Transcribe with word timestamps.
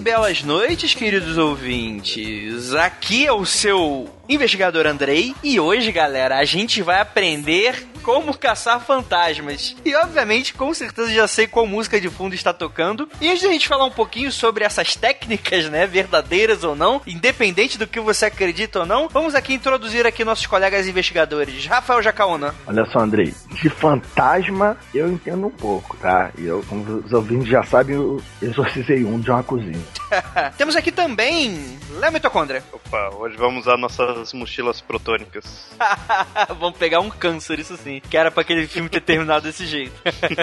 Belas 0.00 0.42
noites, 0.42 0.94
queridos 0.94 1.36
ouvintes. 1.36 2.72
Aqui 2.72 3.26
é 3.26 3.32
o 3.32 3.44
seu 3.44 4.08
investigador 4.28 4.86
Andrei 4.86 5.34
e 5.44 5.60
hoje, 5.60 5.92
galera, 5.92 6.38
a 6.38 6.44
gente 6.44 6.80
vai 6.80 7.00
aprender 7.00 7.86
como 8.10 8.36
caçar 8.36 8.80
fantasmas. 8.80 9.76
E 9.84 9.94
obviamente, 9.94 10.52
com 10.52 10.74
certeza 10.74 11.12
já 11.12 11.28
sei 11.28 11.46
qual 11.46 11.64
música 11.64 12.00
de 12.00 12.10
fundo 12.10 12.34
está 12.34 12.52
tocando. 12.52 13.08
E 13.20 13.28
antes 13.28 13.40
de 13.40 13.46
a 13.46 13.52
gente 13.52 13.68
falar 13.68 13.84
um 13.84 13.90
pouquinho 13.90 14.32
sobre 14.32 14.64
essas 14.64 14.96
técnicas, 14.96 15.70
né, 15.70 15.86
verdadeiras 15.86 16.64
ou 16.64 16.74
não, 16.74 17.00
independente 17.06 17.78
do 17.78 17.86
que 17.86 18.00
você 18.00 18.26
acredita 18.26 18.80
ou 18.80 18.86
não, 18.86 19.08
vamos 19.08 19.36
aqui 19.36 19.54
introduzir 19.54 20.06
aqui 20.06 20.24
nossos 20.24 20.46
colegas 20.46 20.88
investigadores. 20.88 21.66
Rafael 21.66 22.02
Jacaúna. 22.02 22.52
Olha 22.66 22.84
só, 22.86 22.98
Andrei, 22.98 23.32
de 23.52 23.70
fantasma 23.70 24.76
eu 24.92 25.08
entendo 25.08 25.46
um 25.46 25.50
pouco, 25.50 25.96
tá? 25.98 26.32
E 26.36 26.46
eu, 26.46 26.64
como 26.68 26.82
os 26.82 27.12
ouvintes 27.12 27.48
já 27.48 27.62
sabem, 27.62 27.94
eu 27.94 28.20
exorcizei 28.42 29.04
um 29.04 29.20
de 29.20 29.30
uma 29.30 29.44
cozinha. 29.44 29.78
Temos 30.56 30.76
aqui 30.76 30.92
também 30.92 31.78
Léo 31.98 32.12
Mitocôndria. 32.12 32.62
Opa, 32.72 33.10
hoje 33.16 33.36
vamos 33.36 33.62
usar 33.62 33.76
nossas 33.76 34.32
mochilas 34.32 34.80
protônicas. 34.80 35.70
vamos 36.58 36.78
pegar 36.78 37.00
um 37.00 37.10
câncer, 37.10 37.58
isso 37.58 37.76
sim. 37.76 38.00
Que 38.08 38.16
era 38.16 38.30
pra 38.30 38.42
aquele 38.42 38.66
filme 38.66 38.88
ter 38.88 39.00
terminado 39.00 39.42
desse 39.42 39.66
jeito. 39.66 39.92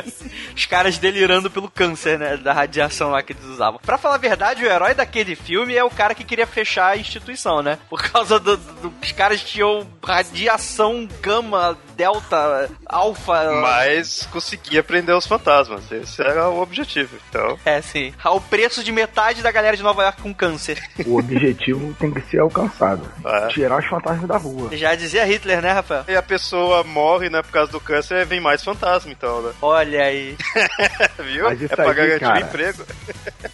Os 0.56 0.66
caras 0.66 0.98
delirando 0.98 1.50
pelo 1.50 1.70
câncer, 1.70 2.18
né? 2.18 2.38
Da 2.38 2.54
radiação 2.54 3.12
lá 3.12 3.22
que 3.22 3.34
eles 3.34 3.46
usavam. 3.46 3.80
Pra 3.84 3.98
falar 3.98 4.16
a 4.16 4.20
verdade, 4.20 4.64
o 4.64 4.70
herói 4.70 4.94
daquele 4.94 5.36
filme 5.36 5.76
é 5.76 5.84
o 5.84 5.90
cara 5.90 6.16
que 6.16 6.24
queria 6.24 6.48
fechar 6.48 6.90
a 6.90 6.98
instituição, 6.98 7.62
né? 7.62 7.78
Por 7.90 8.02
causa 8.02 8.40
dos 8.40 8.58
do, 8.58 8.90
do, 8.90 9.14
caras 9.16 9.42
tinham 9.42 9.88
radiação 10.04 11.08
gama, 11.22 11.78
delta, 11.96 12.70
alfa. 12.86 13.52
Mas 13.62 14.28
conseguia 14.32 14.84
prender 14.84 15.16
os 15.16 15.26
fantasmas. 15.26 15.92
Esse 15.92 16.22
era 16.22 16.50
o 16.50 16.62
objetivo, 16.62 17.18
então. 17.30 17.58
É, 17.66 17.82
sim. 17.82 18.14
Ao 18.24 18.40
preço 18.40 18.84
de 18.84 18.92
metade 18.92 19.42
da 19.42 19.52
galera 19.58 19.76
de 19.76 19.82
Nova 19.82 20.04
York 20.04 20.22
com 20.22 20.34
câncer. 20.34 20.80
O 21.06 21.18
objetivo 21.18 21.94
tem 22.00 22.12
que 22.12 22.22
ser 22.22 22.40
alcançado. 22.40 23.02
É. 23.26 23.48
Tirar 23.48 23.80
os 23.80 23.86
fantasmas 23.88 24.28
da 24.28 24.38
rua. 24.38 24.70
Já 24.76 24.94
dizia 24.94 25.26
Hitler, 25.26 25.62
né, 25.62 25.72
Rafael? 25.72 26.04
E 26.08 26.16
a 26.16 26.22
pessoa 26.22 26.84
morre, 26.84 27.30
né, 27.30 27.42
por 27.42 27.52
causa 27.52 27.72
do 27.72 27.80
câncer, 27.80 28.26
vem 28.26 28.40
mais 28.40 28.64
fantasma, 28.64 29.12
então, 29.12 29.42
né? 29.42 29.52
Olha 29.62 30.04
aí. 30.04 30.36
Viu? 31.20 31.46
Mas 31.46 31.62
isso 31.62 31.74
é 31.74 31.76
pra 31.76 31.94
garantir 31.94 32.20
cara, 32.20 32.42
emprego. 32.42 32.86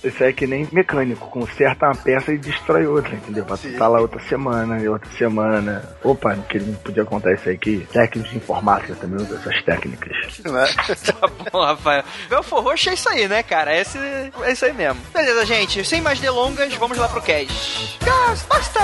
Isso 0.03 0.23
aí 0.23 0.29
é 0.29 0.33
que 0.33 0.45
nem 0.45 0.67
mecânico. 0.71 1.29
Conserta 1.29 1.85
uma 1.85 1.95
peça 1.95 2.33
e 2.33 2.37
destrói 2.37 2.85
outra, 2.85 3.15
entendeu? 3.15 3.45
Pra 3.45 3.55
estar 3.55 3.87
lá 3.87 4.01
outra 4.01 4.19
semana 4.27 4.79
e 4.79 4.87
outra 4.87 5.09
semana. 5.11 5.83
Opa, 6.03 6.35
que 6.49 6.59
não 6.59 6.73
podia 6.75 7.05
contar 7.05 7.33
isso 7.33 7.47
aí 7.47 7.57
que 7.57 7.87
técnicos 7.91 8.29
de 8.29 8.37
informática 8.37 8.95
também 8.95 9.23
usam 9.23 9.37
essas 9.37 9.61
técnicas. 9.63 10.11
Né? 10.43 10.65
tá 11.05 11.27
bom, 11.51 11.63
Rafael. 11.63 12.03
Belfor 12.29 12.61
Roxo 12.61 12.89
é 12.89 12.93
isso 12.93 13.07
aí, 13.09 13.27
né, 13.27 13.41
cara? 13.41 13.75
Esse, 13.75 13.97
é 13.97 14.51
isso 14.51 14.65
aí 14.65 14.73
mesmo. 14.73 15.01
Beleza, 15.13 15.45
gente. 15.45 15.83
Sem 15.93 16.01
mais 16.01 16.19
delongas, 16.19 16.73
vamos 16.73 16.97
lá 16.97 17.07
pro 17.07 17.21
cast. 17.21 17.99
Ghostbusters! 18.03 18.81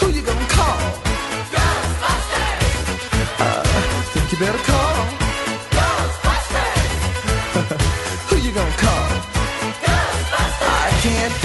Who 0.00 0.10
you 0.10 0.22
gonna 0.22 0.46
call? 0.46 0.78
Ghostbusters! 1.50 2.62
Uh, 3.40 3.64
think 4.12 4.30
you 4.30 4.38
better 4.38 4.62
call. 4.64 4.94
Ghostbusters! 5.74 6.86
Who 8.30 8.36
you 8.46 8.52
gonna 8.52 8.76
call? 8.76 9.08
Ghostbusters! 9.82 10.70
I 10.70 10.90
can't 11.02 11.43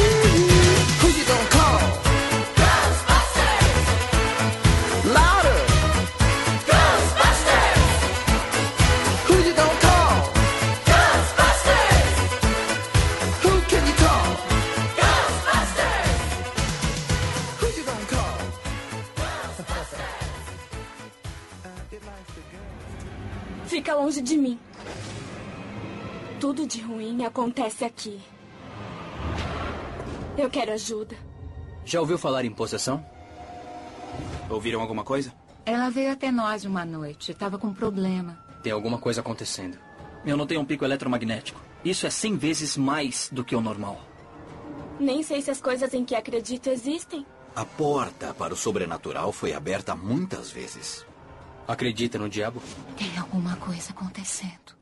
ruim 27.19 27.25
acontece 27.25 27.83
aqui. 27.83 28.19
Eu 30.37 30.49
quero 30.49 30.71
ajuda. 30.71 31.17
Já 31.83 31.99
ouviu 31.99 32.17
falar 32.17 32.45
em 32.45 32.51
possessão? 32.51 33.05
Ouviram 34.49 34.79
alguma 34.79 35.03
coisa? 35.03 35.33
Ela 35.65 35.89
veio 35.89 36.11
até 36.11 36.31
nós 36.31 36.63
uma 36.63 36.85
noite. 36.85 37.33
Tava 37.33 37.57
com 37.57 37.73
problema. 37.73 38.37
Tem 38.63 38.71
alguma 38.71 38.97
coisa 38.97 39.21
acontecendo. 39.21 39.77
Eu 40.25 40.37
notei 40.37 40.57
um 40.57 40.65
pico 40.65 40.85
eletromagnético. 40.85 41.59
Isso 41.83 42.07
é 42.07 42.09
100 42.09 42.37
vezes 42.37 42.77
mais 42.77 43.29
do 43.31 43.43
que 43.43 43.55
o 43.55 43.61
normal. 43.61 43.99
Nem 44.99 45.23
sei 45.23 45.41
se 45.41 45.51
as 45.51 45.61
coisas 45.61 45.93
em 45.93 46.03
que 46.03 46.15
acredito 46.15 46.69
existem. 46.69 47.25
A 47.55 47.65
porta 47.65 48.33
para 48.33 48.53
o 48.53 48.57
sobrenatural 48.57 49.31
foi 49.31 49.53
aberta 49.53 49.95
muitas 49.95 50.51
vezes. 50.51 51.05
Acredita 51.67 52.17
no 52.17 52.29
diabo? 52.29 52.61
Tem 52.97 53.17
alguma 53.17 53.55
coisa 53.57 53.91
acontecendo. 53.91 54.77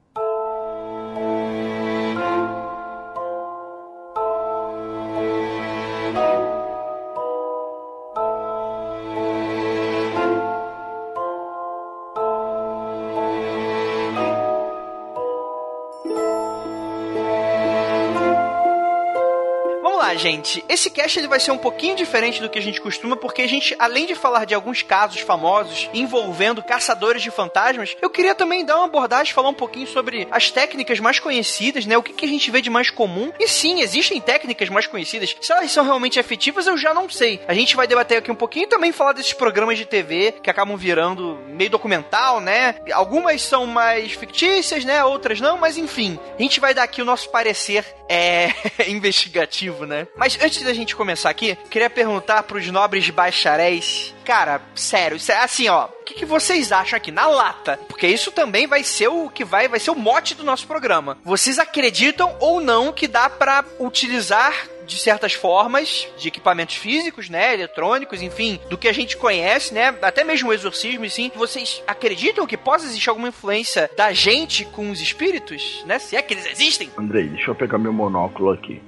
Gente. 20.17 20.63
Esse 20.67 20.89
cast 20.89 21.17
ele 21.17 21.27
vai 21.27 21.39
ser 21.39 21.51
um 21.51 21.57
pouquinho 21.57 21.95
diferente 21.95 22.41
do 22.41 22.49
que 22.49 22.59
a 22.59 22.61
gente 22.61 22.81
costuma, 22.81 23.15
porque 23.15 23.41
a 23.41 23.47
gente, 23.47 23.75
além 23.79 24.05
de 24.05 24.15
falar 24.15 24.45
de 24.45 24.53
alguns 24.53 24.81
casos 24.81 25.21
famosos 25.21 25.89
envolvendo 25.93 26.63
caçadores 26.63 27.21
de 27.21 27.31
fantasmas, 27.31 27.95
eu 28.01 28.09
queria 28.09 28.35
também 28.35 28.65
dar 28.65 28.77
uma 28.77 28.85
abordagem, 28.85 29.33
falar 29.33 29.49
um 29.49 29.53
pouquinho 29.53 29.87
sobre 29.87 30.27
as 30.31 30.51
técnicas 30.51 30.99
mais 30.99 31.19
conhecidas, 31.19 31.85
né? 31.85 31.97
O 31.97 32.03
que, 32.03 32.13
que 32.13 32.25
a 32.25 32.29
gente 32.29 32.49
vê 32.51 32.61
de 32.61 32.69
mais 32.69 32.89
comum. 32.89 33.31
E 33.39 33.47
sim, 33.47 33.81
existem 33.81 34.19
técnicas 34.19 34.69
mais 34.69 34.87
conhecidas. 34.87 35.35
Se 35.39 35.51
elas 35.51 35.71
são 35.71 35.83
realmente 35.85 36.19
efetivas, 36.19 36.67
eu 36.67 36.77
já 36.77 36.93
não 36.93 37.09
sei. 37.09 37.39
A 37.47 37.53
gente 37.53 37.75
vai 37.75 37.87
debater 37.87 38.17
aqui 38.17 38.31
um 38.31 38.35
pouquinho 38.35 38.65
e 38.65 38.69
também 38.69 38.91
falar 38.91 39.13
desses 39.13 39.33
programas 39.33 39.77
de 39.77 39.85
TV 39.85 40.33
que 40.41 40.49
acabam 40.49 40.75
virando 40.75 41.39
meio 41.47 41.69
documental, 41.69 42.39
né? 42.39 42.75
Algumas 42.91 43.41
são 43.41 43.65
mais 43.65 44.13
fictícias, 44.13 44.83
né? 44.83 45.03
Outras 45.03 45.39
não, 45.39 45.57
mas 45.57 45.77
enfim. 45.77 46.19
A 46.37 46.41
gente 46.41 46.59
vai 46.59 46.73
dar 46.73 46.83
aqui 46.83 47.01
o 47.01 47.05
nosso 47.05 47.29
parecer 47.29 47.85
é 48.09 48.49
investigativo, 48.87 49.85
né? 49.85 50.06
Mas 50.15 50.37
antes 50.41 50.61
da 50.63 50.73
gente 50.73 50.95
começar 50.95 51.29
aqui, 51.29 51.57
queria 51.69 51.89
perguntar 51.89 52.43
pros 52.43 52.67
nobres 52.67 53.09
bacharéis. 53.09 54.13
Cara, 54.25 54.61
sério, 54.75 55.19
sé- 55.19 55.37
assim, 55.37 55.67
ó, 55.69 55.85
o 55.85 56.03
que, 56.03 56.13
que 56.13 56.25
vocês 56.25 56.71
acham 56.71 56.97
aqui 56.97 57.11
na 57.11 57.27
lata? 57.27 57.79
Porque 57.87 58.07
isso 58.07 58.31
também 58.31 58.67
vai 58.67 58.83
ser 58.83 59.07
o 59.07 59.29
que 59.29 59.45
vai, 59.45 59.67
vai 59.67 59.79
ser 59.79 59.91
o 59.91 59.95
mote 59.95 60.35
do 60.35 60.43
nosso 60.43 60.67
programa. 60.67 61.17
Vocês 61.23 61.57
acreditam 61.59 62.35
ou 62.39 62.59
não 62.59 62.91
que 62.91 63.07
dá 63.07 63.29
pra 63.29 63.63
utilizar 63.79 64.53
de 64.85 64.97
certas 64.97 65.33
formas 65.33 66.07
de 66.17 66.29
equipamentos 66.29 66.75
físicos, 66.75 67.29
né, 67.29 67.53
eletrônicos, 67.53 68.21
enfim, 68.21 68.57
do 68.69 68.77
que 68.77 68.87
a 68.87 68.93
gente 68.93 69.17
conhece, 69.17 69.73
né, 69.73 69.93
até 70.01 70.23
mesmo 70.23 70.49
o 70.49 70.53
exorcismo, 70.53 71.09
sim, 71.09 71.29
vocês 71.35 71.83
acreditam 71.85 72.47
que 72.47 72.55
possa 72.55 72.85
existir 72.85 73.09
alguma 73.09 73.27
influência 73.27 73.91
da 73.97 74.13
gente 74.13 74.63
com 74.63 74.89
os 74.89 75.01
espíritos, 75.01 75.83
né, 75.85 75.99
se 75.99 76.15
é 76.15 76.21
que 76.21 76.33
eles 76.33 76.45
existem? 76.45 76.89
Andrei, 76.97 77.27
deixa 77.27 77.51
eu 77.51 77.55
pegar 77.55 77.77
meu 77.77 77.91
monóculo 77.91 78.49
aqui. 78.51 78.81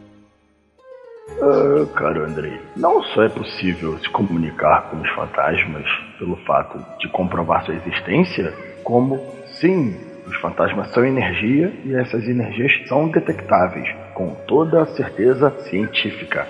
Ah, 1.41 1.85
cara, 1.95 2.25
Andrei, 2.25 2.59
não 2.75 3.01
só 3.03 3.23
é 3.23 3.29
possível 3.29 3.97
se 3.99 4.09
comunicar 4.09 4.89
com 4.89 4.97
os 4.97 5.09
fantasmas 5.11 5.85
pelo 6.17 6.35
fato 6.45 6.83
de 6.99 7.07
comprovar 7.09 7.63
sua 7.65 7.75
existência, 7.75 8.53
como 8.83 9.19
sim, 9.45 9.95
Os 10.29 10.35
fantasmas 10.35 10.91
são 10.91 11.03
energia 11.03 11.73
e 11.83 11.95
essas 11.95 12.23
energias 12.27 12.71
são 12.87 13.09
detectáveis, 13.09 13.89
com 14.13 14.35
toda 14.47 14.83
a 14.83 14.85
certeza 14.85 15.49
científica. 15.61 16.47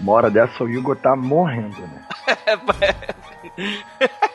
Uma 0.00 0.12
hora 0.12 0.30
dessa 0.30 0.64
o 0.64 0.70
Igor 0.70 0.96
tá 0.96 1.14
morrendo, 1.14 1.80
né? 1.82 2.06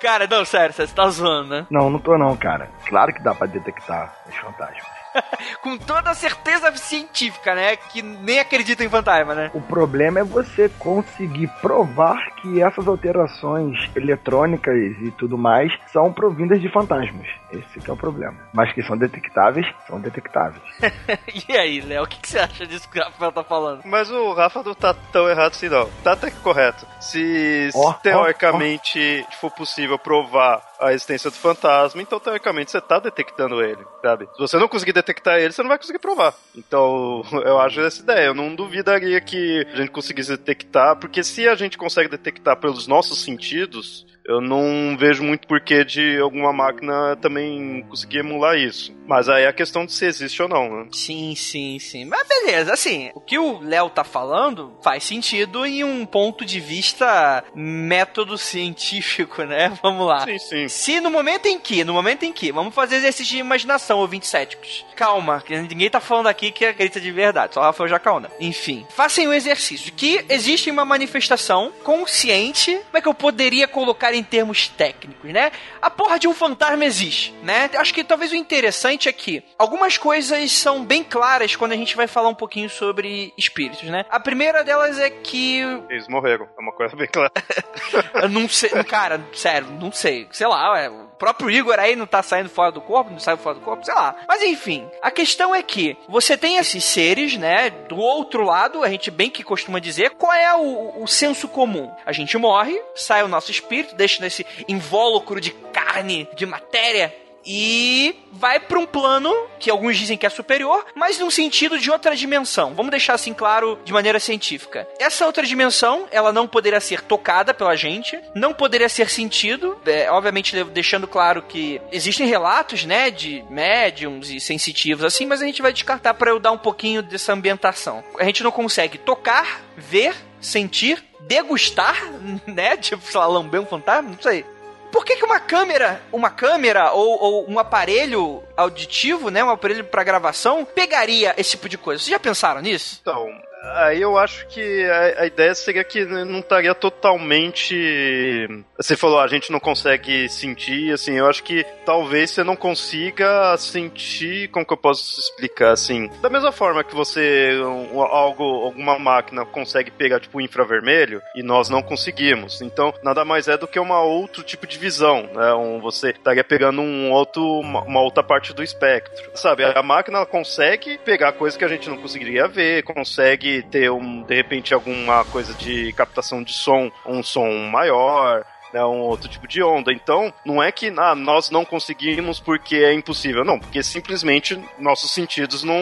cara, 0.00 0.26
não, 0.26 0.44
sério, 0.44 0.74
você 0.74 0.86
tá 0.86 1.08
zoando, 1.08 1.50
né? 1.50 1.66
Não, 1.70 1.90
não 1.90 1.98
tô 1.98 2.16
não, 2.18 2.36
cara. 2.36 2.70
Claro 2.86 3.12
que 3.12 3.22
dá 3.22 3.34
pra 3.34 3.46
detectar 3.46 4.14
os 4.28 4.36
fantasmas. 4.36 5.02
Com 5.60 5.76
toda 5.76 6.14
certeza 6.14 6.74
científica, 6.76 7.54
né? 7.54 7.76
Que 7.76 8.02
nem 8.02 8.38
acredita 8.38 8.84
em 8.84 8.88
fantasma, 8.88 9.34
né? 9.34 9.50
O 9.54 9.60
problema 9.60 10.20
é 10.20 10.24
você 10.24 10.68
conseguir 10.78 11.48
provar 11.60 12.30
que 12.36 12.62
essas 12.62 12.86
alterações 12.86 13.90
eletrônicas 13.94 14.74
e 14.76 15.10
tudo 15.12 15.36
mais 15.36 15.72
são 15.92 16.12
provindas 16.12 16.60
de 16.60 16.68
fantasmas. 16.68 17.26
Esse 17.52 17.80
que 17.80 17.90
é 17.90 17.92
o 17.92 17.96
problema. 17.96 18.36
Mas 18.52 18.72
que 18.72 18.82
são 18.82 18.96
detectáveis, 18.96 19.66
são 19.86 20.00
detectáveis. 20.00 20.62
e 21.48 21.56
aí, 21.56 21.80
Léo, 21.82 22.04
o 22.04 22.06
que, 22.06 22.18
que, 22.18 22.28
você 22.28 22.38
acha 22.38 22.66
disso 22.66 22.88
que 22.88 22.98
o 22.98 23.04
Rafael 23.04 23.30
tá 23.30 23.44
falando? 23.44 23.82
Mas 23.84 24.10
o 24.10 24.32
Rafa 24.32 24.62
não 24.62 24.74
tá 24.74 24.94
tão 24.94 25.28
errado 25.28 25.52
assim, 25.52 25.68
não. 25.68 25.88
Tá 26.02 26.12
até 26.12 26.30
que 26.30 26.38
correto. 26.38 26.86
Se, 26.98 27.68
oh, 27.74 27.92
teoricamente 27.94 28.98
oh, 28.98 29.28
oh. 29.28 29.36
for 29.36 29.50
possível 29.50 29.98
provar 29.98 30.62
a 30.80 30.92
existência 30.92 31.30
do 31.30 31.36
fantasma, 31.36 32.02
então 32.02 32.18
teoricamente 32.18 32.70
você 32.70 32.80
tá 32.80 32.98
detectando 32.98 33.62
ele, 33.62 33.84
sabe? 34.00 34.26
Se 34.32 34.38
você 34.38 34.58
não 34.58 34.66
conseguir 34.66 34.92
detectar 34.92 35.38
ele, 35.38 35.52
você 35.52 35.62
não 35.62 35.68
vai 35.68 35.78
conseguir 35.78 35.98
provar. 35.98 36.34
Então, 36.56 37.22
eu 37.44 37.60
acho 37.60 37.80
essa 37.80 38.02
ideia. 38.02 38.26
Eu 38.26 38.34
não 38.34 38.54
duvidaria 38.54 39.20
que 39.20 39.66
a 39.72 39.76
gente 39.76 39.90
conseguisse 39.90 40.30
detectar, 40.30 40.96
porque 40.96 41.22
se 41.22 41.46
a 41.46 41.54
gente 41.54 41.76
consegue 41.76 42.08
detectar 42.08 42.56
pelos 42.56 42.86
nossos 42.86 43.22
sentidos, 43.22 44.06
eu 44.26 44.40
não 44.40 44.96
vejo 44.98 45.22
muito 45.22 45.46
porquê 45.46 45.84
de 45.84 46.18
alguma 46.18 46.52
máquina 46.52 47.16
também 47.16 47.84
conseguir 47.88 48.18
emular 48.18 48.56
isso. 48.56 48.94
Mas 49.06 49.28
aí 49.28 49.44
é 49.44 49.48
a 49.48 49.52
questão 49.52 49.84
de 49.84 49.92
se 49.92 50.04
existe 50.04 50.40
ou 50.42 50.48
não, 50.48 50.68
né? 50.68 50.88
Sim, 50.92 51.34
sim, 51.34 51.78
sim. 51.78 52.04
Mas 52.04 52.26
beleza, 52.26 52.72
assim, 52.72 53.10
o 53.14 53.20
que 53.20 53.38
o 53.38 53.60
Léo 53.60 53.90
tá 53.90 54.04
falando 54.04 54.76
faz 54.82 55.04
sentido 55.04 55.66
em 55.66 55.84
um 55.84 56.06
ponto 56.06 56.44
de 56.44 56.60
vista 56.60 57.44
método 57.54 58.38
científico, 58.38 59.42
né? 59.42 59.76
Vamos 59.82 60.06
lá. 60.06 60.24
Sim, 60.24 60.38
sim. 60.38 60.68
Se 60.68 61.00
no 61.00 61.10
momento 61.10 61.46
em 61.46 61.58
que, 61.58 61.84
no 61.84 61.92
momento 61.92 62.24
em 62.24 62.32
que, 62.32 62.52
vamos 62.52 62.74
fazer 62.74 62.96
exercício 62.96 63.34
de 63.34 63.38
imaginação, 63.38 63.98
ouvintes 63.98 64.28
céticos. 64.28 64.84
Calma, 64.94 65.42
que 65.44 65.56
ninguém 65.56 65.90
tá 65.90 66.00
falando 66.00 66.28
aqui 66.28 66.50
que 66.50 66.64
acredita 66.64 67.00
de 67.00 67.10
verdade, 67.10 67.54
só 67.54 67.60
o 67.60 67.64
Rafael 67.64 67.88
Jacaúna. 67.88 68.30
Enfim, 68.38 68.86
façam 68.90 69.26
o 69.26 69.32
exercício 69.32 69.92
que 69.92 70.24
existe 70.28 70.70
uma 70.70 70.84
manifestação 70.84 71.72
consciente, 71.82 72.74
como 72.74 72.98
é 72.98 73.00
que 73.00 73.08
eu 73.08 73.14
poderia 73.14 73.66
colocar 73.66 74.14
em 74.14 74.22
termos 74.22 74.68
técnicos, 74.68 75.32
né? 75.32 75.50
A 75.80 75.90
porra 75.90 76.18
de 76.18 76.28
um 76.28 76.34
fantasma 76.34 76.84
existe, 76.84 77.34
né? 77.42 77.68
Acho 77.74 77.92
que 77.92 78.04
talvez 78.04 78.32
o 78.32 78.36
interessante 78.36 78.91
é 79.08 79.12
que 79.12 79.42
algumas 79.58 79.96
coisas 79.96 80.52
são 80.52 80.84
bem 80.84 81.02
claras 81.02 81.56
quando 81.56 81.72
a 81.72 81.76
gente 81.76 81.96
vai 81.96 82.06
falar 82.06 82.28
um 82.28 82.34
pouquinho 82.34 82.68
sobre 82.68 83.32
espíritos, 83.36 83.88
né? 83.88 84.04
A 84.10 84.20
primeira 84.20 84.62
delas 84.62 84.98
é 84.98 85.10
que. 85.10 85.60
Eles 85.88 86.08
morreram, 86.08 86.46
é 86.56 86.60
uma 86.60 86.72
coisa 86.72 86.94
bem 86.96 87.08
clara. 87.08 87.32
Eu 88.22 88.28
não 88.28 88.48
sei, 88.48 88.70
cara, 88.84 89.20
sério, 89.32 89.68
não 89.80 89.92
sei. 89.92 90.28
Sei 90.30 90.46
lá, 90.46 90.78
é, 90.78 90.88
o 90.88 91.08
próprio 91.18 91.50
Igor 91.50 91.78
aí 91.78 91.94
não 91.94 92.06
tá 92.06 92.22
saindo 92.22 92.48
fora 92.48 92.72
do 92.72 92.80
corpo, 92.80 93.10
não 93.10 93.18
sai 93.18 93.36
fora 93.36 93.54
do 93.54 93.60
corpo, 93.60 93.84
sei 93.84 93.94
lá. 93.94 94.16
Mas 94.28 94.42
enfim, 94.42 94.88
a 95.00 95.10
questão 95.10 95.54
é 95.54 95.62
que 95.62 95.96
você 96.08 96.36
tem 96.36 96.56
esses 96.56 96.84
seres, 96.84 97.36
né? 97.36 97.70
Do 97.70 97.96
outro 97.96 98.42
lado, 98.44 98.82
a 98.82 98.88
gente 98.88 99.10
bem 99.10 99.30
que 99.30 99.42
costuma 99.42 99.78
dizer, 99.78 100.10
qual 100.10 100.32
é 100.32 100.54
o, 100.54 101.02
o 101.02 101.06
senso 101.06 101.48
comum? 101.48 101.90
A 102.04 102.12
gente 102.12 102.36
morre, 102.36 102.80
sai 102.94 103.22
o 103.22 103.28
nosso 103.28 103.50
espírito, 103.50 103.94
deixa 103.94 104.22
nesse 104.22 104.46
invólucro 104.68 105.40
de 105.40 105.52
carne, 105.52 106.28
de 106.34 106.44
matéria, 106.44 107.14
e 107.44 108.14
vai 108.32 108.58
para 108.58 108.78
um 108.78 108.86
plano 108.86 109.32
que 109.58 109.70
alguns 109.70 109.96
dizem 109.96 110.16
que 110.16 110.26
é 110.26 110.30
superior, 110.30 110.84
mas 110.94 111.18
num 111.18 111.30
sentido 111.30 111.78
de 111.78 111.90
outra 111.90 112.16
dimensão. 112.16 112.74
Vamos 112.74 112.90
deixar 112.90 113.14
assim 113.14 113.32
claro 113.32 113.78
de 113.84 113.92
maneira 113.92 114.18
científica. 114.18 114.88
Essa 114.98 115.26
outra 115.26 115.44
dimensão, 115.44 116.06
ela 116.10 116.32
não 116.32 116.48
poderia 116.48 116.80
ser 116.80 117.02
tocada 117.02 117.54
pela 117.54 117.76
gente, 117.76 118.18
não 118.34 118.52
poderia 118.52 118.88
ser 118.88 119.08
sentido, 119.08 119.80
é, 119.86 120.10
obviamente 120.10 120.62
deixando 120.64 121.06
claro 121.06 121.42
que 121.42 121.80
existem 121.90 122.26
relatos, 122.26 122.84
né, 122.84 123.10
de 123.10 123.44
médiums 123.48 124.30
e 124.30 124.40
sensitivos 124.40 125.04
assim, 125.04 125.26
mas 125.26 125.42
a 125.42 125.46
gente 125.46 125.62
vai 125.62 125.72
descartar 125.72 126.14
para 126.14 126.30
eu 126.30 126.40
dar 126.40 126.52
um 126.52 126.58
pouquinho 126.58 127.02
dessa 127.02 127.32
ambientação. 127.32 128.02
A 128.18 128.24
gente 128.24 128.42
não 128.42 128.50
consegue 128.50 128.98
tocar, 128.98 129.60
ver, 129.76 130.14
sentir, 130.40 131.02
degustar, 131.20 131.96
né? 132.46 132.76
Tipo, 132.76 133.02
sei 133.04 133.20
lá, 133.20 133.26
lamber 133.26 133.60
um 133.60 133.66
fantasma, 133.66 134.10
não 134.10 134.20
sei. 134.20 134.44
Por 134.92 135.06
que, 135.06 135.16
que 135.16 135.24
uma 135.24 135.40
câmera, 135.40 136.02
uma 136.12 136.28
câmera 136.28 136.92
ou, 136.92 137.18
ou 137.18 137.50
um 137.50 137.58
aparelho 137.58 138.44
auditivo, 138.54 139.30
né, 139.30 139.42
um 139.42 139.48
aparelho 139.48 139.84
para 139.84 140.04
gravação, 140.04 140.66
pegaria 140.66 141.34
esse 141.38 141.52
tipo 141.52 141.66
de 141.68 141.78
coisa? 141.78 142.02
Vocês 142.02 142.10
já 142.10 142.20
pensaram 142.20 142.60
nisso? 142.60 142.98
Então, 143.00 143.26
Aí 143.62 144.02
eu 144.02 144.18
acho 144.18 144.46
que 144.48 144.84
a, 144.86 145.22
a, 145.22 145.26
ideia 145.26 145.54
seria 145.54 145.84
que 145.84 146.04
não 146.04 146.40
estaria 146.40 146.74
totalmente. 146.74 148.48
Você 148.76 148.96
falou, 148.96 149.20
a 149.20 149.28
gente 149.28 149.52
não 149.52 149.60
consegue 149.60 150.28
sentir, 150.28 150.92
assim, 150.92 151.12
eu 151.12 151.28
acho 151.28 151.44
que 151.44 151.64
talvez 151.86 152.30
você 152.30 152.42
não 152.42 152.56
consiga 152.56 153.56
sentir, 153.56 154.48
como 154.48 154.66
que 154.66 154.72
eu 154.72 154.76
posso 154.76 155.20
explicar, 155.20 155.70
assim, 155.70 156.10
da 156.20 156.28
mesma 156.28 156.50
forma 156.50 156.82
que 156.82 156.94
você, 156.94 157.52
um, 157.62 158.00
algo, 158.02 158.42
alguma 158.42 158.98
máquina 158.98 159.44
consegue 159.44 159.90
pegar, 159.90 160.18
tipo, 160.18 160.40
infravermelho, 160.40 161.22
e 161.36 161.42
nós 161.42 161.68
não 161.68 161.82
conseguimos. 161.82 162.60
Então, 162.62 162.92
nada 163.02 163.24
mais 163.24 163.46
é 163.46 163.56
do 163.56 163.68
que 163.68 163.78
uma 163.78 164.02
outro 164.02 164.42
tipo 164.42 164.66
de 164.66 164.78
visão, 164.78 165.28
né? 165.32 165.54
Um, 165.54 165.80
você 165.80 166.10
estaria 166.10 166.42
pegando 166.42 166.80
um 166.80 167.12
outro, 167.12 167.42
uma, 167.60 167.82
uma 167.82 168.00
outra 168.00 168.22
parte 168.24 168.52
do 168.52 168.62
espectro. 168.62 169.30
Sabe, 169.34 169.64
a 169.64 169.82
máquina 169.82 170.26
consegue 170.26 170.98
pegar 170.98 171.32
coisas 171.32 171.56
que 171.56 171.64
a 171.64 171.68
gente 171.68 171.88
não 171.88 171.98
conseguiria 171.98 172.48
ver, 172.48 172.82
consegue 172.82 173.51
ter, 173.60 173.90
um, 173.90 174.22
de 174.22 174.34
repente, 174.34 174.72
alguma 174.72 175.24
coisa 175.26 175.52
de 175.52 175.92
captação 175.92 176.42
de 176.42 176.52
som, 176.52 176.90
um 177.04 177.22
som 177.22 177.50
maior, 177.70 178.46
né, 178.72 178.84
um 178.84 179.00
outro 179.00 179.28
tipo 179.28 179.46
de 179.46 179.62
onda. 179.62 179.92
Então, 179.92 180.32
não 180.44 180.62
é 180.62 180.72
que 180.72 180.92
ah, 180.96 181.14
nós 181.14 181.50
não 181.50 181.64
conseguimos 181.64 182.40
porque 182.40 182.76
é 182.76 182.92
impossível, 182.92 183.44
não, 183.44 183.58
porque 183.58 183.82
simplesmente 183.82 184.58
nossos 184.78 185.10
sentidos 185.10 185.62
não, 185.62 185.76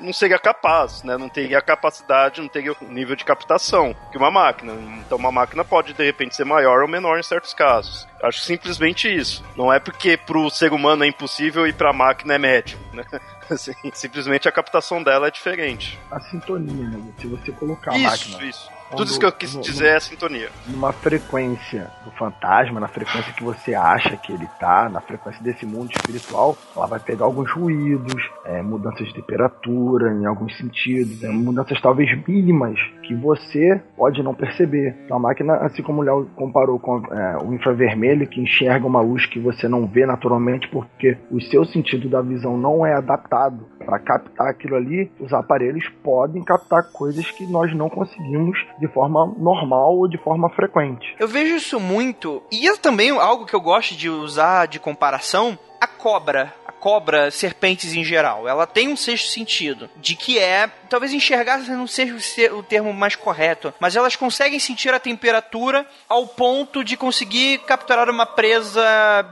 não 0.00 0.12
seria 0.12 0.38
capaz, 0.38 1.02
né, 1.02 1.16
não 1.16 1.28
teria 1.28 1.58
a 1.58 1.62
capacidade, 1.62 2.40
não 2.40 2.48
teria 2.48 2.72
o 2.72 2.84
nível 2.84 3.16
de 3.16 3.24
captação 3.24 3.96
que 4.12 4.18
uma 4.18 4.30
máquina. 4.30 4.74
Então, 5.06 5.16
uma 5.16 5.32
máquina 5.32 5.64
pode 5.64 5.92
de 5.92 6.04
repente 6.04 6.36
ser 6.36 6.44
maior 6.44 6.82
ou 6.82 6.88
menor 6.88 7.18
em 7.18 7.22
certos 7.22 7.54
casos. 7.54 8.06
Acho 8.22 8.40
simplesmente 8.40 9.08
isso. 9.08 9.44
Não 9.56 9.72
é 9.72 9.78
porque 9.78 10.16
pro 10.16 10.50
ser 10.50 10.72
humano 10.72 11.04
é 11.04 11.06
impossível 11.06 11.66
e 11.66 11.72
pra 11.72 11.92
máquina 11.92 12.34
é 12.34 12.38
médio, 12.38 12.78
né? 12.98 13.20
Assim, 13.50 13.72
simplesmente 13.92 14.48
a 14.48 14.52
captação 14.52 15.02
dela 15.02 15.28
é 15.28 15.30
diferente. 15.30 15.98
A 16.10 16.20
sintonia, 16.20 16.88
né? 16.88 17.12
Se 17.18 17.26
você 17.26 17.52
colocar 17.52 17.96
isso, 17.96 18.06
a 18.06 18.10
máquina. 18.10 18.44
Isso, 18.44 18.70
tudo 18.96 19.04
isso 19.04 19.18
que 19.18 19.26
eu 19.26 19.32
quis 19.32 19.54
no, 19.54 19.60
dizer 19.60 19.90
no, 19.90 19.96
é 19.96 20.00
sintonia. 20.00 20.48
Numa 20.66 20.92
frequência 20.92 21.90
do 22.04 22.10
fantasma, 22.12 22.80
na 22.80 22.88
frequência 22.88 23.32
que 23.32 23.44
você 23.44 23.74
acha 23.74 24.16
que 24.16 24.32
ele 24.32 24.48
tá, 24.58 24.88
na 24.88 25.00
frequência 25.00 25.42
desse 25.42 25.66
mundo 25.66 25.90
espiritual, 25.90 26.56
ela 26.76 26.86
vai 26.86 27.00
pegar 27.00 27.24
alguns 27.24 27.50
ruídos, 27.52 28.30
é, 28.44 28.62
mudanças 28.62 29.06
de 29.08 29.14
temperatura 29.14 30.12
em 30.12 30.26
alguns 30.26 30.56
sentidos, 30.56 31.22
é, 31.22 31.28
mudanças 31.28 31.80
talvez 31.80 32.10
mínimas 32.26 32.78
que 33.02 33.14
você 33.14 33.80
pode 33.96 34.22
não 34.22 34.34
perceber. 34.34 34.96
Então 35.04 35.16
a 35.16 35.20
máquina, 35.20 35.54
assim 35.56 35.82
como 35.82 36.00
o 36.00 36.04
Léo 36.04 36.28
comparou 36.36 36.78
com 36.78 36.98
é, 37.12 37.38
o 37.42 37.54
infravermelho, 37.54 38.26
que 38.26 38.40
enxerga 38.40 38.86
uma 38.86 39.00
luz 39.00 39.26
que 39.26 39.38
você 39.38 39.68
não 39.68 39.86
vê 39.86 40.06
naturalmente 40.06 40.68
porque 40.68 41.16
o 41.30 41.40
seu 41.40 41.64
sentido 41.64 42.08
da 42.08 42.20
visão 42.20 42.56
não 42.56 42.84
é 42.84 42.94
adaptado 42.94 43.66
para 43.84 43.98
captar 43.98 44.48
aquilo 44.48 44.76
ali, 44.76 45.10
os 45.18 45.32
aparelhos 45.32 45.88
podem 46.02 46.42
captar 46.44 46.92
coisas 46.92 47.30
que 47.30 47.46
nós 47.46 47.74
não 47.74 47.88
conseguimos 47.88 48.58
de 48.78 48.88
forma 48.88 49.32
normal 49.36 49.96
ou 49.96 50.08
de 50.08 50.18
forma 50.18 50.48
frequente. 50.50 51.16
Eu 51.18 51.28
vejo 51.28 51.56
isso 51.56 51.80
muito, 51.80 52.42
e 52.50 52.68
é 52.68 52.76
também 52.76 53.10
algo 53.10 53.46
que 53.46 53.54
eu 53.54 53.60
gosto 53.60 53.94
de 53.94 54.08
usar 54.08 54.66
de 54.66 54.78
comparação, 54.78 55.58
a 55.80 55.86
cobra 55.86 56.54
cobra, 56.78 57.30
serpentes 57.30 57.94
em 57.94 58.04
geral. 58.04 58.48
Ela 58.48 58.66
tem 58.66 58.88
um 58.88 58.96
sexto 58.96 59.28
sentido, 59.28 59.90
de 59.96 60.14
que 60.14 60.38
é, 60.38 60.70
talvez 60.88 61.12
enxergar 61.12 61.58
não 61.58 61.86
seja 61.86 62.14
o 62.54 62.62
termo 62.62 62.92
mais 62.92 63.16
correto, 63.16 63.72
mas 63.80 63.96
elas 63.96 64.16
conseguem 64.16 64.58
sentir 64.58 64.92
a 64.92 65.00
temperatura 65.00 65.86
ao 66.08 66.26
ponto 66.26 66.84
de 66.84 66.96
conseguir 66.96 67.58
capturar 67.60 68.08
uma 68.08 68.26
presa 68.26 68.82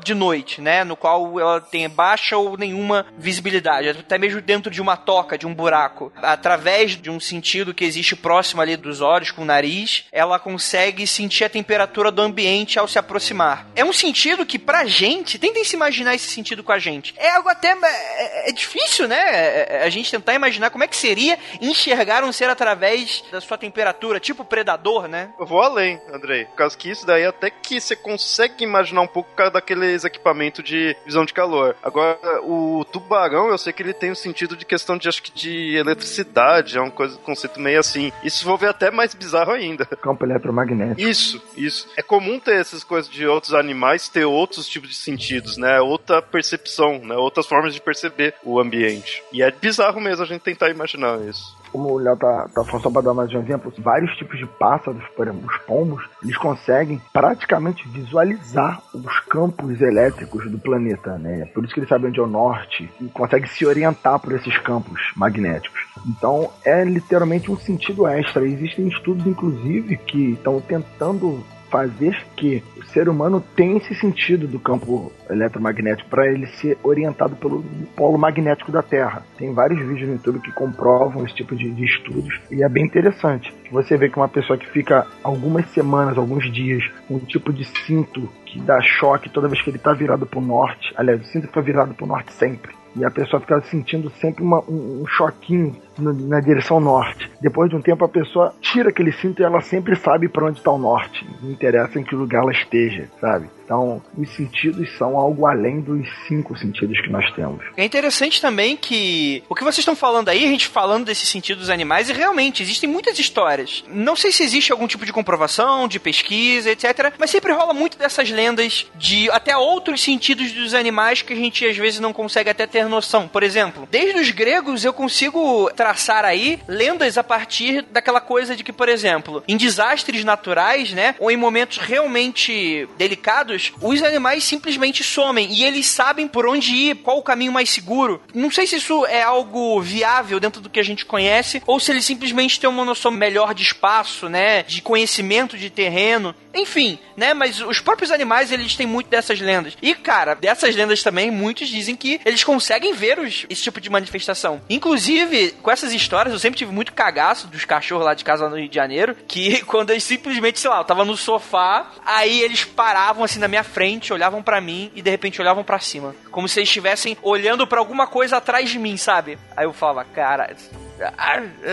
de 0.02 0.14
noite, 0.14 0.60
né, 0.60 0.84
no 0.84 0.96
qual 0.96 1.38
ela 1.38 1.60
tem 1.60 1.88
baixa 1.88 2.36
ou 2.36 2.56
nenhuma 2.56 3.06
visibilidade, 3.16 3.90
até 3.90 4.18
mesmo 4.18 4.40
dentro 4.40 4.70
de 4.70 4.80
uma 4.80 4.96
toca, 4.96 5.38
de 5.38 5.46
um 5.46 5.54
buraco, 5.54 6.12
através 6.16 6.92
de 6.92 7.10
um 7.10 7.20
sentido 7.20 7.74
que 7.74 7.84
existe 7.84 8.16
próximo 8.16 8.60
ali 8.60 8.76
dos 8.76 9.00
olhos 9.00 9.30
com 9.30 9.42
o 9.42 9.46
nariz, 9.46 10.04
ela 10.10 10.38
consegue 10.38 11.06
sentir 11.06 11.44
a 11.44 11.48
temperatura 11.48 12.10
do 12.10 12.22
ambiente 12.22 12.78
ao 12.78 12.88
se 12.88 12.98
aproximar. 12.98 13.66
É 13.74 13.84
um 13.84 13.92
sentido 13.92 14.46
que 14.46 14.58
pra 14.58 14.84
gente, 14.84 15.38
tentem 15.38 15.64
se 15.64 15.76
imaginar 15.76 16.14
esse 16.14 16.28
sentido 16.28 16.62
com 16.62 16.72
a 16.72 16.78
gente. 16.78 17.14
É 17.16 17.35
algo 17.36 17.48
até. 17.48 17.68
É, 17.68 18.50
é 18.50 18.52
difícil, 18.52 19.06
né? 19.08 19.16
É, 19.16 19.66
é, 19.76 19.84
a 19.84 19.90
gente 19.90 20.10
tentar 20.10 20.34
imaginar 20.34 20.70
como 20.70 20.84
é 20.84 20.88
que 20.88 20.96
seria 20.96 21.38
enxergar 21.60 22.24
um 22.24 22.32
ser 22.32 22.48
através 22.48 23.24
da 23.30 23.40
sua 23.40 23.58
temperatura, 23.58 24.20
tipo 24.20 24.44
predador, 24.44 25.08
né? 25.08 25.30
Eu 25.38 25.46
vou 25.46 25.60
além, 25.60 26.00
Andrei. 26.12 26.46
Por 26.46 26.56
causa 26.56 26.76
que 26.76 26.90
isso 26.90 27.06
daí 27.06 27.24
até 27.24 27.50
que 27.50 27.80
você 27.80 27.94
consegue 27.94 28.64
imaginar 28.64 29.02
um 29.02 29.06
pouco 29.06 29.30
por 29.30 29.36
causa 29.36 29.52
daqueles 29.52 30.04
equipamentos 30.04 30.64
de 30.64 30.96
visão 31.04 31.24
de 31.24 31.32
calor. 31.32 31.76
Agora, 31.82 32.18
o 32.42 32.84
tubarão, 32.90 33.48
eu 33.48 33.58
sei 33.58 33.72
que 33.72 33.82
ele 33.82 33.92
tem 33.92 34.10
o 34.10 34.12
um 34.12 34.16
sentido 34.16 34.56
de 34.56 34.64
questão 34.64 34.96
de, 34.96 35.08
acho 35.08 35.22
que 35.22 35.32
de 35.32 35.76
eletricidade, 35.76 36.78
é 36.78 36.80
um 36.80 36.90
coisa, 36.90 37.18
conceito 37.18 37.60
meio 37.60 37.78
assim. 37.78 38.12
Isso 38.22 38.44
vou 38.44 38.56
ver 38.56 38.70
até 38.70 38.90
mais 38.90 39.14
bizarro 39.14 39.52
ainda. 39.52 39.84
Campo 39.84 40.24
eletromagnético. 40.24 41.00
Isso, 41.00 41.42
isso. 41.56 41.88
É 41.96 42.02
comum 42.02 42.38
ter 42.38 42.60
essas 42.60 42.82
coisas 42.82 43.10
de 43.10 43.26
outros 43.26 43.54
animais 43.54 44.08
ter 44.08 44.24
outros 44.24 44.66
tipos 44.66 44.88
de 44.88 44.94
sentidos, 44.94 45.56
né? 45.56 45.80
Outra 45.80 46.22
percepção, 46.22 46.98
né? 46.98 47.16
Outras 47.26 47.46
formas 47.46 47.74
de 47.74 47.80
perceber 47.80 48.34
o 48.44 48.60
ambiente. 48.60 49.20
E 49.32 49.42
é 49.42 49.50
bizarro 49.50 50.00
mesmo 50.00 50.22
a 50.22 50.26
gente 50.28 50.42
tentar 50.42 50.70
imaginar 50.70 51.20
isso 51.22 51.56
como 51.76 51.92
o 51.92 51.98
Léo 51.98 52.16
tá, 52.16 52.48
tá 52.54 52.64
falando, 52.64 52.82
só 52.82 52.90
para 52.90 53.02
dar 53.02 53.12
mais 53.12 53.30
um 53.34 53.40
exemplo, 53.40 53.72
vários 53.78 54.16
tipos 54.16 54.38
de 54.38 54.46
pássaros, 54.46 55.02
por 55.14 55.28
exemplo, 55.28 55.46
os 55.46 55.58
pombos, 55.64 56.08
eles 56.22 56.36
conseguem 56.38 57.00
praticamente 57.12 57.86
visualizar 57.88 58.80
os 58.94 59.20
campos 59.28 59.80
elétricos 59.82 60.50
do 60.50 60.58
planeta, 60.58 61.18
né? 61.18 61.44
Por 61.52 61.64
isso 61.64 61.74
que 61.74 61.80
eles 61.80 61.88
sabem 61.88 62.08
onde 62.08 62.18
é 62.18 62.22
o 62.22 62.26
norte 62.26 62.90
e 62.98 63.04
conseguem 63.08 63.48
se 63.48 63.66
orientar 63.66 64.18
por 64.18 64.32
esses 64.32 64.56
campos 64.60 64.98
magnéticos. 65.14 65.78
Então, 66.06 66.50
é 66.64 66.82
literalmente 66.82 67.50
um 67.50 67.58
sentido 67.58 68.06
extra. 68.06 68.46
Existem 68.46 68.88
estudos, 68.88 69.26
inclusive, 69.26 69.98
que 69.98 70.32
estão 70.32 70.60
tentando 70.62 71.44
fazer 71.70 72.16
que 72.36 72.62
o 72.76 72.84
ser 72.86 73.08
humano 73.08 73.42
tenha 73.54 73.78
esse 73.78 73.94
sentido 73.94 74.46
do 74.46 74.58
campo 74.58 75.12
eletromagnético 75.28 76.08
para 76.08 76.26
ele 76.26 76.46
ser 76.46 76.78
orientado 76.82 77.36
pelo 77.36 77.64
polo 77.96 78.18
magnético 78.18 78.72
da 78.72 78.82
Terra. 78.82 79.22
Tem 79.36 79.52
vários 79.52 79.78
vídeos 79.80 80.08
no 80.08 80.14
YouTube 80.14 80.40
que 80.40 80.52
comprovam 80.52 81.24
esse 81.24 81.34
tipo 81.34 81.54
de, 81.54 81.70
de 81.70 81.84
estudos 81.84 82.40
e 82.50 82.62
é 82.62 82.68
bem 82.68 82.84
interessante. 82.84 83.52
Você 83.70 83.96
vê 83.96 84.08
que 84.08 84.16
uma 84.16 84.28
pessoa 84.28 84.58
que 84.58 84.68
fica 84.68 85.06
algumas 85.22 85.66
semanas, 85.70 86.16
alguns 86.16 86.50
dias, 86.52 86.84
com 87.08 87.16
um 87.16 87.20
tipo 87.20 87.52
de 87.52 87.64
cinto 87.64 88.28
que 88.44 88.60
dá 88.60 88.80
choque 88.80 89.28
toda 89.28 89.48
vez 89.48 89.60
que 89.60 89.70
ele 89.70 89.76
está 89.76 89.92
virado 89.92 90.26
para 90.26 90.38
o 90.38 90.42
norte, 90.42 90.92
aliás, 90.96 91.20
o 91.20 91.24
cinto 91.24 91.46
fica 91.46 91.60
virado 91.60 91.94
para 91.94 92.04
o 92.04 92.08
norte 92.08 92.32
sempre. 92.32 92.74
E 92.94 93.04
a 93.04 93.10
pessoa 93.10 93.40
fica 93.40 93.60
sentindo 93.62 94.10
sempre 94.10 94.42
uma, 94.42 94.60
um, 94.60 95.02
um 95.02 95.06
choquinho 95.06 95.76
na 95.98 96.40
direção 96.40 96.80
norte. 96.80 97.30
Depois 97.40 97.70
de 97.70 97.76
um 97.76 97.82
tempo, 97.82 98.04
a 98.04 98.08
pessoa 98.08 98.54
tira 98.60 98.90
aquele 98.90 99.12
cinto 99.12 99.40
e 99.40 99.44
ela 99.44 99.60
sempre 99.60 99.96
sabe 99.96 100.28
para 100.28 100.46
onde 100.46 100.58
está 100.58 100.70
o 100.70 100.78
norte. 100.78 101.26
Não 101.42 101.50
interessa 101.50 101.98
em 101.98 102.04
que 102.04 102.14
lugar 102.14 102.42
ela 102.42 102.52
esteja, 102.52 103.08
sabe? 103.20 103.48
Então, 103.66 104.00
os 104.16 104.30
sentidos 104.36 104.96
são 104.96 105.18
algo 105.18 105.44
além 105.44 105.80
dos 105.80 106.08
cinco 106.28 106.56
sentidos 106.56 107.00
que 107.00 107.10
nós 107.10 107.28
temos. 107.32 107.64
É 107.76 107.84
interessante 107.84 108.40
também 108.40 108.76
que 108.76 109.42
o 109.48 109.56
que 109.56 109.64
vocês 109.64 109.78
estão 109.78 109.96
falando 109.96 110.28
aí, 110.28 110.44
a 110.44 110.48
gente 110.48 110.68
falando 110.68 111.04
desses 111.04 111.28
sentidos 111.28 111.62
dos 111.62 111.70
animais, 111.70 112.08
e 112.08 112.12
realmente 112.12 112.62
existem 112.62 112.88
muitas 112.88 113.18
histórias. 113.18 113.84
Não 113.88 114.14
sei 114.14 114.30
se 114.30 114.44
existe 114.44 114.70
algum 114.70 114.86
tipo 114.86 115.04
de 115.04 115.12
comprovação, 115.12 115.88
de 115.88 115.98
pesquisa, 115.98 116.70
etc. 116.70 117.12
Mas 117.18 117.30
sempre 117.30 117.52
rola 117.52 117.74
muito 117.74 117.98
dessas 117.98 118.30
lendas 118.30 118.86
de 118.94 119.28
até 119.32 119.56
outros 119.56 120.00
sentidos 120.00 120.52
dos 120.52 120.72
animais 120.72 121.22
que 121.22 121.32
a 121.32 121.36
gente 121.36 121.66
às 121.66 121.76
vezes 121.76 121.98
não 121.98 122.12
consegue 122.12 122.48
até 122.48 122.68
ter 122.68 122.86
noção. 122.86 123.26
Por 123.26 123.42
exemplo, 123.42 123.88
desde 123.90 124.20
os 124.20 124.30
gregos 124.30 124.84
eu 124.84 124.92
consigo 124.92 125.68
traçar 125.86 126.24
aí 126.24 126.58
lendas 126.66 127.16
a 127.16 127.22
partir 127.22 127.82
daquela 127.92 128.20
coisa 128.20 128.56
de 128.56 128.64
que, 128.64 128.72
por 128.72 128.88
exemplo, 128.88 129.44
em 129.46 129.56
desastres 129.56 130.24
naturais, 130.24 130.90
né, 130.90 131.14
ou 131.20 131.30
em 131.30 131.36
momentos 131.36 131.78
realmente 131.78 132.88
delicados 132.98 133.72
os 133.80 134.02
animais 134.02 134.42
simplesmente 134.42 135.04
somem 135.04 135.52
e 135.52 135.64
eles 135.64 135.86
sabem 135.86 136.26
por 136.26 136.44
onde 136.44 136.74
ir, 136.74 136.96
qual 136.96 137.18
o 137.18 137.22
caminho 137.22 137.52
mais 137.52 137.70
seguro. 137.70 138.20
Não 138.34 138.50
sei 138.50 138.66
se 138.66 138.76
isso 138.76 139.06
é 139.06 139.22
algo 139.22 139.80
viável 139.80 140.40
dentro 140.40 140.60
do 140.60 140.68
que 140.68 140.80
a 140.80 140.84
gente 140.84 141.04
conhece 141.04 141.62
ou 141.64 141.78
se 141.78 141.92
eles 141.92 142.04
simplesmente 142.04 142.58
têm 142.58 142.68
uma 142.68 142.84
noção 142.84 143.12
melhor 143.12 143.54
de 143.54 143.62
espaço, 143.62 144.28
né, 144.28 144.64
de 144.64 144.82
conhecimento 144.82 145.56
de 145.56 145.70
terreno. 145.70 146.34
Enfim, 146.52 146.98
né, 147.16 147.32
mas 147.32 147.60
os 147.60 147.80
próprios 147.80 148.10
animais 148.10 148.50
eles 148.50 148.74
têm 148.74 148.88
muito 148.88 149.08
dessas 149.08 149.38
lendas. 149.40 149.76
E 149.80 149.94
cara, 149.94 150.34
dessas 150.34 150.74
lendas 150.74 151.02
também 151.04 151.30
muitos 151.30 151.68
dizem 151.68 151.94
que 151.94 152.20
eles 152.24 152.42
conseguem 152.42 152.92
ver 152.92 153.20
os, 153.20 153.46
esse 153.48 153.62
tipo 153.62 153.80
de 153.80 153.88
manifestação. 153.88 154.60
Inclusive, 154.68 155.54
com 155.62 155.70
essas 155.76 155.92
histórias 155.92 156.32
eu 156.32 156.38
sempre 156.38 156.58
tive 156.58 156.72
muito 156.72 156.92
cagaço 156.92 157.48
dos 157.48 157.64
cachorros 157.64 158.04
lá 158.04 158.14
de 158.14 158.24
casa 158.24 158.48
no 158.48 158.56
Rio 158.56 158.68
de 158.68 158.74
Janeiro, 158.74 159.14
que 159.26 159.62
quando 159.66 159.90
eles 159.90 160.04
simplesmente, 160.04 160.60
sei 160.60 160.70
lá, 160.70 160.78
eu 160.78 160.84
tava 160.84 161.04
no 161.04 161.16
sofá, 161.16 161.90
aí 162.04 162.40
eles 162.40 162.64
paravam 162.64 163.24
assim 163.24 163.38
na 163.38 163.48
minha 163.48 163.64
frente, 163.64 164.12
olhavam 164.12 164.42
para 164.42 164.60
mim 164.60 164.90
e 164.94 165.02
de 165.02 165.10
repente 165.10 165.40
olhavam 165.40 165.64
para 165.64 165.78
cima. 165.78 166.14
Como 166.30 166.48
se 166.48 166.58
eles 166.58 166.68
estivessem 166.68 167.16
olhando 167.22 167.66
para 167.66 167.78
alguma 167.78 168.06
coisa 168.06 168.36
atrás 168.36 168.68
de 168.70 168.78
mim, 168.78 168.96
sabe? 168.96 169.38
Aí 169.56 169.64
eu 169.64 169.72
falava, 169.72 170.04
cara. 170.04 170.54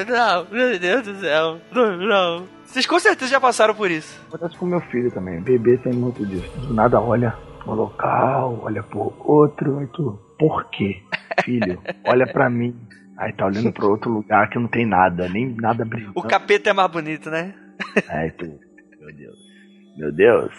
Não, 0.08 0.48
meu 0.52 0.80
Deus 0.80 1.04
do 1.04 1.20
céu. 1.20 1.60
Não, 1.72 1.98
não. 1.98 2.48
Vocês 2.66 2.86
com 2.86 3.00
certeza 3.00 3.32
já 3.32 3.40
passaram 3.40 3.76
por 3.76 3.92
isso. 3.92 4.20
Acontece 4.28 4.58
com 4.58 4.66
meu 4.66 4.82
filho 4.82 5.12
também. 5.12 5.40
Bebê 5.42 5.78
tem 5.78 5.94
muito 5.94 6.26
disso. 6.26 6.50
Do 6.58 6.74
nada 6.74 7.00
olha 7.00 7.38
pro 7.64 7.74
local, 7.74 8.60
olha 8.64 8.84
pro 8.84 9.14
outro, 9.20 9.82
e 9.82 9.88
tu. 9.88 10.20
Por 10.38 10.70
quê? 10.72 11.02
Filho, 11.46 11.80
olha 12.06 12.26
para 12.26 12.50
mim. 12.50 12.76
Aí 13.24 13.32
tá 13.32 13.46
olhando 13.46 13.72
pro 13.72 13.90
outro 13.90 14.12
lugar 14.12 14.50
que 14.50 14.60
não 14.60 14.68
tem 14.68 14.86
nada, 14.86 15.30
nem 15.30 15.56
nada 15.56 15.86
brilhando. 15.86 16.12
O 16.14 16.22
capeta 16.22 16.70
é 16.70 16.74
mais 16.74 16.92
bonito, 16.92 17.30
né? 17.30 17.54
Aí 18.10 18.30
tu. 18.32 18.46
Meu 19.00 19.16
Deus. 19.16 19.38
Meu 19.96 20.12
Deus. 20.12 20.52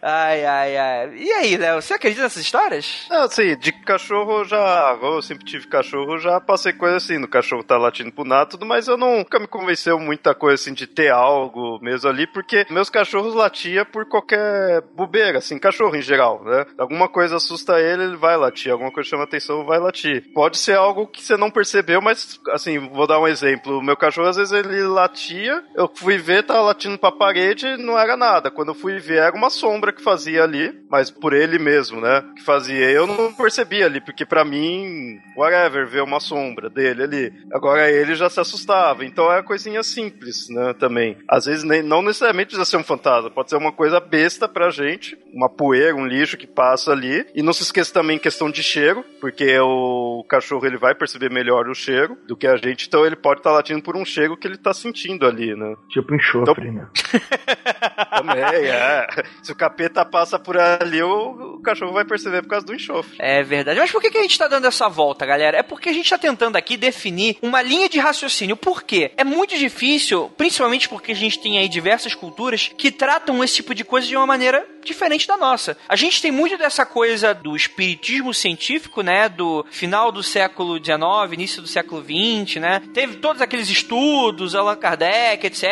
Ai, 0.00 0.44
ai, 0.44 0.76
ai. 0.76 1.14
E 1.16 1.30
aí, 1.32 1.56
Léo, 1.56 1.82
você 1.82 1.94
acredita 1.94 2.22
nessas 2.22 2.42
histórias? 2.42 3.06
Não, 3.10 3.24
assim, 3.24 3.56
de 3.56 3.70
cachorro 3.70 4.44
já. 4.44 4.98
Eu 5.00 5.20
sempre 5.20 5.44
tive 5.44 5.66
cachorro, 5.66 6.18
já 6.18 6.40
passei 6.40 6.72
coisa 6.72 6.96
assim, 6.96 7.18
no 7.18 7.28
cachorro 7.28 7.62
tá 7.62 7.76
latindo 7.76 8.10
pro 8.10 8.24
nada, 8.24 8.50
tudo, 8.50 8.64
mas 8.64 8.88
eu 8.88 8.96
nunca 8.96 9.38
me 9.38 9.46
convenceu 9.46 9.98
muita 9.98 10.34
coisa 10.34 10.54
assim 10.54 10.72
de 10.72 10.86
ter 10.86 11.10
algo 11.10 11.78
mesmo 11.82 12.08
ali, 12.08 12.26
porque 12.26 12.66
meus 12.70 12.88
cachorros 12.88 13.34
latia 13.34 13.84
por 13.84 14.06
qualquer 14.06 14.80
bobeira, 14.96 15.38
assim, 15.38 15.58
cachorro 15.58 15.94
em 15.94 16.02
geral, 16.02 16.42
né? 16.42 16.64
Alguma 16.78 17.08
coisa 17.08 17.36
assusta 17.36 17.78
ele, 17.78 18.04
ele 18.04 18.16
vai 18.16 18.36
latir, 18.36 18.72
alguma 18.72 18.90
coisa 18.90 19.10
chama 19.10 19.24
atenção, 19.24 19.66
vai 19.66 19.78
latir. 19.78 20.32
Pode 20.32 20.56
ser 20.56 20.76
algo 20.76 21.06
que 21.06 21.22
você 21.22 21.36
não 21.36 21.50
percebeu, 21.50 22.00
mas, 22.00 22.40
assim, 22.50 22.78
vou 22.78 23.06
dar 23.06 23.20
um 23.20 23.28
exemplo. 23.28 23.78
O 23.78 23.82
meu 23.82 23.96
cachorro, 23.96 24.28
às 24.28 24.36
vezes, 24.36 24.52
ele 24.52 24.82
latia, 24.84 25.62
eu 25.74 25.90
fui 25.94 26.16
ver, 26.16 26.44
tava 26.44 26.62
latindo 26.62 26.98
pra 26.98 27.12
parede, 27.12 27.76
não 27.76 27.98
era 27.98 28.16
nada 28.16 28.50
quando 28.62 28.68
eu 28.68 28.74
fui 28.76 28.96
ver, 29.00 29.18
era 29.18 29.34
uma 29.34 29.50
sombra 29.50 29.92
que 29.92 30.00
fazia 30.00 30.44
ali, 30.44 30.72
mas 30.88 31.10
por 31.10 31.32
ele 31.32 31.58
mesmo, 31.58 32.00
né? 32.00 32.22
Que 32.36 32.44
fazia. 32.44 32.88
Eu 32.92 33.08
não 33.08 33.32
percebia 33.34 33.86
ali, 33.86 34.00
porque 34.00 34.24
para 34.24 34.44
mim, 34.44 35.18
whatever, 35.36 35.84
ver 35.88 36.00
uma 36.00 36.20
sombra 36.20 36.70
dele 36.70 37.02
ali. 37.02 37.32
Agora 37.52 37.90
ele 37.90 38.14
já 38.14 38.30
se 38.30 38.38
assustava. 38.38 39.04
Então 39.04 39.32
é 39.32 39.42
coisinha 39.42 39.82
simples, 39.82 40.48
né? 40.48 40.74
Também. 40.74 41.16
Às 41.28 41.46
vezes 41.46 41.64
nem, 41.64 41.82
não 41.82 42.02
necessariamente 42.02 42.50
precisa 42.50 42.64
ser 42.64 42.76
um 42.76 42.84
fantasma, 42.84 43.30
pode 43.30 43.50
ser 43.50 43.56
uma 43.56 43.72
coisa 43.72 43.98
besta 43.98 44.48
pra 44.48 44.70
gente, 44.70 45.18
uma 45.34 45.48
poeira, 45.48 45.96
um 45.96 46.06
lixo 46.06 46.36
que 46.36 46.46
passa 46.46 46.92
ali. 46.92 47.26
E 47.34 47.42
não 47.42 47.52
se 47.52 47.64
esqueça 47.64 47.92
também 47.92 48.16
questão 48.16 48.48
de 48.48 48.62
cheiro, 48.62 49.04
porque 49.20 49.58
o 49.58 50.24
cachorro 50.28 50.64
ele 50.64 50.76
vai 50.76 50.94
perceber 50.94 51.32
melhor 51.32 51.68
o 51.68 51.74
cheiro 51.74 52.16
do 52.28 52.36
que 52.36 52.46
a 52.46 52.56
gente, 52.56 52.86
então 52.86 53.04
ele 53.04 53.16
pode 53.16 53.40
estar 53.40 53.50
tá 53.50 53.56
latindo 53.56 53.82
por 53.82 53.96
um 53.96 54.04
cheiro 54.04 54.36
que 54.36 54.46
ele 54.46 54.56
tá 54.56 54.72
sentindo 54.72 55.26
ali, 55.26 55.56
né? 55.56 55.74
Tipo 55.88 56.14
enxofre, 56.14 56.68
então... 56.68 56.82
né? 56.82 56.88
também, 58.22 58.44
é. 58.68 59.06
Se 59.42 59.52
o 59.52 59.56
capeta 59.56 60.04
passa 60.04 60.38
por 60.38 60.58
ali, 60.58 61.02
o, 61.02 61.56
o, 61.56 61.62
cachorro 61.62 61.92
vai 61.92 62.04
perceber 62.04 62.42
por 62.42 62.48
causa 62.48 62.66
do 62.66 62.74
enxofre. 62.74 63.16
É 63.18 63.42
verdade. 63.42 63.78
Mas 63.78 63.90
por 63.90 64.00
que, 64.00 64.10
que 64.10 64.18
a 64.18 64.22
gente 64.22 64.38
tá 64.38 64.48
dando 64.48 64.66
essa 64.66 64.88
volta, 64.88 65.24
galera? 65.26 65.58
É 65.58 65.62
porque 65.62 65.88
a 65.88 65.92
gente 65.92 66.08
tá 66.08 66.18
tentando 66.18 66.56
aqui 66.56 66.76
definir 66.76 67.36
uma 67.42 67.62
linha 67.62 67.88
de 67.88 67.98
raciocínio. 67.98 68.56
Por 68.56 68.82
quê? 68.82 69.12
É 69.16 69.24
muito 69.24 69.56
difícil, 69.56 70.30
principalmente 70.36 70.88
porque 70.88 71.12
a 71.12 71.16
gente 71.16 71.40
tem 71.40 71.58
aí 71.58 71.68
diversas 71.68 72.14
culturas 72.14 72.70
que 72.76 72.90
tratam 72.90 73.42
esse 73.42 73.56
tipo 73.56 73.74
de 73.74 73.84
coisa 73.84 74.06
de 74.06 74.16
uma 74.16 74.26
maneira 74.26 74.66
diferente 74.84 75.26
da 75.26 75.36
nossa. 75.36 75.76
A 75.88 75.96
gente 75.96 76.20
tem 76.20 76.30
muito 76.30 76.58
dessa 76.58 76.84
coisa 76.84 77.32
do 77.32 77.56
espiritismo 77.56 78.34
científico, 78.34 79.02
né? 79.02 79.28
Do 79.28 79.64
final 79.70 80.10
do 80.12 80.22
século 80.22 80.76
XIX, 80.76 81.32
início 81.32 81.62
do 81.62 81.68
século 81.68 82.02
XX, 82.02 82.56
né? 82.56 82.82
Teve 82.92 83.16
todos 83.16 83.40
aqueles 83.40 83.68
estudos, 83.68 84.54
Allan 84.54 84.76
Kardec, 84.76 85.46
etc. 85.46 85.64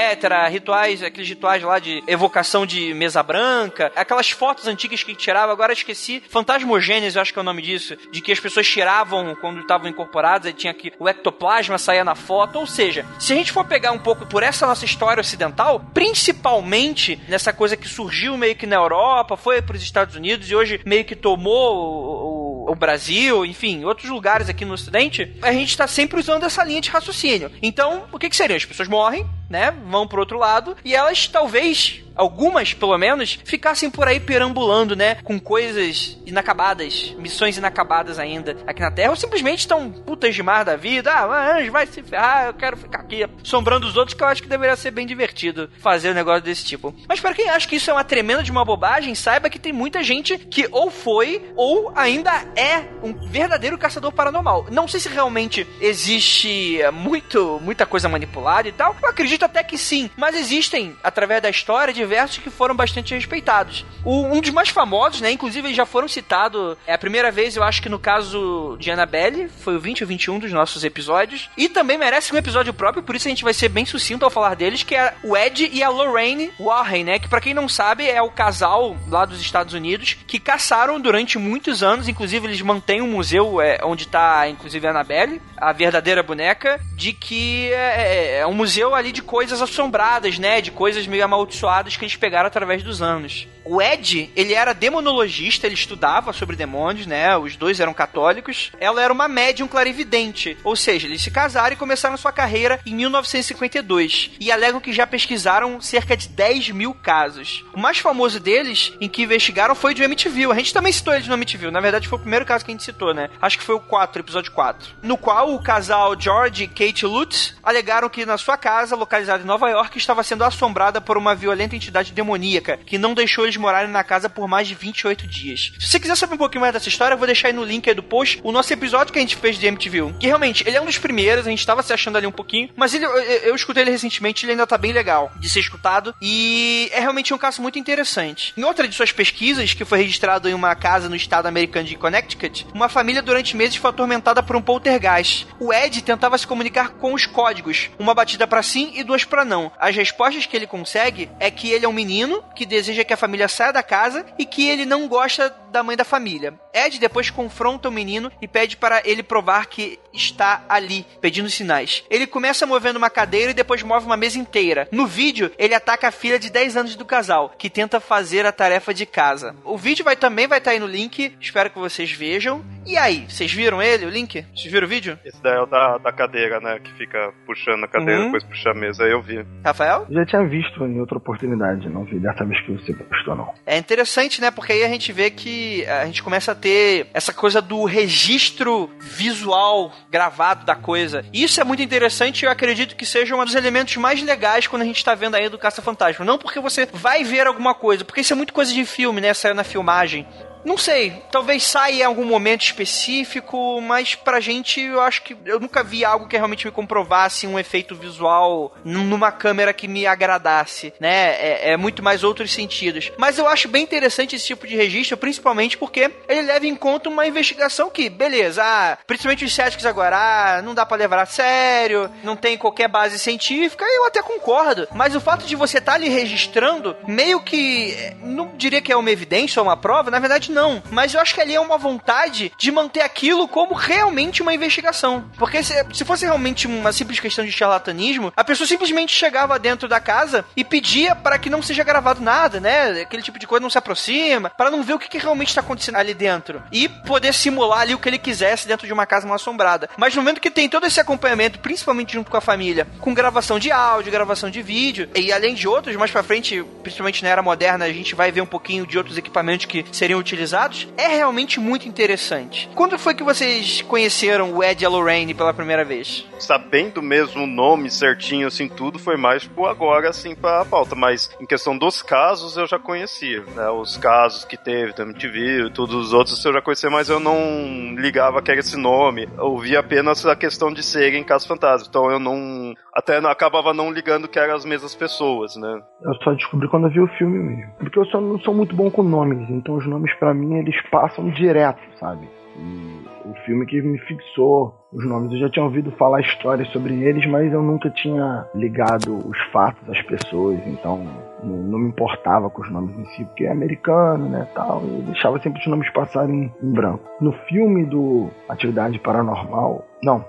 Rituais, 0.51 1.03
aqueles 1.03 1.29
rituais 1.29 1.63
lá 1.63 1.79
de 1.79 2.03
evocação 2.07 2.65
de 2.71 2.95
mesa 2.95 3.23
branca, 3.23 3.91
aquelas 3.97 4.31
fotos 4.31 4.69
antigas 4.69 5.03
que 5.03 5.15
tirava, 5.15 5.53
agora 5.53 5.73
esqueci, 5.73 6.23
fantasmogênese, 6.29 7.17
eu 7.17 7.23
acho 7.23 7.33
que 7.33 7.39
é 7.39 7.43
o 7.43 7.45
nome 7.45 7.63
disso, 7.63 7.97
de 8.13 8.21
que 8.21 8.31
as 8.31 8.39
pessoas 8.39 8.69
tiravam 8.69 9.35
quando 9.41 9.61
estavam 9.61 9.89
incorporadas, 9.89 10.47
aí 10.47 10.53
tinha 10.53 10.73
que 10.73 10.93
o 10.99 11.09
ectoplasma 11.09 11.79
saía 11.79 12.05
na 12.05 12.15
foto, 12.15 12.61
ou 12.61 12.67
seja, 12.67 13.05
se 13.19 13.33
a 13.33 13.37
gente 13.37 13.51
for 13.51 13.65
pegar 13.65 13.91
um 13.91 13.99
pouco 13.99 14.25
por 14.25 14.43
essa 14.43 14.67
nossa 14.67 14.85
história 14.85 15.21
ocidental, 15.21 15.85
principalmente 15.93 17.21
nessa 17.29 17.53
coisa 17.53 17.77
que 17.77 17.89
surgiu 17.89 18.37
meio 18.37 18.55
que 18.55 18.67
na 18.67 18.77
Europa, 18.77 19.37
foi 19.37 19.61
para 19.61 19.77
os 19.77 19.83
Estados 19.83 20.15
Unidos 20.15 20.49
e 20.49 20.55
hoje 20.55 20.81
meio 20.87 21.05
que 21.05 21.17
tomou 21.17 22.67
o, 22.69 22.73
o, 22.73 22.75
Brasil, 22.77 23.45
enfim, 23.45 23.85
outros 23.85 24.09
lugares 24.09 24.49
aqui 24.49 24.65
no 24.65 24.75
Ocidente, 24.75 25.37
a 25.43 25.53
gente 25.53 25.71
está 25.71 25.87
sempre 25.87 26.21
usando 26.21 26.45
essa 26.45 26.63
linha 26.63 26.81
de 26.81 26.91
raciocínio. 26.91 27.51
Então, 27.61 28.05
o 28.13 28.19
que, 28.19 28.31
que 28.31 28.37
seria? 28.37 28.57
As 28.57 28.65
pessoas 28.65 28.89
morrem, 28.89 29.27
né? 29.49 29.75
Vão 29.87 30.07
pro 30.07 30.21
outro 30.21 30.39
lado 30.39 30.77
e 30.85 30.95
elas 30.95 31.27
talvez 31.27 32.03
algumas 32.15 32.75
pelo 32.75 32.97
menos, 32.97 33.39
ficassem 33.45 33.91
por 33.91 34.09
aí 34.09 34.19
perambulando, 34.19 34.97
né? 34.97 35.17
Com 35.17 35.39
coisas 35.39 36.19
inacabadas, 36.27 37.15
missões 37.19 37.57
inacabadas 37.57 38.19
ainda 38.19 38.57
aqui 38.67 38.81
na 38.81 38.91
Terra, 38.91 39.11
ou 39.11 39.17
simplesmente 39.17 39.61
estão 39.61 39.91
putas 39.91 40.35
de 40.35 40.43
mar 40.43 40.65
da 40.65 40.77
vida. 40.77 41.13
Ah, 41.13 41.57
anjo, 41.57 41.73
vai 41.73 41.87
se 41.87 42.03
ferrar, 42.03 42.47
eu 42.47 42.55
quero 42.55 42.77
ficar 42.77 43.01
aqui 43.01 43.27
assombrando 43.43 43.87
os 43.87 43.97
outros, 43.97 44.17
que 44.17 44.23
eu 44.23 44.29
acho 44.29 44.43
que 44.43 44.49
deveria 44.49 44.77
ser 44.77 44.91
bem 44.91 45.07
divertido 45.07 45.71
fazer 45.79 46.11
um 46.11 46.15
negócio 46.15 46.43
desse 46.43 46.65
tipo. 46.65 46.95
Mas 47.09 47.21
para 47.21 47.35
quem 47.35 47.49
acha 47.49 47.69
que 47.69 47.77
isso 47.77 47.91
é 47.91 47.93
uma 47.93 48.05
tremenda 48.05 48.43
de 48.43 48.51
uma 48.51 48.65
bobagem, 48.65 49.15
saiba 49.15 49.51
que 49.51 49.59
tem 49.59 49.73
muita 49.73 50.03
gente 50.03 50.39
que 50.39 50.69
ou 50.71 50.91
foi 50.91 51.53
ou 51.57 51.93
ainda 51.95 52.31
é 52.57 52.85
um 53.03 53.13
verdadeiro 53.29 53.79
caçador 53.79 54.13
paranormal. 54.13 54.67
Não 54.71 54.87
sei 54.87 55.01
se 55.01 55.09
realmente 55.09 55.67
existe 55.81 56.79
muito, 56.93 57.61
muita 57.63 57.87
coisa 57.87 58.09
manipulada 58.09 58.69
e 58.69 58.73
tal. 58.73 58.97
Eu 59.03 59.09
acredito 59.09 59.45
até 59.45 59.63
que 59.63 59.77
sim, 59.77 60.11
mas 60.17 60.37
existem, 60.37 60.97
através 61.03 61.43
da 61.43 61.51
história, 61.51 61.93
diversos 62.01 62.39
que 62.39 62.51
foram 62.51 62.75
bastante 62.75 63.15
respeitados. 63.15 63.85
O, 64.05 64.25
um 64.27 64.41
dos 64.41 64.51
mais 64.51 64.69
famosos, 64.69 65.21
né, 65.21 65.31
inclusive 65.31 65.69
eles 65.69 65.77
já 65.77 65.87
foram 65.87 66.09
citados, 66.09 66.77
é 66.87 66.95
a 66.95 66.99
primeira 66.99 67.31
vez, 67.31 67.57
eu 67.57 67.63
acho 67.63 67.83
que 67.83 67.89
no 67.89 67.99
caso 67.99 68.77
de 68.79 68.91
Annabelle, 68.91 69.49
foi 69.49 69.77
o 69.77 69.81
20 69.81 70.03
ou 70.03 70.09
21 70.09 70.39
dos 70.39 70.53
nossos 70.53 70.85
episódios, 70.85 71.51
e 71.57 71.69
também 71.69 71.99
merece 71.99 72.35
um 72.35 72.39
episódio 72.39 72.73
próprio, 72.73 73.03
por 73.03 73.15
isso 73.15 73.29
a 73.29 73.31
gente 73.31 73.45
vai 73.45 73.53
ser 73.53 73.69
bem 73.69 73.85
sucinto 73.85 74.25
ao 74.25 74.31
falar 74.31 74.57
deles, 74.57 74.83
que 74.83 74.95
é 74.95 75.15
o 75.23 75.37
Ed 75.37 75.69
e 75.73 75.83
a 75.83 75.89
Lorraine 75.89 76.53
Warren, 76.59 77.05
né, 77.05 77.19
que 77.19 77.29
para 77.29 77.41
quem 77.41 77.55
não 77.55 77.69
sabe 77.69 78.09
é 78.09 78.23
o 78.23 78.31
casal 78.31 78.97
lá 79.09 79.25
dos 79.25 79.41
Estados 79.41 79.75
Unidos 79.75 80.17
que 80.27 80.39
caçaram 80.39 81.01
durante 81.01 81.39
muitos 81.39 81.83
anos, 81.83 82.09
inclusive 82.09 82.47
eles 82.47 82.61
mantêm 82.63 83.03
um 83.03 83.09
museu 83.09 83.61
é, 83.61 83.79
onde 83.85 84.07
tá 84.09 84.49
inclusive 84.49 84.87
a 84.87 84.91
Annabelle, 84.91 85.41
a 85.57 85.73
verdadeira 85.73 86.23
boneca, 86.23 86.81
de 86.95 87.13
que 87.13 87.73
é, 87.73 88.37
é, 88.37 88.39
é 88.39 88.47
um 88.47 88.55
museu 88.55 88.95
ali 88.95 89.13
de 89.13 89.23
coisas 89.23 89.61
assombradas, 89.61 90.39
né, 90.39 90.61
de 90.61 90.71
coisas 90.71 91.07
meio 91.07 91.25
amaldiçoadas 91.25 91.90
que 91.97 92.05
eles 92.05 92.17
pegaram 92.17 92.47
através 92.47 92.83
dos 92.83 93.03
anos. 93.03 93.49
O 93.65 93.81
Ed, 93.81 94.31
ele 94.35 94.55
era 94.55 94.73
demonologista, 94.73 95.67
ele 95.67 95.75
estudava 95.75 96.33
sobre 96.33 96.57
demônios, 96.57 97.07
né? 97.07 97.37
Os 97.37 97.57
dois 97.57 97.81
eram 97.81 97.93
católicos. 97.93 98.73
Ela 98.81 99.03
era 99.03 99.13
uma 99.13 99.29
médium 99.29 99.69
clarividente, 99.69 100.57
ou 100.65 100.75
seja, 100.75 101.07
eles 101.07 101.23
se 101.23 101.31
casaram 101.31 101.75
e 101.75 101.79
começaram 101.79 102.17
sua 102.17 102.33
carreira 102.33 102.81
em 102.87 102.95
1952. 102.95 104.31
E 104.41 104.51
alegam 104.51 104.81
que 104.81 104.93
já 104.93 105.07
pesquisaram 105.07 105.81
cerca 105.81 106.17
de 106.17 106.29
10 106.29 106.71
mil 106.71 106.95
casos. 106.95 107.65
O 107.75 107.81
mais 107.81 107.99
famoso 107.99 108.41
deles, 108.41 108.93
em 109.01 109.09
que 109.09 109.23
investigaram, 109.23 109.75
foi 109.75 109.95
de 109.95 110.03
Amityville. 110.03 110.53
A 110.53 110.57
gente 110.57 110.75
também 110.75 110.93
citou 110.93 111.15
eles 111.15 111.29
no 111.29 111.35
Amityville. 111.35 111.73
Na 111.73 111.81
verdade, 111.81 112.09
foi 112.09 112.19
o 112.19 112.23
primeiro 112.23 112.47
caso 112.47 112.65
que 112.65 112.71
a 112.71 112.75
gente 112.75 112.85
citou, 112.85 113.13
né? 113.13 113.29
Acho 113.41 113.59
que 113.59 113.65
foi 113.65 113.75
o 113.75 113.81
4, 113.81 114.21
episódio 114.21 114.53
4. 114.53 114.97
No 115.03 115.17
qual 115.19 115.55
o 115.55 115.63
casal 115.63 116.19
George 116.19 116.65
e 116.65 116.69
Kate 116.69 117.05
Lutz 117.07 117.55
alegaram 117.63 118.09
que 118.09 118.25
na 118.25 118.39
sua 118.39 118.57
casa, 118.57 118.97
localizada 118.97 119.43
em 119.43 119.47
Nova 119.47 119.69
York, 119.69 119.99
estava 119.99 120.23
sendo 120.23 120.45
assombrada 120.45 121.01
por 121.01 121.17
uma 121.17 121.35
violenta 121.35 121.77
entidade 121.77 122.13
demoníaca 122.13 122.79
que 122.79 122.99
não 122.99 123.15
deixou 123.15 123.50
eles 123.51 123.57
morarem 123.57 123.91
na 123.91 124.03
casa 124.03 124.29
por 124.29 124.49
mais 124.49 124.67
de 124.67 124.75
28 124.75 125.27
dias. 125.27 125.73
Se 125.79 125.89
você 125.89 126.01
quiser 126.01 126.17
saber 126.17 126.35
um 126.35 126.39
pouquinho 126.39 126.63
mais 126.63 126.73
dessa 126.73 126.89
história, 126.89 127.15
eu 127.15 127.19
vou 127.19 127.27
deixar 127.27 127.49
aí 127.49 127.53
no 127.55 127.65
link 127.65 127.89
aí 127.89 127.95
do 127.95 128.03
post 128.03 128.41
o 128.43 128.53
nosso 128.53 128.73
episódio 128.73 129.13
que 129.13 129.19
a 129.19 129.23
gente 129.23 129.37
fez 129.37 129.59
de 129.59 129.67
MTV. 129.67 130.15
Que 130.19 130.27
realmente, 130.27 130.65
ele 130.67 130.77
é 130.77 130.81
um 130.81 130.87
dos 130.87 130.99
primeiros, 130.99 131.47
a 131.47 131.51
gente 131.51 131.67
tava 131.67 131.83
se 131.83 131.93
achando 131.93 132.17
ali 132.17 132.27
um 132.27 132.33
pouquinho, 132.33 132.71
mas 132.77 132.95
ele, 132.95 133.05
eu, 133.05 133.11
eu 133.11 133.55
escutei 133.55 133.83
ele 133.83 133.91
recentemente, 133.91 134.45
ele 134.45 134.53
ainda 134.53 134.67
tá 134.67 134.79
bem 134.79 134.93
legal 134.93 135.33
de 135.39 135.51
ser 135.51 135.61
escutado. 135.61 136.15
E 136.21 136.89
é 136.93 137.01
realmente 137.01 137.35
um 137.35 137.39
caso 137.39 137.61
muito 137.61 137.79
interessante. 137.79 138.53
Em 138.57 138.65
outra 138.65 138.87
de 138.87 138.95
suas 138.95 139.13
pesquisas, 139.13 139.75
que 139.75 139.85
foi 139.85 139.99
registrado 139.99 140.49
em 140.49 140.55
uma 140.55 140.75
casa 140.75 141.09
no 141.09 141.17
estado 141.17 141.47
americano 141.47 141.87
de 141.87 141.97
Connecticut, 141.97 142.67
uma 142.73 142.89
família 142.89 143.23
durante 143.23 143.57
meses 143.57 143.77
foi 143.77 143.91
atormentada 143.91 144.43
por 144.43 144.57
um 144.57 144.63
poltergeist. 144.63 145.47
O 145.59 145.73
Ed 145.73 146.03
tentava 146.03 146.39
se 146.39 146.47
comunicar 146.47 146.91
com 146.91 147.15
os 147.15 147.27
códigos, 147.27 147.91
uma 147.99 148.15
batida 148.15 148.47
para 148.47 148.63
sim 148.63 148.93
e 148.95 149.03
duas 149.03 149.25
para 149.25 149.45
não. 149.45 149.73
As 149.79 149.97
respostas 149.97 150.47
que 150.47 150.57
ele 150.57 150.67
consegue 150.67 151.29
é 151.39 151.51
que 151.51 151.71
ele 151.71 151.85
é 151.85 151.89
um 151.89 151.93
menino 151.93 152.43
que 152.55 152.67
deseja 152.67 153.05
que 153.05 153.13
a 153.13 153.17
família 153.17 153.40
saia 153.49 153.73
da 153.73 153.83
casa 153.83 154.25
e 154.39 154.45
que 154.45 154.69
ele 154.69 154.85
não 154.85 155.09
gosta 155.09 155.55
da 155.71 155.83
mãe 155.83 155.97
da 155.97 156.05
família. 156.05 156.55
Ed 156.73 156.99
depois 156.99 157.31
confronta 157.31 157.89
o 157.89 157.93
menino 157.93 158.31
e 158.41 158.49
pede 158.49 158.77
para 158.77 159.03
ele 159.05 159.23
provar 159.23 159.67
que 159.67 159.99
está 160.13 160.65
ali, 160.69 161.07
pedindo 161.21 161.49
sinais. 161.51 162.05
Ele 162.11 162.27
começa 162.27 162.67
movendo 162.67 162.97
uma 162.97 163.11
cadeira 163.11 163.51
e 163.51 163.55
depois 163.55 163.83
move 163.83 164.07
uma 164.07 164.17
mesa 164.17 164.39
inteira. 164.39 164.89
No 164.91 165.07
vídeo, 165.07 165.53
ele 165.59 165.75
ataca 165.75 166.09
a 166.09 166.13
filha 166.13 166.39
de 166.39 166.51
10 166.51 166.77
anos 166.77 166.97
do 166.97 167.05
casal, 167.05 167.55
que 167.57 167.71
tenta 167.71 168.01
fazer 168.01 168.47
a 168.47 168.53
tarefa 168.53 168.93
de 168.93 169.07
casa. 169.07 169.55
O 169.65 169.77
vídeo 169.77 170.05
vai 170.05 170.17
também 170.17 170.47
vai 170.47 170.59
estar 170.59 170.73
aí 170.73 170.79
no 170.79 170.87
link, 170.87 171.37
espero 171.41 171.71
que 171.71 171.79
vocês 171.79 172.11
vejam. 172.11 172.65
E 172.87 172.97
aí, 172.97 173.27
vocês 173.29 173.53
viram 173.53 173.83
ele, 173.83 174.07
o 174.07 174.11
link? 174.11 174.45
Vocês 174.55 174.73
viram 174.73 174.87
o 174.87 174.91
vídeo? 174.91 175.19
Esse 175.25 175.41
daí 175.43 175.57
é 175.57 175.61
o 175.61 175.67
da, 175.67 175.99
da 175.99 176.13
cadeira, 176.13 176.61
né? 176.61 176.79
Que 176.83 176.93
fica 176.95 177.33
puxando 177.47 177.85
a 177.85 177.89
cadeira, 177.89 178.21
uhum. 178.21 178.25
depois 178.27 178.45
puxa 178.45 178.71
a 178.71 178.75
mesa. 178.75 179.05
Aí 179.05 179.13
eu 179.13 179.23
vi. 179.23 179.45
Rafael? 179.65 180.07
Já 180.11 180.25
tinha 180.27 180.45
visto 180.47 180.85
em 180.85 180.99
outra 180.99 181.19
oportunidade, 181.19 181.89
não 181.89 182.05
vi 182.05 182.19
dessa 182.19 182.45
vez 182.45 182.61
que 182.65 182.73
você 182.73 182.93
postou, 182.95 183.37
não. 183.37 183.53
É 183.67 183.77
interessante, 183.77 184.41
né? 184.41 184.51
Porque 184.51 184.73
aí 184.73 184.85
a 184.85 184.89
gente 184.89 185.13
vê 185.13 185.31
que 185.31 185.87
a 185.87 186.07
gente 186.07 186.23
começa 186.23 186.53
a 186.53 186.55
ter 186.55 187.07
essa 187.13 187.33
coisa 187.33 187.61
do 187.61 187.85
registro 187.85 188.91
visual 188.99 189.93
gravado 190.11 190.65
da 190.65 190.75
coisa. 190.75 191.25
Isso 191.33 191.61
é 191.61 191.65
muito 191.65 191.83
interessante 191.83 192.43
e 192.43 192.47
eu 192.47 192.51
acredito 192.51 192.97
que 192.97 193.05
seja 193.07 193.37
um 193.37 193.45
dos 193.45 193.55
elementos 193.55 193.97
mais 193.97 194.23
legais 194.23 194.67
quando 194.67 194.83
a 194.83 194.87
gente 194.87 195.05
tá 195.05 195.15
vendo 195.15 195.35
aí 195.35 195.49
do 195.49 195.59
Caça 195.59 195.83
Fantasma. 195.83 196.25
Não 196.25 196.39
porque 196.39 196.61
você 196.61 196.87
vai 196.87 197.25
ver 197.25 197.47
alguma 197.47 197.75
coisa, 197.75 198.05
porque 198.05 198.23
isso 198.23 198.33
é 198.33 198.37
muito 198.37 198.53
coisa 198.53 198.73
de 198.73 198.85
filme, 198.85 199.21
né? 199.21 199.35
Saiu 199.35 199.55
na 199.55 199.65
filmagem. 199.65 200.27
Não 200.65 200.77
sei, 200.77 201.23
talvez 201.31 201.65
saia 201.65 202.03
em 202.03 202.05
algum 202.05 202.25
momento 202.25 202.63
específico, 202.63 203.81
mas 203.81 204.15
pra 204.15 204.41
gente 204.41 204.81
eu 204.81 205.01
acho 205.01 205.23
que 205.23 205.37
eu 205.45 205.59
nunca 205.59 205.83
vi 205.83 206.05
algo 206.05 206.29
que 206.29 206.37
realmente 206.37 206.67
me 206.67 206.73
comprovasse 206.73 207.47
um 207.47 207.59
efeito 207.59 207.95
visual 207.95 208.75
numa 208.85 209.33
câmera 209.33 209.73
que 209.73 209.89
me 209.89 210.07
agradasse, 210.07 210.93
né? 211.01 211.31
É, 211.41 211.73
é, 211.73 211.77
muito 211.77 212.03
mais 212.03 212.23
outros 212.23 212.53
sentidos. 212.53 213.11
Mas 213.17 213.39
eu 213.39 213.49
acho 213.49 213.69
bem 213.69 213.83
interessante 213.83 214.37
esse 214.37 214.47
tipo 214.47 214.67
de 214.67 214.77
registro, 214.77 215.17
principalmente 215.17 215.79
porque 215.79 216.11
ele 216.29 216.43
leva 216.43 216.67
em 216.67 216.77
conta 216.77 217.09
uma 217.09 217.27
investigação 217.27 217.89
que, 217.89 218.11
beleza, 218.11 218.63
ah, 218.63 218.99
principalmente 219.07 219.45
os 219.45 219.55
céticos 219.55 219.87
agora, 219.87 220.17
ah, 220.17 220.63
não 220.63 220.75
dá 220.75 220.85
para 220.85 220.99
levar 220.99 221.21
a 221.21 221.27
sério, 221.27 222.11
não 222.23 222.37
tem 222.37 222.59
qualquer 222.59 222.89
base 222.89 223.19
científica, 223.19 223.85
eu 223.85 224.07
até 224.07 224.23
concordo. 224.23 224.87
Mas 224.95 225.15
o 225.17 225.21
fato 225.21 225.47
de 225.47 225.57
você 225.57 225.79
estar 225.79 225.93
tá 225.93 225.97
ali 225.97 226.09
registrando, 226.09 226.97
meio 227.07 227.41
que, 227.41 227.97
não 228.23 228.53
diria 228.57 228.83
que 228.83 228.93
é 228.93 228.97
uma 228.97 229.11
evidência 229.11 229.61
ou 229.61 229.67
uma 229.67 229.77
prova, 229.77 230.11
na 230.11 230.19
verdade 230.19 230.50
não. 230.51 230.83
Mas 230.91 231.15
eu 231.15 231.21
acho 231.21 231.35
que 231.35 231.41
ali 231.41 231.55
é 231.55 231.61
uma 231.61 231.79
vontade 231.79 232.53
de 232.57 232.71
manter 232.71 233.01
aquilo 233.01 233.49
como 233.49 233.75
realmente 233.75 234.43
uma 234.43 234.55
investigação. 234.55 235.25
Porque 235.39 235.63
se, 235.63 235.75
se 235.93 236.05
fosse 236.05 236.25
realmente 236.25 236.67
uma 236.67 236.93
simples 236.93 237.21
questão 237.21 237.45
de 237.45 237.53
charlatanismo, 237.53 238.33
a 238.37 238.45
pessoa 238.45 238.67
simplesmente 238.67 239.15
chegava 239.15 239.59
dentro 239.59 239.89
da 239.89 240.01
casa 240.01 240.45
e 240.57 240.65
pedia 240.65 241.15
para 241.15 241.39
que 241.39 241.51
não 241.51 241.63
seja 241.63 241.85
gravado 241.85 242.21
nada, 242.21 242.61
né? 242.61 243.03
Aquele 243.03 243.23
tipo 243.23 243.39
de 243.39 243.47
coisa 243.47 243.63
não 243.63 243.71
se 243.71 243.79
aproxima, 243.79 244.51
para 244.51 244.71
não 244.71 244.83
ver 244.83 244.95
o 244.95 244.99
que, 244.99 245.09
que 245.09 245.19
realmente 245.19 245.49
está 245.49 245.61
acontecendo 245.61 245.97
ali 245.97 246.15
dentro. 246.15 246.63
E 246.73 246.89
poder 246.89 247.33
simular 247.33 247.81
ali 247.81 247.95
o 247.95 247.99
que 247.99 248.09
ele 248.09 248.19
quisesse 248.19 248.67
dentro 248.67 248.87
de 248.87 248.93
uma 248.93 249.07
casa 249.07 249.27
mal 249.27 249.37
assombrada. 249.37 249.89
Mas 249.97 250.15
no 250.15 250.23
momento 250.23 250.41
que 250.41 250.51
tem 250.51 250.69
todo 250.69 250.87
esse 250.87 251.01
acompanhamento, 251.01 251.59
principalmente 251.61 252.13
junto 252.13 252.31
com 252.31 252.37
a 252.37 252.41
família, 252.41 252.87
com 253.01 253.15
gravação 253.15 253.59
de 253.59 253.71
áudio, 253.71 254.13
gravação 254.13 254.51
de 254.51 254.63
vídeo, 254.63 255.09
e 255.15 255.33
além 255.33 255.55
de 255.55 255.67
outros, 255.69 255.97
mais 255.97 256.11
pra 256.11 256.23
frente, 256.23 256.63
principalmente 256.83 257.23
na 257.23 257.29
era 257.29 257.43
moderna, 257.43 257.85
a 257.85 257.93
gente 257.93 258.15
vai 258.15 258.33
ver 258.33 258.41
um 258.41 258.47
pouquinho 258.47 258.87
de 258.87 258.99
outros 258.99 259.17
equipamentos 259.17 259.67
que 259.67 259.85
seriam 259.93 260.19
utilizados 260.19 260.40
utilizados, 260.41 260.89
é 260.97 261.09
realmente 261.09 261.61
muito 261.61 261.87
interessante. 261.87 262.69
Quando 262.75 262.99
foi 262.99 263.15
que 263.15 263.23
vocês 263.23 263.83
conheceram 263.83 264.55
o 264.55 264.65
Ed 264.65 264.83
e 264.83 264.87
a 264.87 264.89
Lorraine 264.89 265.35
pela 265.35 265.53
primeira 265.53 265.85
vez? 265.85 266.27
Sabendo 266.39 267.03
mesmo 267.03 267.45
o 267.45 267.47
nome 267.47 267.91
certinho, 267.91 268.47
assim, 268.47 268.69
tudo 268.69 268.99
foi 268.99 269.17
mais 269.17 269.47
por 269.47 269.67
agora, 269.67 270.09
assim, 270.09 270.35
pra 270.35 270.65
pauta. 270.65 270.95
Mas 270.95 271.31
em 271.41 271.47
questão 271.47 271.77
dos 271.77 272.03
casos, 272.03 272.57
eu 272.57 272.67
já 272.67 272.79
conhecia. 272.79 273.43
Né? 273.55 273.69
Os 273.69 273.97
casos 273.97 274.45
que 274.45 274.57
teve 274.57 274.95
da 274.95 275.05
MTV 275.05 275.67
e 275.67 275.71
todos 275.71 275.95
os 275.95 276.13
outros 276.13 276.43
eu 276.45 276.53
já 276.53 276.63
conhecia, 276.63 276.91
mas 276.91 277.09
eu 277.09 277.21
não 277.21 277.95
ligava 277.97 278.41
que 278.41 278.51
era 278.51 278.61
esse 278.61 278.77
nome. 278.77 279.29
Eu 279.37 279.59
via 279.59 279.81
apenas 279.81 280.25
a 280.25 280.35
questão 280.35 280.73
de 280.73 280.83
serem 280.83 281.23
casos 281.23 281.47
fantasmas. 281.47 281.89
Então 281.89 282.11
eu 282.11 282.19
não. 282.19 282.75
Até 282.95 283.21
não, 283.21 283.31
acabava 283.31 283.73
não 283.73 283.93
ligando 283.93 284.29
que 284.29 284.39
eram 284.39 284.55
as 284.55 284.65
mesmas 284.65 284.95
pessoas, 284.95 285.55
né? 285.57 285.81
Eu 286.03 286.15
só 286.25 286.33
descobri 286.33 286.69
quando 286.69 286.87
eu 286.87 286.91
vi 286.91 287.01
o 287.01 287.09
filme 287.19 287.39
mesmo. 287.39 287.73
Porque 287.79 287.99
eu 287.99 288.05
só 288.07 288.21
não 288.21 288.39
sou 288.41 288.55
muito 288.55 288.75
bom 288.75 288.91
com 288.91 289.03
nomes, 289.03 289.49
então 289.51 289.77
os 289.77 289.87
nomes 289.87 290.13
pra 290.15 290.30
para 290.31 290.35
mim 290.35 290.59
eles 290.59 290.81
passam 290.91 291.29
direto, 291.31 291.81
sabe? 291.99 292.29
E 292.57 293.05
o 293.25 293.35
filme 293.45 293.67
que 293.67 293.83
me 293.83 293.99
fixou 293.99 294.75
os 294.93 295.05
nomes. 295.05 295.33
Eu 295.33 295.39
já 295.39 295.51
tinha 295.51 295.65
ouvido 295.65 295.91
falar 295.93 296.21
histórias 296.21 296.69
sobre 296.69 296.95
eles, 297.03 297.27
mas 297.27 297.53
eu 297.53 297.63
nunca 297.63 297.91
tinha 297.91 298.47
ligado 298.55 299.19
os 299.29 299.39
fatos 299.53 299.89
às 299.89 300.01
pessoas, 300.03 300.59
então 300.67 301.05
não, 301.43 301.57
não 301.57 301.79
me 301.79 301.89
importava 301.89 302.49
com 302.49 302.63
os 302.63 302.71
nomes 302.71 302.97
em 302.97 303.05
si, 303.07 303.25
porque 303.25 303.45
é 303.45 303.51
americano, 303.51 304.29
né, 304.29 304.49
tal. 304.55 304.83
Eu 304.83 305.03
deixava 305.03 305.41
sempre 305.41 305.61
os 305.61 305.67
nomes 305.67 305.91
passarem 305.91 306.53
em 306.63 306.73
branco. 306.73 307.05
No 307.21 307.33
filme 307.49 307.85
do 307.85 308.29
Atividade 308.49 308.99
Paranormal, 309.01 309.85
não, 310.03 310.25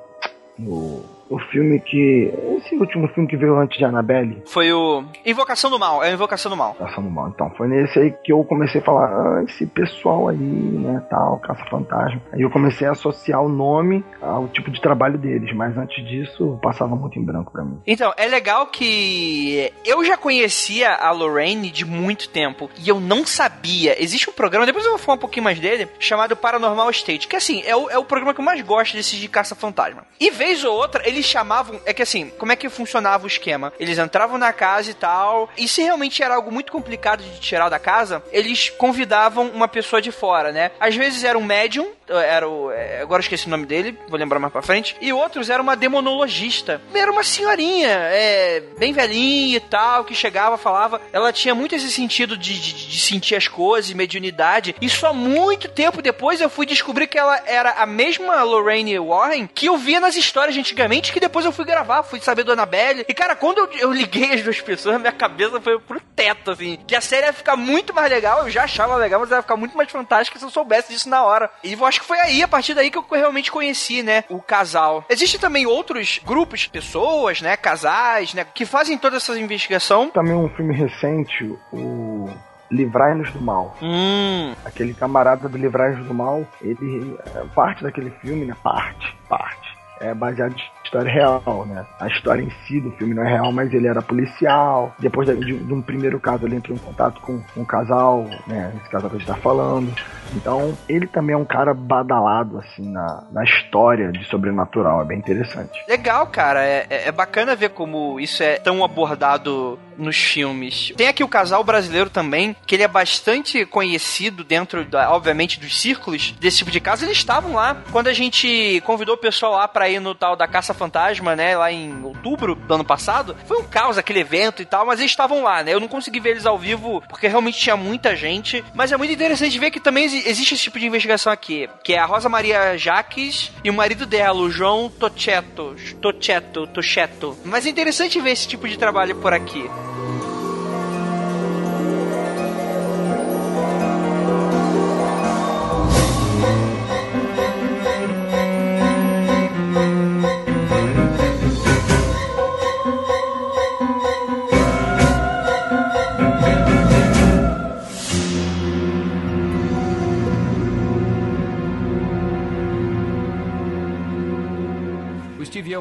no 0.58 1.02
o 1.32 1.40
filme 1.40 1.80
que. 1.80 2.32
Esse 2.58 2.76
último 2.76 3.08
filme 3.10 3.28
que 3.28 3.38
veio 3.38 3.58
antes 3.58 3.78
de 3.78 3.86
Annabelle. 3.86 4.44
Foi 4.46 4.72
o 4.74 5.04
Invocação 5.26 5.72
do 5.72 5.80
Mal, 5.80 6.04
é 6.04 6.10
a 6.10 6.14
Invocação 6.14 6.50
do 6.50 6.58
Mal. 6.58 6.76
Invocação 6.76 7.04
do 7.04 7.10
Mal. 7.10 7.30
Então, 7.30 7.50
foi 7.58 7.68
nesse 7.68 7.98
aí 7.98 8.12
que 8.24 8.34
eu 8.34 8.44
comecei 8.44 8.82
a 8.82 8.84
falar, 8.84 9.08
ah, 9.08 9.44
esse 9.44 9.66
pessoal 9.66 10.28
aí, 10.28 10.38
né, 10.38 11.02
tal, 11.10 11.40
caça-fantasma. 11.40 12.22
Aí 12.34 12.42
eu 12.42 12.50
comecei 12.50 12.86
a 12.86 12.92
associar 12.92 13.42
o 13.42 13.48
nome 13.48 14.04
ao 14.22 14.48
tipo 14.50 14.70
de 14.70 14.82
trabalho 14.82 15.18
deles, 15.18 15.56
mas 15.56 15.78
antes 15.78 16.06
disso 16.06 16.60
passava 16.62 16.96
muito 16.96 17.18
em 17.18 17.24
branco 17.24 17.52
para 17.52 17.64
mim. 17.64 17.80
Então, 17.88 18.14
é 18.18 18.28
legal 18.28 18.68
que 18.68 19.72
eu 19.86 20.04
já 20.04 20.18
conhecia 20.18 20.94
a 20.94 21.12
Lorraine 21.12 21.72
de 21.72 21.86
muito 21.86 22.30
tempo 22.30 22.70
e 22.84 22.90
eu 22.90 23.00
não 23.00 23.26
sabia. 23.26 24.02
Existe 24.02 24.30
um 24.30 24.34
programa, 24.34 24.66
depois 24.66 24.84
eu 24.86 24.92
vou 24.92 25.00
falar 25.00 25.16
um 25.16 25.22
pouquinho 25.22 25.46
mais 25.46 25.60
dele, 25.60 25.88
chamado 26.00 26.36
Paranormal 26.36 26.90
State, 26.90 27.28
que 27.28 27.36
assim, 27.36 27.64
é 27.66 27.76
o, 27.76 27.90
é 27.90 27.98
o 27.98 28.04
programa 28.04 28.34
que 28.34 28.42
eu 28.42 28.46
mais 28.46 28.62
gosto 28.62 28.96
desses 28.96 29.18
de 29.18 29.28
caça-fantasma. 29.28 30.06
E 30.20 30.30
vez 30.30 30.64
ou 30.64 30.76
outra, 30.76 31.08
eles 31.22 31.28
chamavam. 31.28 31.80
É 31.86 31.94
que 31.94 32.02
assim, 32.02 32.30
como 32.38 32.52
é 32.52 32.56
que 32.56 32.68
funcionava 32.68 33.24
o 33.24 33.28
esquema? 33.28 33.72
Eles 33.80 33.98
entravam 33.98 34.38
na 34.38 34.52
casa 34.52 34.90
e 34.90 34.94
tal, 34.94 35.50
e 35.56 35.68
se 35.68 35.82
realmente 35.82 36.22
era 36.22 36.36
algo 36.36 36.52
muito 36.52 36.72
complicado 36.72 37.24
de 37.24 37.40
tirar 37.40 37.70
da 37.70 37.80
casa, 37.80 38.24
eles 38.32 38.70
convidavam 38.70 39.48
uma 39.50 39.68
pessoa 39.68 40.02
de 40.02 40.12
fora, 40.12 40.52
né? 40.52 40.72
Às 40.80 40.96
vezes 40.96 41.24
era 41.24 41.38
um 41.38 41.44
médium, 41.44 41.92
era 42.20 42.48
o. 42.48 42.72
é, 42.72 43.02
Agora 43.02 43.22
esqueci 43.22 43.48
o 43.48 43.50
nome 43.50 43.66
dele, 43.66 43.98
vou 44.08 44.18
lembrar 44.20 44.40
mais 44.40 44.52
pra 44.52 44.62
frente. 44.62 44.96
E 45.02 45.12
outros 45.14 45.50
era 45.50 45.62
uma 45.62 45.76
demonologista. 45.76 46.82
Era 46.94 47.12
uma 47.12 47.24
senhorinha, 47.24 47.90
é, 47.90 48.62
bem 48.78 48.94
velhinha 48.94 49.58
e 49.58 49.60
tal, 49.60 50.04
que 50.04 50.14
chegava, 50.16 50.58
falava. 50.58 51.02
Ela 51.12 51.32
tinha 51.34 51.56
muito 51.56 51.76
esse 51.76 51.92
sentido 51.92 52.38
de, 52.38 52.60
de, 52.60 52.88
de 52.88 53.00
sentir 53.00 53.36
as 53.36 53.48
coisas, 53.48 53.92
mediunidade. 53.94 54.76
E 54.82 54.90
só 54.90 55.14
muito 55.14 55.70
tempo 55.70 56.02
depois 56.02 56.42
eu 56.42 56.50
fui 56.50 56.66
descobrir 56.66 57.08
que 57.08 57.18
ela 57.18 57.42
era 57.46 57.72
a 57.72 57.86
mesma 57.86 58.44
Lorraine 58.44 59.00
Warren 59.00 59.48
que 59.48 59.68
eu 59.68 59.78
via 59.78 60.00
nas 60.00 60.16
histórias 60.16 60.58
antigamente, 60.58 61.12
que 61.12 61.20
depois 61.20 61.46
eu 61.46 61.52
fui 61.52 61.66
gravar, 61.66 62.04
fui 62.04 62.20
saber 62.20 62.44
do 62.44 62.52
Annabelle. 62.52 63.06
E 63.08 63.14
cara, 63.14 63.36
quando 63.36 63.60
eu, 63.60 63.70
eu 63.80 63.92
liguei 63.92 64.34
as 64.34 64.42
duas 64.42 64.60
pessoas, 64.62 65.00
minha 65.00 65.12
cabeça 65.12 65.60
foi 65.62 65.80
pro 65.80 66.00
teto, 66.16 66.52
assim. 66.52 66.78
Que 66.88 66.96
a 66.96 67.02
série 67.02 67.26
ia 67.28 67.34
ficar 67.34 67.56
muito 67.56 67.94
mais 67.94 68.10
legal, 68.12 68.44
eu 68.44 68.50
já 68.50 68.64
achava 68.64 68.96
legal, 68.96 69.20
mas 69.20 69.30
ia 69.32 69.42
ficar 69.42 69.56
muito 69.58 69.76
mais 69.78 69.90
fantástica 69.92 70.38
se 70.40 70.46
eu 70.46 70.50
soubesse 70.50 70.92
disso 70.92 71.10
na 71.10 71.24
hora. 71.24 71.50
E 71.64 71.74
eu 71.74 71.86
acho 71.86 72.01
que 72.02 72.06
foi 72.08 72.20
aí, 72.20 72.44
a 72.44 72.48
partir 72.48 72.74
daí, 72.74 72.90
que 72.92 72.98
eu 72.98 73.06
realmente 73.12 73.52
conheci, 73.52 74.04
né, 74.04 74.24
o 74.30 74.42
casal. 74.42 75.06
Existem 75.10 75.40
também 75.40 75.66
outros 75.66 76.20
grupos, 76.26 76.68
pessoas, 76.68 77.42
né, 77.42 77.56
casais, 77.56 78.34
né, 78.34 78.44
que 78.54 78.66
fazem 78.66 78.98
toda 78.98 79.18
essa 79.18 79.38
investigação. 79.40 80.10
Também 80.10 80.34
um 80.34 80.50
filme 80.50 80.74
recente, 80.76 81.44
o 81.72 82.30
Livrai-nos 82.70 83.32
do 83.32 83.42
Mal. 83.42 83.78
Hum, 83.82 84.54
Aquele 84.66 84.94
camarada 84.94 85.48
do 85.48 85.58
Livrai-nos 85.58 86.06
do 86.06 86.14
Mal, 86.14 86.46
ele. 86.62 87.18
é, 87.36 87.44
Parte 87.54 87.84
daquele 87.84 88.10
filme, 88.22 88.46
né? 88.46 88.56
Parte, 88.64 89.16
parte. 89.30 89.70
É 90.00 90.14
baseado 90.14 90.54
em 90.54 90.56
história 90.84 91.12
real, 91.12 91.66
né? 91.68 91.86
A 92.00 92.08
história 92.08 92.42
em 92.42 92.50
si 92.68 92.80
do 92.82 92.92
filme 92.92 93.14
não 93.14 93.24
é 93.24 93.30
real, 93.30 93.52
mas 93.52 93.74
ele 93.74 93.88
era 93.88 94.02
policial. 94.02 94.94
Depois 95.00 95.28
de, 95.28 95.36
de- 95.38 95.58
de 95.64 95.74
um 95.74 95.82
primeiro 95.82 96.20
caso, 96.20 96.46
ele 96.46 96.56
entrou 96.56 96.76
em 96.76 96.80
contato 96.80 97.22
com 97.22 97.42
um 97.56 97.64
casal, 97.66 98.26
né? 98.48 98.74
Esse 98.82 98.90
casal 98.90 99.10
que 99.10 99.16
a 99.16 99.20
gente 99.20 99.28
tá 99.28 99.36
falando. 99.36 99.94
Então, 100.36 100.78
ele 100.88 101.08
também 101.08 101.34
é 101.34 101.38
um 101.38 101.46
cara 101.46 101.74
badalado, 101.74 102.58
assim, 102.60 102.90
na, 102.90 103.24
na 103.32 103.44
história 103.44 104.12
de 104.12 104.24
sobrenatural. 104.26 105.02
É 105.02 105.06
bem 105.06 105.18
interessante. 105.18 105.72
legal, 105.88 106.28
cara. 106.28 106.64
É, 106.64 106.86
é- 106.90 107.08
é 107.08 107.12
bacana 107.12 107.56
ver 107.56 107.70
como 107.70 108.20
isso 108.20 108.42
é 108.42 108.58
tão 108.58 108.84
abordado 108.84 109.78
nos 109.98 110.16
filmes. 110.18 110.94
Tem 110.98 111.08
aqui 111.08 111.24
o 111.24 111.28
casal 111.28 111.64
brasileiro 111.64 112.10
também, 112.10 112.56
que 112.66 112.76
ele 112.76 112.84
é 112.84 112.88
bastante 112.88 113.66
conhecido 113.66 114.44
dentro, 114.44 114.84
da, 114.86 115.12
obviamente, 115.14 115.60
dos 115.60 115.80
círculos 115.80 116.32
desse 116.40 116.58
tipo 116.60 116.72
de 116.72 116.80
caso. 116.80 117.06
Eles 117.06 117.18
estavam 117.18 117.54
lá 117.54 117.78
quando 117.92 118.08
a 118.08 118.14
gente 118.14 118.82
convidou 118.86 119.16
o 119.16 119.18
pessoal 119.18 119.54
lá 119.54 119.68
pra 119.68 119.90
ir 119.90 120.00
no 120.00 120.16
tal 120.16 120.36
da 120.36 120.48
Caça 120.48 120.71
Fantasma, 120.74 121.36
né? 121.36 121.56
Lá 121.58 121.72
em 121.72 122.04
outubro 122.04 122.56
do 122.56 122.74
ano 122.74 122.84
passado. 122.86 123.36
Foi 123.46 123.58
um 123.60 123.64
caos 123.64 123.98
aquele 123.98 124.20
evento 124.20 124.62
e 124.62 124.66
tal, 124.66 124.86
mas 124.86 125.00
eles 125.00 125.12
estavam 125.12 125.44
lá, 125.44 125.64
né? 125.64 125.74
Eu 125.74 125.80
não 125.80 125.88
consegui 125.88 126.20
ver 126.20 126.32
eles 126.32 126.46
ao 126.46 126.58
vivo 126.58 127.02
porque 127.08 127.28
realmente 127.28 127.58
tinha 127.60 127.76
muita 127.78 128.16
gente. 128.16 128.64
Mas 128.74 128.92
é 128.92 128.98
muito 128.98 129.14
interessante 129.14 129.58
ver 129.60 129.72
que 129.72 129.80
também 129.80 130.06
exi- 130.06 130.24
existe 130.28 130.54
esse 130.54 130.64
tipo 130.64 130.80
de 130.80 130.86
investigação 130.88 131.32
aqui, 131.32 131.70
que 131.84 131.94
é 131.94 132.00
a 132.00 132.06
Rosa 132.06 132.30
Maria 132.30 132.78
Jaques 132.78 133.52
e 133.64 133.70
o 133.70 133.74
marido 133.74 134.06
dela, 134.06 134.40
o 134.40 134.50
João 134.52 134.90
Tocheto. 134.90 135.76
Tocheto, 136.02 136.68
Tocheto. 136.68 137.38
Mas 137.46 137.66
é 137.66 137.70
interessante 137.70 138.20
ver 138.20 138.32
esse 138.32 138.48
tipo 138.48 138.68
de 138.68 138.78
trabalho 138.78 139.16
por 139.16 139.34
aqui. 139.34 139.70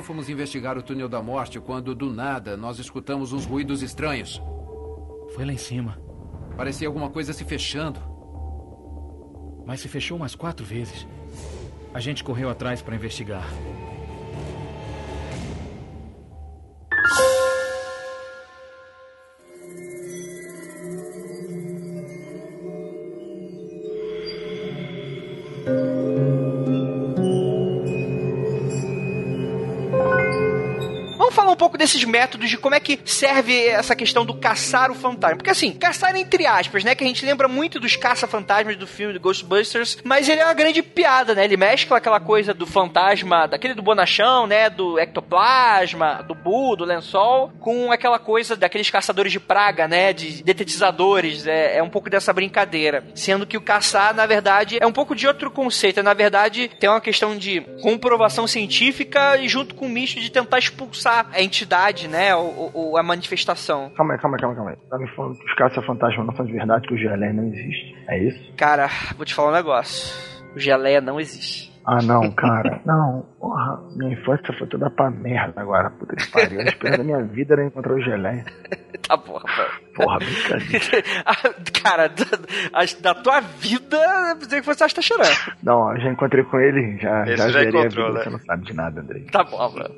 Eu 0.00 0.04
fomos 0.04 0.30
investigar 0.30 0.78
o 0.78 0.82
túnel 0.82 1.10
da 1.10 1.22
morte 1.22 1.60
quando, 1.60 1.94
do 1.94 2.10
nada, 2.10 2.56
nós 2.56 2.78
escutamos 2.78 3.34
uns 3.34 3.44
ruídos 3.44 3.82
estranhos. 3.82 4.40
Foi 5.34 5.44
lá 5.44 5.52
em 5.52 5.58
cima. 5.58 6.00
Parecia 6.56 6.88
alguma 6.88 7.10
coisa 7.10 7.34
se 7.34 7.44
fechando. 7.44 8.00
Mas 9.66 9.80
se 9.80 9.88
fechou 9.88 10.16
umas 10.16 10.34
quatro 10.34 10.64
vezes. 10.64 11.06
A 11.92 12.00
gente 12.00 12.24
correu 12.24 12.48
atrás 12.48 12.80
para 12.80 12.96
investigar. 12.96 13.46
Pouco 31.70 31.78
desses 31.78 32.02
métodos 32.02 32.50
de 32.50 32.59
como 32.59 32.74
é 32.74 32.80
que 32.80 32.98
serve 33.04 33.68
essa 33.68 33.94
questão 33.94 34.24
do 34.24 34.35
caçar 34.35 34.90
o 34.90 34.94
fantasma. 34.94 35.37
Porque 35.37 35.50
assim, 35.50 35.72
caçar 35.72 36.16
entre 36.16 36.44
aspas, 36.44 36.83
né? 36.83 36.96
Que 36.96 37.04
a 37.04 37.06
gente 37.06 37.24
lembra 37.24 37.46
muito 37.46 37.78
dos 37.78 37.94
caça-fantasmas 37.94 38.76
do 38.76 38.88
filme 38.88 39.12
do 39.12 39.20
Ghostbusters, 39.20 39.98
mas 40.02 40.28
ele 40.28 40.40
é 40.40 40.44
uma 40.44 40.54
grande 40.54 40.83
piada, 40.83 41.33
né? 41.33 41.44
Ele 41.44 41.56
mescla 41.56 41.98
aquela 41.98 42.18
coisa 42.18 42.52
do 42.52 42.66
fantasma, 42.66 43.46
daquele 43.46 43.74
do 43.74 43.83
bonachão, 43.83 44.48
né? 44.48 44.68
Do 44.68 44.98
ectoplasma, 44.98 46.24
do 46.26 46.35
bu, 46.35 46.74
do 46.74 46.85
lençol, 46.85 47.52
com 47.61 47.92
aquela 47.92 48.18
coisa 48.18 48.56
daqueles 48.56 48.90
caçadores 48.90 49.30
de 49.30 49.38
praga, 49.38 49.87
né? 49.87 50.12
De 50.12 50.42
detetizadores. 50.42 51.46
É, 51.46 51.76
é 51.76 51.83
um 51.83 51.90
pouco 51.90 52.11
dessa 52.11 52.33
brincadeira. 52.33 53.04
Sendo 53.14 53.46
que 53.46 53.56
o 53.56 53.61
caçar, 53.61 54.12
na 54.12 54.26
verdade, 54.26 54.78
é 54.80 54.87
um 54.87 54.92
pouco 54.92 55.14
de 55.14 55.28
outro 55.28 55.52
conceito. 55.52 56.02
Na 56.02 56.14
verdade, 56.14 56.68
tem 56.80 56.90
uma 56.90 57.00
questão 57.00 57.37
de 57.37 57.61
comprovação 57.80 58.48
científica 58.48 59.37
e 59.37 59.48
junto 59.48 59.74
com 59.74 59.87
o 59.87 59.88
misto 59.88 60.18
de 60.18 60.30
tentar 60.30 60.59
expulsar 60.59 61.28
a 61.33 61.40
entidade, 61.40 61.60
né? 62.09 62.35
Ou, 62.35 62.70
ou 62.75 62.96
a 62.99 63.03
manifestação. 63.03 63.90
Calma 63.96 64.14
aí, 64.14 64.20
calma 64.20 64.37
aí, 64.37 64.40
calma 64.40 64.53
aí, 64.53 64.57
calma 64.57 64.70
aí. 64.70 64.77
Tá 64.88 64.99
me 64.99 65.09
falando 65.14 65.38
que 65.38 65.44
os 65.44 65.55
caça-fantasmas 65.55 66.27
não 66.27 66.35
são 66.37 66.46
de 66.46 66.53
verdade, 66.53 66.87
que 66.87 66.94
o 66.94 66.99
Gelé 66.99 67.33
não 67.33 67.44
existe. 67.44 67.96
É 68.09 68.18
isso? 68.18 68.53
Cara, 68.57 68.88
vou 69.16 69.25
te 69.25 69.35
falar 69.35 69.51
um 69.51 69.55
negócio. 69.55 70.31
O 70.55 70.59
geleia 70.59 71.01
não 71.01 71.20
existe. 71.20 71.70
Ah, 71.85 72.03
não, 72.03 72.31
cara. 72.33 72.81
Não, 72.85 73.25
porra. 73.40 73.81
Minha 73.96 74.12
infância 74.12 74.55
foi 74.59 74.66
toda 74.68 74.90
pra 74.90 75.11
merda 75.11 75.61
agora. 75.61 75.90
Puta 75.90 76.14
que 76.14 76.31
pariu. 76.31 76.61
A 76.61 76.64
esperança 76.64 76.98
da 76.98 77.05
minha 77.05 77.22
vida 77.24 77.55
era 77.55 77.64
encontrar 77.64 77.94
o 77.94 78.00
Gelé. 78.00 78.44
Tá 79.09 79.16
bom, 79.16 79.38
rapaz. 79.38 79.72
Porra, 79.94 80.18
brincadeira. 80.18 81.05
Ah, 81.24 81.35
Cara, 81.83 82.09
da, 82.09 82.24
da 83.00 83.14
tua 83.14 83.40
vida, 83.40 83.96
eu 84.31 84.37
pensei 84.37 84.61
que 84.61 84.64
fosse 84.64 84.85
Asta 84.85 85.00
chorando. 85.00 85.31
Não, 85.62 85.94
eu 85.94 86.00
já 86.00 86.11
encontrei 86.11 86.44
com 86.44 86.61
ele, 86.61 86.98
já, 86.98 87.24
Esse 87.24 87.37
já 87.38 87.48
já 87.48 87.64
encontrou, 87.64 88.09
vida, 88.09 88.18
né? 88.18 88.24
você 88.24 88.31
não 88.31 88.38
sabe 88.40 88.66
de 88.66 88.74
nada, 88.74 89.00
Andrei. 89.00 89.22
Tá 89.24 89.42
bom, 89.42 89.72
mano. 89.72 89.94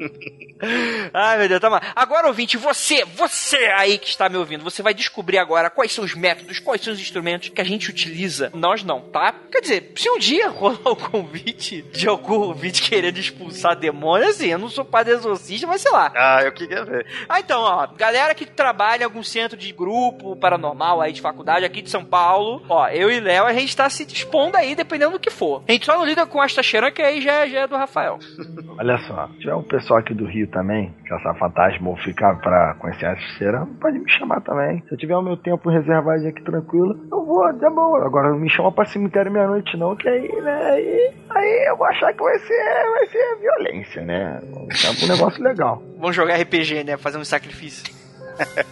Ai, 1.12 1.38
meu 1.38 1.48
Deus, 1.48 1.61
tá 1.61 1.68
mal. 1.68 1.81
Agora, 1.96 2.28
ouvinte, 2.28 2.57
você, 2.57 3.05
você 3.05 3.57
aí 3.76 3.98
que 3.98 4.09
está 4.09 4.28
me 4.28 4.37
ouvindo, 4.37 4.62
você 4.62 4.83
vai 4.83 4.94
descobrir 4.94 5.38
agora 5.38 5.68
quais 5.68 5.92
são 5.92 6.05
os 6.05 6.14
métodos, 6.14 6.59
quais 6.61 6.81
são 6.81 6.92
os 6.92 7.00
instrumentos 7.00 7.48
que 7.48 7.61
a 7.61 7.64
gente 7.64 7.90
utiliza. 7.90 8.50
Nós 8.55 8.85
não, 8.85 9.00
tá? 9.00 9.35
Quer 9.50 9.61
dizer, 9.61 9.92
se 9.96 10.09
um 10.09 10.18
dia 10.18 10.48
rolar 10.48 10.78
o 10.85 10.96
convite 10.96 11.83
de 11.92 12.09
algum 12.09 12.35
ouvinte 12.35 12.83
querendo 12.88 13.18
expulsar 13.33 13.77
demônio, 13.77 14.29
assim, 14.29 14.49
eu 14.49 14.59
não 14.59 14.68
sou 14.68 14.85
padre 14.85 15.14
exorcista, 15.14 15.66
mas 15.66 15.81
sei 15.81 15.90
lá. 15.90 16.12
Ah, 16.14 16.42
eu 16.45 16.53
queria 16.53 16.85
ver. 16.85 17.07
Ah, 17.29 17.40
então, 17.40 17.61
ó, 17.62 17.87
galera 17.97 18.35
que 18.35 18.47
trabalha 18.47 19.03
em 19.03 19.05
algum 19.05 19.23
centro 19.23 19.57
de 19.57 19.73
grupo 19.73 20.37
paranormal 20.37 21.01
aí 21.01 21.12
de 21.12 21.21
faculdade 21.21 21.64
aqui 21.64 21.83
de 21.83 21.90
São 21.90 22.05
Paulo, 22.05 22.62
ó, 22.68 22.88
eu 22.88 23.11
e 23.11 23.21
Léo, 23.21 23.45
a 23.45 23.53
gente 23.53 23.77
tá 23.77 23.88
se 23.88 24.05
dispondo 24.05 24.57
aí, 24.57 24.75
dependendo 24.75 25.12
do 25.12 25.21
que 25.21 25.31
for. 25.31 25.62
A 25.68 25.73
gente 25.73 25.87
só 25.87 25.97
não 25.97 26.05
lida 26.05 26.27
com 26.27 26.42
esta 26.42 26.62
cheirã, 26.62 26.90
que 26.90 27.03
aí 27.03 27.21
já, 27.21 27.47
já 27.47 27.61
é 27.61 27.66
do 27.66 27.77
Rafael. 27.77 28.18
Olha 28.79 28.99
só, 29.07 29.29
tiver 29.38 29.55
um 29.55 29.62
pessoal 29.62 30.01
aqui 30.01 30.14
do 30.14 30.27
Rio 30.27 30.47
também, 30.49 30.95
caçar 31.12 31.38
fantasma 31.38 31.90
ou 31.90 31.96
ficar 31.96 32.37
pra 32.37 32.75
conhecer 32.79 33.07
a 33.07 33.16
feira, 33.38 33.66
pode 33.81 33.98
me 33.98 34.11
chamar 34.11 34.40
também. 34.40 34.83
Se 34.88 34.94
eu 34.94 34.98
tiver 34.98 35.16
o 35.16 35.22
meu 35.22 35.37
tempo 35.37 35.70
reservado 35.70 36.27
aqui 36.27 36.42
tranquilo, 36.42 36.98
eu 37.11 37.25
vou, 37.25 37.53
tá 37.59 37.70
bom. 37.70 37.96
Agora 37.96 38.31
não 38.31 38.38
me 38.38 38.48
chama 38.48 38.72
pra 38.72 38.85
cemitério 38.85 39.31
meia-noite 39.31 39.77
não, 39.77 39.94
que 39.96 40.09
aí, 40.09 40.29
né, 40.40 40.70
aí, 40.72 41.14
aí 41.31 41.68
eu 41.68 41.77
vou 41.77 41.87
achar 41.87 42.12
que 42.12 42.22
vai 42.22 42.38
ser, 42.38 42.90
vai 42.90 43.07
ser 43.07 43.37
violência, 43.40 44.03
né? 44.05 44.40
É 44.42 45.05
um 45.05 45.09
negócio 45.09 45.42
legal. 45.42 45.83
Vamos 45.98 46.16
jogar 46.16 46.37
RPG, 46.37 46.85
né? 46.85 46.96
Fazer 46.96 47.18
um 47.18 47.25
sacrifício. 47.25 48.01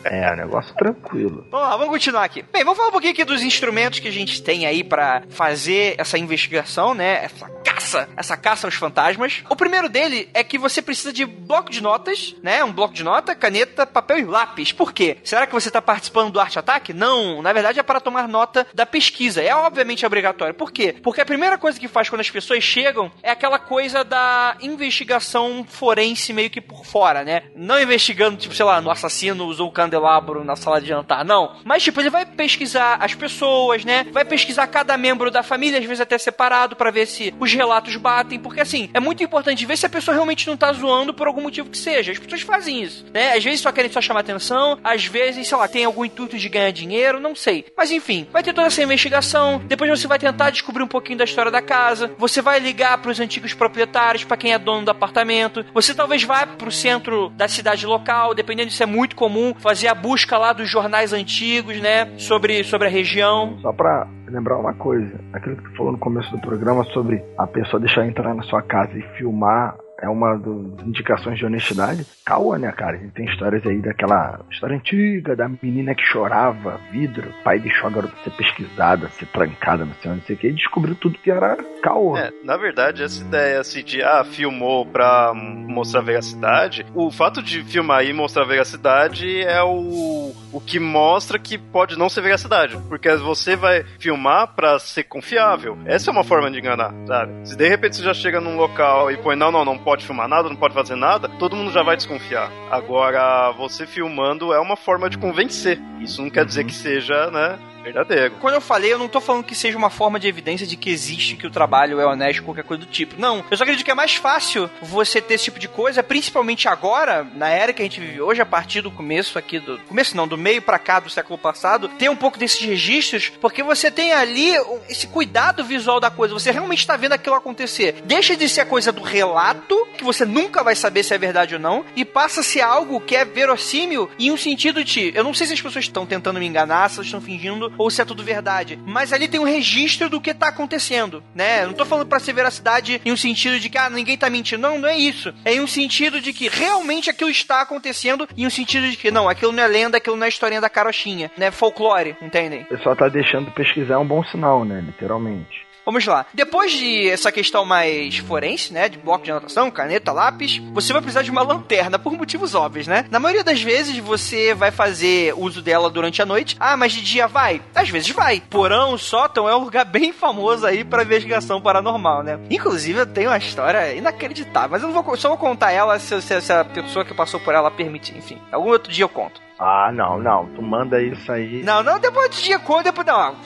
É, 0.05 0.33
um 0.33 0.37
negócio 0.37 0.75
tranquilo. 0.75 1.47
Vamos 1.51 1.69
lá, 1.69 1.77
vamos 1.77 1.93
continuar 1.93 2.25
aqui. 2.25 2.43
Bem, 2.53 2.65
vamos 2.65 2.77
falar 2.77 2.89
um 2.89 2.93
pouquinho 2.93 3.13
aqui 3.13 3.25
dos 3.25 3.43
instrumentos 3.43 3.99
que 3.99 4.09
a 4.09 4.13
gente 4.13 4.43
tem 4.43 4.67
aí 4.67 4.83
para 4.83 5.23
fazer 5.31 5.95
essa 5.99 6.19
investigação, 6.19 6.95
né? 6.95 7.25
Essa 7.25 7.49
caça, 7.65 8.09
essa 8.17 8.37
caça 8.37 8.67
aos 8.67 8.75
fantasmas. 8.75 9.43
O 9.49 9.57
primeiro 9.57 9.89
dele 9.89 10.29
é 10.35 10.43
que 10.43 10.59
você 10.59 10.81
precisa 10.81 11.13
de 11.13 11.25
bloco 11.25 11.71
de 11.71 11.81
notas, 11.81 12.35
né? 12.43 12.65
Um 12.65 12.73
bloco 12.73 12.95
de 12.95 13.03
nota, 13.03 13.35
caneta, 13.35 13.87
papel 13.87 14.19
e 14.19 14.25
lápis. 14.25 14.73
Por 14.73 14.93
quê? 14.93 15.19
Será 15.23 15.47
que 15.47 15.53
você 15.53 15.69
está 15.69 15.83
participando 15.83 16.33
do 16.33 16.41
Arte 16.41 16.59
Ataque? 16.59 16.93
Não, 16.93 17.43
na 17.43 17.53
verdade 17.53 17.79
é 17.79 17.83
para 17.83 18.01
tomar 18.01 18.29
nota 18.29 18.67
da 18.75 18.87
pesquisa. 18.87 19.43
É 19.43 19.55
obviamente 19.55 20.05
obrigatório. 20.07 20.55
Por 20.55 20.73
quê? 20.73 20.95
Porque 21.03 21.21
a 21.21 21.27
primeira 21.27 21.59
coisa 21.59 21.79
que 21.79 21.89
faz 21.89 22.09
quando 22.09 22.21
as 22.21 22.31
pessoas 22.31 22.63
chegam 22.63 23.11
é 23.23 23.31
aquela 23.31 23.59
coisa 23.59 24.05
da 24.05 24.57
investigação 24.61 25.65
forense 25.69 26.33
meio 26.33 26.51
que 26.51 26.61
por 26.61 26.85
fora, 26.85 27.25
né? 27.25 27.45
Não 27.55 27.81
investigando, 27.81 28.37
tipo, 28.37 28.55
sei 28.55 28.65
lá, 28.65 28.81
no 28.81 28.91
assassino 28.91 29.50
usou 29.51 29.69
o 29.69 29.73
candelabro 29.73 30.45
na 30.45 30.57
sala 30.57 30.81
de 30.81 30.89
jantar, 30.89 31.25
não. 31.25 31.57
Mas, 31.65 31.83
tipo, 31.83 32.01
ele 32.01 32.11
vai 32.11 32.25
pesquisar 32.25 32.99
as 33.01 33.15
pessoas, 33.15 33.85
né? 33.85 34.07
Vai 34.13 34.25
pesquisar 34.25 34.67
cada 34.67 34.97
membro 34.97 35.31
da 35.31 35.43
família, 35.43 35.79
às 35.79 35.85
vezes 35.85 36.01
até 36.01 36.17
separado, 36.19 36.77
para 36.77 36.91
ver 36.91 37.07
se 37.07 37.35
os 37.39 37.53
relatos 37.53 37.97
batem. 37.97 38.39
Porque, 38.39 38.61
assim, 38.61 38.89
é 38.95 39.01
muito 39.01 39.23
importante 39.23 39.67
ver 39.67 39.77
se 39.77 39.87
a 39.87 39.91
pessoa 39.91 40.15
realmente 40.15 40.47
não 40.47 40.57
tá 40.57 40.73
zoando 40.73 41.13
por 41.13 41.27
algum 41.27 41.43
motivo 41.43 41.71
que 41.71 41.79
seja. 41.79 42.13
As 42.13 42.19
pessoas 42.19 42.43
fazem 42.43 42.83
isso, 42.83 43.05
né? 43.13 43.37
Às 43.37 43.45
vezes 43.45 43.61
só 43.61 43.73
querem 43.73 43.91
só 43.91 44.01
chamar 44.01 44.21
atenção, 44.21 44.79
às 44.83 45.05
vezes, 45.05 45.47
sei 45.47 45.57
lá, 45.57 45.69
tem 45.69 45.85
algum 45.85 46.05
intuito 46.05 46.39
de 46.39 46.49
ganhar 46.49 46.71
dinheiro, 46.71 47.21
não 47.21 47.35
sei. 47.35 47.65
Mas, 47.77 47.91
enfim, 47.91 48.27
vai 48.33 48.43
ter 48.43 48.53
toda 48.53 48.67
essa 48.69 48.83
investigação. 48.83 49.61
Depois 49.67 49.91
você 49.91 50.07
vai 50.07 50.19
tentar 50.19 50.51
descobrir 50.51 50.83
um 50.83 50.89
pouquinho 50.89 51.19
da 51.19 51.25
história 51.25 51.51
da 51.51 51.63
casa. 51.63 52.13
Você 52.19 52.41
vai 52.43 52.59
ligar 52.59 52.99
para 52.99 53.11
os 53.11 53.21
antigos 53.21 53.55
proprietários, 53.55 54.25
para 54.25 54.37
quem 54.37 54.53
é 54.53 54.59
dono 54.59 54.85
do 54.85 54.91
apartamento. 54.91 55.65
Você 55.75 55.95
talvez 55.95 56.23
vá 56.23 56.47
pro 56.47 56.71
centro 56.71 57.31
da 57.31 57.49
cidade 57.49 57.87
local, 57.87 58.35
dependendo 58.35 58.71
se 58.71 58.83
é 58.83 58.87
muito 58.87 59.17
comum, 59.17 59.40
fazer 59.59 59.89
a 59.89 59.95
busca 59.95 60.39
lá 60.39 60.53
dos 60.53 60.69
jornais 60.69 61.13
antigos, 61.13 61.81
né? 61.81 62.13
Sobre, 62.19 62.65
sobre 62.65 62.89
a 62.89 62.91
região. 62.91 63.59
Só 63.61 63.73
pra 63.73 64.07
lembrar 64.29 64.59
uma 64.59 64.75
coisa, 64.75 65.21
aquilo 65.33 65.57
que 65.57 65.63
tu 65.65 65.77
falou 65.77 65.93
no 65.93 65.99
começo 65.99 66.31
do 66.31 66.39
programa 66.41 66.85
sobre 66.93 67.23
a 67.37 67.47
pessoa 67.47 67.81
deixar 67.81 68.07
entrar 68.07 68.35
na 68.35 68.43
sua 68.45 68.63
casa 68.63 68.97
e 68.97 69.03
filmar 69.17 69.77
é 70.01 70.09
uma 70.09 70.37
das 70.37 70.87
indicações 70.87 71.39
de 71.39 71.45
honestidade. 71.45 72.07
Caô, 72.25 72.57
né, 72.57 72.73
cara? 72.73 72.97
A 72.97 73.01
gente 73.01 73.13
tem 73.13 73.27
histórias 73.27 73.65
aí 73.67 73.81
daquela 73.81 74.41
história 74.51 74.77
antiga 74.77 75.37
da 75.37 75.49
menina 75.49 75.95
que 75.95 76.03
chorava 76.03 76.81
vidro, 76.91 77.33
pai 77.45 77.59
deixou 77.59 77.89
a 77.89 77.91
garota 77.91 78.15
ser 78.25 78.31
pesquisada, 78.31 79.09
ser 79.11 79.27
trancada, 79.27 79.85
não 79.85 79.95
sei 79.95 80.11
não 80.11 80.21
sei 80.23 80.37
o 80.37 80.39
que, 80.39 80.49
e 80.49 80.53
descobriu 80.53 80.95
tudo 80.95 81.19
que 81.19 81.31
era 81.31 81.57
caô. 81.83 82.17
É, 82.17 82.31
na 82.45 82.57
verdade, 82.57 83.03
essa 83.03 83.23
ideia 83.23 83.61
assim 83.61 83.83
de, 83.85 84.03
ah, 84.03 84.25
filmou 84.25 84.87
pra 84.87 85.33
mostrar 85.35 86.01
veracidade, 86.01 86.85
o 86.95 87.11
fato 87.11 87.43
de 87.43 87.63
filmar 87.65 88.05
e 88.05 88.13
mostrar 88.13 88.45
veracidade 88.45 89.43
é 89.43 89.63
o, 89.63 90.33
o 90.53 90.61
que 90.61 90.81
mostra 90.81 91.39
que 91.39 91.57
pode 91.57 91.97
não 91.97 92.09
ser 92.09 92.23
veracidade, 92.23 92.77
porque 92.89 93.15
você 93.17 93.55
vai 93.55 93.85
filmar 93.99 94.49
pra 94.55 94.79
ser 94.79 95.05
confiável. 95.05 95.79
Essa 95.85 96.11
é 96.11 96.13
uma 96.13 96.25
forma 96.25 96.51
de 96.51 96.59
enganar, 96.59 96.93
sabe? 97.07 97.49
Se 97.49 97.57
de 97.57 97.69
repente 97.69 97.97
você 97.97 98.03
já 98.03 98.15
chega 98.15 98.41
num 98.41 98.57
local 98.57 99.11
e 99.11 99.17
põe, 99.17 99.37
não, 99.37 99.53
não, 99.53 99.65
não 99.65 99.79
pode 99.79 100.01
pode 100.01 100.07
filmar 100.07 100.29
nada, 100.29 100.49
não 100.49 100.57
pode 100.57 100.73
fazer 100.73 100.97
nada, 100.97 101.29
todo 101.29 101.57
mundo 101.57 101.73
já 101.73 101.83
vai 101.83 101.97
desconfiar. 101.97 102.51
Agora, 102.71 103.53
você 103.53 103.87
filmando 103.87 104.53
é 104.53 104.61
uma 104.61 104.77
forma 104.77 105.11
de 105.11 105.19
convencer. 105.19 105.81
Isso 106.01 106.23
não 106.23 106.31
quer 106.31 106.45
dizer 106.45 106.65
que 106.65 106.73
seja, 106.73 107.31
né, 107.31 107.59
verdadeiro. 107.81 108.35
Quando 108.41 108.55
eu 108.55 108.61
falei, 108.61 108.93
eu 108.93 108.99
não 108.99 109.09
tô 109.09 109.21
falando 109.21 109.45
que 109.45 109.55
seja 109.55 109.77
uma 109.77 109.91
forma 109.91 110.19
de 110.19 110.29
evidência 110.29 110.67
de 110.67 110.77
que 110.77 110.91
existe, 110.91 111.37
que 111.37 111.47
o 111.47 111.51
trabalho 111.51 112.01
é 112.01 112.07
honesto, 112.07 112.43
qualquer 112.43 112.65
coisa 112.65 112.85
do 112.85 112.91
tipo. 112.91 113.15
Não. 113.19 113.45
Eu 113.51 113.57
só 113.57 113.65
acredito 113.65 113.85
que 113.85 113.91
é 113.91 113.95
mais 113.95 114.15
fácil 114.15 114.71
você 114.83 115.21
ter 115.21 115.35
esse 115.35 115.45
tipo 115.45 115.59
de 115.59 115.69
coisa, 115.69 116.03
principalmente 116.03 116.69
agora, 116.69 117.27
na 117.35 117.49
era 117.49 117.73
que 117.73 117.83
a 117.83 117.85
gente 117.85 118.01
vive 118.01 118.21
hoje, 118.21 118.41
a 118.41 118.47
partir 118.47 118.81
do 118.81 118.91
começo 118.91 119.39
aqui 119.39 119.59
do. 119.59 119.79
Começo 119.81 120.17
não, 120.17 120.29
do 120.29 120.37
meio 120.37 120.63
para 120.63 120.79
cá 120.79 121.01
do 121.01 121.11
século 121.11 121.39
passado, 121.39 121.89
ter 121.89 122.09
um 122.09 122.17
pouco 122.17 122.39
desses 122.39 122.61
registros, 122.61 123.29
porque 123.41 123.63
você 123.63 123.91
tem 123.91 124.13
ali 124.13 124.53
esse 124.89 125.07
cuidado 125.07 125.65
visual 125.65 126.01
da 126.01 126.11
coisa. 126.11 126.35
Você 126.35 126.51
realmente 126.51 126.87
tá 126.87 126.97
vendo 126.97 127.13
aquilo 127.13 127.35
acontecer. 127.35 128.03
Deixa 128.05 128.37
de 128.37 128.49
ser 128.49 128.63
a 128.63 128.67
coisa 128.67 128.93
do 128.93 129.03
relato, 129.03 129.87
que 129.97 130.05
você 130.05 130.25
nunca 130.25 130.63
vai 130.63 130.75
saber 130.75 131.03
se 131.03 131.15
é 131.15 131.19
verdade 131.19 131.55
ou 131.55 131.61
não, 131.61 131.85
e 131.97 132.05
passa 132.05 132.41
a 132.41 132.45
ser 132.45 132.61
algo 132.61 133.01
que 133.01 133.17
é 133.17 133.25
verossímil 133.25 134.11
em 134.19 134.31
um 134.31 134.37
sentido 134.37 134.85
de. 134.85 135.13
Eu 135.15 135.25
não 135.25 135.35
sei 135.35 135.47
se 135.47 135.55
as 135.55 135.61
pessoas 135.61 135.85
estão 135.85 136.07
tentando 136.07 136.39
me 136.39 136.47
enganar, 136.47 136.89
se 136.89 136.97
elas 136.97 137.07
estão 137.07 137.21
fingindo, 137.21 137.70
ou 137.79 137.91
se 137.91 138.01
é 138.01 138.05
tudo 138.05 138.23
verdade. 138.23 138.79
Mas 138.87 139.13
ali 139.13 139.29
tem 139.29 139.41
um 139.41 139.45
registro 139.45 140.09
do 140.09 140.21
que 140.21 140.35
tá 140.35 140.49
acontecendo, 140.49 141.23
né? 141.35 141.67
Não 141.67 141.73
tô 141.73 141.85
falando 141.85 142.09
pra 142.09 142.19
ser 142.19 142.33
veracidade 142.33 143.01
em 143.05 143.13
um 143.13 143.17
sentido 143.17 143.59
de 143.59 143.69
que, 143.69 143.79
ah, 143.79 143.91
ninguém 143.91 144.17
tá 144.17 144.29
mentindo. 144.31 144.63
Não, 144.63 144.79
não 144.79 144.89
é 144.89 144.97
isso. 144.97 145.33
É 145.45 145.55
em 145.55 145.61
um 145.61 145.67
sentido 145.67 146.21
de 146.21 146.33
que 146.33 146.49
realmente 146.49 147.11
aquilo 147.11 147.31
está 147.31 147.61
acontecendo, 147.61 148.29
e 148.37 148.43
em 148.43 148.47
um 148.47 148.51
sentido 148.51 148.89
de 148.91 148.97
que, 148.97 149.11
não, 149.11 149.29
aquilo 149.29 149.53
não 149.53 149.63
é 149.63 149.67
lenda, 149.67 149.97
aquilo 149.97 150.17
não 150.17 150.27
é 150.27 150.29
historinha 150.29 150.61
da 150.61 150.69
carochinha, 150.69 151.31
né? 151.37 151.51
Folclore, 151.51 152.17
entendem? 152.21 152.63
O 152.63 152.67
pessoal 152.67 152.97
tá 152.97 153.09
deixando 153.09 153.51
pesquisar 153.51 153.95
é 153.95 153.99
um 153.99 154.07
bom 154.07 154.23
sinal, 154.25 154.65
né? 154.65 154.81
Literalmente. 154.81 155.70
Vamos 155.85 156.07
lá. 156.07 156.27
Depois 156.33 156.73
de 156.73 157.09
essa 157.09 157.33
questão 157.33 157.65
mais 157.65 158.19
forense, 158.19 158.73
né, 158.73 158.89
de 158.89 158.99
bloco 158.99 159.25
de 159.25 159.31
anotação, 159.31 159.71
caneta, 159.71 160.13
lápis, 160.13 160.59
você 160.73 160.93
vai 160.93 161.03
precisar 161.03 161.23
de 161.23 161.31
uma 161.31 161.43
lanterna 161.43 161.99
por 161.99 162.13
motivos 162.13 162.55
óbvios, 162.55 162.87
né? 162.87 163.07
Na 163.11 163.19
maioria 163.19 163.45
das 163.45 163.61
vezes 163.61 163.97
você 163.99 164.55
vai 164.55 164.71
fazer 164.71 165.35
uso 165.37 165.63
dela 165.63 165.91
durante 165.91 166.23
a 166.23 166.27
noite. 166.27 166.57
Ah, 166.61 166.77
mas 166.77 166.93
de 166.93 167.01
dia 167.01 167.27
vai? 167.27 167.61
Às 167.75 167.89
vezes 167.89 168.11
vai. 168.11 168.41
Porão, 168.41 168.97
sótão 168.99 169.49
é 169.49 169.57
um 169.57 169.65
lugar 169.65 169.85
bem 169.85 170.13
famoso 170.13 170.67
aí 170.67 170.85
para 170.85 171.03
investigação 171.03 171.61
paranormal, 171.61 172.23
né? 172.23 172.39
Inclusive 172.51 173.01
eu 173.01 173.07
tenho 173.07 173.31
uma 173.31 173.39
história 173.39 173.95
inacreditável, 173.95 174.71
mas 174.71 174.83
eu 174.83 174.93
vou 174.93 175.17
só 175.17 175.29
vou 175.29 175.39
contar 175.39 175.73
ela 175.73 175.99
se, 175.99 176.21
se, 176.23 176.41
se 176.41 176.53
a 176.53 176.65
pessoa 176.65 177.05
que 177.05 177.15
passou 177.15 177.41
por 177.41 177.55
ela 177.55 177.71
permitir, 177.71 178.17
enfim. 178.17 178.39
Algum 178.53 178.71
outro 178.71 178.93
dia 178.93 179.05
eu 179.05 179.09
conto. 179.09 179.41
Ah, 179.61 179.93
não, 179.93 180.19
não. 180.19 180.47
Tu 180.47 180.63
manda 180.63 181.03
isso 181.03 181.31
aí. 181.31 181.63
Não, 181.63 181.83
não, 181.83 181.99
depois 181.99 182.31
de 182.31 182.43
dia 182.45 182.59
conta, 182.59 182.85
depois. 182.85 183.07
Não. 183.07 183.37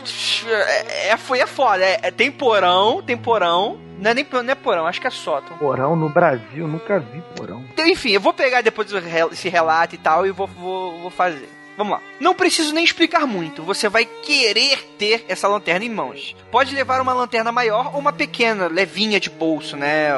É, 0.48 1.08
é, 1.08 1.16
foi, 1.16 1.40
é 1.40 1.46
foda. 1.46 1.84
É, 1.84 1.98
é, 2.02 2.10
tem 2.12 2.30
porão, 2.30 3.02
tem 3.02 3.16
porão. 3.16 3.80
Não 3.98 4.10
é 4.10 4.14
nem 4.14 4.26
não 4.30 4.50
é 4.50 4.54
porão, 4.54 4.86
acho 4.86 5.00
que 5.00 5.06
é 5.06 5.10
sótão. 5.10 5.56
Porão 5.56 5.96
no 5.96 6.08
Brasil, 6.08 6.68
nunca 6.68 6.98
vi 6.98 7.22
porão. 7.36 7.64
Então, 7.72 7.86
enfim, 7.86 8.10
eu 8.10 8.20
vou 8.20 8.32
pegar 8.32 8.60
depois 8.60 8.88
esse 9.32 9.48
relato 9.48 9.94
e 9.94 9.98
tal 9.98 10.26
e 10.26 10.30
vou, 10.30 10.46
vou, 10.46 11.00
vou 11.00 11.10
fazer. 11.10 11.48
Vamos 11.76 11.94
lá. 11.94 12.02
Não 12.20 12.34
preciso 12.34 12.72
nem 12.72 12.84
explicar 12.84 13.26
muito. 13.26 13.62
Você 13.62 13.88
vai 13.88 14.04
querer 14.04 14.78
ter 14.98 15.24
essa 15.28 15.48
lanterna 15.48 15.84
em 15.84 15.90
mãos. 15.90 16.34
Pode 16.50 16.74
levar 16.74 17.00
uma 17.00 17.12
lanterna 17.12 17.50
maior 17.50 17.90
ou 17.92 18.00
uma 18.00 18.12
pequena, 18.12 18.68
levinha 18.68 19.18
de 19.18 19.28
bolso, 19.28 19.76
né? 19.76 20.10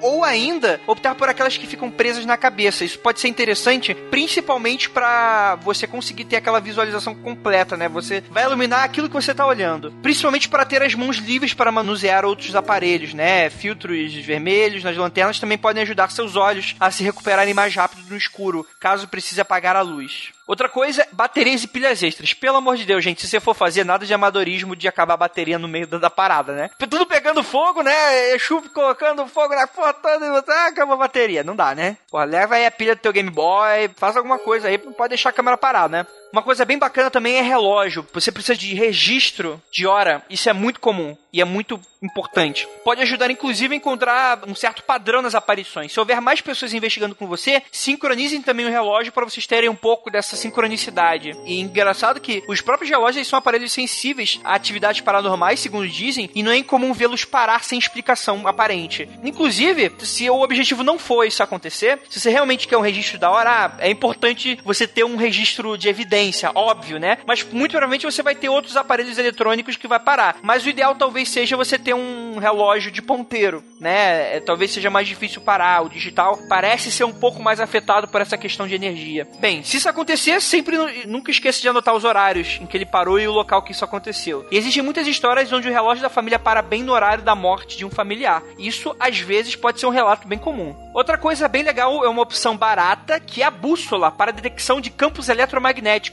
Ou 0.00 0.24
ainda 0.24 0.80
optar 0.86 1.14
por 1.14 1.28
aquelas 1.28 1.56
que 1.56 1.66
ficam 1.66 1.90
presas 1.90 2.26
na 2.26 2.36
cabeça. 2.36 2.84
Isso 2.84 2.98
pode 2.98 3.20
ser 3.20 3.28
interessante, 3.28 3.94
principalmente 4.10 4.90
para 4.90 5.56
você 5.56 5.86
conseguir 5.86 6.24
ter 6.24 6.36
aquela 6.36 6.60
visualização 6.60 7.14
completa, 7.14 7.76
né? 7.76 7.88
Você 7.88 8.22
vai 8.30 8.44
iluminar 8.44 8.84
aquilo 8.84 9.08
que 9.08 9.14
você 9.14 9.30
está 9.30 9.46
olhando. 9.46 9.92
Principalmente 10.02 10.48
para 10.48 10.64
ter 10.64 10.82
as 10.82 10.94
mãos 10.94 11.16
livres 11.16 11.54
para 11.54 11.72
manusear 11.72 12.24
outros 12.24 12.54
aparelhos, 12.54 13.14
né? 13.14 13.48
Filtros 13.48 14.14
vermelhos 14.14 14.82
nas 14.82 14.96
lanternas 14.96 15.38
também 15.38 15.58
podem 15.58 15.82
ajudar 15.82 16.10
seus 16.10 16.36
olhos 16.36 16.74
a 16.80 16.90
se 16.90 17.04
recuperarem 17.04 17.54
mais 17.54 17.74
rápido 17.74 18.02
no 18.08 18.16
escuro, 18.16 18.66
caso 18.80 19.08
precise 19.08 19.40
apagar 19.40 19.76
a 19.76 19.82
luz. 19.82 20.35
Outra 20.46 20.68
coisa, 20.68 21.06
baterias 21.12 21.64
e 21.64 21.66
pilhas 21.66 22.02
extras. 22.02 22.32
Pelo 22.32 22.58
amor 22.58 22.76
de 22.76 22.84
Deus, 22.84 23.02
gente, 23.02 23.20
se 23.20 23.28
você 23.28 23.40
for 23.40 23.54
fazer 23.54 23.84
nada 23.84 24.06
de 24.06 24.14
amadorismo 24.14 24.76
de 24.76 24.86
acabar 24.86 25.14
a 25.14 25.16
bateria 25.16 25.58
no 25.58 25.66
meio 25.66 25.88
da, 25.88 25.98
da 25.98 26.10
parada, 26.10 26.52
né? 26.52 26.70
Tudo 26.78 27.04
pegando 27.04 27.42
fogo, 27.42 27.82
né? 27.82 28.30
Exu 28.30 28.62
colocando 28.72 29.26
fogo 29.26 29.54
na 29.54 29.66
porra 29.66 29.92
toda 29.92 30.24
e 30.24 30.52
ah, 30.52 30.66
acabou 30.68 30.94
a 30.94 30.98
bateria. 30.98 31.42
Não 31.42 31.56
dá, 31.56 31.74
né? 31.74 31.96
Porra, 32.08 32.24
leva 32.24 32.54
aí 32.54 32.64
a 32.64 32.70
pilha 32.70 32.94
do 32.94 33.00
teu 33.00 33.12
Game 33.12 33.30
Boy, 33.30 33.90
faz 33.96 34.16
alguma 34.16 34.38
coisa 34.38 34.68
aí, 34.68 34.78
pode 34.78 35.10
deixar 35.10 35.30
a 35.30 35.32
câmera 35.32 35.56
parada, 35.56 35.88
né? 35.88 36.06
Uma 36.32 36.42
coisa 36.42 36.64
bem 36.64 36.78
bacana 36.78 37.10
também 37.10 37.36
é 37.36 37.42
relógio. 37.42 38.06
Você 38.12 38.30
precisa 38.30 38.56
de 38.56 38.74
registro 38.74 39.60
de 39.72 39.86
hora. 39.86 40.22
Isso 40.28 40.48
é 40.48 40.52
muito 40.52 40.80
comum 40.80 41.16
e 41.32 41.40
é 41.40 41.44
muito 41.44 41.80
importante. 42.02 42.68
Pode 42.84 43.02
ajudar, 43.02 43.30
inclusive, 43.30 43.74
a 43.74 43.76
encontrar 43.76 44.40
um 44.46 44.54
certo 44.54 44.82
padrão 44.82 45.22
nas 45.22 45.34
aparições. 45.34 45.92
Se 45.92 46.00
houver 46.00 46.20
mais 46.20 46.40
pessoas 46.40 46.72
investigando 46.72 47.14
com 47.14 47.26
você, 47.26 47.62
sincronizem 47.72 48.42
também 48.42 48.66
o 48.66 48.70
relógio 48.70 49.12
para 49.12 49.24
vocês 49.24 49.46
terem 49.46 49.68
um 49.68 49.74
pouco 49.74 50.10
dessa 50.10 50.36
sincronicidade. 50.36 51.32
E 51.44 51.60
engraçado 51.60 52.20
que 52.20 52.42
os 52.48 52.60
próprios 52.60 52.90
relógios 52.90 53.26
são 53.26 53.38
aparelhos 53.38 53.72
sensíveis 53.72 54.40
a 54.44 54.54
atividades 54.54 55.00
paranormais, 55.00 55.60
segundo 55.60 55.88
dizem, 55.88 56.30
e 56.34 56.42
não 56.42 56.52
é 56.52 56.58
incomum 56.58 56.92
vê-los 56.92 57.24
parar 57.24 57.64
sem 57.64 57.78
explicação 57.78 58.46
aparente. 58.46 59.08
Inclusive, 59.22 59.92
se 60.00 60.28
o 60.30 60.42
objetivo 60.42 60.82
não 60.82 60.98
for 60.98 61.24
isso 61.24 61.42
acontecer, 61.42 61.98
se 62.08 62.20
você 62.20 62.30
realmente 62.30 62.68
quer 62.68 62.76
um 62.76 62.82
registro 62.82 63.18
da 63.18 63.30
hora, 63.30 63.50
ah, 63.50 63.76
é 63.78 63.90
importante 63.90 64.58
você 64.64 64.86
ter 64.86 65.04
um 65.04 65.16
registro 65.16 65.76
de 65.76 65.88
evidência 65.88 66.15
óbvio, 66.54 66.98
né? 66.98 67.18
Mas 67.26 67.42
muito 67.44 67.72
provavelmente 67.72 68.06
você 68.06 68.22
vai 68.22 68.34
ter 68.34 68.48
outros 68.48 68.76
aparelhos 68.76 69.18
eletrônicos 69.18 69.76
que 69.76 69.88
vai 69.88 70.00
parar. 70.00 70.36
Mas 70.42 70.64
o 70.64 70.68
ideal 70.68 70.94
talvez 70.94 71.28
seja 71.28 71.56
você 71.56 71.78
ter 71.78 71.94
um 71.94 72.38
relógio 72.38 72.90
de 72.90 73.02
ponteiro, 73.02 73.62
né? 73.80 74.36
É, 74.36 74.40
talvez 74.40 74.70
seja 74.70 74.90
mais 74.90 75.06
difícil 75.06 75.40
parar. 75.40 75.84
O 75.84 75.88
digital 75.88 76.38
parece 76.48 76.90
ser 76.90 77.04
um 77.04 77.12
pouco 77.12 77.42
mais 77.42 77.60
afetado 77.60 78.08
por 78.08 78.20
essa 78.20 78.36
questão 78.36 78.66
de 78.66 78.74
energia. 78.74 79.26
Bem, 79.38 79.62
se 79.62 79.76
isso 79.76 79.88
acontecer, 79.88 80.40
sempre 80.40 80.76
nunca 81.06 81.30
esqueça 81.30 81.60
de 81.60 81.68
anotar 81.68 81.94
os 81.94 82.04
horários 82.04 82.58
em 82.60 82.66
que 82.66 82.76
ele 82.76 82.86
parou 82.86 83.18
e 83.18 83.28
o 83.28 83.32
local 83.32 83.62
que 83.62 83.72
isso 83.72 83.84
aconteceu. 83.84 84.46
E 84.50 84.56
existem 84.56 84.82
muitas 84.82 85.06
histórias 85.06 85.52
onde 85.52 85.68
o 85.68 85.72
relógio 85.72 86.02
da 86.02 86.08
família 86.08 86.38
para 86.38 86.62
bem 86.62 86.82
no 86.82 86.92
horário 86.92 87.22
da 87.22 87.34
morte 87.34 87.76
de 87.76 87.84
um 87.84 87.90
familiar. 87.90 88.42
Isso 88.58 88.94
às 88.98 89.18
vezes 89.18 89.56
pode 89.56 89.80
ser 89.80 89.86
um 89.86 89.90
relato 89.90 90.26
bem 90.26 90.38
comum. 90.38 90.74
Outra 90.94 91.18
coisa 91.18 91.46
bem 91.46 91.62
legal 91.62 92.04
é 92.04 92.08
uma 92.08 92.22
opção 92.22 92.56
barata, 92.56 93.20
que 93.20 93.42
é 93.42 93.44
a 93.44 93.50
bússola 93.50 94.10
para 94.10 94.32
detecção 94.32 94.80
de 94.80 94.88
campos 94.88 95.28
eletromagnéticos. 95.28 96.05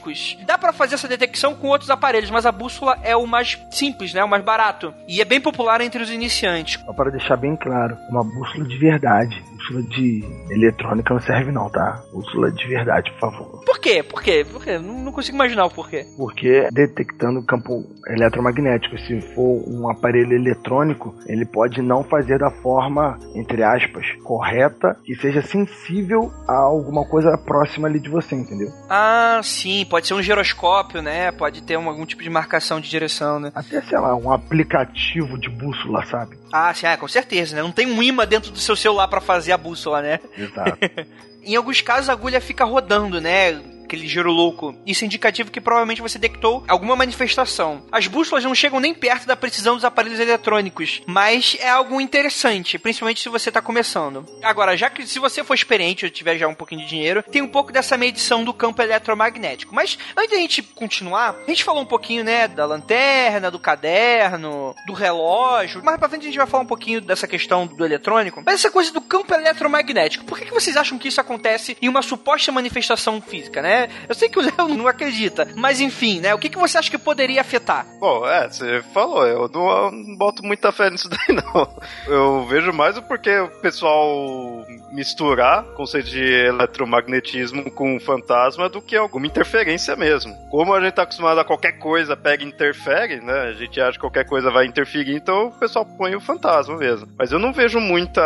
Dá 0.46 0.58
para 0.58 0.72
fazer 0.72 0.94
essa 0.94 1.08
detecção 1.08 1.54
com 1.54 1.68
outros 1.68 1.90
aparelhos, 1.90 2.30
mas 2.30 2.46
a 2.46 2.52
bússola 2.52 2.98
é 3.02 3.16
o 3.16 3.26
mais 3.26 3.58
simples, 3.70 4.12
né? 4.14 4.22
O 4.24 4.28
mais 4.28 4.44
barato. 4.44 4.94
E 5.06 5.20
é 5.20 5.24
bem 5.24 5.40
popular 5.40 5.80
entre 5.80 6.02
os 6.02 6.10
iniciantes. 6.10 6.80
Só 6.84 6.92
para 6.92 7.10
deixar 7.10 7.36
bem 7.36 7.56
claro, 7.56 7.96
uma 8.08 8.22
bússola 8.22 8.64
de 8.64 8.78
verdade. 8.78 9.42
Bússola 9.64 9.82
de 9.82 10.22
eletrônica 10.50 11.14
não 11.14 11.20
serve 11.20 11.50
não, 11.50 11.70
tá? 11.70 12.02
Bússola 12.12 12.50
de 12.50 12.66
verdade, 12.68 13.10
por 13.12 13.20
favor. 13.20 13.64
Por 13.64 13.78
quê? 13.78 14.02
Por 14.02 14.22
quê? 14.22 14.46
Por 14.50 14.62
quê? 14.62 14.78
Não, 14.78 15.04
não 15.04 15.12
consigo 15.12 15.36
imaginar 15.36 15.64
o 15.64 15.70
porquê. 15.70 16.04
Porque 16.18 16.68
detectando 16.70 17.42
campo 17.42 17.82
eletromagnético, 18.08 18.98
se 18.98 19.20
for 19.34 19.62
um 19.66 19.88
aparelho 19.88 20.34
eletrônico, 20.34 21.14
ele 21.26 21.46
pode 21.46 21.80
não 21.80 22.04
fazer 22.04 22.38
da 22.38 22.50
forma, 22.50 23.18
entre 23.34 23.62
aspas, 23.62 24.06
correta 24.22 24.96
e 25.08 25.14
seja 25.16 25.40
sensível 25.40 26.30
a 26.46 26.56
alguma 26.56 27.06
coisa 27.06 27.36
próxima 27.38 27.88
ali 27.88 27.98
de 27.98 28.10
você, 28.10 28.34
entendeu? 28.34 28.68
Ah, 28.90 29.40
sim, 29.42 29.86
pode 29.86 30.06
ser 30.06 30.14
um 30.14 30.22
giroscópio, 30.22 31.00
né? 31.00 31.32
Pode 31.32 31.62
ter 31.62 31.78
um, 31.78 31.88
algum 31.88 32.04
tipo 32.04 32.22
de 32.22 32.30
marcação 32.30 32.80
de 32.80 32.90
direção, 32.90 33.40
né? 33.40 33.50
Até, 33.54 33.80
sei 33.80 33.98
lá, 33.98 34.14
um 34.14 34.30
aplicativo 34.30 35.38
de 35.38 35.48
bússola, 35.48 36.04
sabe? 36.04 36.36
Ah, 36.56 36.72
sim, 36.72 36.86
é, 36.86 36.96
com 36.96 37.08
certeza, 37.08 37.56
né? 37.56 37.62
Não 37.62 37.72
tem 37.72 37.84
um 37.84 38.00
imã 38.00 38.24
dentro 38.24 38.52
do 38.52 38.60
seu 38.60 38.76
celular 38.76 39.08
para 39.08 39.20
fazer 39.20 39.50
a 39.50 39.58
bússola, 39.58 40.00
né? 40.00 40.20
Exato. 40.38 40.78
em 41.42 41.56
alguns 41.56 41.80
casos 41.80 42.08
a 42.08 42.12
agulha 42.12 42.40
fica 42.40 42.64
rodando, 42.64 43.20
né? 43.20 43.60
Aquele 43.84 44.06
giro 44.08 44.32
louco. 44.32 44.74
Isso 44.86 45.04
é 45.04 45.06
indicativo 45.06 45.50
que 45.50 45.60
provavelmente 45.60 46.02
você 46.02 46.18
detectou 46.18 46.64
alguma 46.66 46.96
manifestação. 46.96 47.84
As 47.92 48.06
bússolas 48.06 48.44
não 48.44 48.54
chegam 48.54 48.80
nem 48.80 48.94
perto 48.94 49.26
da 49.26 49.36
precisão 49.36 49.74
dos 49.74 49.84
aparelhos 49.84 50.18
eletrônicos, 50.18 51.02
mas 51.06 51.56
é 51.60 51.68
algo 51.68 52.00
interessante, 52.00 52.78
principalmente 52.78 53.20
se 53.20 53.28
você 53.28 53.50
está 53.50 53.60
começando. 53.60 54.26
Agora, 54.42 54.76
já 54.76 54.90
que 54.90 55.06
se 55.06 55.18
você 55.18 55.44
for 55.44 55.54
experiente 55.54 56.04
ou 56.04 56.10
tiver 56.10 56.38
já 56.38 56.48
um 56.48 56.54
pouquinho 56.54 56.80
de 56.82 56.88
dinheiro, 56.88 57.22
tem 57.22 57.42
um 57.42 57.48
pouco 57.48 57.72
dessa 57.72 57.96
medição 57.96 58.42
do 58.44 58.54
campo 58.54 58.80
eletromagnético. 58.82 59.74
Mas 59.74 59.98
antes 60.16 60.30
da 60.30 60.36
gente 60.36 60.62
continuar, 60.62 61.36
a 61.46 61.50
gente 61.50 61.64
falou 61.64 61.82
um 61.82 61.86
pouquinho, 61.86 62.24
né, 62.24 62.48
da 62.48 62.66
lanterna, 62.66 63.50
do 63.50 63.58
caderno, 63.58 64.74
do 64.86 64.92
relógio. 64.92 65.84
Mais 65.84 65.98
pra 65.98 66.08
frente 66.08 66.22
a 66.22 66.26
gente 66.26 66.38
vai 66.38 66.46
falar 66.46 66.62
um 66.62 66.66
pouquinho 66.66 67.00
dessa 67.00 67.26
questão 67.26 67.66
do 67.66 67.84
eletrônico. 67.84 68.42
Mas 68.44 68.56
essa 68.56 68.70
coisa 68.70 68.92
do 68.92 69.00
campo 69.00 69.34
eletromagnético, 69.34 70.24
por 70.24 70.38
que, 70.38 70.46
que 70.46 70.54
vocês 70.54 70.76
acham 70.76 70.98
que 70.98 71.08
isso 71.08 71.20
acontece 71.20 71.76
em 71.80 71.88
uma 71.88 72.02
suposta 72.02 72.50
manifestação 72.50 73.20
física, 73.20 73.60
né? 73.60 73.73
Eu 74.08 74.14
sei 74.14 74.28
que 74.28 74.38
o 74.38 74.42
Léo 74.42 74.68
não 74.76 74.86
acredita, 74.86 75.48
mas 75.56 75.80
enfim, 75.80 76.20
né? 76.20 76.34
O 76.34 76.38
que, 76.38 76.48
que 76.48 76.58
você 76.58 76.78
acha 76.78 76.90
que 76.90 76.98
poderia 76.98 77.40
afetar? 77.40 77.86
Bom, 77.98 78.26
é, 78.26 78.48
você 78.48 78.82
falou, 78.92 79.26
eu 79.26 79.48
não, 79.48 79.68
eu 79.68 79.90
não 79.90 80.16
boto 80.16 80.42
muita 80.44 80.72
fé 80.72 80.90
nisso 80.90 81.08
daí, 81.10 81.36
não. 81.36 81.68
Eu 82.06 82.46
vejo 82.46 82.72
mais 82.72 82.96
o 82.96 83.02
porquê 83.02 83.38
o 83.38 83.48
pessoal 83.60 84.64
misturar 84.92 85.64
conceito 85.74 86.08
de 86.08 86.22
eletromagnetismo 86.22 87.70
com 87.70 87.98
fantasma 87.98 88.68
do 88.68 88.80
que 88.80 88.96
alguma 88.96 89.26
interferência 89.26 89.96
mesmo. 89.96 90.34
Como 90.50 90.72
a 90.72 90.80
gente 90.80 90.94
tá 90.94 91.02
acostumado 91.02 91.40
a 91.40 91.44
qualquer 91.44 91.72
coisa 91.78 92.16
pega 92.16 92.44
e 92.44 92.46
interfere, 92.46 93.20
né? 93.20 93.48
A 93.48 93.52
gente 93.52 93.80
acha 93.80 93.92
que 93.92 94.00
qualquer 94.00 94.24
coisa 94.24 94.50
vai 94.50 94.66
interferir, 94.66 95.16
então 95.16 95.48
o 95.48 95.52
pessoal 95.52 95.84
põe 95.84 96.14
o 96.14 96.20
fantasma 96.20 96.76
mesmo. 96.76 97.08
Mas 97.18 97.32
eu 97.32 97.38
não 97.38 97.52
vejo 97.52 97.80
muita 97.80 98.22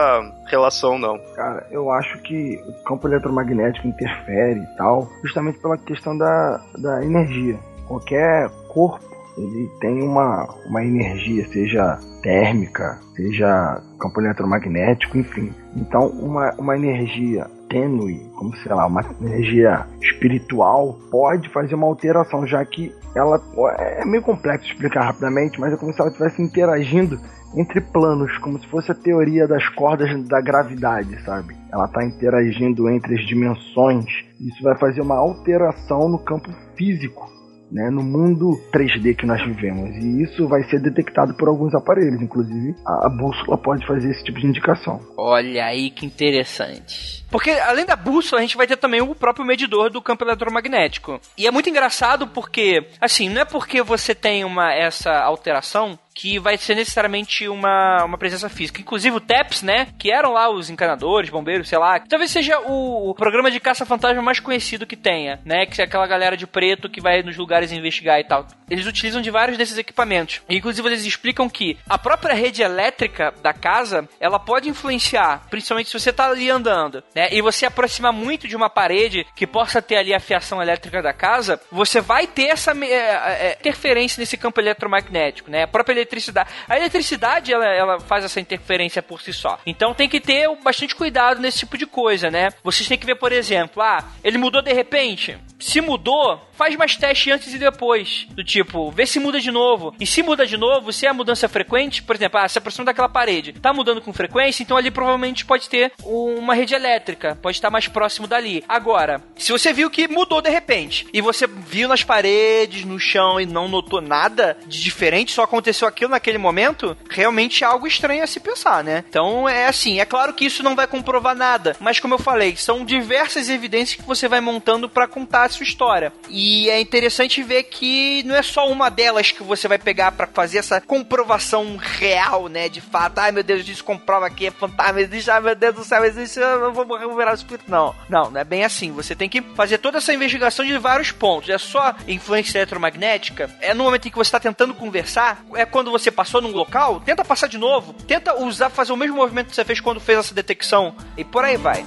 relação, 0.47 0.99
não. 0.99 1.19
Cara, 1.35 1.67
eu 1.71 1.91
acho 1.91 2.19
que 2.19 2.57
o 2.67 2.85
campo 2.85 3.09
eletromagnético 3.09 3.87
interfere 3.89 4.61
e 4.61 4.77
tal, 4.77 5.09
justamente 5.23 5.38
pela 5.61 5.77
questão 5.79 6.17
da, 6.17 6.61
da 6.79 7.05
energia. 7.05 7.59
Qualquer 7.87 8.51
corpo 8.69 9.09
ele 9.37 9.71
tem 9.81 10.03
uma, 10.03 10.49
uma 10.67 10.85
energia, 10.85 11.47
seja 11.49 11.99
térmica, 12.23 12.99
seja 13.15 13.81
campo 14.01 14.21
eletromagnético, 14.21 15.17
enfim. 15.17 15.53
Então, 15.77 16.09
uma, 16.09 16.53
uma 16.59 16.77
energia 16.77 17.47
tênue, 17.69 18.29
como 18.37 18.57
sei 18.57 18.73
lá, 18.73 18.87
uma 18.87 19.05
energia 19.21 19.87
espiritual, 20.03 20.99
pode 21.11 21.49
fazer 21.51 21.75
uma 21.75 21.87
alteração, 21.87 22.47
já 22.47 22.65
que 22.65 22.93
ela 23.15 23.41
é 23.79 24.05
meio 24.05 24.23
complexo 24.23 24.71
explicar 24.73 25.05
rapidamente, 25.05 25.61
mas 25.61 25.73
é 25.73 25.77
como 25.77 25.93
se 25.93 26.01
ela 26.01 26.11
estivesse 26.11 26.43
interagindo 26.43 27.21
entre 27.57 27.81
planos, 27.81 28.37
como 28.39 28.59
se 28.59 28.67
fosse 28.69 28.93
a 28.93 28.95
teoria 28.95 29.47
das 29.47 29.67
cordas 29.71 30.11
da 30.29 30.41
gravidade, 30.41 31.23
sabe? 31.25 31.57
Ela 31.73 31.87
está 31.87 32.05
interagindo 32.05 32.89
entre 32.89 33.15
as 33.15 33.27
dimensões. 33.27 34.05
Isso 34.41 34.63
vai 34.63 34.79
fazer 34.79 35.01
uma 35.01 35.17
alteração 35.17 36.09
no 36.09 36.19
campo 36.19 36.51
físico 36.77 37.39
né, 37.71 37.91
no 37.91 38.03
mundo 38.03 38.59
3D 38.73 39.17
que 39.17 39.27
nós 39.27 39.43
vivemos. 39.45 39.91
E 39.97 40.23
isso 40.23 40.49
vai 40.49 40.63
ser 40.65 40.81
detectado 40.81 41.35
por 41.35 41.49
alguns 41.49 41.75
aparelhos, 41.75 42.21
inclusive 42.21 42.75
a, 42.87 43.07
a 43.07 43.11
bússola 43.11 43.59
pode 43.59 43.87
fazer 43.87 44.11
esse 44.11 44.25
tipo 44.25 44.41
de 44.41 44.47
indicação. 44.47 45.01
Olha 45.17 45.67
aí 45.67 45.91
que 45.91 46.07
interessante. 46.07 47.25
Porque 47.31 47.51
além 47.51 47.85
da 47.85 47.97
bússola, 47.97 48.41
a 48.41 48.43
gente 48.43 48.57
vai 48.57 48.67
ter 48.67 48.77
também 48.77 49.03
o 49.03 49.15
próprio 49.15 49.45
medidor 49.45 49.91
do 49.91 50.01
campo 50.01 50.25
eletromagnético. 50.25 51.21
E 51.37 51.47
é 51.47 51.51
muito 51.51 51.69
engraçado 51.69 52.27
porque, 52.29 52.87
assim, 53.01 53.29
não 53.29 53.43
é 53.43 53.45
porque 53.45 53.83
você 53.83 54.15
tem 54.15 54.45
uma 54.45 54.73
essa 54.73 55.13
alteração 55.13 55.99
que 56.19 56.37
vai 56.37 56.59
ser 56.59 56.75
necessariamente 56.75 57.49
uma, 57.49 58.05
uma 58.05 58.19
presença 58.19 58.49
física. 58.49 58.81
Inclusive 58.81 59.17
o 59.17 59.21
TEPS, 59.21 59.63
né? 59.63 59.87
Que 59.97 60.11
eram 60.11 60.33
lá 60.33 60.51
os 60.51 60.69
encanadores, 60.69 61.31
bombeiros, 61.31 61.69
sei 61.69 61.79
lá. 61.79 62.01
Talvez 62.01 62.33
seja 62.33 62.59
o, 62.59 63.11
o 63.11 63.15
programa 63.15 63.53
de 63.53 63.61
caça-fantasma 63.61 64.21
mais 64.21 64.41
conhecido 64.41 64.85
que 64.85 64.97
tenha, 64.97 65.41
né? 65.45 65.65
Que 65.65 65.81
é 65.81 65.85
aquela 65.85 66.09
galera 66.09 66.37
de 66.37 66.45
preto 66.45 66.91
que 66.91 67.01
vai 67.01 67.23
nos 67.23 67.37
lugares 67.37 67.71
investigar 67.71 68.19
e 68.19 68.25
tal. 68.25 68.49
Eles 68.69 68.87
utilizam 68.87 69.23
de 69.23 69.31
vários 69.31 69.57
desses 69.57 69.79
equipamentos. 69.79 70.43
E, 70.49 70.57
inclusive 70.57 70.89
eles 70.89 71.05
explicam 71.05 71.49
que 71.49 71.79
a 71.89 71.97
própria 71.97 72.35
rede 72.35 72.63
elétrica 72.63 73.33
da 73.41 73.53
casa, 73.53 74.09
ela 74.19 74.41
pode 74.41 74.69
influenciar, 74.69 75.47
principalmente 75.49 75.89
se 75.89 75.99
você 75.99 76.13
tá 76.13 76.29
ali 76.29 76.51
andando, 76.51 77.03
né? 77.15 77.29
E 77.31 77.41
você 77.41 77.65
aproximar 77.65 78.13
muito 78.13 78.49
de 78.49 78.57
uma 78.57 78.69
parede 78.69 79.25
que 79.37 79.47
possa 79.47 79.81
ter 79.81 79.97
ali 79.97 80.13
a 80.13 80.19
fiação 80.21 80.61
elétrica 80.61 81.01
da 81.01 81.13
casa, 81.13 81.61
você 81.71 82.01
vai 82.01 82.27
ter 82.27 82.47
essa 82.49 82.73
é, 82.85 82.93
é, 82.93 83.57
interferência 83.61 84.21
nesse 84.21 84.37
campo 84.37 84.61
eletromagnético, 84.61 85.49
né? 85.49 85.63
A 85.63 85.69
própria 85.69 86.08
eletricidade. 86.09 86.51
A 86.69 86.77
eletricidade, 86.77 87.53
ela, 87.53 87.67
ela 87.67 88.01
faz 88.01 88.25
essa 88.25 88.41
interferência 88.41 89.03
por 89.03 89.21
si 89.21 89.33
só. 89.33 89.59
Então 89.67 89.95
tem 89.95 90.09
que 90.09 90.21
ter 90.21 90.49
bastante 90.63 90.95
cuidado 90.95 91.41
nesse 91.41 91.59
tipo 91.59 91.77
de 91.77 91.87
coisa, 91.87 92.31
né? 92.31 92.51
Vocês 92.65 92.89
têm 92.89 92.99
que 92.99 93.07
ver, 93.07 93.17
por 93.17 93.33
exemplo, 93.33 93.83
ah, 93.83 94.05
ele 94.25 94.39
mudou 94.39 94.63
de 94.63 94.73
repente. 94.73 95.39
Se 95.59 95.81
mudou, 95.81 96.41
faz 96.53 96.75
mais 96.77 96.97
teste 96.97 97.31
antes 97.31 97.53
e 97.53 97.59
depois. 97.59 98.27
Do 98.31 98.45
tipo, 98.45 98.91
vê 98.91 99.07
se 99.07 99.19
muda 99.19 99.41
de 99.41 99.51
novo. 99.51 99.95
E 99.99 100.07
se 100.07 100.23
muda 100.23 100.47
de 100.47 100.57
novo, 100.57 100.93
se 100.93 101.07
é 101.07 101.13
mudança 101.13 101.49
frequente, 101.49 102.03
por 102.03 102.15
exemplo, 102.17 102.39
ah, 102.39 102.49
se 102.49 102.59
aproxima 102.59 102.85
daquela 102.85 103.09
parede, 103.09 103.53
tá 103.53 103.73
mudando 103.73 104.01
com 104.01 104.13
frequência, 104.13 104.63
então 104.63 104.77
ali 104.77 104.91
provavelmente 104.91 105.45
pode 105.45 105.69
ter 105.69 105.93
uma 106.05 106.55
rede 106.55 106.75
elétrica, 106.75 107.37
pode 107.41 107.57
estar 107.57 107.71
mais 107.71 107.89
próximo 107.89 108.27
dali. 108.27 108.65
Agora, 108.69 109.23
se 109.37 109.53
você 109.53 109.73
viu 109.73 109.91
que 109.91 110.09
mudou 110.09 110.41
de 110.41 110.51
repente, 110.51 111.07
e 111.13 111.21
você 111.21 111.47
viu 111.47 111.89
nas 111.89 112.05
paredes, 112.05 112.85
no 112.85 112.99
chão 112.99 113.41
e 113.41 113.47
não 113.47 113.69
notou 113.69 114.01
nada 114.01 114.57
de 114.67 114.81
diferente, 114.81 115.33
só 115.33 115.43
aconteceu 115.43 115.89
aquilo 115.89 116.11
naquele 116.11 116.39
momento, 116.39 116.97
realmente 117.11 117.65
é 117.65 117.67
algo 117.67 117.87
estranho 117.87 118.23
a 118.23 118.27
se 118.27 118.41
pensar, 118.41 118.85
né? 118.85 119.05
Então 119.09 119.49
é 119.49 119.67
assim, 119.67 120.01
é 120.01 120.05
claro 120.05 120.33
que 120.33 120.45
isso 120.45 120.63
não 120.63 120.77
vai 120.77 120.87
comprovar 120.87 121.35
nada, 121.35 121.77
mas 121.81 122.01
como 122.01 122.15
eu 122.15 122.19
falei, 122.19 122.57
são 122.57 122.85
diversas 122.85 123.49
evidências 123.49 124.01
que 124.01 124.07
você 124.07 124.29
vai 124.29 124.41
montando 124.41 124.89
para 124.89 125.07
contar 125.07 125.48
a 125.49 125.53
sua 125.53 125.65
história. 125.65 126.13
E 126.29 126.71
é 126.71 126.81
interessante 126.81 127.43
ver 127.43 127.65
que 127.65 128.23
não 128.25 128.35
é 128.35 128.43
só 128.43 128.71
uma 128.71 128.89
delas 128.89 129.31
que 129.31 129.43
você 129.43 129.67
vai 129.67 129.79
pegar 129.79 130.13
para 130.13 130.27
fazer 130.27 130.59
essa 130.59 130.81
comprovação 130.81 131.77
real, 131.77 132.49
né? 132.49 132.69
De 132.69 132.81
fato, 132.81 133.19
ai 133.19 133.33
meu 133.33 133.43
Deus, 133.43 133.67
isso 133.67 133.85
comprova 133.85 134.31
que 134.31 134.47
é 134.47 134.51
fantasma, 134.51 135.01
existe, 135.01 135.31
ai 135.31 135.41
meu 135.41 135.55
Deus 135.55 135.75
do 135.75 135.85
céu, 135.85 136.05
existe, 136.05 136.39
eu 136.39 136.61
não 136.61 136.73
vou 136.73 136.87
morrer 136.87 137.09
virar 137.09 137.33
o 137.33 137.35
espírito. 137.35 137.71
Não, 137.71 137.95
não, 138.09 138.31
não 138.31 138.41
é 138.41 138.45
bem 138.45 138.65
assim. 138.65 138.93
Você 138.93 139.15
tem 139.15 139.29
que 139.29 139.43
fazer 139.55 139.79
toda 139.79 139.99
essa 139.99 140.13
investigação 140.13 140.65
de 140.65 140.77
vários 140.79 141.11
pontos. 141.11 141.49
É 141.49 141.59
só 141.59 141.95
influência 142.07 142.59
eletromagnética, 142.59 143.51
é 143.61 143.75
no 143.75 143.85
momento 143.85 144.07
em 144.07 144.11
que 144.11 144.17
você 144.17 144.29
está 144.29 144.41
tentando 144.41 144.75
conversar, 144.75 145.45
é 145.55 145.65
quando 145.65 145.91
você 145.91 146.11
passou 146.11 146.41
num 146.41 146.53
local, 146.53 147.01
tenta 147.01 147.25
passar 147.25 147.49
de 147.49 147.59
novo, 147.59 147.93
tenta 147.93 148.35
usar, 148.35 148.71
fazer 148.71 148.93
o 148.93 148.97
mesmo 148.97 149.17
movimento 149.17 149.49
que 149.49 149.55
você 149.55 149.65
fez 149.65 149.81
quando 149.81 150.01
fez 150.01 150.19
essa 150.19 150.35
detecção, 150.35 150.95
e 151.17 151.25
por 151.25 151.45
aí 151.45 151.57
vai. 151.57 151.85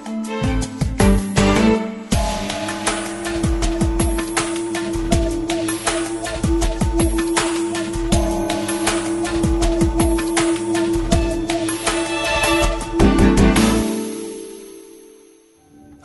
A 0.48 0.51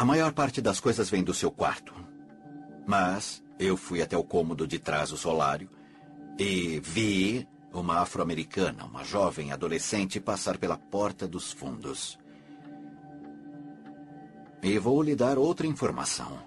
maior 0.07 0.33
parte 0.33 0.63
das 0.63 0.81
coisas 0.81 1.11
vem 1.11 1.23
do 1.23 1.35
seu 1.35 1.51
quarto. 1.51 1.93
Mas 2.87 3.43
Eu 3.59 3.77
fui 3.77 4.03
até 4.03 4.17
o 4.17 4.25
cômodo 4.25 4.67
de 4.67 4.79
trás 4.79 5.11
do 5.11 5.17
solário 5.17 5.71
e 6.39 6.79
vi 6.81 7.49
uma 7.73 8.01
afro-americana, 8.01 8.85
uma 8.85 9.03
jovem 9.03 9.51
adolescente, 9.51 10.21
passar 10.21 10.59
pela 10.59 10.77
porta 10.77 11.27
dos 11.27 11.53
fundos. 11.53 12.19
E 14.63 14.79
vou 14.79 15.03
lhe 15.03 15.17
dar 15.17 15.39
outra 15.39 15.67
informação. 15.67 16.39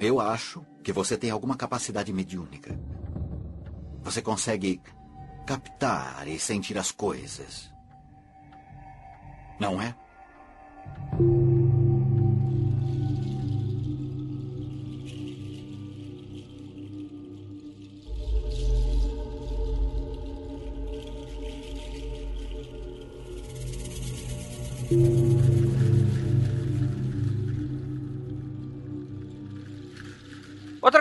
Eu 0.00 0.18
acho 0.18 0.64
que 0.82 0.92
você 0.92 1.16
tem 1.16 1.30
alguma 1.30 1.56
capacidade 1.56 2.12
mediúnica. 2.12 2.78
Você 4.02 4.22
consegue 4.22 4.80
captar 5.46 6.26
e 6.26 6.38
sentir 6.38 6.78
as 6.78 6.90
coisas. 6.90 7.70
Não 9.60 9.82
é? 9.82 9.94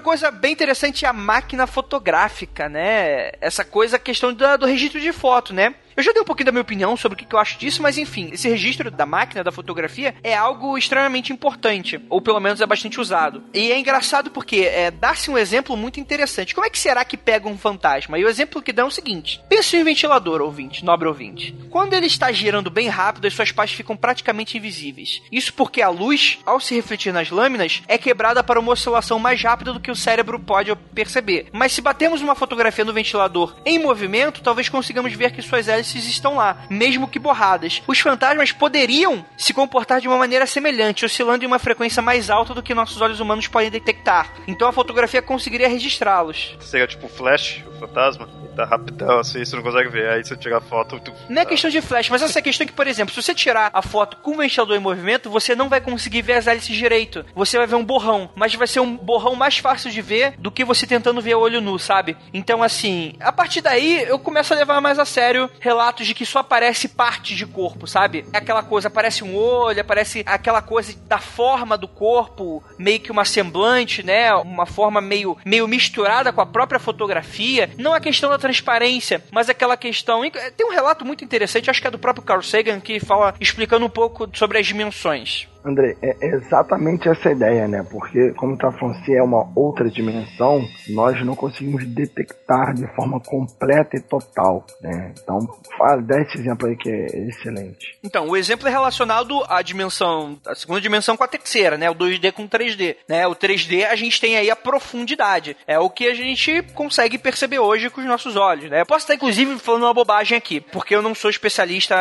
Coisa 0.07 0.31
bem 0.31 0.53
interessante 0.53 1.03
é 1.03 1.09
a 1.09 1.11
máquina 1.11 1.67
fotográfica, 1.67 2.69
né? 2.69 3.29
Essa 3.41 3.65
coisa, 3.65 3.97
a 3.97 3.99
questão 3.99 4.33
do, 4.33 4.57
do 4.57 4.65
registro 4.65 5.01
de 5.01 5.11
foto, 5.11 5.53
né? 5.53 5.75
Eu 5.97 6.03
já 6.03 6.13
dei 6.13 6.21
um 6.21 6.25
pouquinho 6.25 6.45
da 6.45 6.51
minha 6.51 6.61
opinião 6.61 6.95
sobre 6.95 7.15
o 7.15 7.17
que 7.17 7.33
eu 7.33 7.39
acho 7.39 7.57
disso, 7.57 7.81
mas 7.81 7.97
enfim, 7.97 8.29
esse 8.31 8.47
registro 8.47 8.91
da 8.91 9.03
máquina, 9.03 9.43
da 9.43 9.51
fotografia, 9.51 10.13
é 10.21 10.35
algo 10.35 10.77
extremamente 10.77 11.33
importante, 11.33 11.99
ou 12.07 12.21
pelo 12.21 12.39
menos 12.39 12.61
é 12.61 12.67
bastante 12.67 13.01
usado. 13.01 13.43
E 13.51 13.71
é 13.71 13.79
engraçado 13.79 14.29
porque 14.29 14.57
é, 14.57 14.91
dá-se 14.91 15.31
um 15.31 15.37
exemplo 15.39 15.75
muito 15.75 15.99
interessante. 15.99 16.53
Como 16.53 16.67
é 16.67 16.69
que 16.69 16.77
será 16.77 17.03
que 17.03 17.17
pega 17.17 17.49
um 17.49 17.57
fantasma? 17.57 18.19
E 18.19 18.23
o 18.23 18.29
exemplo 18.29 18.61
que 18.61 18.71
dá 18.71 18.83
é 18.83 18.85
o 18.85 18.91
seguinte: 18.91 19.41
pense 19.49 19.75
em 19.75 19.81
um 19.81 19.85
ventilador, 19.85 20.39
ouvinte, 20.39 20.85
nobre 20.85 21.07
ouvinte. 21.07 21.57
Quando 21.71 21.93
ele 21.93 22.05
está 22.05 22.31
girando 22.31 22.69
bem 22.69 22.89
rápido, 22.89 23.25
as 23.25 23.33
suas 23.33 23.51
partes 23.51 23.75
ficam 23.75 23.97
praticamente 23.97 24.55
invisíveis. 24.55 25.23
Isso 25.31 25.51
porque 25.51 25.81
a 25.81 25.89
luz, 25.89 26.37
ao 26.45 26.59
se 26.59 26.75
refletir 26.75 27.11
nas 27.11 27.31
lâminas, 27.31 27.81
é 27.87 27.97
quebrada 27.97 28.43
para 28.43 28.59
uma 28.59 28.73
oscilação 28.73 29.17
mais 29.17 29.41
rápida 29.41 29.73
do 29.73 29.79
que 29.79 29.89
o 29.89 29.95
cérebro 29.95 30.39
pode 30.39 30.75
perceber. 30.93 31.47
Mas 31.51 31.71
se 31.71 31.81
batermos 31.81 32.21
uma 32.21 32.35
fotografia 32.35 32.85
no 32.85 32.93
ventilador 32.93 33.55
em 33.65 33.79
movimento, 33.79 34.43
talvez 34.43 34.69
consigamos 34.69 35.11
ver 35.13 35.31
que 35.31 35.41
suas 35.41 35.67
hélices 35.67 35.86
estão 35.95 36.35
lá, 36.35 36.65
mesmo 36.69 37.07
que 37.07 37.19
borradas. 37.19 37.81
Os 37.87 37.99
fantasmas 37.99 38.51
poderiam 38.51 39.25
se 39.37 39.53
comportar 39.53 40.01
de 40.01 40.07
uma 40.07 40.17
maneira 40.17 40.45
semelhante, 40.45 41.05
oscilando 41.05 41.43
em 41.43 41.47
uma 41.47 41.59
frequência 41.59 42.01
mais 42.01 42.29
alta 42.29 42.53
do 42.53 42.63
que 42.63 42.73
nossos 42.73 43.01
olhos 43.01 43.19
humanos 43.19 43.47
podem 43.47 43.69
detectar. 43.69 44.33
Então 44.47 44.67
a 44.67 44.73
fotografia 44.73 45.21
conseguiria 45.21 45.67
registrá-los. 45.67 46.55
Seria 46.59 46.87
tipo 46.87 47.07
flash, 47.07 47.63
o 47.67 47.79
fantasma? 47.79 48.27
Tá 48.55 48.65
rapidão 48.65 49.19
assim, 49.19 49.45
você 49.45 49.55
não 49.55 49.61
consegue 49.61 49.89
ver. 49.89 50.09
Aí 50.09 50.23
você 50.23 50.35
tira 50.35 50.57
a 50.57 50.61
foto. 50.61 50.99
Tu... 50.99 51.13
Não 51.29 51.41
é 51.43 51.45
questão 51.45 51.69
de 51.69 51.79
flash, 51.79 52.09
mas 52.09 52.23
essa 52.23 52.39
é 52.39 52.41
questão 52.41 52.65
que, 52.65 52.73
por 52.73 52.87
exemplo, 52.87 53.13
se 53.13 53.21
você 53.21 53.35
tirar 53.35 53.69
a 53.71 53.83
foto 53.83 54.17
com 54.17 54.31
o 54.31 54.37
ventilador 54.37 54.75
em 54.75 54.79
movimento, 54.79 55.29
você 55.29 55.55
não 55.55 55.69
vai 55.69 55.79
conseguir 55.79 56.23
ver 56.23 56.33
as 56.33 56.47
hélices 56.47 56.75
direito. 56.75 57.23
Você 57.35 57.57
vai 57.57 57.67
ver 57.67 57.75
um 57.75 57.85
borrão, 57.85 58.31
mas 58.35 58.55
vai 58.55 58.65
ser 58.65 58.79
um 58.79 58.97
borrão 58.97 59.35
mais 59.35 59.59
fácil 59.59 59.91
de 59.91 60.01
ver 60.01 60.33
do 60.39 60.51
que 60.51 60.65
você 60.65 60.87
tentando 60.87 61.21
ver 61.21 61.35
olho 61.35 61.61
nu, 61.61 61.77
sabe? 61.77 62.17
Então, 62.33 62.63
assim, 62.63 63.13
a 63.19 63.31
partir 63.31 63.61
daí 63.61 64.03
eu 64.07 64.17
começo 64.17 64.53
a 64.53 64.57
levar 64.57 64.81
mais 64.81 64.97
a 64.97 65.05
sério 65.05 65.49
relatos 65.77 66.07
de 66.07 66.15
que 66.15 66.25
só 66.25 66.39
aparece 66.39 66.87
parte 66.87 67.35
de 67.35 67.45
corpo, 67.45 67.85
sabe? 67.85 68.25
É 68.33 68.37
aquela 68.39 68.63
coisa, 68.63 68.87
aparece 68.87 69.23
um 69.23 69.35
olho, 69.35 69.79
aparece 69.79 70.23
aquela 70.25 70.61
coisa 70.61 70.95
da 71.05 71.19
forma 71.19 71.77
do 71.77 71.87
corpo, 71.87 72.63
meio 72.79 72.99
que 72.99 73.11
uma 73.11 73.23
semblante, 73.23 74.01
né? 74.01 74.33
Uma 74.33 74.65
forma 74.65 74.99
meio, 74.99 75.37
meio 75.45 75.67
misturada 75.67 76.33
com 76.33 76.41
a 76.41 76.45
própria 76.45 76.79
fotografia. 76.79 77.69
Não 77.77 77.93
a 77.93 77.99
questão 77.99 78.29
da 78.29 78.39
transparência, 78.39 79.23
mas 79.31 79.49
aquela 79.49 79.77
questão. 79.77 80.21
Tem 80.55 80.65
um 80.65 80.71
relato 80.71 81.05
muito 81.05 81.23
interessante, 81.23 81.69
acho 81.69 81.81
que 81.81 81.87
é 81.87 81.91
do 81.91 81.99
próprio 81.99 82.25
Carl 82.25 82.41
Sagan, 82.41 82.79
que 82.79 82.99
fala 82.99 83.35
explicando 83.39 83.85
um 83.85 83.89
pouco 83.89 84.27
sobre 84.33 84.57
as 84.57 84.65
dimensões. 84.65 85.47
André, 85.63 85.95
é 86.01 86.15
exatamente 86.27 87.09
essa 87.09 87.31
ideia, 87.31 87.67
né? 87.67 87.85
Porque, 87.89 88.31
como 88.33 88.57
tá 88.57 88.71
falando, 88.71 89.03
se 89.03 89.15
é 89.15 89.21
uma 89.21 89.47
outra 89.55 89.89
dimensão, 89.89 90.65
nós 90.89 91.23
não 91.25 91.35
conseguimos 91.35 91.85
detectar 91.85 92.73
de 92.73 92.87
forma 92.95 93.19
completa 93.19 93.97
e 93.97 94.01
total, 94.01 94.65
né? 94.81 95.13
Então, 95.21 95.39
fala, 95.77 96.01
dá 96.01 96.21
esse 96.21 96.37
exemplo 96.37 96.67
aí 96.67 96.75
que 96.75 96.89
é 96.89 97.05
excelente. 97.27 97.97
Então, 98.03 98.29
o 98.29 98.37
exemplo 98.37 98.67
é 98.67 98.71
relacionado 98.71 99.43
à 99.49 99.61
dimensão, 99.61 100.37
a 100.45 100.55
segunda 100.55 100.79
dimensão 100.79 101.17
com 101.17 101.23
a 101.23 101.27
terceira, 101.27 101.77
né? 101.77 101.89
O 101.89 101.95
2D 101.95 102.31
com 102.31 102.47
3D, 102.47 102.95
né? 103.07 103.27
O 103.27 103.35
3D 103.35 103.85
a 103.85 103.95
gente 103.95 104.21
tem 104.21 104.37
aí 104.37 104.49
a 104.49 104.55
profundidade, 104.55 105.57
é 105.67 105.77
o 105.79 105.89
que 105.89 106.07
a 106.07 106.13
gente 106.13 106.61
consegue 106.73 107.17
perceber 107.17 107.59
hoje 107.59 107.89
com 107.89 108.01
os 108.01 108.07
nossos 108.07 108.35
olhos, 108.35 108.69
né? 108.69 108.81
Eu 108.81 108.85
posso 108.85 109.03
estar, 109.03 109.15
inclusive, 109.15 109.57
falando 109.59 109.83
uma 109.83 109.93
bobagem 109.93 110.37
aqui, 110.37 110.61
porque 110.61 110.95
eu 110.95 111.01
não 111.01 111.13
sou 111.13 111.29
especialista 111.29 111.95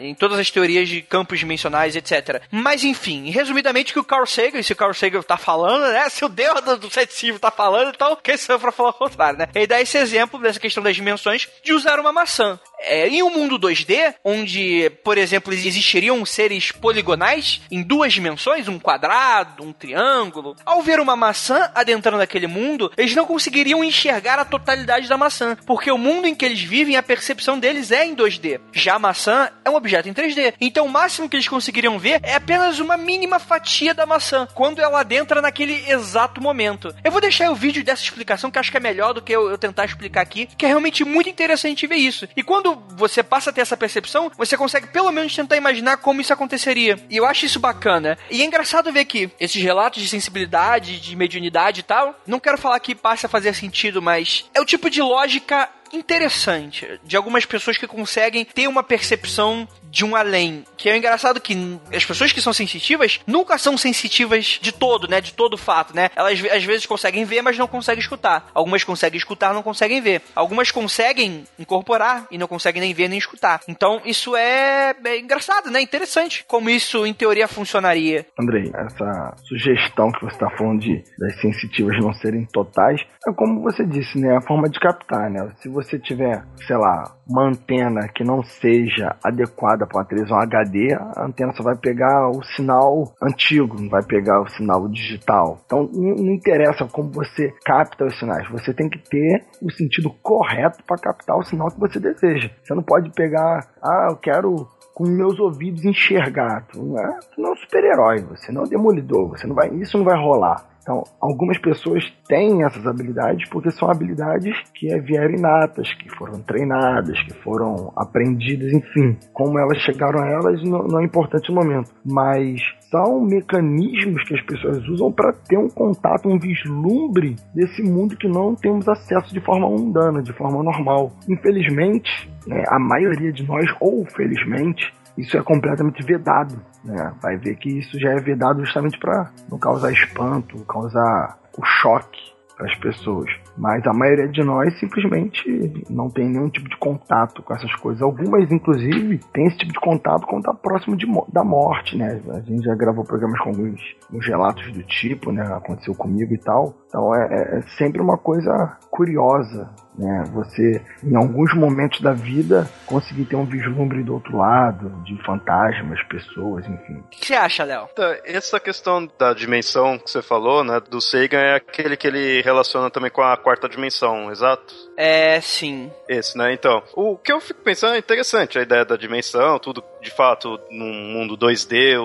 em 0.00 0.14
todas 0.14 0.38
as 0.38 0.50
teorias 0.50 0.88
de 0.88 1.02
campos 1.02 1.38
dimensionais, 1.38 1.96
etc. 1.96 2.42
Mas, 2.50 2.84
enfim, 2.84 2.95
enfim, 2.96 3.30
resumidamente, 3.30 3.92
que 3.92 3.98
o 3.98 4.04
Carl 4.04 4.26
Sagan, 4.26 4.62
se 4.62 4.72
o 4.72 4.76
Carl 4.76 4.94
Sagan 4.94 5.22
tá 5.22 5.36
falando, 5.36 5.92
né? 5.92 6.08
Se 6.08 6.24
o 6.24 6.28
Deus 6.28 6.60
do, 6.62 6.76
do 6.78 6.90
ceticismo 6.90 7.38
tá 7.38 7.50
falando, 7.50 7.92
então 7.94 8.16
quem 8.22 8.36
sou 8.36 8.54
eu 8.54 8.60
pra 8.60 8.72
falar 8.72 8.90
o 8.90 8.94
contrário, 8.94 9.38
né? 9.38 9.48
Ele 9.54 9.66
dá 9.66 9.80
esse 9.80 9.98
exemplo 9.98 10.40
dessa 10.40 10.58
questão 10.58 10.82
das 10.82 10.96
dimensões 10.96 11.48
de 11.62 11.72
usar 11.72 12.00
uma 12.00 12.12
maçã. 12.12 12.58
É, 12.86 13.08
em 13.08 13.20
um 13.20 13.30
mundo 13.30 13.58
2D, 13.58 14.14
onde, 14.24 14.88
por 15.02 15.18
exemplo, 15.18 15.52
existiriam 15.52 16.24
seres 16.24 16.70
poligonais 16.70 17.60
em 17.68 17.82
duas 17.82 18.12
dimensões, 18.12 18.68
um 18.68 18.78
quadrado, 18.78 19.64
um 19.64 19.72
triângulo, 19.72 20.54
ao 20.64 20.80
ver 20.82 21.00
uma 21.00 21.16
maçã 21.16 21.68
adentrando 21.74 22.22
aquele 22.22 22.46
mundo, 22.46 22.92
eles 22.96 23.14
não 23.14 23.26
conseguiriam 23.26 23.82
enxergar 23.82 24.38
a 24.38 24.44
totalidade 24.44 25.08
da 25.08 25.18
maçã, 25.18 25.56
porque 25.66 25.90
o 25.90 25.98
mundo 25.98 26.28
em 26.28 26.34
que 26.34 26.44
eles 26.44 26.62
vivem, 26.62 26.96
a 26.96 27.02
percepção 27.02 27.58
deles 27.58 27.90
é 27.90 28.06
em 28.06 28.14
2D. 28.14 28.60
Já 28.72 28.94
a 28.94 28.98
maçã 29.00 29.50
é 29.64 29.70
um 29.70 29.74
objeto 29.74 30.08
em 30.08 30.14
3D. 30.14 30.54
Então 30.60 30.86
o 30.86 30.88
máximo 30.88 31.28
que 31.28 31.36
eles 31.36 31.48
conseguiriam 31.48 31.98
ver 31.98 32.20
é 32.22 32.36
apenas 32.36 32.78
uma 32.78 32.96
mínima 32.96 33.40
fatia 33.40 33.92
da 33.92 34.06
maçã, 34.06 34.46
quando 34.54 34.80
ela 34.80 35.00
adentra 35.00 35.42
naquele 35.42 35.90
exato 35.90 36.40
momento. 36.40 36.94
Eu 37.02 37.10
vou 37.10 37.20
deixar 37.20 37.50
o 37.50 37.54
vídeo 37.54 37.82
dessa 37.82 38.04
explicação, 38.04 38.48
que 38.48 38.60
acho 38.60 38.70
que 38.70 38.76
é 38.76 38.80
melhor 38.80 39.12
do 39.12 39.22
que 39.22 39.32
eu, 39.32 39.50
eu 39.50 39.58
tentar 39.58 39.84
explicar 39.84 40.20
aqui, 40.20 40.46
que 40.56 40.64
é 40.64 40.68
realmente 40.68 41.04
muito 41.04 41.28
interessante 41.28 41.86
ver 41.88 41.96
isso. 41.96 42.28
E 42.36 42.42
quando 42.44 42.75
você 42.96 43.22
passa 43.22 43.50
a 43.50 43.52
ter 43.52 43.60
essa 43.60 43.76
percepção, 43.76 44.30
você 44.36 44.56
consegue 44.56 44.88
pelo 44.88 45.10
menos 45.10 45.34
tentar 45.34 45.56
imaginar 45.56 45.98
como 45.98 46.20
isso 46.20 46.32
aconteceria. 46.32 46.98
E 47.10 47.16
eu 47.16 47.26
acho 47.26 47.46
isso 47.46 47.60
bacana. 47.60 48.18
E 48.30 48.42
é 48.42 48.44
engraçado 48.44 48.92
ver 48.92 49.04
que 49.04 49.30
esses 49.38 49.62
relatos 49.62 50.02
de 50.02 50.08
sensibilidade, 50.08 51.00
de 51.00 51.16
mediunidade 51.16 51.80
e 51.80 51.82
tal, 51.82 52.18
não 52.26 52.40
quero 52.40 52.58
falar 52.58 52.80
que 52.80 52.94
passa 52.94 53.26
a 53.26 53.30
fazer 53.30 53.54
sentido, 53.54 54.00
mas 54.00 54.44
é 54.54 54.60
o 54.60 54.64
tipo 54.64 54.90
de 54.90 55.02
lógica 55.02 55.68
interessante 55.92 57.00
de 57.04 57.16
algumas 57.16 57.44
pessoas 57.44 57.76
que 57.76 57.86
conseguem 57.86 58.44
ter 58.44 58.68
uma 58.68 58.82
percepção 58.82 59.68
de 59.90 60.04
um 60.04 60.14
além. 60.14 60.64
Que 60.76 60.88
é 60.88 60.96
engraçado 60.96 61.40
que 61.40 61.78
as 61.94 62.04
pessoas 62.04 62.32
que 62.32 62.40
são 62.40 62.52
sensitivas 62.52 63.20
nunca 63.26 63.56
são 63.58 63.76
sensitivas 63.76 64.58
de 64.60 64.72
todo, 64.72 65.08
né? 65.08 65.20
De 65.20 65.32
todo 65.32 65.56
fato, 65.56 65.94
né? 65.94 66.10
Elas 66.14 66.42
às 66.52 66.64
vezes 66.64 66.86
conseguem 66.86 67.24
ver, 67.24 67.42
mas 67.42 67.56
não 67.56 67.66
conseguem 67.66 68.00
escutar. 68.00 68.50
Algumas 68.52 68.84
conseguem 68.84 69.16
escutar, 69.16 69.54
não 69.54 69.62
conseguem 69.62 70.00
ver. 70.00 70.22
Algumas 70.34 70.70
conseguem 70.70 71.44
incorporar 71.58 72.26
e 72.30 72.38
não 72.38 72.46
conseguem 72.46 72.82
nem 72.82 72.94
ver 72.94 73.08
nem 73.08 73.18
escutar. 73.18 73.60
Então 73.68 74.00
isso 74.04 74.36
é, 74.36 74.94
é 75.04 75.18
engraçado, 75.18 75.70
né? 75.70 75.80
Interessante 75.80 76.44
como 76.46 76.68
isso 76.68 77.06
em 77.06 77.14
teoria 77.14 77.48
funcionaria. 77.48 78.26
Andrei, 78.38 78.70
essa 78.74 79.34
sugestão 79.44 80.10
que 80.12 80.24
você 80.24 80.34
está 80.34 80.50
falando 80.56 80.80
de 80.80 81.02
das 81.18 81.40
sensitivas 81.40 81.96
não 82.00 82.12
serem 82.14 82.44
totais 82.46 83.00
é 83.26 83.32
como 83.32 83.62
você 83.62 83.84
disse, 83.84 84.18
né? 84.18 84.36
A 84.36 84.42
forma 84.42 84.68
de 84.68 84.78
captar, 84.78 85.30
né? 85.30 85.48
Se 85.60 85.68
você 85.76 85.98
tiver, 85.98 86.42
sei 86.66 86.76
lá, 86.76 87.14
uma 87.28 87.48
antena 87.48 88.08
que 88.08 88.24
não 88.24 88.42
seja 88.42 89.14
adequada 89.22 89.86
para 89.86 89.98
uma 89.98 90.04
televisão 90.04 90.38
HD, 90.38 90.94
a 90.94 91.26
antena 91.26 91.52
só 91.54 91.62
vai 91.62 91.76
pegar 91.76 92.30
o 92.30 92.42
sinal 92.42 93.12
antigo, 93.22 93.80
não 93.80 93.90
vai 93.90 94.02
pegar 94.02 94.40
o 94.40 94.48
sinal 94.48 94.88
digital. 94.88 95.60
Então 95.66 95.88
não 95.92 96.32
interessa 96.32 96.86
como 96.86 97.10
você 97.10 97.52
capta 97.64 98.06
os 98.06 98.18
sinais, 98.18 98.48
você 98.48 98.72
tem 98.72 98.88
que 98.88 98.98
ter 98.98 99.44
o 99.62 99.70
sentido 99.70 100.10
correto 100.22 100.82
para 100.84 100.96
captar 100.96 101.36
o 101.36 101.44
sinal 101.44 101.68
que 101.68 101.78
você 101.78 102.00
deseja. 102.00 102.50
Você 102.62 102.74
não 102.74 102.82
pode 102.82 103.10
pegar, 103.10 103.68
ah, 103.82 104.08
eu 104.10 104.16
quero 104.16 104.66
com 104.94 105.04
meus 105.06 105.38
ouvidos 105.38 105.84
enxergar. 105.84 106.66
Tu 106.72 106.82
não 106.82 106.98
é, 106.98 107.18
tu 107.34 107.40
não 107.40 107.50
é 107.50 107.52
um 107.52 107.56
super-herói, 107.56 108.22
você 108.22 108.50
não 108.50 108.62
é 108.62 108.64
um 108.64 108.68
demolidor, 108.68 109.28
você 109.28 109.46
não 109.46 109.54
vai, 109.54 109.68
isso 109.74 109.98
não 109.98 110.04
vai 110.06 110.18
rolar. 110.18 110.75
Então, 110.86 111.02
algumas 111.20 111.58
pessoas 111.58 112.04
têm 112.28 112.62
essas 112.62 112.86
habilidades 112.86 113.48
porque 113.48 113.72
são 113.72 113.90
habilidades 113.90 114.56
que 114.72 114.86
vieram 115.00 115.34
inatas, 115.34 115.92
que 115.94 116.08
foram 116.10 116.40
treinadas, 116.42 117.20
que 117.24 117.34
foram 117.42 117.92
aprendidas, 117.96 118.72
enfim. 118.72 119.18
Como 119.32 119.58
elas 119.58 119.78
chegaram 119.78 120.22
a 120.22 120.28
elas 120.28 120.62
não, 120.62 120.84
não 120.84 121.00
é 121.00 121.04
importante 121.04 121.50
no 121.50 121.56
momento, 121.56 121.90
mas 122.04 122.60
são 122.88 123.20
mecanismos 123.20 124.22
que 124.28 124.34
as 124.34 124.42
pessoas 124.42 124.88
usam 124.88 125.10
para 125.10 125.32
ter 125.32 125.58
um 125.58 125.68
contato, 125.68 126.28
um 126.28 126.38
vislumbre 126.38 127.34
desse 127.52 127.82
mundo 127.82 128.16
que 128.16 128.28
não 128.28 128.54
temos 128.54 128.88
acesso 128.88 129.34
de 129.34 129.40
forma 129.40 129.68
mundana, 129.68 130.22
de 130.22 130.32
forma 130.34 130.62
normal. 130.62 131.10
Infelizmente, 131.28 132.30
né, 132.46 132.62
a 132.68 132.78
maioria 132.78 133.32
de 133.32 133.44
nós, 133.44 133.66
ou 133.80 134.06
felizmente, 134.06 134.94
isso 135.16 135.36
é 135.36 135.42
completamente 135.42 136.02
vedado. 136.02 136.60
Né? 136.84 137.12
Vai 137.22 137.36
ver 137.36 137.56
que 137.56 137.78
isso 137.78 137.98
já 137.98 138.10
é 138.10 138.20
vedado 138.20 138.64
justamente 138.64 138.98
para 138.98 139.30
não 139.50 139.58
causar 139.58 139.92
espanto, 139.92 140.64
causar 140.64 141.38
o 141.56 141.64
choque. 141.64 142.34
para 142.56 142.66
as 142.66 142.74
pessoas. 142.76 143.30
Mas 143.56 143.86
a 143.86 143.92
maioria 143.92 144.28
de 144.28 144.42
nós 144.42 144.78
simplesmente 144.78 145.84
não 145.88 146.10
tem 146.10 146.28
nenhum 146.28 146.48
tipo 146.48 146.68
de 146.68 146.76
contato 146.76 147.42
com 147.42 147.54
essas 147.54 147.74
coisas. 147.76 148.02
Algumas, 148.02 148.50
inclusive, 148.50 149.18
têm 149.32 149.46
esse 149.46 149.58
tipo 149.58 149.72
de 149.72 149.80
contato 149.80 150.26
quando 150.26 150.40
está 150.40 150.54
próximo 150.54 150.96
de, 150.96 151.06
da 151.32 151.42
morte, 151.42 151.96
né? 151.96 152.20
A 152.30 152.40
gente 152.40 152.64
já 152.64 152.74
gravou 152.74 153.04
programas 153.04 153.38
com 153.40 153.50
alguns, 153.50 153.80
alguns 154.08 154.26
relatos 154.26 154.72
do 154.72 154.82
tipo, 154.82 155.32
né? 155.32 155.42
Aconteceu 155.42 155.94
comigo 155.94 156.32
e 156.34 156.38
tal. 156.38 156.74
Então 156.88 157.14
é, 157.14 157.28
é, 157.30 157.58
é 157.58 157.62
sempre 157.78 158.00
uma 158.00 158.18
coisa 158.18 158.76
curiosa 158.90 159.68
né? 159.98 160.24
Você, 160.32 160.80
em 161.02 161.16
alguns 161.16 161.54
momentos 161.54 162.00
da 162.00 162.12
vida, 162.12 162.68
conseguir 162.84 163.24
ter 163.24 163.36
um 163.36 163.46
vislumbre 163.46 164.02
do 164.02 164.14
outro 164.14 164.36
lado, 164.36 164.90
de 165.04 165.16
fantasmas, 165.24 166.02
pessoas, 166.04 166.66
enfim. 166.66 166.98
O 166.98 167.08
que 167.10 167.26
você 167.26 167.34
acha, 167.34 167.64
Léo? 167.64 167.88
Então, 167.92 168.14
essa 168.24 168.60
questão 168.60 169.08
da 169.18 169.32
dimensão 169.32 169.98
que 169.98 170.10
você 170.10 170.20
falou, 170.20 170.62
né, 170.62 170.80
do 170.90 171.00
Sagan 171.00 171.38
é 171.38 171.56
aquele 171.56 171.96
que 171.96 172.06
ele 172.06 172.42
relaciona 172.42 172.90
também 172.90 173.10
com 173.10 173.22
a 173.22 173.36
quarta 173.46 173.68
dimensão, 173.68 174.28
exato? 174.28 174.74
É, 174.96 175.40
sim. 175.40 175.88
Esse, 176.08 176.36
né? 176.36 176.52
Então, 176.52 176.82
o 176.96 177.16
que 177.16 177.32
eu 177.32 177.40
fico 177.40 177.60
pensando 177.60 177.94
é 177.94 177.98
interessante, 177.98 178.58
a 178.58 178.62
ideia 178.62 178.84
da 178.84 178.96
dimensão, 178.96 179.56
tudo 179.60 179.84
de 180.02 180.10
fato, 180.10 180.58
num 180.68 180.92
mundo 180.92 181.36
2D, 181.36 181.96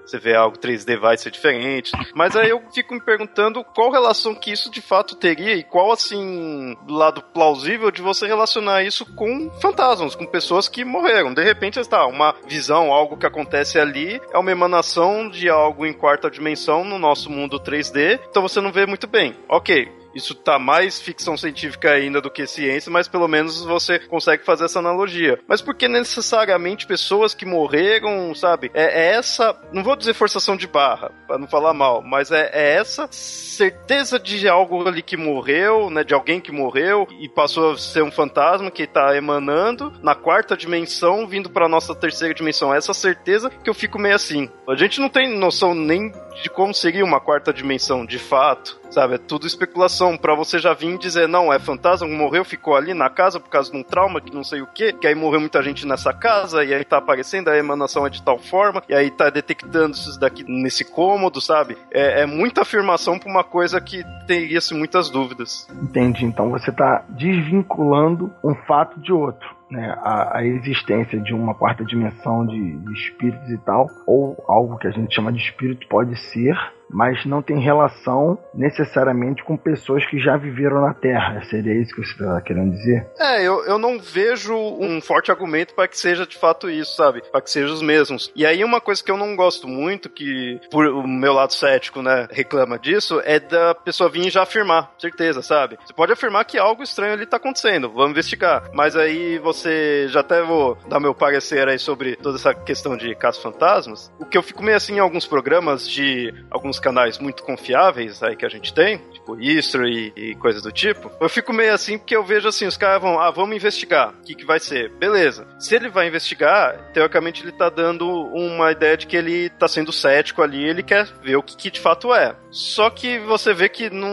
você 0.00 0.18
vê 0.18 0.34
algo 0.34 0.56
3D 0.56 0.98
vai 0.98 1.18
ser 1.18 1.30
diferente. 1.30 1.92
Mas 2.14 2.34
aí 2.34 2.48
eu 2.48 2.62
fico 2.72 2.94
me 2.94 3.00
perguntando 3.00 3.62
qual 3.62 3.90
relação 3.90 4.34
que 4.34 4.50
isso 4.50 4.70
de 4.70 4.80
fato 4.80 5.14
teria 5.16 5.54
e 5.54 5.64
qual, 5.64 5.92
assim, 5.92 6.74
lado 6.88 7.22
plausível 7.22 7.90
de 7.90 8.00
você 8.00 8.26
relacionar 8.26 8.82
isso 8.82 9.04
com 9.14 9.50
fantasmas, 9.60 10.14
com 10.14 10.24
pessoas 10.24 10.66
que 10.66 10.82
morreram. 10.82 11.34
De 11.34 11.42
repente, 11.42 11.78
está 11.78 12.06
uma 12.06 12.34
visão, 12.46 12.90
algo 12.90 13.18
que 13.18 13.26
acontece 13.26 13.78
ali, 13.78 14.18
é 14.32 14.38
uma 14.38 14.50
emanação 14.50 15.28
de 15.28 15.50
algo 15.50 15.84
em 15.84 15.92
quarta 15.92 16.30
dimensão 16.30 16.84
no 16.84 16.98
nosso 16.98 17.30
mundo 17.30 17.60
3D, 17.60 18.18
então 18.30 18.40
você 18.40 18.62
não 18.62 18.72
vê 18.72 18.86
muito 18.86 19.06
bem. 19.06 19.34
Ok, 19.46 19.92
isso 20.16 20.34
tá 20.34 20.58
mais 20.58 21.00
ficção 21.00 21.36
científica 21.36 21.90
ainda 21.90 22.20
do 22.20 22.30
que 22.30 22.46
ciência, 22.46 22.90
mas 22.90 23.06
pelo 23.06 23.28
menos 23.28 23.62
você 23.62 23.98
consegue 23.98 24.44
fazer 24.44 24.64
essa 24.64 24.78
analogia. 24.78 25.38
Mas 25.46 25.60
por 25.60 25.74
que 25.74 25.86
necessariamente 25.86 26.86
pessoas 26.86 27.34
que 27.34 27.44
morreram, 27.44 28.34
sabe? 28.34 28.70
É, 28.74 28.84
é 28.84 29.14
essa, 29.14 29.54
não 29.72 29.84
vou 29.84 29.94
dizer 29.94 30.14
forçação 30.14 30.56
de 30.56 30.66
barra, 30.66 31.12
para 31.26 31.38
não 31.38 31.46
falar 31.46 31.74
mal, 31.74 32.02
mas 32.02 32.30
é, 32.30 32.50
é, 32.52 32.74
essa 32.76 33.06
certeza 33.10 34.18
de 34.18 34.48
algo 34.48 34.86
ali 34.88 35.02
que 35.02 35.16
morreu, 35.16 35.90
né? 35.90 36.02
De 36.02 36.14
alguém 36.14 36.40
que 36.40 36.52
morreu 36.52 37.06
e 37.20 37.28
passou 37.28 37.72
a 37.72 37.78
ser 37.78 38.02
um 38.02 38.10
fantasma 38.10 38.70
que 38.70 38.86
tá 38.86 39.16
emanando 39.16 39.92
na 40.02 40.14
quarta 40.14 40.56
dimensão, 40.56 41.26
vindo 41.26 41.50
para 41.50 41.68
nossa 41.68 41.94
terceira 41.94 42.32
dimensão. 42.32 42.74
Essa 42.74 42.94
certeza 42.94 43.50
que 43.50 43.68
eu 43.68 43.74
fico 43.74 43.98
meio 43.98 44.14
assim. 44.14 44.50
A 44.68 44.74
gente 44.74 45.00
não 45.00 45.08
tem 45.08 45.38
noção 45.38 45.74
nem 45.74 46.12
de 46.42 46.50
como 46.50 46.74
seria 46.74 47.04
uma 47.04 47.20
quarta 47.20 47.52
dimensão 47.52 48.04
de 48.04 48.18
fato, 48.18 48.78
sabe? 48.90 49.14
É 49.14 49.18
tudo 49.18 49.46
especulação 49.46 50.16
para 50.16 50.34
você 50.34 50.58
já 50.58 50.74
vir 50.74 50.98
dizer, 50.98 51.28
não, 51.28 51.52
é 51.52 51.58
fantasma, 51.58 52.06
morreu, 52.08 52.44
ficou 52.44 52.76
ali 52.76 52.94
na 52.94 53.10
casa 53.10 53.40
por 53.40 53.48
causa 53.48 53.70
de 53.70 53.76
um 53.76 53.82
trauma 53.82 54.20
que 54.20 54.34
não 54.34 54.44
sei 54.44 54.62
o 54.62 54.66
que, 54.66 54.92
que 54.92 55.06
aí 55.06 55.14
morreu 55.14 55.40
muita 55.40 55.62
gente 55.62 55.86
nessa 55.86 56.12
casa 56.12 56.64
e 56.64 56.72
aí 56.72 56.84
tá 56.84 56.98
aparecendo, 56.98 57.48
a 57.48 57.56
emanação 57.56 58.06
é 58.06 58.10
de 58.10 58.22
tal 58.22 58.38
forma 58.38 58.82
e 58.88 58.94
aí 58.94 59.10
tá 59.10 59.30
detectando 59.30 59.96
isso 59.96 60.18
daqui 60.18 60.44
nesse 60.48 60.84
cômodo, 60.84 61.40
sabe? 61.40 61.76
É, 61.90 62.22
é 62.22 62.26
muita 62.26 62.62
afirmação 62.62 63.18
pra 63.18 63.30
uma 63.30 63.44
coisa 63.44 63.80
que 63.80 64.02
teria-se 64.26 64.74
muitas 64.74 65.10
dúvidas. 65.10 65.68
Entendi, 65.82 66.24
então 66.24 66.50
você 66.50 66.72
tá 66.72 67.04
desvinculando 67.08 68.32
um 68.44 68.54
fato 68.54 69.00
de 69.00 69.12
outro 69.12 69.56
né, 69.70 69.96
a, 70.00 70.38
a, 70.38 70.46
existência 70.46 71.20
de 71.20 71.34
uma 71.34 71.54
quarta 71.54 71.84
dimensão 71.84 72.46
de, 72.46 72.76
de 72.76 72.92
espíritos 72.92 73.50
e 73.50 73.58
tal, 73.58 73.88
ou 74.06 74.36
algo 74.46 74.78
que 74.78 74.86
a 74.86 74.90
gente 74.90 75.14
chama 75.14 75.32
de 75.32 75.38
espírito 75.38 75.86
pode 75.88 76.16
ser 76.16 76.56
mas 76.90 77.24
não 77.26 77.42
tem 77.42 77.58
relação 77.58 78.38
necessariamente 78.54 79.44
com 79.44 79.56
pessoas 79.56 80.04
que 80.06 80.18
já 80.18 80.36
viveram 80.36 80.80
na 80.80 80.94
Terra. 80.94 81.42
Seria 81.44 81.74
isso 81.74 81.94
que 81.94 82.04
você 82.04 82.12
está 82.12 82.40
querendo 82.40 82.72
dizer? 82.72 83.06
É, 83.18 83.42
eu, 83.42 83.64
eu 83.64 83.78
não 83.78 83.98
vejo 83.98 84.54
um 84.54 85.00
forte 85.00 85.30
argumento 85.30 85.74
para 85.74 85.88
que 85.88 85.98
seja 85.98 86.26
de 86.26 86.36
fato 86.36 86.70
isso, 86.70 86.96
sabe? 86.96 87.22
Para 87.30 87.40
que 87.40 87.50
sejam 87.50 87.74
os 87.74 87.82
mesmos. 87.82 88.32
E 88.34 88.46
aí 88.46 88.64
uma 88.64 88.80
coisa 88.80 89.02
que 89.02 89.10
eu 89.10 89.16
não 89.16 89.36
gosto 89.36 89.68
muito, 89.68 90.08
que 90.08 90.60
por 90.70 90.86
o 90.86 91.06
meu 91.06 91.32
lado 91.32 91.52
cético, 91.52 92.02
né, 92.02 92.28
reclama 92.30 92.78
disso, 92.78 93.20
é 93.24 93.38
da 93.38 93.74
pessoa 93.74 94.10
vir 94.10 94.30
já 94.30 94.42
afirmar, 94.42 94.92
certeza, 94.98 95.42
sabe? 95.42 95.78
Você 95.84 95.92
pode 95.92 96.12
afirmar 96.12 96.44
que 96.44 96.58
algo 96.58 96.82
estranho 96.82 97.14
ali 97.14 97.26
tá 97.26 97.36
acontecendo, 97.36 97.90
vamos 97.90 98.12
investigar. 98.12 98.70
Mas 98.72 98.96
aí 98.96 99.38
você 99.38 100.06
já 100.08 100.20
até 100.20 100.42
vou 100.42 100.76
dar 100.88 101.00
meu 101.00 101.14
parecer 101.14 101.68
aí 101.68 101.78
sobre 101.78 102.16
toda 102.16 102.36
essa 102.36 102.54
questão 102.54 102.96
de 102.96 103.14
casos 103.14 103.42
fantasmas. 103.42 104.12
O 104.18 104.24
que 104.24 104.36
eu 104.36 104.42
fico 104.42 104.62
meio 104.62 104.76
assim 104.76 104.96
em 104.96 105.00
alguns 105.00 105.26
programas 105.26 105.88
de 105.88 106.32
alguns 106.50 106.75
alguns 106.76 106.80
canais 106.80 107.18
muito 107.18 107.42
confiáveis 107.42 108.22
aí 108.22 108.36
que 108.36 108.46
a 108.46 108.48
gente 108.48 108.72
tem, 108.72 108.98
tipo 109.12 109.38
History 109.40 110.12
e, 110.16 110.34
coisas 110.36 110.62
do 110.62 110.70
tipo, 110.70 111.10
eu 111.20 111.28
fico 111.28 111.52
meio 111.52 111.72
assim 111.72 111.98
porque 111.98 112.14
eu 112.14 112.24
vejo 112.24 112.48
assim, 112.48 112.66
os 112.66 112.76
caras 112.76 113.00
vão, 113.00 113.18
ah, 113.18 113.30
vamos 113.30 113.56
investigar. 113.56 114.10
O 114.10 114.24
que, 114.24 114.34
que 114.34 114.44
vai 114.44 114.60
ser? 114.60 114.90
Beleza. 114.90 115.46
Se 115.58 115.74
ele 115.74 115.88
vai 115.88 116.06
investigar, 116.06 116.90
teoricamente 116.92 117.42
ele 117.42 117.52
tá 117.52 117.68
dando 117.68 118.06
uma 118.08 118.70
ideia 118.72 118.96
de 118.96 119.06
que 119.06 119.16
ele 119.16 119.48
tá 119.50 119.66
sendo 119.66 119.92
cético 119.92 120.42
ali, 120.42 120.62
ele 120.62 120.82
quer 120.82 121.06
ver 121.22 121.36
o 121.36 121.42
que, 121.42 121.56
que 121.56 121.70
de 121.70 121.80
fato 121.80 122.14
é. 122.14 122.36
Só 122.50 122.90
que 122.90 123.18
você 123.20 123.52
vê 123.52 123.68
que 123.68 123.90
não, 123.90 124.10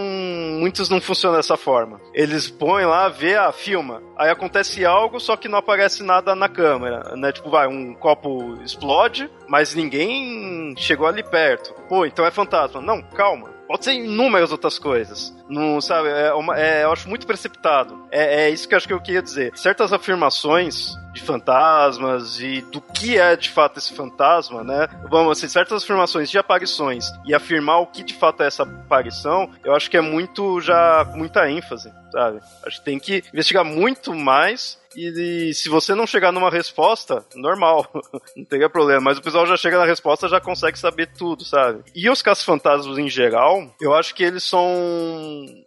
muitos 0.59 0.89
não 0.89 0.99
funcionam 0.99 1.38
dessa 1.38 1.57
forma. 1.57 1.99
Eles 2.14 2.49
põem 2.49 2.86
lá, 2.86 3.09
vê, 3.09 3.36
ah, 3.36 3.51
filma. 3.51 4.01
Aí 4.18 4.30
acontece 4.30 4.86
algo, 4.86 5.20
só 5.20 5.36
que 5.36 5.47
não 5.47 5.59
aparece 5.59 6.03
nada 6.03 6.36
na 6.36 6.49
câmera, 6.49 7.16
né? 7.16 7.32
Tipo, 7.32 7.49
vai, 7.49 7.68
um 7.68 7.93
copo 7.93 8.61
explode, 8.64 9.30
mas 9.48 9.76
ninguém 9.76 10.74
chegou 10.78 11.08
ali 11.08 11.24
perto. 11.24 11.74
Pô, 11.88 12.06
então 12.06 12.26
é 12.26 12.32
fantasma. 12.32 12.82
Não, 12.82 13.02
calma. 13.02 13.50
Pode 13.68 13.86
ser 13.86 13.94
inúmeras 13.94 14.52
outras 14.52 14.78
coisas. 14.78 15.36
Não, 15.50 15.80
sabe, 15.80 16.10
é, 16.10 16.34
uma, 16.34 16.60
é 16.60 16.84
eu 16.84 16.91
acho 16.91 17.08
muito 17.10 17.26
precipitado. 17.26 18.08
É, 18.12 18.46
é 18.46 18.50
isso 18.50 18.68
que 18.68 18.74
eu 18.74 18.78
acho 18.78 18.88
que 18.88 18.94
eu 18.94 19.02
queria 19.02 19.22
dizer. 19.22 19.58
Certas 19.58 19.94
afirmações 19.94 20.96
de 21.14 21.22
fantasmas 21.22 22.39
e 22.39 22.61
do 22.61 22.82
que 22.82 23.18
é 23.18 23.36
de 23.36 23.49
fato 23.49 23.78
esse 23.78 23.93
fantasma, 23.93 24.64
né? 24.64 24.88
Vamos 25.09 25.38
assim, 25.38 25.47
certas 25.47 25.84
afirmações 25.84 26.30
de 26.30 26.38
aparições 26.38 27.05
e 27.26 27.34
afirmar 27.34 27.80
o 27.80 27.88
que 27.88 28.03
de 28.03 28.14
fato 28.14 28.43
é 28.43 28.47
essa 28.47 28.64
aparição, 28.64 29.49
eu 29.64 29.74
acho 29.76 29.89
que 29.89 29.97
é 29.97 30.01
muito 30.01 30.59
já 30.59 31.09
muita 31.16 31.49
ênfase, 31.49 31.93
sabe? 32.11 32.39
Acho 32.66 32.80
que 32.80 32.86
tem 32.86 32.99
que 32.99 33.24
investigar 33.32 33.64
muito 33.64 34.14
mais 34.14 34.82
e, 34.95 35.49
e, 35.49 35.53
se 35.53 35.70
você 35.70 35.95
não 35.95 36.05
chegar 36.05 36.32
numa 36.32 36.49
resposta, 36.49 37.26
normal, 37.36 37.88
não 38.36 38.45
teria 38.45 38.70
problema. 38.70 39.01
Mas 39.01 39.18
o 39.18 39.22
pessoal 39.22 39.45
já 39.45 39.57
chega 39.57 39.78
na 39.78 39.86
resposta 39.86 40.30
já 40.30 40.39
consegue 40.39 40.78
saber 40.78 41.09
tudo, 41.18 41.43
sabe? 41.43 41.84
E 41.95 42.09
os 42.09 42.22
caça-fantasmas 42.22 42.97
em 42.97 43.09
geral, 43.09 43.74
eu 43.82 43.93
acho 43.93 44.14
que 44.14 44.24
eles 44.24 44.43
são. 44.43 44.66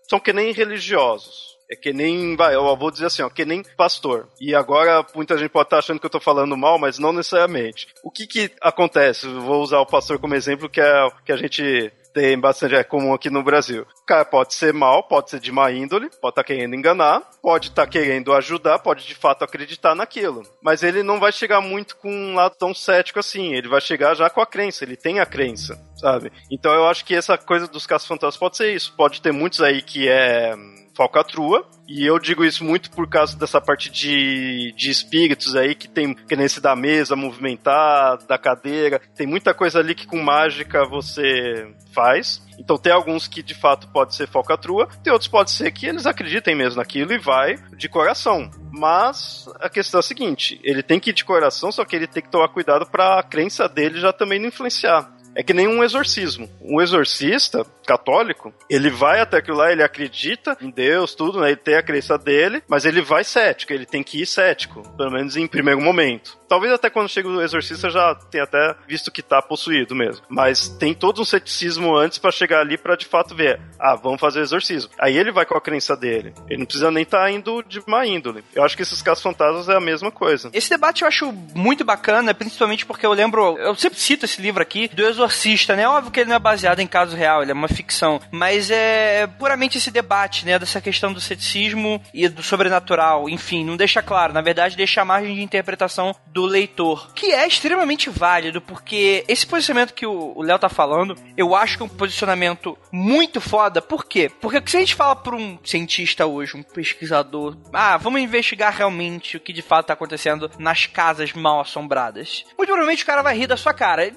são 0.08 0.20
que 0.20 0.32
nem 0.32 0.52
religiosos. 0.52 1.45
É 1.70 1.74
que 1.74 1.92
nem, 1.92 2.36
vai, 2.36 2.54
eu 2.54 2.76
vou 2.76 2.90
dizer 2.90 3.06
assim, 3.06 3.22
ó, 3.22 3.28
que 3.28 3.44
nem 3.44 3.62
pastor. 3.76 4.28
E 4.40 4.54
agora 4.54 5.04
muita 5.14 5.36
gente 5.36 5.50
pode 5.50 5.66
estar 5.66 5.78
achando 5.78 5.98
que 5.98 6.06
eu 6.06 6.10
tô 6.10 6.20
falando 6.20 6.56
mal, 6.56 6.78
mas 6.78 6.98
não 6.98 7.12
necessariamente. 7.12 7.88
O 8.04 8.10
que 8.10 8.26
que 8.26 8.50
acontece? 8.60 9.26
Vou 9.26 9.62
usar 9.62 9.80
o 9.80 9.86
pastor 9.86 10.18
como 10.18 10.34
exemplo, 10.34 10.68
que 10.68 10.80
é 10.80 11.08
que 11.24 11.32
a 11.32 11.36
gente 11.36 11.92
tem 12.16 12.40
bastante 12.40 12.74
é 12.74 12.82
comum 12.82 13.12
aqui 13.12 13.28
no 13.28 13.42
Brasil. 13.42 13.82
O 13.82 14.06
cara 14.06 14.24
pode 14.24 14.54
ser 14.54 14.72
mal, 14.72 15.02
pode 15.02 15.28
ser 15.28 15.38
de 15.38 15.52
má 15.52 15.70
índole, 15.70 16.08
pode 16.08 16.32
estar 16.32 16.42
tá 16.42 16.44
querendo 16.44 16.74
enganar, 16.74 17.20
pode 17.42 17.68
estar 17.68 17.84
tá 17.84 17.90
querendo 17.90 18.32
ajudar, 18.32 18.78
pode 18.78 19.06
de 19.06 19.14
fato 19.14 19.44
acreditar 19.44 19.94
naquilo. 19.94 20.42
Mas 20.62 20.82
ele 20.82 21.02
não 21.02 21.20
vai 21.20 21.30
chegar 21.30 21.60
muito 21.60 21.94
com 21.98 22.10
um 22.10 22.34
lado 22.34 22.56
tão 22.58 22.72
cético 22.72 23.18
assim. 23.18 23.52
Ele 23.52 23.68
vai 23.68 23.82
chegar 23.82 24.14
já 24.14 24.30
com 24.30 24.40
a 24.40 24.46
crença, 24.46 24.82
ele 24.82 24.96
tem 24.96 25.20
a 25.20 25.26
crença, 25.26 25.78
sabe? 25.96 26.32
Então 26.50 26.72
eu 26.72 26.86
acho 26.88 27.04
que 27.04 27.14
essa 27.14 27.36
coisa 27.36 27.68
dos 27.68 27.86
casos 27.86 28.08
fantasmas 28.08 28.38
pode 28.38 28.56
ser 28.56 28.74
isso. 28.74 28.94
Pode 28.96 29.20
ter 29.20 29.32
muitos 29.32 29.60
aí 29.60 29.82
que 29.82 30.08
é 30.08 30.54
falcatrua. 30.96 31.68
E 31.86 32.04
eu 32.04 32.18
digo 32.18 32.44
isso 32.44 32.64
muito 32.64 32.90
por 32.90 33.08
causa 33.08 33.36
dessa 33.36 33.60
parte 33.60 33.90
de, 33.90 34.72
de 34.76 34.90
espíritos 34.90 35.54
aí 35.54 35.74
que 35.74 35.86
tem 35.86 36.14
que 36.14 36.34
nesse 36.34 36.60
da 36.60 36.74
mesa 36.74 37.14
movimentar, 37.14 38.18
da 38.26 38.36
cadeira. 38.38 39.00
Tem 39.14 39.26
muita 39.26 39.54
coisa 39.54 39.78
ali 39.78 39.94
que 39.94 40.06
com 40.06 40.20
mágica 40.20 40.84
você 40.84 41.72
faz. 41.92 42.44
Então 42.58 42.78
tem 42.78 42.92
alguns 42.92 43.28
que 43.28 43.42
de 43.42 43.54
fato 43.54 43.88
pode 43.88 44.14
ser 44.14 44.26
falcatrua, 44.26 44.88
tem 45.02 45.12
outros 45.12 45.28
pode 45.28 45.50
ser 45.50 45.70
que 45.70 45.86
eles 45.86 46.06
acreditem 46.06 46.54
mesmo 46.54 46.78
naquilo 46.78 47.12
e 47.12 47.18
vai 47.18 47.56
de 47.76 47.88
coração. 47.88 48.50
Mas 48.72 49.46
a 49.60 49.68
questão 49.68 49.98
é 49.98 50.00
a 50.00 50.02
seguinte, 50.02 50.58
ele 50.62 50.82
tem 50.82 50.98
que 50.98 51.10
ir 51.10 51.12
de 51.12 51.24
coração, 51.24 51.70
só 51.70 51.84
que 51.84 51.94
ele 51.94 52.06
tem 52.06 52.22
que 52.22 52.30
tomar 52.30 52.48
cuidado 52.48 52.86
para 52.86 53.20
a 53.20 53.22
crença 53.22 53.68
dele 53.68 54.00
já 54.00 54.12
também 54.12 54.40
não 54.40 54.48
influenciar. 54.48 55.15
É 55.36 55.42
que 55.42 55.52
nem 55.52 55.68
um 55.68 55.84
exorcismo. 55.84 56.48
Um 56.62 56.80
exorcista 56.80 57.62
católico, 57.86 58.54
ele 58.70 58.88
vai 58.88 59.20
até 59.20 59.36
aquilo 59.36 59.58
lá, 59.58 59.70
ele 59.70 59.82
acredita 59.82 60.56
em 60.62 60.70
Deus, 60.70 61.14
tudo, 61.14 61.40
né? 61.40 61.48
Ele 61.48 61.56
tem 61.56 61.74
a 61.74 61.82
crença 61.82 62.16
dele, 62.16 62.62
mas 62.66 62.86
ele 62.86 63.02
vai 63.02 63.22
cético, 63.22 63.72
ele 63.72 63.84
tem 63.84 64.02
que 64.02 64.22
ir 64.22 64.26
cético, 64.26 64.82
pelo 64.96 65.10
menos 65.10 65.36
em 65.36 65.46
primeiro 65.46 65.80
momento. 65.80 66.38
Talvez 66.48 66.72
até 66.72 66.88
quando 66.88 67.08
chega 67.08 67.28
o 67.28 67.42
exorcista 67.42 67.90
já 67.90 68.14
tenha 68.14 68.44
até 68.44 68.74
visto 68.86 69.10
que 69.10 69.22
tá 69.22 69.42
possuído 69.42 69.94
mesmo. 69.94 70.24
Mas 70.28 70.68
tem 70.68 70.94
todo 70.94 71.20
um 71.20 71.24
ceticismo 71.24 71.96
antes 71.96 72.18
para 72.18 72.30
chegar 72.30 72.60
ali 72.60 72.78
para 72.78 72.96
de 72.96 73.06
fato 73.06 73.34
ver. 73.34 73.60
Ah, 73.78 73.96
vamos 73.96 74.20
fazer 74.20 74.40
exorcismo. 74.40 74.90
Aí 74.98 75.16
ele 75.16 75.32
vai 75.32 75.44
com 75.44 75.56
a 75.56 75.60
crença 75.60 75.96
dele. 75.96 76.32
Ele 76.48 76.60
não 76.60 76.66
precisa 76.66 76.90
nem 76.90 77.02
estar 77.02 77.22
tá 77.22 77.30
indo 77.30 77.62
de 77.62 77.82
má 77.86 78.06
índole. 78.06 78.44
Eu 78.54 78.64
acho 78.64 78.76
que 78.76 78.82
esses 78.82 79.02
casos 79.02 79.22
fantasmas 79.22 79.68
é 79.68 79.76
a 79.76 79.80
mesma 79.80 80.10
coisa. 80.10 80.50
Esse 80.52 80.70
debate 80.70 81.02
eu 81.02 81.08
acho 81.08 81.32
muito 81.54 81.84
bacana, 81.84 82.34
principalmente 82.34 82.86
porque 82.86 83.04
eu 83.06 83.12
lembro, 83.12 83.56
eu 83.58 83.74
sempre 83.74 83.98
cito 83.98 84.24
esse 84.24 84.40
livro 84.40 84.62
aqui, 84.62 84.88
do 84.88 85.04
Exorcista, 85.04 85.74
né? 85.74 85.88
Óbvio 85.88 86.12
que 86.12 86.20
ele 86.20 86.28
não 86.28 86.36
é 86.36 86.38
baseado 86.38 86.80
em 86.80 86.86
caso 86.86 87.16
real, 87.16 87.42
ele 87.42 87.50
é 87.50 87.54
uma 87.54 87.68
ficção, 87.68 88.20
mas 88.30 88.70
é 88.70 89.26
puramente 89.26 89.78
esse 89.78 89.90
debate, 89.90 90.44
né? 90.46 90.58
Dessa 90.58 90.80
questão 90.80 91.12
do 91.12 91.20
ceticismo 91.20 92.00
e 92.12 92.28
do 92.28 92.42
sobrenatural, 92.42 93.28
enfim, 93.28 93.64
não 93.64 93.76
deixa 93.76 94.02
claro, 94.02 94.32
na 94.32 94.40
verdade 94.40 94.76
deixa 94.76 95.02
a 95.02 95.04
margem 95.04 95.34
de 95.34 95.42
interpretação 95.42 96.14
do 96.36 96.44
leitor, 96.44 97.14
que 97.14 97.32
é 97.32 97.46
extremamente 97.46 98.10
válido, 98.10 98.60
porque 98.60 99.24
esse 99.26 99.46
posicionamento 99.46 99.94
que 99.94 100.04
o 100.04 100.42
Léo 100.42 100.58
tá 100.58 100.68
falando, 100.68 101.16
eu 101.34 101.54
acho 101.54 101.78
que 101.78 101.82
é 101.82 101.86
um 101.86 101.88
posicionamento 101.88 102.76
muito 102.92 103.40
foda, 103.40 103.80
por 103.80 104.04
quê? 104.04 104.30
Porque 104.38 104.62
se 104.66 104.76
a 104.76 104.80
gente 104.80 104.94
fala 104.94 105.16
para 105.16 105.34
um 105.34 105.58
cientista 105.64 106.26
hoje, 106.26 106.54
um 106.54 106.62
pesquisador, 106.62 107.56
ah, 107.72 107.96
vamos 107.96 108.20
investigar 108.20 108.76
realmente 108.76 109.38
o 109.38 109.40
que 109.40 109.50
de 109.50 109.62
fato 109.62 109.86
tá 109.86 109.94
acontecendo 109.94 110.50
nas 110.58 110.84
casas 110.84 111.32
mal 111.32 111.62
assombradas. 111.62 112.44
Muito 112.58 112.68
provavelmente 112.68 113.02
o 113.02 113.06
cara 113.06 113.22
vai 113.22 113.34
rir 113.34 113.46
da 113.46 113.56
sua 113.56 113.72
cara. 113.72 114.10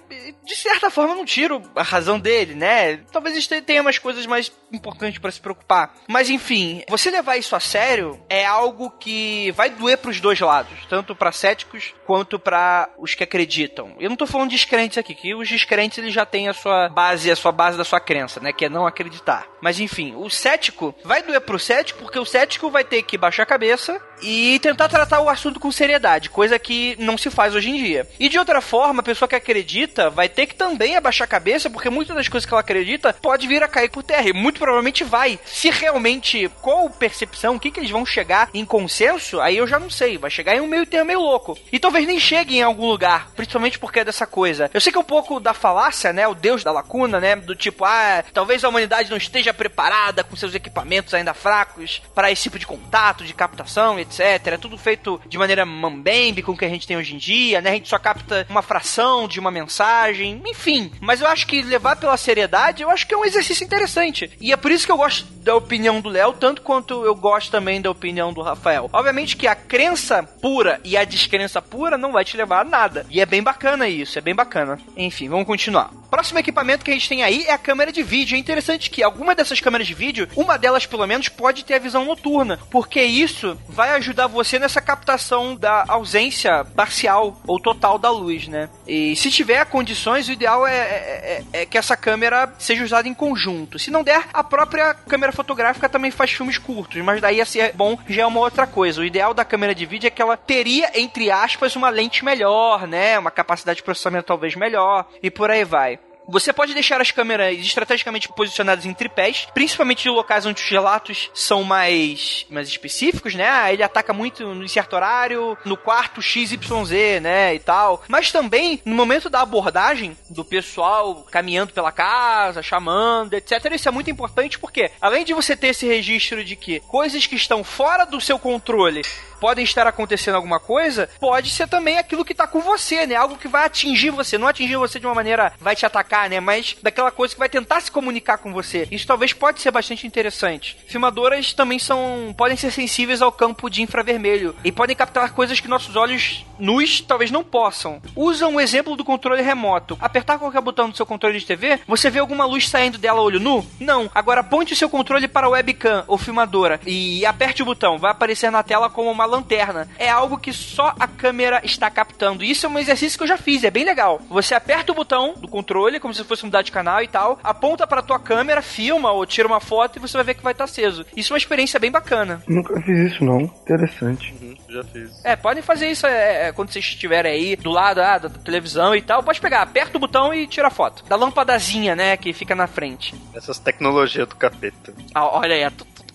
De 0.44 0.56
certa 0.58 0.90
forma, 0.90 1.16
não 1.16 1.24
tiro 1.24 1.62
a 1.74 1.84
razão 1.84 2.20
dele, 2.20 2.54
né? 2.54 2.98
Talvez 3.14 3.48
tenha 3.48 3.82
umas 3.82 3.98
coisas 3.98 4.26
mais 4.26 4.52
importantes 4.74 5.20
para 5.20 5.32
se 5.32 5.40
preocupar. 5.40 5.94
Mas 6.06 6.30
enfim, 6.30 6.84
você 6.90 7.10
levar 7.10 7.38
isso 7.38 7.56
a 7.56 7.62
sério 7.62 8.20
é 8.28 8.46
algo 8.46 8.92
que 8.92 9.52
vai 9.52 9.70
doer 9.70 9.98
pros 9.98 10.20
dois 10.20 10.40
lados, 10.42 10.86
tanto 10.90 11.16
para 11.16 11.32
céticos 11.32 11.94
quanto 12.10 12.40
para 12.40 12.90
os 12.98 13.14
que 13.14 13.24
acreditam. 13.24 13.96
Eu 14.00 14.10
não 14.10 14.18
tô 14.18 14.26
falando 14.26 14.50
de 14.50 14.56
descrentes 14.56 14.98
aqui, 14.98 15.14
que 15.14 15.36
os 15.36 15.48
descrentes 15.48 16.00
eles 16.00 16.12
já 16.12 16.26
têm 16.26 16.48
a 16.48 16.54
sua 16.54 16.90
base, 16.90 17.30
a 17.30 17.36
sua 17.36 17.52
base 17.52 17.78
da 17.78 17.84
sua 17.84 18.00
crença, 18.00 18.40
né, 18.40 18.52
que 18.52 18.66
é 18.66 18.70
não 18.70 18.88
acreditar. 18.88 19.46
Mas 19.62 19.80
enfim, 19.80 20.16
o 20.16 20.28
cético 20.28 20.96
vai 21.04 21.22
doer 21.22 21.40
pro 21.42 21.60
cético 21.60 22.00
porque 22.00 22.18
o 22.18 22.26
cético 22.26 22.72
vai 22.72 22.84
ter 22.84 23.04
que 23.04 23.16
baixar 23.16 23.44
a 23.44 23.46
cabeça 23.46 24.02
e 24.24 24.58
tentar 24.60 24.90
tratar 24.90 25.22
o 25.22 25.30
assunto 25.30 25.60
com 25.60 25.72
seriedade, 25.72 26.32
coisa 26.32 26.58
que 26.58 26.96
não 27.00 27.16
se 27.16 27.30
faz 27.30 27.54
hoje 27.54 27.70
em 27.70 27.78
dia. 27.78 28.08
E 28.20 28.28
de 28.28 28.40
outra 28.40 28.60
forma, 28.60 29.02
a 29.02 29.04
pessoa 29.04 29.30
que 29.30 29.36
acredita 29.36 30.10
vai 30.10 30.28
ter 30.28 30.48
que 30.48 30.56
também 30.56 30.96
abaixar 30.96 31.26
a 31.26 31.30
cabeça, 31.30 31.70
porque 31.70 31.92
muitas 31.92 32.16
das 32.16 32.28
coisas 32.28 32.48
que 32.48 32.54
ela 32.54 32.62
acredita 32.62 33.14
pode 33.14 33.48
vir 33.48 33.62
a 33.62 33.68
cair 33.68 33.92
por 33.92 34.02
terra, 34.02 34.28
e 34.28 34.34
muito 34.34 34.60
provavelmente 34.60 35.04
vai. 35.04 35.40
Se 35.46 35.70
realmente, 35.70 36.50
qual 36.60 36.90
percepção, 36.90 37.56
o 37.56 37.60
que, 37.60 37.70
que 37.70 37.80
eles 37.80 37.92
vão 37.92 38.04
chegar 38.04 38.50
em 38.52 38.66
consenso, 38.66 39.40
aí 39.40 39.58
eu 39.58 39.68
já 39.68 39.78
não 39.78 39.92
sei, 39.92 40.18
vai 40.18 40.32
chegar 40.32 40.56
em 40.56 40.62
um 40.62 40.68
meio 40.68 40.88
termo 40.88 41.06
meio 41.06 41.20
louco. 41.20 41.58
E 41.72 41.80
talvez 41.80 41.99
nem 42.06 42.20
chegue 42.20 42.58
em 42.58 42.62
algum 42.62 42.88
lugar, 42.88 43.30
principalmente 43.36 43.80
porque 43.80 44.00
é 44.00 44.06
dessa 44.06 44.26
coisa. 44.26 44.70
Eu 44.74 44.82
sei 44.82 44.92
que 44.92 44.98
é 44.98 45.02
um 45.02 45.04
pouco 45.04 45.40
da 45.40 45.54
falácia, 45.54 46.14
né, 46.14 46.28
o 46.28 46.36
deus 46.36 46.64
da 46.64 46.72
lacuna, 46.72 47.20
né, 47.20 47.36
do 47.36 47.56
tipo, 47.56 47.86
ah, 47.86 48.24
talvez 48.34 48.64
a 48.64 48.70
humanidade 48.70 49.10
não 49.10 49.18
esteja 49.18 49.54
preparada 49.54 50.24
com 50.24 50.36
seus 50.36 50.56
equipamentos 50.56 51.14
ainda 51.14 51.34
fracos 51.34 52.02
para 52.14 52.32
esse 52.32 52.44
tipo 52.44 52.60
de 52.60 52.68
contato, 52.68 53.24
de 53.24 53.34
captação, 53.34 54.00
etc. 54.00 54.20
É 54.20 54.58
tudo 54.58 54.78
feito 54.78 55.22
de 55.28 55.38
maneira 55.38 55.66
mambembe 55.66 56.42
com 56.42 56.52
o 56.52 56.58
que 56.58 56.66
a 56.66 56.70
gente 56.70 56.88
tem 56.88 56.98
hoje 56.98 57.16
em 57.16 57.18
dia, 57.18 57.62
né? 57.62 57.72
A 57.72 57.74
gente 57.74 57.90
só 57.90 57.98
capta 58.00 58.46
uma 58.50 58.62
fração 58.62 59.28
de 59.28 59.40
uma 59.40 59.52
mensagem, 59.52 60.42
enfim. 60.46 60.92
Mas 61.00 61.22
eu 61.22 61.28
acho 61.28 61.48
que 61.48 61.62
levar 61.62 61.96
pela 61.96 62.18
seriedade, 62.18 62.84
eu 62.84 62.90
acho 62.90 63.08
que 63.08 63.14
é 63.14 63.18
um 63.18 63.26
exercício 63.26 63.64
interessante. 63.64 64.32
E 64.40 64.52
é 64.52 64.58
por 64.58 64.72
isso 64.72 64.86
que 64.86 64.92
eu 64.92 64.98
gosto 64.98 65.26
da 65.40 65.56
opinião 65.56 66.02
do 66.02 66.10
Léo, 66.10 66.34
tanto 66.34 66.62
quanto 66.62 67.06
eu 67.06 67.16
gosto 67.16 67.52
também 67.52 67.82
da 67.82 67.90
opinião 67.90 68.34
do 68.34 68.42
Rafael. 68.42 68.90
Obviamente 68.92 69.36
que 69.36 69.48
a 69.48 69.56
crença 69.56 70.24
pura 70.24 70.80
e 70.84 70.98
a 70.98 71.04
descrença 71.04 71.62
pura 71.62 71.89
não 71.98 72.12
vai 72.12 72.26
te 72.26 72.38
levar 72.38 72.62
a 72.62 72.64
nada. 72.64 73.06
E 73.10 73.22
é 73.22 73.26
bem 73.26 73.42
bacana 73.42 73.88
isso, 73.88 74.18
é 74.18 74.22
bem 74.22 74.36
bacana. 74.36 74.80
Enfim, 74.96 75.30
vamos 75.30 75.46
continuar. 75.46 75.92
Próximo 76.10 76.40
equipamento 76.40 76.84
que 76.84 76.92
a 76.92 76.94
gente 76.94 77.08
tem 77.08 77.24
aí 77.24 77.46
é 77.46 77.54
a 77.54 77.58
câmera 77.58 77.92
de 77.92 78.02
vídeo. 78.02 78.36
É 78.36 78.40
interessante 78.40 78.90
que 78.90 79.04
alguma 79.04 79.36
dessas 79.36 79.60
câmeras 79.60 79.88
de 79.88 79.94
vídeo, 79.94 80.28
uma 80.36 80.58
delas 80.58 80.86
pelo 80.86 81.06
menos, 81.06 81.30
pode 81.30 81.64
ter 81.64 81.76
a 81.76 81.80
visão 81.80 82.06
noturna, 82.06 82.60
porque 82.72 83.02
isso 83.02 83.58
vai 83.68 83.92
ajudar 83.92 84.28
você 84.28 84.58
nessa 84.58 84.82
captação 84.82 85.56
da 85.56 85.86
ausência 85.88 86.66
parcial 86.76 87.40
ou 87.46 87.60
total 87.60 88.00
da 88.00 88.10
luz, 88.10 88.48
né? 88.48 88.70
E 88.88 89.16
se 89.16 89.30
tiver 89.30 89.66
condições, 89.66 90.28
o 90.28 90.32
ideal 90.32 90.66
é, 90.66 90.78
é, 90.78 91.44
é, 91.54 91.62
é 91.62 91.66
que 91.66 91.78
essa 91.78 91.96
câmera 91.96 92.54
seja 92.58 92.84
usada 92.84 93.08
em 93.08 93.14
conjunto. 93.14 93.78
Se 93.78 93.92
não 93.92 94.04
der, 94.04 94.28
a 94.34 94.44
própria 94.44 94.94
câmera 94.94 95.32
fotográfica 95.32 95.88
também 95.88 96.12
faz 96.12 96.32
filmes 96.32 96.58
curtos, 96.58 97.02
mas 97.02 97.22
daí 97.22 97.46
se 97.46 97.60
é 97.60 97.72
bom 97.72 97.98
já 98.08 98.24
é 98.24 98.26
uma 98.26 98.40
outra 98.40 98.66
coisa. 98.66 99.02
O 99.02 99.06
ideal 99.06 99.34
da 99.34 99.46
câmera 99.46 99.76
de 99.76 99.86
vídeo 99.86 100.08
é 100.08 100.10
que 100.10 100.22
ela 100.22 100.36
teria, 100.36 100.92
entre 101.00 101.30
aspas, 101.32 101.76
uma 101.80 101.90
lente 101.90 102.24
melhor, 102.24 102.88
né? 102.88 103.18
Uma 103.18 103.32
capacidade 103.32 103.78
de 103.78 103.84
processamento 103.84 104.28
talvez 104.28 104.56
melhor 104.56 105.08
e 105.24 105.32
por 105.32 105.50
aí 105.50 105.64
vai. 105.64 106.00
Você 106.32 106.54
pode 106.54 106.76
deixar 106.76 107.02
as 107.02 107.10
câmeras 107.10 107.58
estrategicamente 107.58 108.30
posicionadas 108.30 108.86
em 108.86 108.94
tripés, 108.94 109.48
principalmente 109.52 110.08
em 110.08 110.12
locais 110.12 110.46
onde 110.46 110.62
os 110.62 110.70
relatos 110.70 111.32
são 111.34 111.64
mais, 111.64 112.46
mais 112.52 112.68
específicos, 112.68 113.34
né? 113.34 113.50
Ah, 113.50 113.74
ele 113.74 113.82
ataca 113.82 114.14
muito 114.14 114.44
em 114.44 114.68
certo 114.68 114.96
horário, 114.96 115.58
no 115.66 115.76
quarto 115.76 116.22
XYZ, 116.22 117.20
né? 117.20 117.56
E 117.56 117.60
tal. 117.60 118.04
Mas 118.08 118.32
também, 118.32 118.80
no 118.86 118.94
momento 118.94 119.28
da 119.28 119.42
abordagem 119.42 120.16
do 120.30 120.46
pessoal 120.46 121.26
caminhando 121.32 121.74
pela 121.74 121.92
casa, 121.92 122.62
chamando, 122.62 123.34
etc., 123.34 123.74
isso 123.74 123.90
é 123.90 123.92
muito 123.92 124.12
importante 124.12 124.60
porque, 124.60 124.92
além 125.02 125.26
de 125.26 125.34
você 125.34 125.56
ter 125.56 125.70
esse 125.70 125.88
registro 125.88 126.44
de 126.44 126.56
que 126.56 126.80
coisas 126.82 127.26
que 127.26 127.36
estão 127.36 127.64
fora 127.64 128.06
do 128.06 128.22
seu 128.22 128.38
controle 128.38 129.02
podem 129.40 129.64
estar 129.64 129.88
acontecendo 129.88 130.36
alguma 130.36 130.60
coisa, 130.60 131.10
pode 131.20 131.50
ser 131.50 131.68
também 131.68 131.98
aquilo 131.98 132.26
que 132.26 132.34
tá 132.34 132.48
com 132.48 132.62
você, 132.62 133.06
né? 133.06 133.16
Algo 133.16 133.38
que 133.38 133.48
vai 133.48 133.66
atingir 133.66 134.12
você, 134.12 134.38
não 134.38 134.48
atingir 134.48 134.76
você 134.76 135.00
de 135.00 135.06
uma 135.06 135.16
maneira 135.16 135.54
vai 135.60 135.76
te 135.76 135.86
atacar, 135.86 136.30
né? 136.30 136.40
Mas 136.40 136.76
daquela 136.82 137.12
coisa 137.12 137.34
que 137.34 137.40
vai 137.40 137.50
tentar 137.50 137.82
se 137.82 137.92
comunicar 137.92 138.38
com 138.38 138.54
você. 138.54 138.88
Isso 138.92 139.08
talvez 139.08 139.34
pode 139.34 139.62
ser 139.62 139.72
bastante 139.72 140.06
interessante. 140.06 140.78
Filmadoras 140.88 141.54
também 141.54 141.80
são 141.80 142.34
podem 142.38 142.58
ser 142.58 142.72
sensíveis 142.72 143.22
ao 143.22 143.32
campo 143.32 143.70
de 143.70 143.82
infravermelho 143.82 144.56
e 144.64 144.72
podem 144.72 144.96
captar 144.96 145.32
coisas 145.34 145.60
que 145.60 145.68
nossos 145.68 145.96
olhos 145.96 146.46
nus 146.58 147.02
talvez 147.02 147.32
não 147.32 147.44
possam. 147.44 148.02
Usa 148.16 148.48
um 148.48 148.60
exemplo 148.60 148.96
do 148.96 149.06
controle 149.06 149.42
remoto. 149.42 149.98
Apertar 150.02 150.38
qualquer 150.38 150.62
botão 150.62 150.90
do 150.90 150.98
seu 150.98 151.06
controle 151.06 151.40
de 151.40 151.46
TV, 151.46 151.80
você 151.88 152.10
vê 152.10 152.20
alguma 152.20 152.46
luz 152.46 152.68
saindo 152.68 152.98
dela 152.98 153.22
olho 153.22 153.40
nu? 153.40 153.66
Não. 153.80 154.10
Agora 154.14 154.42
aponte 154.42 154.74
o 154.74 154.76
seu 154.76 154.90
controle 154.90 155.28
para 155.28 155.48
a 155.48 155.50
webcam 155.50 156.04
ou 156.08 156.18
filmadora 156.18 156.80
e 156.86 157.26
aperte 157.26 157.62
o 157.62 157.66
botão. 157.66 157.98
Vai 157.98 158.12
aparecer 158.12 158.52
na 158.52 158.64
tela 158.64 158.90
como 158.90 159.10
uma 159.10 159.26
lanterna. 159.30 159.88
É 159.98 160.10
algo 160.10 160.38
que 160.38 160.52
só 160.52 160.94
a 161.00 161.08
câmera 161.08 161.62
está 161.64 161.90
captando. 161.90 162.44
Isso 162.44 162.66
é 162.66 162.70
um 162.70 162.80
exercício 162.80 163.18
que 163.18 163.24
eu 163.24 163.28
já 163.28 163.38
fiz, 163.38 163.64
é 163.64 163.72
bem 163.72 163.86
legal. 163.86 164.22
Você 164.30 164.54
aperta 164.54 164.92
o 164.92 164.96
botão 164.96 165.34
do 165.36 165.48
controle, 165.48 166.00
como 166.00 166.14
se 166.14 166.24
fosse 166.24 166.46
mudar 166.46 166.62
de 166.62 166.72
canal 166.72 167.02
e 167.02 167.08
tal, 167.08 167.40
aponta 167.44 167.88
para 167.88 168.02
tua 168.02 168.20
câmera, 168.20 168.62
filma 168.62 169.12
ou 169.12 169.26
tira 169.26 169.48
uma 169.48 169.60
foto 169.60 169.98
e 169.98 170.00
você 170.00 170.18
vai 170.18 170.24
ver 170.24 170.34
que 170.34 170.44
vai 170.44 170.52
estar 170.52 170.66
aceso. 170.66 171.06
Isso 171.16 171.32
é 171.32 171.36
uma 171.36 171.38
experiência 171.38 171.80
bem 171.80 171.92
bacana. 171.92 172.42
Nunca 172.48 172.80
fiz 172.82 173.14
isso 173.14 173.24
não. 173.24 173.42
Interessante. 173.42 174.34
Uhum, 174.42 174.56
já 174.70 174.84
fiz. 174.84 175.26
É, 175.26 175.36
podem 175.36 175.64
fazer 175.64 175.90
isso 175.90 176.06
é, 176.08 176.48
é, 176.48 176.52
quando 176.52 176.72
vocês 176.72 176.86
estiverem 176.86 177.32
aí 177.32 177.56
do 177.56 177.70
lado 177.70 178.02
ah, 178.02 178.18
da 178.18 178.30
televisão 178.30 178.96
e 178.96 179.02
tal. 179.02 179.24
Pode 179.24 179.40
pegar, 179.40 179.62
aperta 179.62 179.98
o 179.98 180.02
botão 180.02 180.34
e 180.34 180.48
tira 180.48 180.68
a 180.68 180.72
foto. 180.72 181.04
Da 181.06 181.16
lâmpadazinha, 181.16 181.96
né, 181.96 182.18
que 182.18 182.34
fica 182.34 182.56
na 182.56 182.68
frente. 182.68 183.16
Essas 183.34 183.60
tecnologias 183.60 184.28
do 184.28 184.36
capeta. 184.36 184.94
Ah, 185.14 185.28
olha 185.28 185.56
aí, 185.56 185.64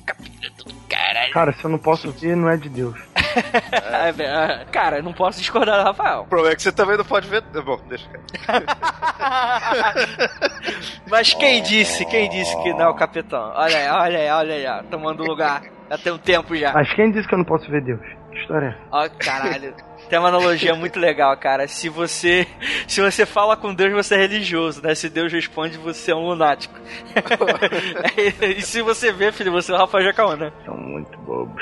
é 0.09 0.51
tudo 0.57 0.75
caralho. 0.89 1.33
Cara, 1.33 1.53
se 1.53 1.65
eu 1.65 1.71
não 1.71 1.79
posso 1.79 2.11
ver, 2.13 2.37
não 2.37 2.49
é 2.49 2.57
de 2.57 2.69
Deus. 2.69 2.95
É. 3.35 4.65
Cara, 4.71 4.99
eu 4.99 5.03
não 5.03 5.13
posso 5.13 5.41
discordar 5.41 5.79
do 5.79 5.85
Rafael. 5.85 6.21
O 6.21 6.27
problema 6.27 6.53
é 6.53 6.57
que 6.57 6.63
você 6.63 6.71
também 6.71 6.97
não 6.97 7.05
pode 7.05 7.29
ver. 7.29 7.43
Bom, 7.43 7.81
deixa. 7.89 8.09
Mas 11.11 11.35
quem 11.35 11.61
disse, 11.63 12.05
quem 12.05 12.31
disse 12.31 12.57
que 12.63 12.73
não, 12.75 12.95
capitão? 12.95 13.53
Olha 13.57 13.77
aí, 13.77 13.89
olha 13.89 14.19
aí, 14.19 14.31
olha 14.31 14.55
aí, 14.55 14.67
ó, 14.67 14.83
tomando 14.85 15.25
lugar. 15.25 15.63
Já 15.91 15.99
tem 15.99 16.13
um 16.13 16.19
tempo 16.19 16.55
já. 16.57 16.73
Mas 16.73 16.93
quem 16.93 17.11
disse 17.11 17.27
que 17.27 17.35
eu 17.35 17.39
não 17.39 17.45
posso 17.45 17.69
ver 17.71 17.83
Deus? 17.83 18.01
Que 18.31 18.39
história 18.39 18.69
é? 18.69 18.77
Ó, 18.93 19.09
caralho. 19.19 19.75
Tem 20.15 20.21
uma 20.21 20.29
analogia 20.29 20.77
muito 20.77 20.97
legal, 21.01 21.37
cara. 21.37 21.67
Se 21.67 21.89
você 21.89 22.47
se 22.87 23.01
você 23.01 23.27
fala 23.27 23.57
com 23.57 23.75
Deus, 23.75 23.93
você 23.93 24.15
é 24.15 24.19
religioso, 24.19 24.81
né? 24.81 24.95
Se 24.95 25.09
Deus 25.09 25.33
responde, 25.33 25.77
você 25.77 26.13
é 26.13 26.15
um 26.15 26.29
lunático. 26.29 26.79
e 28.57 28.63
se 28.63 28.81
você 28.81 29.11
vê, 29.11 29.33
filho, 29.33 29.51
você 29.51 29.73
é 29.73 29.75
o 29.75 29.79
Rafael 29.79 30.05
Jacaúna. 30.05 30.53
São 30.65 30.77
muito 30.77 31.19
bobos 31.19 31.61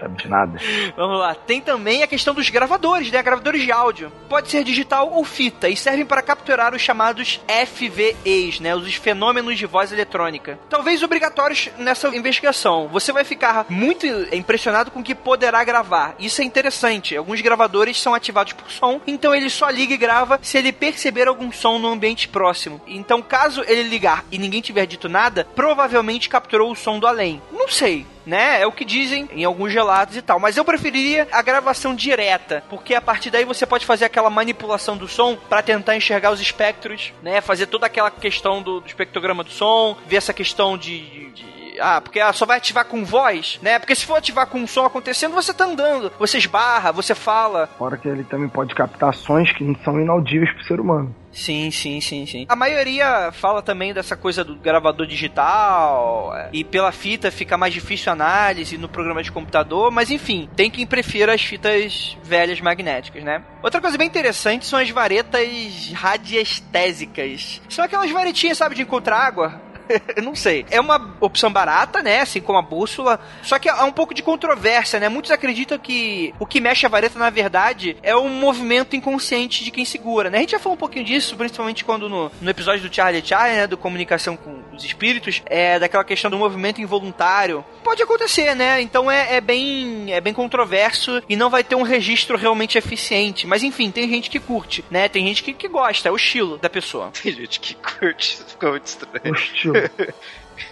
sabe 0.00 0.22
de 0.22 0.28
nada. 0.28 0.58
Vamos 0.96 1.18
lá. 1.18 1.34
Tem 1.34 1.60
também 1.60 2.02
a 2.02 2.06
questão 2.06 2.34
dos 2.34 2.48
gravadores, 2.48 3.10
né? 3.10 3.22
Gravadores 3.22 3.62
de 3.62 3.70
áudio. 3.70 4.10
Pode 4.28 4.50
ser 4.50 4.64
digital 4.64 5.10
ou 5.12 5.24
fita 5.24 5.68
e 5.68 5.76
servem 5.76 6.06
para 6.06 6.22
capturar 6.22 6.74
os 6.74 6.80
chamados 6.80 7.40
FVEs, 7.66 8.60
né? 8.60 8.74
Os 8.74 8.94
fenômenos 8.94 9.58
de 9.58 9.66
voz 9.66 9.92
eletrônica. 9.92 10.58
Talvez 10.68 11.02
obrigatórios 11.02 11.68
nessa 11.78 12.08
investigação. 12.08 12.88
Você 12.88 13.12
vai 13.12 13.24
ficar 13.24 13.66
muito 13.68 14.06
impressionado 14.32 14.90
com 14.90 15.00
o 15.00 15.04
que 15.04 15.14
poderá 15.14 15.62
gravar. 15.62 16.14
Isso 16.18 16.40
é 16.40 16.44
interessante. 16.44 17.16
Alguns 17.16 17.40
gravadores 17.40 18.00
são 18.00 18.14
ativados 18.14 18.52
por 18.52 18.70
som, 18.70 19.00
então 19.06 19.34
ele 19.34 19.50
só 19.50 19.68
liga 19.68 19.94
e 19.94 19.98
grava 19.98 20.38
se 20.42 20.58
ele 20.58 20.72
perceber 20.72 21.28
algum 21.28 21.52
som 21.52 21.78
no 21.78 21.88
ambiente 21.88 22.28
próximo. 22.28 22.80
Então, 22.86 23.22
caso 23.22 23.62
ele 23.66 23.82
ligar 23.82 24.24
e 24.30 24.38
ninguém 24.38 24.60
tiver 24.60 24.86
dito 24.86 25.08
nada, 25.08 25.46
provavelmente 25.54 26.28
capturou 26.28 26.70
o 26.70 26.76
som 26.76 26.98
do 26.98 27.06
além. 27.06 27.42
Não 27.52 27.68
sei 27.68 28.06
né? 28.26 28.60
É 28.60 28.66
o 28.66 28.72
que 28.72 28.84
dizem 28.84 29.28
em 29.32 29.44
alguns 29.44 29.72
relatos 29.72 30.16
e 30.16 30.22
tal. 30.22 30.38
Mas 30.38 30.56
eu 30.56 30.64
preferiria 30.64 31.28
a 31.32 31.42
gravação 31.42 31.94
direta, 31.94 32.62
porque 32.68 32.94
a 32.94 33.00
partir 33.00 33.30
daí 33.30 33.44
você 33.44 33.66
pode 33.66 33.86
fazer 33.86 34.04
aquela 34.04 34.30
manipulação 34.30 34.96
do 34.96 35.08
som 35.08 35.36
para 35.36 35.62
tentar 35.62 35.96
enxergar 35.96 36.30
os 36.30 36.40
espectros, 36.40 37.12
né? 37.22 37.40
Fazer 37.40 37.66
toda 37.66 37.86
aquela 37.86 38.10
questão 38.10 38.62
do, 38.62 38.80
do 38.80 38.86
espectrograma 38.86 39.44
do 39.44 39.50
som, 39.50 39.96
ver 40.06 40.16
essa 40.16 40.32
questão 40.32 40.76
de, 40.76 41.30
de 41.30 41.59
ah, 41.78 42.00
porque 42.00 42.20
só 42.32 42.46
vai 42.46 42.56
ativar 42.56 42.84
com 42.84 43.04
voz, 43.04 43.58
né? 43.62 43.78
Porque 43.78 43.94
se 43.94 44.06
for 44.06 44.16
ativar 44.16 44.46
com 44.46 44.66
som 44.66 44.84
acontecendo, 44.84 45.34
você 45.34 45.52
tá 45.52 45.64
andando, 45.64 46.12
você 46.18 46.38
esbarra, 46.38 46.92
você 46.92 47.14
fala. 47.14 47.68
Fora 47.78 47.96
que 47.96 48.08
ele 48.08 48.24
também 48.24 48.48
pode 48.48 48.74
captar 48.74 49.14
sons 49.14 49.52
que 49.52 49.64
não 49.64 49.74
são 49.84 50.00
inaudíveis 50.00 50.52
pro 50.52 50.64
ser 50.64 50.80
humano. 50.80 51.14
Sim, 51.32 51.70
sim, 51.70 52.00
sim, 52.00 52.26
sim. 52.26 52.46
A 52.48 52.56
maioria 52.56 53.30
fala 53.32 53.62
também 53.62 53.94
dessa 53.94 54.16
coisa 54.16 54.42
do 54.42 54.56
gravador 54.56 55.06
digital 55.06 56.34
é, 56.36 56.50
e 56.52 56.64
pela 56.64 56.90
fita 56.90 57.30
fica 57.30 57.56
mais 57.56 57.72
difícil 57.72 58.10
a 58.10 58.14
análise 58.14 58.76
no 58.76 58.88
programa 58.88 59.22
de 59.22 59.30
computador, 59.30 59.90
mas 59.90 60.10
enfim, 60.10 60.48
tem 60.56 60.70
quem 60.70 60.86
prefira 60.86 61.32
as 61.32 61.42
fitas 61.42 62.16
velhas 62.24 62.60
magnéticas, 62.60 63.22
né? 63.22 63.42
Outra 63.62 63.80
coisa 63.80 63.96
bem 63.96 64.08
interessante 64.08 64.66
são 64.66 64.78
as 64.78 64.90
varetas 64.90 65.92
radiestésicas. 65.92 67.60
São 67.68 67.84
aquelas 67.84 68.10
varetinhas, 68.10 68.58
sabe, 68.58 68.74
de 68.74 68.82
encontrar 68.82 69.18
água 69.18 69.69
eu 70.16 70.22
não 70.22 70.34
sei. 70.34 70.64
É 70.70 70.80
uma 70.80 71.14
opção 71.20 71.52
barata, 71.52 72.02
né? 72.02 72.20
Assim 72.20 72.40
como 72.40 72.58
a 72.58 72.62
bússola. 72.62 73.20
Só 73.42 73.58
que 73.58 73.68
há 73.68 73.84
um 73.84 73.92
pouco 73.92 74.14
de 74.14 74.22
controvérsia, 74.22 75.00
né? 75.00 75.08
Muitos 75.08 75.30
acreditam 75.30 75.78
que 75.78 76.34
o 76.38 76.46
que 76.46 76.60
mexe 76.60 76.86
a 76.86 76.88
vareta, 76.88 77.18
na 77.18 77.30
verdade, 77.30 77.96
é 78.02 78.16
um 78.16 78.28
movimento 78.28 78.96
inconsciente 78.96 79.64
de 79.64 79.70
quem 79.70 79.84
segura, 79.84 80.30
né? 80.30 80.38
A 80.38 80.40
gente 80.40 80.52
já 80.52 80.58
falou 80.58 80.74
um 80.74 80.78
pouquinho 80.78 81.04
disso, 81.04 81.36
principalmente 81.36 81.84
quando 81.84 82.08
no, 82.08 82.30
no 82.40 82.50
episódio 82.50 82.88
do 82.88 82.94
Charlie 82.94 83.24
Charlie, 83.24 83.56
né? 83.56 83.66
Do 83.66 83.76
comunicação 83.76 84.36
com 84.36 84.60
os 84.74 84.84
espíritos, 84.84 85.42
é 85.46 85.78
daquela 85.78 86.04
questão 86.04 86.30
do 86.30 86.38
movimento 86.38 86.80
involuntário. 86.80 87.64
Pode 87.82 88.02
acontecer, 88.02 88.54
né? 88.54 88.80
Então 88.80 89.10
é, 89.10 89.36
é 89.36 89.40
bem 89.40 90.12
é 90.12 90.20
bem 90.20 90.32
controverso 90.32 91.22
e 91.28 91.36
não 91.36 91.50
vai 91.50 91.64
ter 91.64 91.74
um 91.74 91.82
registro 91.82 92.36
realmente 92.36 92.78
eficiente. 92.78 93.46
Mas 93.46 93.62
enfim, 93.62 93.90
tem 93.90 94.08
gente 94.08 94.30
que 94.30 94.38
curte, 94.38 94.84
né? 94.90 95.08
Tem 95.08 95.26
gente 95.26 95.42
que, 95.42 95.52
que 95.52 95.68
gosta, 95.68 96.08
é 96.08 96.12
o 96.12 96.16
estilo 96.16 96.58
da 96.58 96.68
pessoa. 96.68 97.10
Tem 97.22 97.32
gente 97.32 97.60
que 97.60 97.74
curte, 97.74 98.38
ficou 98.46 98.70
muito 98.70 98.86
estranho. 98.86 99.32
O 99.32 99.34
estilo. 99.34 99.74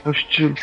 É 0.05 0.09
o 0.09 0.13
estilo. 0.13 0.55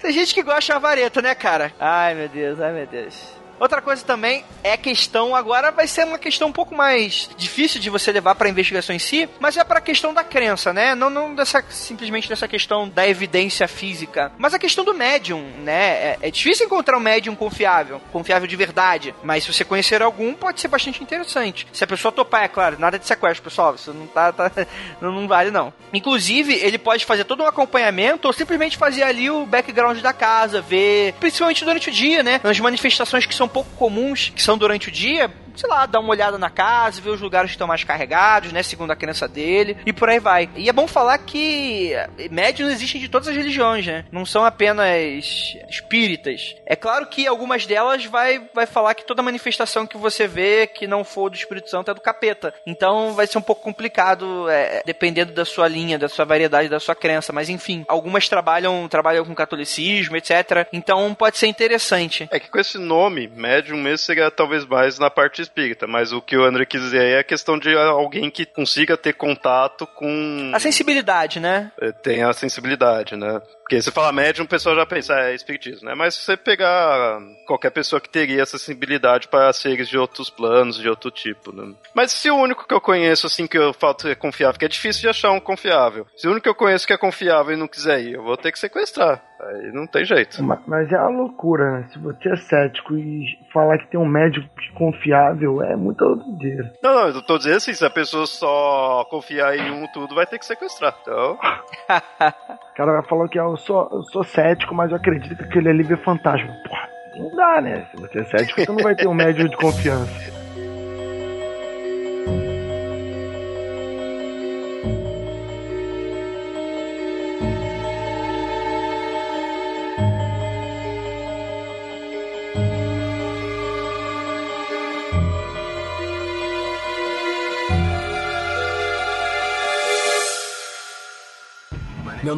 Tem 0.00 0.12
gente 0.12 0.32
que 0.32 0.42
gosta 0.42 0.60
de 0.60 0.72
uma 0.72 0.78
vareta, 0.78 1.20
né, 1.20 1.34
cara? 1.34 1.72
Ai, 1.80 2.14
meu 2.14 2.28
Deus, 2.28 2.60
ai, 2.60 2.72
meu 2.72 2.86
Deus. 2.86 3.37
Outra 3.58 3.82
coisa 3.82 4.04
também 4.04 4.44
é 4.62 4.76
questão, 4.76 5.34
agora 5.34 5.70
vai 5.70 5.86
ser 5.86 6.04
uma 6.04 6.18
questão 6.18 6.48
um 6.48 6.52
pouco 6.52 6.74
mais 6.74 7.28
difícil 7.36 7.80
de 7.80 7.90
você 7.90 8.12
levar 8.12 8.34
para 8.34 8.48
investigação 8.48 8.94
em 8.94 8.98
si, 8.98 9.28
mas 9.40 9.56
é 9.56 9.64
para 9.64 9.78
a 9.78 9.82
questão 9.82 10.14
da 10.14 10.22
crença, 10.22 10.72
né? 10.72 10.94
Não, 10.94 11.10
não 11.10 11.34
dessa, 11.34 11.64
simplesmente 11.70 12.28
dessa 12.28 12.46
questão 12.46 12.88
da 12.88 13.06
evidência 13.08 13.66
física, 13.66 14.32
mas 14.38 14.54
a 14.54 14.58
questão 14.58 14.84
do 14.84 14.94
médium, 14.94 15.42
né? 15.64 15.88
É, 15.88 16.18
é 16.22 16.30
difícil 16.30 16.66
encontrar 16.66 16.96
um 16.96 17.00
médium 17.00 17.34
confiável, 17.34 18.00
confiável 18.12 18.46
de 18.46 18.56
verdade, 18.56 19.14
mas 19.22 19.44
se 19.44 19.52
você 19.52 19.64
conhecer 19.64 20.02
algum, 20.02 20.34
pode 20.34 20.60
ser 20.60 20.68
bastante 20.68 21.02
interessante. 21.02 21.66
Se 21.72 21.82
a 21.82 21.86
pessoa 21.86 22.12
topar, 22.12 22.44
é 22.44 22.48
claro, 22.48 22.76
nada 22.78 22.98
de 22.98 23.06
sequestro, 23.06 23.42
pessoal, 23.42 23.74
isso 23.74 23.92
não 23.92 24.06
tá, 24.06 24.32
tá 24.32 24.50
não, 25.00 25.10
não 25.12 25.26
vale 25.26 25.50
não. 25.50 25.72
Inclusive, 25.92 26.54
ele 26.54 26.78
pode 26.78 27.04
fazer 27.04 27.24
todo 27.24 27.42
um 27.42 27.46
acompanhamento 27.46 28.28
ou 28.28 28.32
simplesmente 28.32 28.76
fazer 28.76 29.02
ali 29.02 29.30
o 29.30 29.46
background 29.46 29.98
da 30.00 30.12
casa, 30.12 30.60
ver, 30.60 31.14
principalmente 31.14 31.64
durante 31.64 31.88
o 31.88 31.92
dia, 31.92 32.22
né? 32.22 32.40
Nas 32.44 32.60
manifestações 32.60 33.26
que 33.26 33.34
são 33.34 33.47
pouco 33.48 33.70
comuns, 33.76 34.30
que 34.34 34.42
são 34.42 34.56
durante 34.58 34.88
o 34.88 34.92
dia, 34.92 35.32
sei 35.58 35.68
lá, 35.68 35.86
dar 35.86 36.00
uma 36.00 36.10
olhada 36.10 36.38
na 36.38 36.48
casa, 36.48 37.00
ver 37.00 37.10
os 37.10 37.20
lugares 37.20 37.50
que 37.50 37.54
estão 37.54 37.66
mais 37.66 37.82
carregados, 37.82 38.52
né? 38.52 38.62
Segundo 38.62 38.92
a 38.92 38.96
crença 38.96 39.26
dele, 39.26 39.76
e 39.84 39.92
por 39.92 40.08
aí 40.08 40.20
vai. 40.20 40.48
E 40.54 40.68
é 40.68 40.72
bom 40.72 40.86
falar 40.86 41.18
que 41.18 41.92
médiums 42.30 42.72
existem 42.72 43.00
de 43.00 43.08
todas 43.08 43.28
as 43.28 43.36
religiões, 43.36 43.86
né? 43.86 44.04
Não 44.12 44.24
são 44.24 44.44
apenas 44.44 45.56
espíritas. 45.68 46.54
É 46.64 46.76
claro 46.76 47.06
que 47.06 47.26
algumas 47.26 47.66
delas 47.66 48.04
vai, 48.04 48.48
vai 48.54 48.66
falar 48.66 48.94
que 48.94 49.04
toda 49.04 49.22
manifestação 49.22 49.86
que 49.86 49.96
você 49.96 50.26
vê 50.26 50.66
que 50.66 50.86
não 50.86 51.02
for 51.02 51.30
do 51.30 51.36
Espírito 51.36 51.68
Santo 51.68 51.90
é 51.90 51.94
do 51.94 52.00
capeta. 52.00 52.54
Então 52.66 53.12
vai 53.14 53.26
ser 53.26 53.38
um 53.38 53.42
pouco 53.42 53.62
complicado, 53.62 54.48
é, 54.48 54.82
dependendo 54.86 55.32
da 55.32 55.44
sua 55.44 55.66
linha, 55.66 55.98
da 55.98 56.08
sua 56.08 56.24
variedade, 56.24 56.68
da 56.68 56.78
sua 56.78 56.94
crença. 56.94 57.32
Mas 57.32 57.48
enfim, 57.48 57.84
algumas 57.88 58.28
trabalham, 58.28 58.86
trabalham 58.88 59.24
com 59.24 59.34
catolicismo, 59.34 60.16
etc. 60.16 60.68
Então 60.72 61.14
pode 61.14 61.36
ser 61.36 61.48
interessante. 61.48 62.28
É 62.30 62.38
que 62.38 62.50
com 62.50 62.58
esse 62.58 62.78
nome, 62.78 63.28
médium 63.28 63.78
mesmo 63.78 63.98
seria 63.98 64.30
talvez 64.30 64.64
mais 64.64 64.98
na 64.98 65.10
parte 65.10 65.47
espírita, 65.48 65.86
mas 65.86 66.12
o 66.12 66.20
que 66.20 66.36
o 66.36 66.44
André 66.44 66.64
quis 66.64 66.80
dizer 66.80 67.02
é 67.02 67.18
a 67.20 67.24
questão 67.24 67.58
de 67.58 67.74
alguém 67.74 68.30
que 68.30 68.46
consiga 68.46 68.96
ter 68.96 69.14
contato 69.14 69.86
com. 69.86 70.52
A 70.54 70.60
sensibilidade, 70.60 71.40
né? 71.40 71.72
É, 71.80 71.90
tem 71.90 72.22
a 72.22 72.32
sensibilidade, 72.32 73.16
né? 73.16 73.40
Porque 73.68 73.82
você 73.82 73.90
fala 73.90 74.12
médium, 74.12 74.44
o 74.44 74.48
pessoal 74.48 74.74
já 74.74 74.86
pensa, 74.86 75.12
é 75.14 75.34
espiritismo, 75.34 75.86
né? 75.86 75.94
Mas 75.94 76.14
se 76.14 76.22
você 76.22 76.38
pegar 76.38 77.20
qualquer 77.46 77.70
pessoa 77.70 78.00
que 78.00 78.08
teria 78.08 78.40
essa 78.40 78.56
sensibilidade 78.56 79.28
para 79.28 79.52
seres 79.52 79.88
de 79.88 79.98
outros 79.98 80.30
planos, 80.30 80.78
de 80.78 80.88
outro 80.88 81.10
tipo, 81.10 81.54
né? 81.54 81.74
Mas 81.92 82.12
se 82.12 82.30
o 82.30 82.36
único 82.36 82.66
que 82.66 82.72
eu 82.72 82.80
conheço, 82.80 83.26
assim, 83.26 83.46
que 83.46 83.58
eu 83.58 83.74
falo 83.74 83.94
que 83.94 84.08
é 84.08 84.14
confiável, 84.14 84.58
que 84.58 84.64
é 84.64 84.68
difícil 84.68 85.02
de 85.02 85.08
achar 85.08 85.32
um 85.32 85.40
confiável. 85.40 86.06
Se 86.16 86.26
o 86.26 86.30
único 86.30 86.44
que 86.44 86.48
eu 86.48 86.54
conheço 86.54 86.86
que 86.86 86.94
é 86.94 86.98
confiável 86.98 87.52
e 87.52 87.58
não 87.58 87.68
quiser 87.68 88.00
ir, 88.00 88.14
eu 88.14 88.22
vou 88.22 88.38
ter 88.38 88.52
que 88.52 88.58
sequestrar. 88.58 89.22
Aí 89.40 89.72
não 89.72 89.86
tem 89.86 90.04
jeito. 90.04 90.42
Mas, 90.42 90.60
mas 90.66 90.92
é 90.92 90.98
uma 90.98 91.22
loucura, 91.22 91.78
né? 91.78 91.86
Se 91.92 91.98
você 91.98 92.30
é 92.30 92.36
cético 92.36 92.96
e 92.96 93.38
falar 93.52 93.78
que 93.78 93.86
tem 93.86 94.00
um 94.00 94.08
médico 94.08 94.48
confiável, 94.74 95.62
é 95.62 95.76
muita 95.76 96.04
doideira. 96.04 96.72
Não, 96.82 96.94
não, 96.94 97.08
eu 97.08 97.22
tô 97.22 97.38
dizendo 97.38 97.56
assim, 97.56 97.72
se 97.72 97.84
a 97.84 97.90
pessoa 97.90 98.26
só 98.26 99.06
confiar 99.08 99.56
em 99.56 99.70
um 99.70 99.86
tudo, 99.92 100.14
vai 100.14 100.26
ter 100.26 100.38
que 100.38 100.46
sequestrar. 100.46 100.94
Então... 101.02 101.38
o 101.38 102.74
cara 102.74 103.02
falar 103.04 103.28
que 103.28 103.38
eu 103.38 103.56
sou, 103.56 103.88
eu 103.92 104.02
sou 104.04 104.24
cético, 104.24 104.74
mas 104.74 104.90
eu 104.90 104.96
acredito 104.96 105.36
que 105.36 105.44
aquele 105.44 105.68
ali 105.68 105.82
vê 105.82 105.96
fantasma. 105.96 106.52
Porra, 106.66 106.88
não 107.16 107.36
dá, 107.36 107.60
né? 107.60 107.86
Se 107.90 108.00
você 108.00 108.20
é 108.20 108.24
cético, 108.24 108.60
você 108.60 108.72
não 108.72 108.82
vai 108.82 108.94
ter 108.94 109.06
um 109.06 109.14
médico 109.14 109.48
de 109.48 109.56
confiança. 109.56 110.27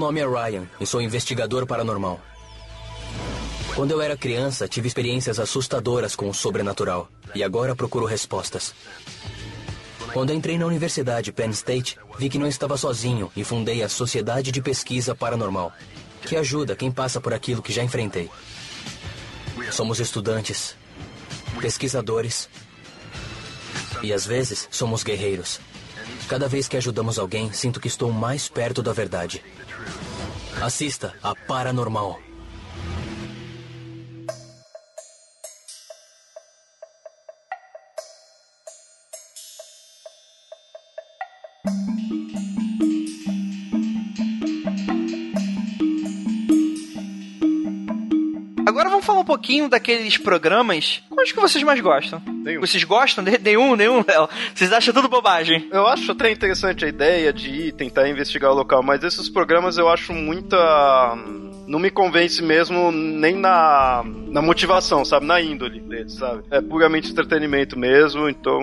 Nome 0.00 0.18
é 0.18 0.26
Ryan 0.26 0.66
e 0.80 0.86
sou 0.86 1.02
investigador 1.02 1.66
paranormal. 1.66 2.18
Quando 3.74 3.90
eu 3.90 4.00
era 4.00 4.16
criança, 4.16 4.66
tive 4.66 4.88
experiências 4.88 5.38
assustadoras 5.38 6.16
com 6.16 6.28
o 6.28 6.34
sobrenatural 6.34 7.06
e 7.34 7.44
agora 7.44 7.76
procuro 7.76 8.06
respostas. 8.06 8.74
Quando 10.12 10.32
entrei 10.32 10.58
na 10.58 10.64
Universidade 10.66 11.30
Penn 11.30 11.50
State, 11.50 11.98
vi 12.18 12.30
que 12.30 12.38
não 12.38 12.46
estava 12.46 12.78
sozinho 12.78 13.30
e 13.36 13.44
fundei 13.44 13.82
a 13.82 13.88
Sociedade 13.90 14.50
de 14.50 14.62
Pesquisa 14.62 15.14
Paranormal, 15.14 15.70
que 16.22 16.34
ajuda 16.34 16.74
quem 16.74 16.90
passa 16.90 17.20
por 17.20 17.34
aquilo 17.34 17.62
que 17.62 17.72
já 17.72 17.84
enfrentei. 17.84 18.30
Somos 19.70 20.00
estudantes, 20.00 20.74
pesquisadores 21.60 22.48
e 24.02 24.14
às 24.14 24.26
vezes 24.26 24.66
somos 24.70 25.04
guerreiros. 25.04 25.60
Cada 26.30 26.46
vez 26.46 26.68
que 26.68 26.76
ajudamos 26.76 27.18
alguém, 27.18 27.52
sinto 27.52 27.80
que 27.80 27.88
estou 27.88 28.12
mais 28.12 28.48
perto 28.48 28.84
da 28.84 28.92
verdade. 28.92 29.42
Assista 30.62 31.12
a 31.20 31.34
Paranormal. 31.34 32.20
Agora 48.64 48.88
vamos 48.88 49.04
falar 49.04 49.18
um 49.18 49.24
pouquinho 49.24 49.68
daqueles 49.68 50.16
programas. 50.16 51.02
Quais 51.10 51.32
que 51.32 51.40
vocês 51.40 51.64
mais 51.64 51.80
gostam? 51.80 52.22
Nenhum. 52.42 52.60
Vocês 52.60 52.82
gostam? 52.84 53.22
de- 53.24 53.38
Nenhum, 53.38 53.76
nenhum, 53.76 54.04
Léo. 54.06 54.28
Vocês 54.54 54.72
acham 54.72 54.92
tudo 54.94 55.08
bobagem? 55.08 55.68
Eu 55.70 55.86
acho 55.86 56.12
até 56.12 56.30
interessante 56.30 56.84
a 56.84 56.88
ideia 56.88 57.32
de 57.32 57.50
ir 57.68 57.72
tentar 57.72 58.08
investigar 58.08 58.50
o 58.50 58.54
local, 58.54 58.82
mas 58.82 59.02
esses 59.04 59.28
programas 59.28 59.76
eu 59.78 59.88
acho 59.88 60.12
muita. 60.12 60.56
Não 61.66 61.78
me 61.78 61.90
convence 61.90 62.42
mesmo 62.42 62.90
nem 62.90 63.36
na, 63.36 64.02
na 64.28 64.42
motivação, 64.42 65.04
sabe? 65.04 65.26
Na 65.26 65.40
índole 65.40 65.80
deles, 65.80 66.14
sabe? 66.14 66.42
É 66.50 66.60
puramente 66.60 67.10
entretenimento 67.12 67.78
mesmo, 67.78 68.28
então 68.28 68.60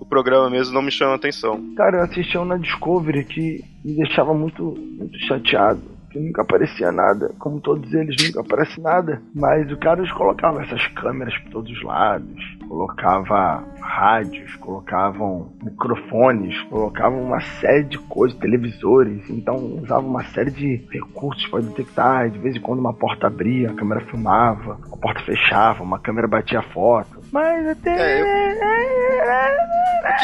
o 0.00 0.04
programa 0.06 0.50
mesmo 0.50 0.74
não 0.74 0.82
me 0.82 0.90
chama 0.90 1.14
atenção. 1.14 1.62
Cara, 1.76 1.98
eu 1.98 2.02
assisti 2.04 2.36
um 2.36 2.44
na 2.44 2.56
Discovery 2.56 3.24
que 3.24 3.60
me 3.84 3.94
deixava 3.96 4.34
muito, 4.34 4.62
muito 4.98 5.16
chateado. 5.26 5.80
Que 6.10 6.18
nunca 6.18 6.42
aparecia 6.42 6.90
nada. 6.92 7.32
Como 7.38 7.60
todos 7.60 7.92
eles, 7.94 8.16
nunca 8.22 8.40
aparece 8.40 8.80
nada. 8.80 9.22
Mas 9.34 9.70
o 9.70 9.76
cara 9.78 10.00
eles 10.00 10.12
colocavam 10.12 10.60
essas 10.60 10.86
câmeras 10.88 11.36
por 11.38 11.52
todos 11.52 11.70
os 11.70 11.82
lados, 11.82 12.58
colocava 12.68 13.64
rádios, 13.80 14.54
colocavam 14.56 15.52
microfones, 15.62 16.60
colocavam 16.64 17.22
uma 17.22 17.40
série 17.40 17.84
de 17.84 17.98
coisas, 17.98 18.38
televisores, 18.38 19.28
então 19.30 19.56
usava 19.82 20.06
uma 20.06 20.24
série 20.24 20.50
de 20.50 20.86
recursos 20.90 21.46
para 21.48 21.60
detectar. 21.60 22.30
De 22.30 22.38
vez 22.38 22.56
em 22.56 22.60
quando 22.60 22.80
uma 22.80 22.92
porta 22.92 23.26
abria, 23.26 23.70
a 23.70 23.74
câmera 23.74 24.00
filmava, 24.06 24.78
a 24.92 24.96
porta 24.96 25.20
fechava, 25.20 25.82
uma 25.82 25.98
câmera 25.98 26.26
batia 26.26 26.62
foto. 26.62 27.19
Mas 27.32 27.68
até. 27.68 28.18
É, 28.18 28.20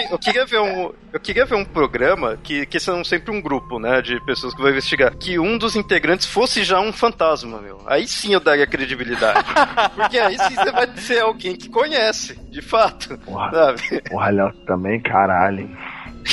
eu... 0.06 0.12
eu, 0.12 0.18
queria 0.18 0.44
ver 0.44 0.60
um, 0.60 0.92
eu 1.12 1.20
queria 1.20 1.44
ver 1.44 1.54
um 1.54 1.64
programa 1.64 2.36
que, 2.42 2.66
que 2.66 2.80
são 2.80 3.04
sempre 3.04 3.30
um 3.30 3.40
grupo, 3.40 3.78
né, 3.78 4.02
de 4.02 4.20
pessoas 4.24 4.54
que 4.54 4.60
vão 4.60 4.70
investigar, 4.70 5.14
que 5.16 5.38
um 5.38 5.56
dos 5.56 5.76
integrantes 5.76 6.26
fosse 6.26 6.64
já 6.64 6.80
um 6.80 6.92
fantasma, 6.92 7.60
meu. 7.60 7.80
Aí 7.86 8.08
sim 8.08 8.32
eu 8.32 8.40
daria 8.40 8.66
credibilidade. 8.66 9.46
Porque 9.94 10.18
aí 10.18 10.36
sim 10.38 10.54
você 10.54 10.72
vai 10.72 10.88
ser 10.96 11.20
alguém 11.20 11.54
que 11.54 11.68
conhece, 11.68 12.34
de 12.50 12.60
fato. 12.60 13.16
Porra, 13.18 13.50
sabe? 13.52 14.00
porra 14.02 14.30
Léo, 14.30 14.52
também, 14.66 15.00
caralho. 15.00 15.70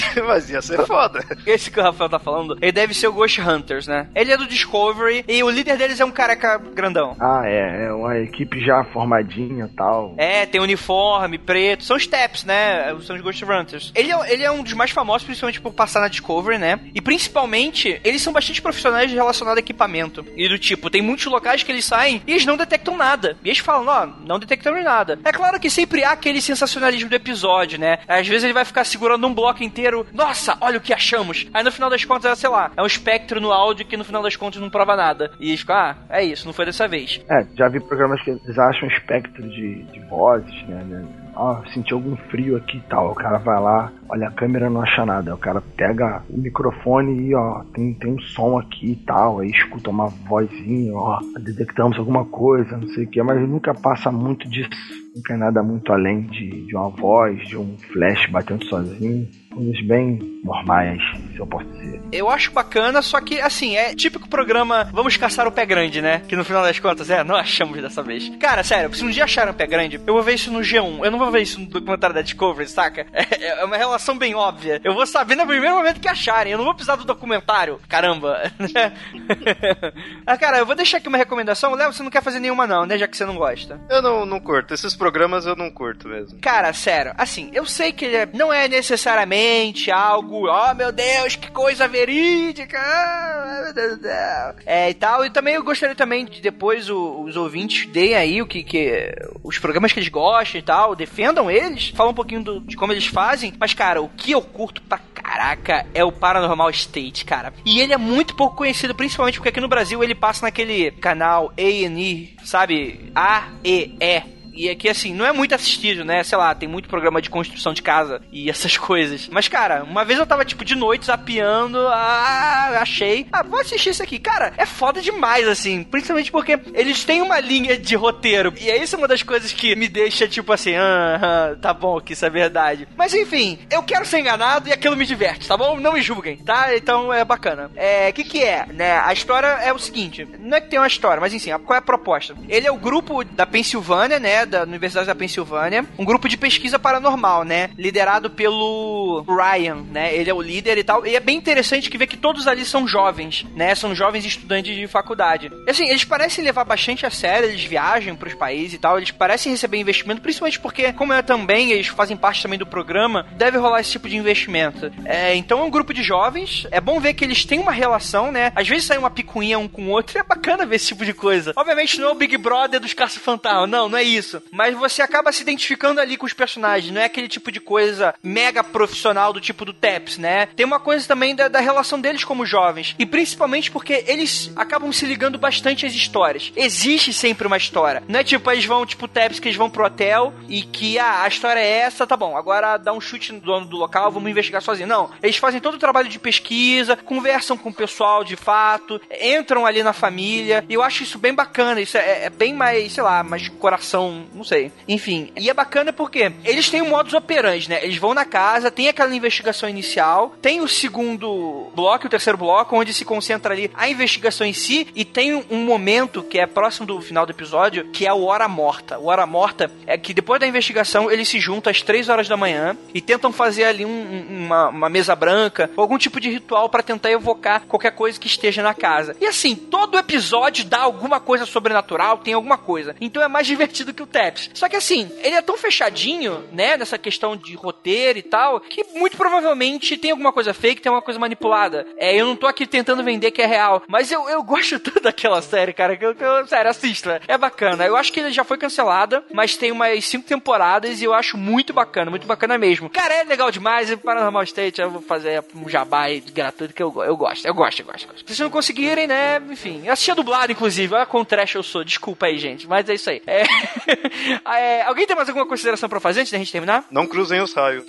Mas 0.26 0.50
ia 0.50 0.62
ser 0.62 0.86
foda. 0.86 1.24
Esse 1.46 1.72
que 1.72 1.80
o 1.80 1.84
Rafael 1.84 2.10
tá 2.10 2.20
falando, 2.20 2.58
ele 2.62 2.72
deve 2.72 2.94
ser 2.94 3.08
o 3.08 3.14
Ghost 3.14 3.40
Hunters, 3.42 3.88
né? 3.88 4.08
Ele 4.16 4.32
é 4.32 4.38
do 4.38 4.48
Discovery 4.48 5.24
e 5.28 5.44
o 5.44 5.50
líder 5.50 5.78
deles 5.78 6.00
é 6.00 6.06
um 6.06 6.12
careca 6.12 6.58
grandão. 6.58 7.16
Ah, 7.20 7.44
é. 7.46 7.86
É 7.86 7.94
uma 7.94 8.18
equipe 8.20 8.64
já 8.64 8.84
formadinha 8.86 9.66
e 9.66 9.76
tal. 9.76 10.14
É, 10.18 10.46
tem 10.46 10.62
uniforme, 10.62 11.38
preto. 11.38 11.84
São 11.84 11.98
Steps, 11.98 12.44
né? 12.44 12.96
São 13.02 13.16
os 13.16 13.22
Ghost 13.22 13.44
Hunters. 13.44 13.92
Ele 13.96 14.12
é, 14.12 14.34
ele 14.34 14.44
é 14.44 14.52
um 14.52 14.64
dos 14.64 14.74
mais 14.74 14.92
famosos, 14.92 15.24
principalmente 15.24 15.62
por 15.62 15.74
passar 15.74 16.02
na 16.02 16.08
Discovery, 16.08 16.58
né? 16.58 16.80
E 16.94 17.02
principalmente, 17.02 18.00
eles 18.04 18.22
são 18.22 18.34
bastante 18.34 18.62
profissionais 18.62 19.12
relacionados 19.12 19.58
a 19.58 19.60
equipamento. 19.60 20.26
E 20.36 20.48
do 20.48 20.58
tipo, 20.58 20.90
tem 20.90 21.02
muitos 21.02 21.26
locais 21.26 21.64
que 21.64 21.72
eles 21.72 21.86
saem 21.86 22.22
e 22.26 22.32
eles 22.32 22.46
não 22.46 22.58
detectam 22.58 22.98
nada. 22.98 23.38
E 23.44 23.50
eles 23.50 23.60
falam, 23.60 23.88
ó, 23.88 24.06
não 24.26 24.40
detectamos 24.40 24.84
nada. 24.84 25.20
É 25.24 25.32
claro 25.32 25.60
que 25.60 25.70
sempre 25.70 26.04
há 26.04 26.12
aquele 26.12 26.42
sensacionalismo 26.42 27.10
do 27.10 27.16
episódio, 27.16 27.80
né? 27.80 28.00
Às 28.08 28.28
vezes 28.28 28.44
ele 28.44 28.54
vai 28.54 28.66
ficar 28.66 28.84
segurando 28.84 29.28
um 29.28 29.34
bloco 29.34 29.64
inteiro 29.64 29.83
inteiro. 29.84 30.06
Nossa, 30.14 30.58
olha 30.62 30.78
o 30.78 30.82
que 30.82 30.94
achamos. 30.94 31.48
Aí 31.54 31.64
no 31.64 31.72
final 31.72 31.90
das 31.90 32.06
contas, 32.06 32.32
é, 32.32 32.36
sei 32.36 32.50
lá, 32.50 32.72
é 32.76 32.82
um 32.82 32.86
espectro 32.86 33.42
no 33.42 33.52
áudio 33.52 33.86
que 33.86 33.98
no 33.98 34.06
final 34.06 34.24
das 34.24 34.36
contas 34.36 34.62
não 34.62 34.70
prova 34.70 34.96
nada. 34.96 35.32
E 35.40 35.50
eles 35.50 35.60
ficam, 35.60 35.76
ah, 35.76 35.96
é 36.10 36.24
isso, 36.24 36.46
não 36.46 36.54
foi 36.54 36.66
dessa 36.66 36.88
vez. 36.88 37.22
É, 37.30 37.46
já 37.56 37.68
vi 37.68 37.80
programas 37.82 38.22
que 38.24 38.32
eles 38.32 38.58
acham 38.58 38.88
espectro 38.88 39.44
de, 39.50 39.84
de 39.84 40.00
vozes, 40.06 40.68
né? 40.68 40.84
né? 40.86 41.06
Ó, 41.36 41.60
oh, 41.60 41.70
senti 41.72 41.94
algum 41.94 42.16
frio 42.30 42.56
aqui 42.58 42.78
e 42.78 42.82
tal. 42.82 43.12
O 43.12 43.16
cara 43.16 43.40
vai 43.40 43.60
lá, 43.60 43.92
olha 44.10 44.28
a 44.28 44.32
câmera 44.32 44.70
não 44.70 44.82
acha 44.82 45.06
nada. 45.06 45.34
O 45.34 45.38
cara 45.38 45.62
pega 45.76 46.24
o 46.30 46.38
microfone 46.38 47.28
e 47.28 47.36
ó, 47.36 47.64
tem, 47.74 47.94
tem 47.94 48.14
um 48.14 48.20
som 48.20 48.58
aqui 48.58 48.92
e 48.92 48.96
tal. 48.96 49.40
Aí 49.40 49.50
escuta 49.50 49.90
uma 49.90 50.08
vozinha, 50.08 50.94
ó, 50.94 51.20
detectamos 51.40 51.98
alguma 51.98 52.26
coisa, 52.26 52.78
não 52.78 52.88
sei 52.90 53.06
o 53.06 53.10
que, 53.10 53.22
mas 53.22 53.48
nunca 53.48 53.74
passa 53.74 54.12
muito 54.12 54.48
disso. 54.50 54.70
Nunca 55.16 55.34
é 55.34 55.38
nada 55.38 55.62
muito 55.62 55.94
além 55.94 56.22
de, 56.22 56.66
de 56.66 56.76
uma 56.76 56.90
voz, 56.90 57.48
de 57.48 57.56
um 57.56 57.78
flash 57.92 58.26
batendo 58.32 58.66
sozinho 58.66 59.28
coisas 59.54 59.80
bem 59.82 60.42
normais, 60.44 61.02
se 61.32 61.40
eu 61.40 61.48
posso 61.48 61.66
dizer. 61.68 62.02
Eu 62.12 62.30
acho 62.30 62.52
bacana, 62.52 63.02
só 63.02 63.22
que, 63.22 63.40
assim, 63.40 63.76
é 63.76 63.94
típico 63.94 64.28
programa 64.28 64.90
Vamos 64.92 65.16
Caçar 65.16 65.48
o 65.48 65.52
Pé 65.52 65.66
Grande, 65.66 66.02
né? 66.02 66.22
Que 66.28 66.36
no 66.36 66.44
final 66.44 66.64
das 66.64 66.80
contas, 66.80 67.10
é, 67.10 67.24
não 67.24 67.36
achamos 67.38 67.82
dessa 67.82 68.02
vez. 68.02 68.30
Cara, 68.40 68.64
sério, 68.64 68.94
se 68.94 69.04
um 69.04 69.10
dia 69.10 69.24
acharam 69.24 69.52
o 69.52 69.56
Pé 69.56 69.68
Grande, 69.68 70.00
eu 70.06 70.14
vou 70.14 70.24
ver 70.24 70.34
isso 70.34 70.52
no 70.52 70.60
G1. 70.60 71.06
Eu 71.06 71.12
não 71.12 71.20
vou 71.20 71.32
ver 71.32 71.42
isso 71.42 71.60
no 71.60 71.68
documentário 71.68 72.16
da 72.16 72.22
Discovery, 72.22 72.68
saca? 72.68 73.06
É, 73.44 73.62
é 73.62 73.66
uma 73.66 73.76
relação 73.94 74.18
bem 74.18 74.34
óbvia. 74.34 74.82
Eu 74.84 74.94
vou 74.94 75.06
saber 75.06 75.36
no 75.36 75.46
primeiro 75.46 75.76
momento 75.76 76.00
que 76.00 76.08
acharem. 76.08 76.52
Eu 76.52 76.58
não 76.58 76.66
vou 76.66 76.74
precisar 76.74 76.96
do 76.96 77.06
documentário. 77.06 77.80
Caramba. 77.88 78.52
ah, 80.26 80.38
cara, 80.38 80.58
eu 80.58 80.66
vou 80.66 80.76
deixar 80.76 80.98
aqui 80.98 81.08
uma 81.08 81.18
recomendação. 81.18 81.76
Léo, 81.76 81.94
você 81.94 82.02
não 82.02 82.10
quer 82.10 82.24
fazer 82.24 82.40
nenhuma 82.40 82.66
não, 82.66 82.86
né? 82.86 82.98
Já 82.98 83.08
que 83.08 83.16
você 83.16 83.26
não 83.26 83.36
gosta. 83.36 83.80
Eu 83.90 84.02
não, 84.02 84.26
não 84.26 84.40
curto. 84.40 84.74
Esses 84.74 84.96
programas 84.96 85.46
eu 85.46 85.56
não 85.56 85.70
curto 85.70 86.08
mesmo. 86.08 86.40
Cara, 86.40 86.74
sério. 86.74 87.14
Assim, 87.18 87.52
eu 87.54 87.66
sei 87.66 87.92
que 87.92 88.06
é, 88.06 88.28
não 88.34 88.52
é 88.52 88.68
necessariamente 88.68 89.92
algo, 89.92 90.48
oh 90.48 90.74
meu 90.74 90.92
Deus, 90.92 91.36
que 91.36 91.52
coisa 91.52 91.88
verídica, 91.88 92.80
oh, 92.80 93.64
meu 93.64 93.74
Deus 93.74 93.98
do 93.98 94.04
céu. 94.04 94.56
É, 94.66 94.90
e 94.90 94.94
tal, 94.94 95.26
e 95.26 95.30
também 95.30 95.54
eu 95.54 95.64
gostaria 95.64 95.96
também 95.96 96.26
que 96.26 96.42
depois 96.42 96.90
o, 96.90 97.22
os 97.22 97.38
ouvintes 97.38 97.88
deem 97.92 98.16
aí 98.16 98.42
o 98.42 98.48
que, 98.48 98.64
que, 98.64 99.14
os 99.44 99.60
programas 99.60 99.92
que 99.92 100.00
eles 100.00 100.10
gostam 100.10 100.60
e 100.60 100.64
tal, 100.64 100.96
defendam 100.96 101.50
eles, 101.50 101.90
falam 101.90 102.12
um 102.12 102.16
pouquinho 102.16 102.44
do, 102.44 102.60
de 102.62 102.76
como 102.76 102.92
eles 102.92 103.06
fazem, 103.06 103.54
mas 103.60 103.74
cara, 103.74 103.83
o 104.02 104.10
que 104.10 104.32
eu 104.32 104.42
curto 104.42 104.82
pra 104.82 104.98
caraca 104.98 105.86
é 105.94 106.04
o 106.04 106.12
Paranormal 106.12 106.70
State, 106.70 107.26
cara. 107.26 107.54
E 107.66 107.80
ele 107.80 107.94
é 107.94 107.98
muito 107.98 108.36
pouco 108.36 108.58
conhecido, 108.58 108.94
principalmente 108.94 109.36
porque 109.36 109.50
aqui 109.50 109.62
no 109.62 109.68
Brasil 109.68 110.04
ele 110.04 110.14
passa 110.14 110.46
naquele 110.46 110.92
canal 110.92 111.54
A&E, 111.58 112.36
sabe? 112.44 113.12
A-E-E 113.16 114.33
e 114.54 114.70
aqui, 114.70 114.88
assim, 114.88 115.14
não 115.14 115.26
é 115.26 115.32
muito 115.32 115.56
assistido, 115.56 116.06
né? 116.06 116.24
Sei 116.24 116.38
lá, 116.38 116.54
tem 116.54 116.70
muito 116.70 116.90
programa 116.90 117.22
de 117.22 117.30
construção 117.30 117.74
de 117.74 117.82
casa 117.82 118.22
e 118.32 118.50
essas 118.54 118.78
coisas. 118.78 119.28
Mas, 119.30 119.48
cara, 119.48 119.84
uma 119.84 120.06
vez 120.06 120.20
eu 120.20 120.26
tava, 120.26 120.46
tipo, 120.46 120.64
de 120.64 120.76
noite 120.76 121.06
zapeando, 121.06 121.80
ah, 121.88 122.80
achei, 122.82 123.26
ah, 123.32 123.44
vou 123.44 123.60
assistir 123.60 123.90
isso 123.90 124.04
aqui. 124.04 124.20
Cara, 124.20 124.54
é 124.58 124.66
foda 124.66 125.02
demais, 125.02 125.48
assim. 125.48 125.84
Principalmente 125.84 126.32
porque 126.32 126.60
eles 126.74 127.04
têm 127.04 127.22
uma 127.22 127.40
linha 127.40 127.78
de 127.78 127.96
roteiro. 127.96 128.54
E 128.60 128.70
é 128.70 128.82
isso 128.82 128.98
uma 128.98 129.08
das 129.08 129.24
coisas 129.24 129.52
que 129.52 129.76
me 129.76 129.88
deixa, 129.88 130.28
tipo 130.28 130.52
assim, 130.54 130.76
ah 130.76 131.56
tá 131.62 131.74
bom, 131.74 132.00
que 132.00 132.14
isso 132.14 132.26
é 132.26 132.30
verdade. 132.30 132.88
Mas, 132.96 133.14
enfim, 133.14 133.60
eu 133.72 133.84
quero 133.84 134.06
ser 134.06 134.20
enganado 134.20 134.70
e 134.70 134.74
aquilo 134.74 134.96
me 134.96 135.06
diverte, 135.06 135.48
tá 135.48 135.58
bom? 135.58 135.80
Não 135.80 135.94
me 135.94 136.02
julguem, 136.02 136.38
tá? 136.38 136.76
Então 136.76 137.14
é 137.14 137.24
bacana. 137.24 137.72
É, 137.76 138.10
o 138.10 138.14
que 138.14 138.24
que 138.24 138.44
é, 138.44 138.66
né? 138.68 139.00
A 139.00 139.14
história 139.14 139.48
é 139.48 139.74
o 139.74 139.80
seguinte, 139.80 140.28
não 140.40 140.58
é 140.58 140.62
que 140.62 140.70
tem 140.70 140.80
uma 140.80 140.88
história, 140.88 141.22
mas, 141.22 141.34
enfim, 141.34 141.52
qual 141.60 141.76
é 141.76 141.80
a 141.80 141.82
proposta? 141.82 142.36
Ele 142.48 142.68
é 142.68 142.72
o 142.72 142.78
grupo 142.78 143.24
da 143.24 143.46
Pensilvânia, 143.46 144.20
né? 144.20 144.43
Da 144.46 144.64
Universidade 144.64 145.08
da 145.08 145.16
Pensilvânia, 145.16 145.86
um 145.98 146.06
grupo 146.06 146.28
de 146.28 146.38
pesquisa 146.38 146.80
paranormal, 146.80 147.44
né? 147.44 147.70
Liderado 147.78 148.30
pelo 148.30 149.24
Ryan, 149.28 149.84
né? 149.92 150.16
Ele 150.16 150.30
é 150.30 150.34
o 150.34 150.42
líder 150.42 150.78
e 150.78 150.84
tal. 150.84 151.06
E 151.06 151.16
é 151.16 151.20
bem 151.20 151.38
interessante 151.38 151.90
que 151.90 151.98
vê 151.98 152.08
que 152.08 152.18
todos 152.18 152.48
ali 152.48 152.66
são 152.66 152.88
jovens, 152.88 153.46
né? 153.56 153.74
São 153.76 153.96
jovens 153.96 154.26
estudantes 154.26 154.76
de 154.76 154.88
faculdade. 154.88 155.52
E 155.66 155.70
assim, 155.70 155.88
eles 155.90 156.04
parecem 156.04 156.44
levar 156.44 156.64
bastante 156.64 157.06
a 157.06 157.10
sério, 157.10 157.50
eles 157.50 157.64
viajam 157.64 158.16
para 158.16 158.28
os 158.28 158.36
países 158.36 158.74
e 158.74 158.78
tal, 158.78 158.98
eles 158.98 159.12
parecem 159.12 159.52
receber 159.52 159.78
investimento, 159.78 160.22
principalmente 160.22 160.60
porque, 160.60 160.94
como 160.94 161.14
é 161.14 161.22
também, 161.22 161.72
eles 161.72 161.88
fazem 161.88 162.18
parte 162.18 162.42
também 162.42 162.60
do 162.60 162.66
programa, 162.66 163.26
deve 163.36 163.58
rolar 163.58 163.82
esse 163.82 163.92
tipo 163.92 164.10
de 164.10 164.18
investimento. 164.18 164.92
É, 165.06 165.36
então 165.36 165.60
é 165.60 165.64
um 165.64 165.70
grupo 165.70 165.94
de 165.94 166.04
jovens, 166.04 166.68
é 166.72 166.82
bom 166.82 167.00
ver 167.00 167.14
que 167.14 167.24
eles 167.24 167.46
têm 167.46 167.60
uma 167.60 167.72
relação, 167.72 168.32
né? 168.32 168.52
Às 168.56 168.68
vezes 168.68 168.86
sai 168.86 168.98
uma 168.98 169.10
picuinha 169.10 169.60
um 169.60 169.68
com 169.68 169.84
o 169.84 169.90
outro, 169.90 170.18
e 170.18 170.20
é 170.20 170.24
bacana 170.24 170.66
ver 170.66 170.78
esse 170.78 170.88
tipo 170.88 171.06
de 171.06 171.14
coisa. 171.14 171.54
Obviamente 171.56 172.00
não 172.00 172.10
é 172.10 172.12
o 172.12 172.16
Big 172.16 172.38
Brother 172.38 172.80
dos 172.80 172.94
caça-fantasma, 172.94 173.68
não, 173.68 173.90
não 173.90 173.98
é 173.98 174.04
isso 174.04 174.33
isso. 174.34 174.44
Mas 174.52 174.76
você 174.76 175.02
acaba 175.02 175.32
se 175.32 175.42
identificando 175.42 176.00
ali 176.00 176.18
com 176.18 176.26
os 176.26 176.34
personagens. 176.34 176.94
Não 176.94 177.02
é 177.02 177.06
aquele 177.06 177.28
tipo 177.28 177.52
de 177.52 177.60
coisa 177.60 178.16
mega 178.24 178.64
profissional 178.64 179.34
do 179.34 179.42
tipo 179.42 179.66
do 179.66 179.74
Taps, 179.74 180.18
né? 180.18 180.48
Tem 180.48 180.66
uma 180.66 180.80
coisa 180.80 181.08
também 181.08 181.36
da, 181.36 181.48
da 181.48 181.60
relação 181.60 182.00
deles 182.00 182.24
como 182.24 182.46
jovens. 182.46 182.96
E 182.98 183.06
principalmente 183.06 183.70
porque 183.70 184.04
eles 184.08 184.52
acabam 184.56 184.92
se 184.92 185.06
ligando 185.06 185.38
bastante 185.38 185.86
às 185.86 185.94
histórias. 185.94 186.52
Existe 186.56 187.14
sempre 187.14 187.48
uma 187.48 187.58
história. 187.58 188.04
Não 188.08 188.20
é 188.20 188.24
tipo, 188.24 188.50
eles 188.52 188.66
vão, 188.66 188.86
tipo, 188.86 189.08
Taps, 189.08 189.40
que 189.40 189.48
eles 189.48 189.58
vão 189.58 189.70
pro 189.70 189.86
hotel 189.86 190.34
e 190.48 190.64
que, 190.64 190.98
ah, 190.98 191.24
a 191.24 191.28
história 191.28 191.60
é 191.60 191.80
essa, 191.80 192.08
tá 192.08 192.16
bom. 192.16 192.38
Agora 192.38 192.78
dá 192.78 192.94
um 192.94 193.02
chute 193.02 193.34
no 193.34 193.40
dono 193.40 193.66
do 193.66 193.78
local, 193.78 194.12
vamos 194.12 194.30
investigar 194.30 194.62
sozinho. 194.62 194.88
Não. 194.88 195.12
Eles 195.22 195.38
fazem 195.38 195.60
todo 195.60 195.76
o 195.76 195.80
trabalho 195.80 196.10
de 196.10 196.20
pesquisa, 196.20 196.96
conversam 196.96 197.58
com 197.58 197.70
o 197.70 197.74
pessoal 197.74 198.24
de 198.24 198.36
fato, 198.36 199.02
entram 199.22 199.66
ali 199.66 199.84
na 199.84 199.94
família. 199.94 200.64
E 200.70 200.74
eu 200.74 200.82
acho 200.82 201.04
isso 201.04 201.20
bem 201.20 201.34
bacana. 201.34 201.82
Isso 201.82 201.98
é, 201.98 202.26
é 202.26 202.30
bem 202.30 202.54
mais, 202.54 202.94
sei 202.94 203.04
lá, 203.04 203.24
mais 203.24 203.44
coração 203.50 204.23
não, 204.34 204.44
sei. 204.44 204.72
Enfim, 204.88 205.32
e 205.38 205.50
é 205.50 205.54
bacana 205.54 205.92
porque 205.92 206.32
eles 206.44 206.70
têm 206.70 206.82
um 206.82 206.90
modus 206.90 207.14
operandi, 207.14 207.70
né? 207.70 207.84
Eles 207.84 207.98
vão 207.98 208.14
na 208.14 208.26
casa, 208.26 208.72
tem 208.72 208.88
aquela 208.88 209.16
investigação 209.16 209.68
inicial, 209.68 210.36
tem 210.42 210.62
o 210.62 210.68
segundo 210.68 211.72
bloco, 211.76 212.08
o 212.08 212.10
terceiro 212.10 212.38
bloco, 212.38 212.76
onde 212.76 212.94
se 212.94 213.06
concentra 213.06 213.54
ali 213.54 213.72
a 213.74 213.90
investigação 213.90 214.46
em 214.46 214.54
si, 214.54 214.88
e 214.96 215.06
tem 215.06 215.34
um 215.50 215.64
momento 215.66 216.24
que 216.24 216.40
é 216.40 216.46
próximo 216.46 216.86
do 216.86 217.02
final 217.02 217.26
do 217.26 217.32
episódio, 217.32 217.90
que 217.92 218.06
é 218.06 218.14
o 218.14 218.24
Hora 218.24 218.48
Morta. 218.48 218.98
O 219.00 219.08
Hora 219.08 219.26
Morta 219.26 219.72
é 219.86 219.98
que 219.98 220.14
depois 220.14 220.40
da 220.40 220.48
investigação 220.48 221.12
eles 221.12 221.28
se 221.28 221.40
juntam 221.40 221.72
às 221.72 221.82
três 221.82 222.10
horas 222.10 222.28
da 222.28 222.38
manhã 222.38 222.78
e 222.94 223.02
tentam 223.02 223.32
fazer 223.32 223.66
ali 223.66 223.86
um, 223.86 224.26
uma, 224.30 224.70
uma, 224.70 224.90
mesa 224.90 225.16
branca, 225.16 225.70
algum 225.76 225.98
tipo 225.98 226.20
de 226.20 226.30
ritual 226.30 226.70
para 226.70 226.84
tentar 226.84 227.12
evocar 227.12 227.62
qualquer 227.68 227.92
coisa 227.92 228.20
que 228.20 228.28
esteja 228.28 228.62
na 228.62 228.74
casa. 228.74 229.16
E 229.20 229.26
assim, 229.26 229.56
todo 229.56 229.98
episódio 229.98 230.66
dá 230.66 230.82
alguma 230.82 231.20
coisa 231.20 231.46
sobrenatural, 231.46 232.18
tem 232.20 232.34
alguma 232.34 232.58
coisa. 232.58 232.96
Então 233.00 233.22
é 233.22 233.28
mais 233.28 233.48
divertido 233.54 233.94
que 233.94 234.04
o 234.04 234.08
Taps. 234.14 234.52
Só 234.54 234.70
que 234.70 234.76
assim, 234.76 235.12
ele 235.24 235.36
é 235.36 235.42
tão 235.42 235.58
fechadinho, 235.58 236.44
né, 236.52 236.78
nessa 236.78 236.98
questão 236.98 237.36
de 237.36 237.56
roteiro 237.56 238.20
e 238.20 238.22
tal, 238.22 238.60
que 238.62 238.86
muito 238.94 239.18
provavelmente 239.18 239.98
tem 239.98 240.12
alguma 240.12 240.32
coisa 240.32 240.54
fake, 240.54 240.82
tem 240.82 240.90
alguma 240.90 241.02
coisa 241.02 241.20
manipulada. 241.20 241.86
É, 241.98 242.16
eu 242.16 242.26
não 242.26 242.36
tô 242.36 242.46
aqui 242.46 242.68
tentando 242.68 243.04
vender 243.04 243.32
que 243.32 243.42
é 243.42 243.46
real, 243.46 243.82
mas 243.88 244.12
eu, 244.12 244.30
eu 244.30 244.44
gosto 244.44 244.80
tanto 244.80 245.02
daquela 245.02 245.42
série, 245.42 245.74
cara, 245.74 245.98
que 245.98 246.06
eu, 246.06 246.16
que 246.16 246.24
eu 246.24 246.48
sério, 246.48 246.70
assista. 246.70 247.22
É 247.28 247.38
bacana. 247.38 247.86
Eu 247.86 247.98
acho 247.98 248.14
que 248.14 248.32
já 248.32 248.44
foi 248.44 248.58
cancelada, 248.58 249.24
mas 249.34 249.58
tem 249.58 249.72
umas 249.72 250.06
cinco 250.06 250.28
temporadas 250.28 251.02
e 251.02 251.06
eu 251.06 251.14
acho 251.14 251.38
muito 251.38 251.74
bacana, 251.74 252.12
muito 252.12 252.28
bacana 252.28 252.58
mesmo. 252.58 252.90
Cara, 252.90 253.14
é 253.16 253.24
legal 253.24 253.50
demais. 253.50 253.90
E 253.90 253.98
Paranormal 253.98 254.44
State, 254.44 254.80
eu 254.80 254.92
vou 254.92 255.02
fazer 255.02 255.44
um 255.56 255.68
jabá 255.68 256.06
gratuito 256.34 256.74
que 256.74 256.84
eu, 256.84 256.94
eu 257.04 257.18
gosto, 257.18 257.46
eu 257.46 257.54
gosto, 257.54 257.80
eu 257.80 257.86
gosto, 257.86 258.04
eu 258.04 258.10
gosto. 258.10 258.20
Se 258.20 258.26
vocês 258.26 258.40
não 258.40 258.50
conseguirem, 258.50 259.08
né, 259.08 259.42
enfim. 259.50 259.82
Eu 259.86 259.94
assisti 259.94 260.12
a 260.12 260.16
dublado, 260.16 260.52
inclusive. 260.52 260.94
Olha 260.94 261.06
quão 261.06 261.26
trash 261.26 261.56
eu 261.56 261.64
sou. 261.64 261.84
Desculpa 261.84 262.28
aí, 262.28 262.38
gente, 262.38 262.68
mas 262.68 262.88
é 262.90 262.94
isso 262.94 263.10
aí. 263.10 263.22
É... 263.26 263.44
é, 264.46 264.84
alguém 264.84 265.06
tem 265.06 265.16
mais 265.16 265.28
alguma 265.30 265.48
consideração 265.48 265.90
pra 265.90 266.00
fazer 266.00 266.22
antes 266.22 266.32
da 266.32 266.38
gente 266.38 266.52
terminar? 266.52 266.86
Não 266.92 267.08
cruzem 267.08 267.42
os 267.42 267.54
raios. 267.54 267.86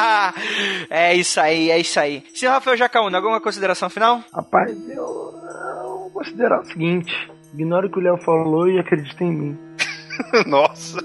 é 0.90 1.14
isso 1.14 1.40
aí, 1.40 1.70
é 1.70 1.78
isso 1.78 1.98
aí. 1.98 2.24
Senhor 2.34 2.52
Rafael 2.52 2.76
Jacaúna, 2.76 3.18
alguma 3.18 3.40
consideração 3.40 3.90
final? 3.90 4.22
Rapaz, 4.32 4.70
eu, 4.88 4.96
eu 4.96 5.98
vou 6.00 6.10
considerar 6.10 6.60
o 6.60 6.66
seguinte: 6.66 7.12
ignore 7.54 7.86
o 7.86 7.90
que 7.90 7.98
o 7.98 8.02
Léo 8.02 8.18
falou 8.18 8.68
e 8.68 8.78
acredite 8.78 9.22
em 9.22 9.32
mim. 9.32 9.58
Nossa. 10.46 10.98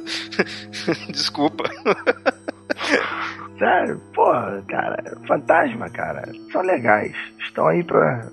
Desculpa. 1.10 1.64
Sério, 3.58 4.02
porra, 4.14 4.64
cara, 4.68 5.18
fantasma, 5.28 5.90
cara, 5.90 6.24
são 6.52 6.62
legais. 6.62 7.16
Estão 7.40 7.68
aí 7.68 7.84
pra. 7.84 8.30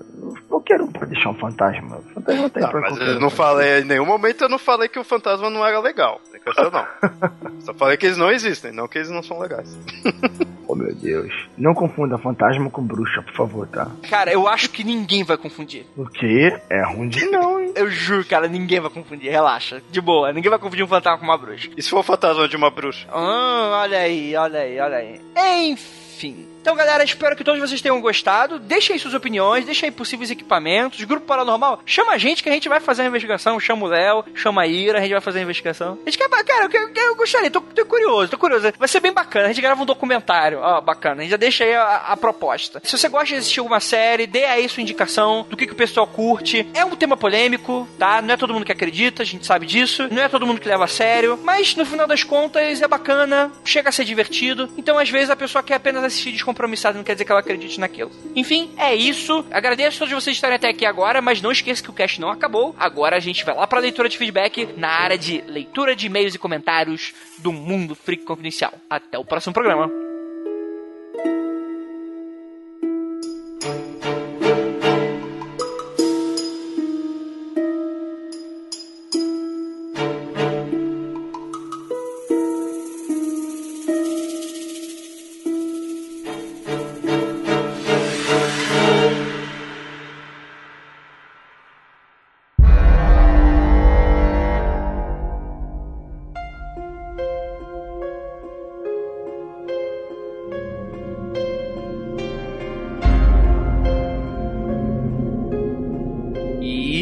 Qualquer 0.47 0.81
um 0.81 0.87
pode 0.87 1.11
deixar 1.11 1.29
um 1.29 1.35
fantasma. 1.35 1.97
O 1.97 2.13
fantasma 2.13 2.49
tem 2.49 2.63
Não, 2.63 2.69
pra 2.69 2.81
mas 2.81 2.97
eu 2.99 3.19
não 3.19 3.29
falei, 3.29 3.81
em 3.81 3.85
nenhum 3.85 4.05
momento 4.05 4.43
eu 4.43 4.49
não 4.49 4.59
falei 4.59 4.87
que 4.87 4.99
o 4.99 5.03
fantasma 5.03 5.49
não 5.49 5.65
era 5.65 5.79
legal. 5.79 6.21
Não. 6.57 7.61
Só 7.61 7.73
falei 7.73 7.97
que 7.97 8.05
eles 8.05 8.17
não 8.17 8.31
existem, 8.31 8.71
não 8.71 8.87
que 8.87 8.97
eles 8.97 9.09
não 9.09 9.23
são 9.23 9.39
legais. 9.39 9.77
Oh 10.71 10.75
meu 10.75 10.95
Deus. 10.95 11.33
Não 11.57 11.73
confunda 11.73 12.17
fantasma 12.17 12.69
com 12.69 12.81
bruxa, 12.81 13.21
por 13.21 13.33
favor, 13.33 13.67
tá? 13.67 13.91
Cara, 14.09 14.31
eu 14.31 14.47
acho 14.47 14.69
que 14.69 14.85
ninguém 14.85 15.21
vai 15.21 15.35
confundir. 15.35 15.85
Porque 15.93 16.57
é 16.69 16.81
ruim 16.85 17.09
de 17.09 17.25
não, 17.25 17.59
hein? 17.59 17.73
Eu 17.75 17.91
juro, 17.91 18.23
cara, 18.23 18.47
ninguém 18.47 18.79
vai 18.79 18.89
confundir. 18.89 19.29
Relaxa. 19.29 19.81
De 19.91 19.99
boa. 19.99 20.31
Ninguém 20.31 20.49
vai 20.49 20.57
confundir 20.57 20.85
um 20.85 20.87
fantasma 20.87 21.19
com 21.19 21.25
uma 21.25 21.37
bruxa. 21.37 21.69
E 21.75 21.83
se 21.83 21.89
for 21.89 21.99
o 21.99 22.03
fantasma 22.03 22.47
de 22.47 22.55
uma 22.55 22.71
bruxa? 22.71 23.05
Ah, 23.11 23.81
olha 23.81 23.97
aí, 23.99 24.33
olha 24.33 24.61
aí, 24.61 24.79
olha 24.79 24.95
aí. 24.95 25.21
Enfim. 25.69 26.47
Então, 26.61 26.75
galera, 26.75 27.03
espero 27.03 27.35
que 27.35 27.43
todos 27.43 27.59
vocês 27.59 27.81
tenham 27.81 27.99
gostado. 27.99 28.59
Deixem 28.59 28.93
aí 28.93 28.99
suas 28.99 29.15
opiniões, 29.15 29.65
deixem 29.65 29.89
aí 29.89 29.91
possíveis 29.91 30.29
equipamentos. 30.29 31.03
Grupo 31.03 31.25
Paranormal, 31.25 31.81
chama 31.87 32.11
a 32.11 32.19
gente 32.19 32.43
que 32.43 32.49
a 32.49 32.51
gente 32.51 32.69
vai 32.69 32.79
fazer 32.79 33.01
a 33.01 33.05
investigação. 33.07 33.59
Chama 33.59 33.85
o 33.85 33.89
Léo, 33.89 34.23
chama 34.35 34.61
a 34.61 34.67
Ira, 34.67 34.99
a 34.99 35.01
gente 35.01 35.11
vai 35.11 35.21
fazer 35.21 35.39
a 35.39 35.41
investigação. 35.41 35.97
A 36.05 36.09
gente 36.09 36.19
quer, 36.19 36.29
cara, 36.29 36.69
eu, 36.71 36.91
eu, 36.93 37.15
gostaria, 37.15 37.49
tô, 37.49 37.61
tô 37.61 37.83
curioso, 37.85 38.29
tô 38.29 38.37
curioso. 38.37 38.71
Vai 38.77 38.87
ser 38.87 38.99
bem 38.99 39.11
bacana. 39.11 39.45
A 39.45 39.47
gente 39.47 39.61
grava 39.61 39.81
um 39.81 39.85
documentário. 39.85 40.59
Ó, 40.61 40.81
bacana. 40.81 41.21
A 41.21 41.21
gente 41.21 41.31
já 41.31 41.37
deixa 41.37 41.63
aí 41.63 41.73
a, 41.73 41.95
a 42.09 42.17
proposta. 42.17 42.79
Se 42.83 42.95
você 42.95 43.09
gosta 43.09 43.27
de 43.27 43.35
assistir 43.35 43.59
alguma 43.59 43.79
série, 43.79 44.27
dê 44.27 44.45
aí 44.45 44.69
sua 44.69 44.81
indicação 44.81 45.47
do 45.49 45.57
que, 45.57 45.65
que 45.65 45.73
o 45.73 45.75
pessoal 45.75 46.05
curte. 46.05 46.67
É 46.75 46.85
um 46.85 46.95
tema 46.95 47.17
polêmico, 47.17 47.87
tá? 47.97 48.21
Não 48.21 48.35
é 48.35 48.37
todo 48.37 48.53
mundo 48.53 48.65
que 48.65 48.71
acredita, 48.71 49.23
a 49.23 49.25
gente 49.25 49.47
sabe 49.47 49.65
disso. 49.65 50.07
Não 50.11 50.21
é 50.21 50.29
todo 50.29 50.45
mundo 50.45 50.61
que 50.61 50.69
leva 50.69 50.83
a 50.83 50.87
sério. 50.87 51.39
Mas 51.43 51.75
no 51.75 51.85
final 51.87 52.05
das 52.05 52.23
contas 52.23 52.81
é 52.81 52.87
bacana, 52.87 53.51
chega 53.65 53.89
a 53.89 53.91
ser 53.91 54.05
divertido. 54.05 54.69
Então, 54.77 54.99
às 54.99 55.09
vezes, 55.09 55.31
a 55.31 55.35
pessoa 55.35 55.63
quer 55.63 55.75
apenas 55.75 56.03
assistir 56.03 56.31
descompromissado, 56.51 56.97
não 56.97 57.03
quer 57.03 57.13
dizer 57.13 57.25
que 57.25 57.31
ela 57.31 57.41
acredite 57.41 57.79
naquilo. 57.79 58.11
Enfim, 58.35 58.71
é 58.77 58.93
isso. 58.93 59.45
Agradeço 59.51 59.97
a 59.97 59.99
todos 59.99 60.23
vocês 60.23 60.37
estarem 60.37 60.55
até 60.55 60.69
aqui 60.69 60.85
agora, 60.85 61.21
mas 61.21 61.41
não 61.41 61.51
esqueça 61.51 61.81
que 61.81 61.89
o 61.89 61.93
cast 61.93 62.19
não 62.19 62.29
acabou. 62.29 62.75
Agora 62.77 63.15
a 63.15 63.19
gente 63.19 63.43
vai 63.43 63.55
lá 63.55 63.65
pra 63.65 63.79
leitura 63.79 64.07
de 64.07 64.17
feedback 64.17 64.67
na 64.77 64.89
área 64.89 65.17
de 65.17 65.41
leitura 65.47 65.95
de 65.95 66.07
e-mails 66.07 66.35
e 66.35 66.39
comentários 66.39 67.13
do 67.39 67.51
Mundo 67.51 67.95
Freak 67.95 68.23
Confidencial. 68.23 68.73
Até 68.89 69.17
o 69.17 69.25
próximo 69.25 69.53
programa. 69.53 70.10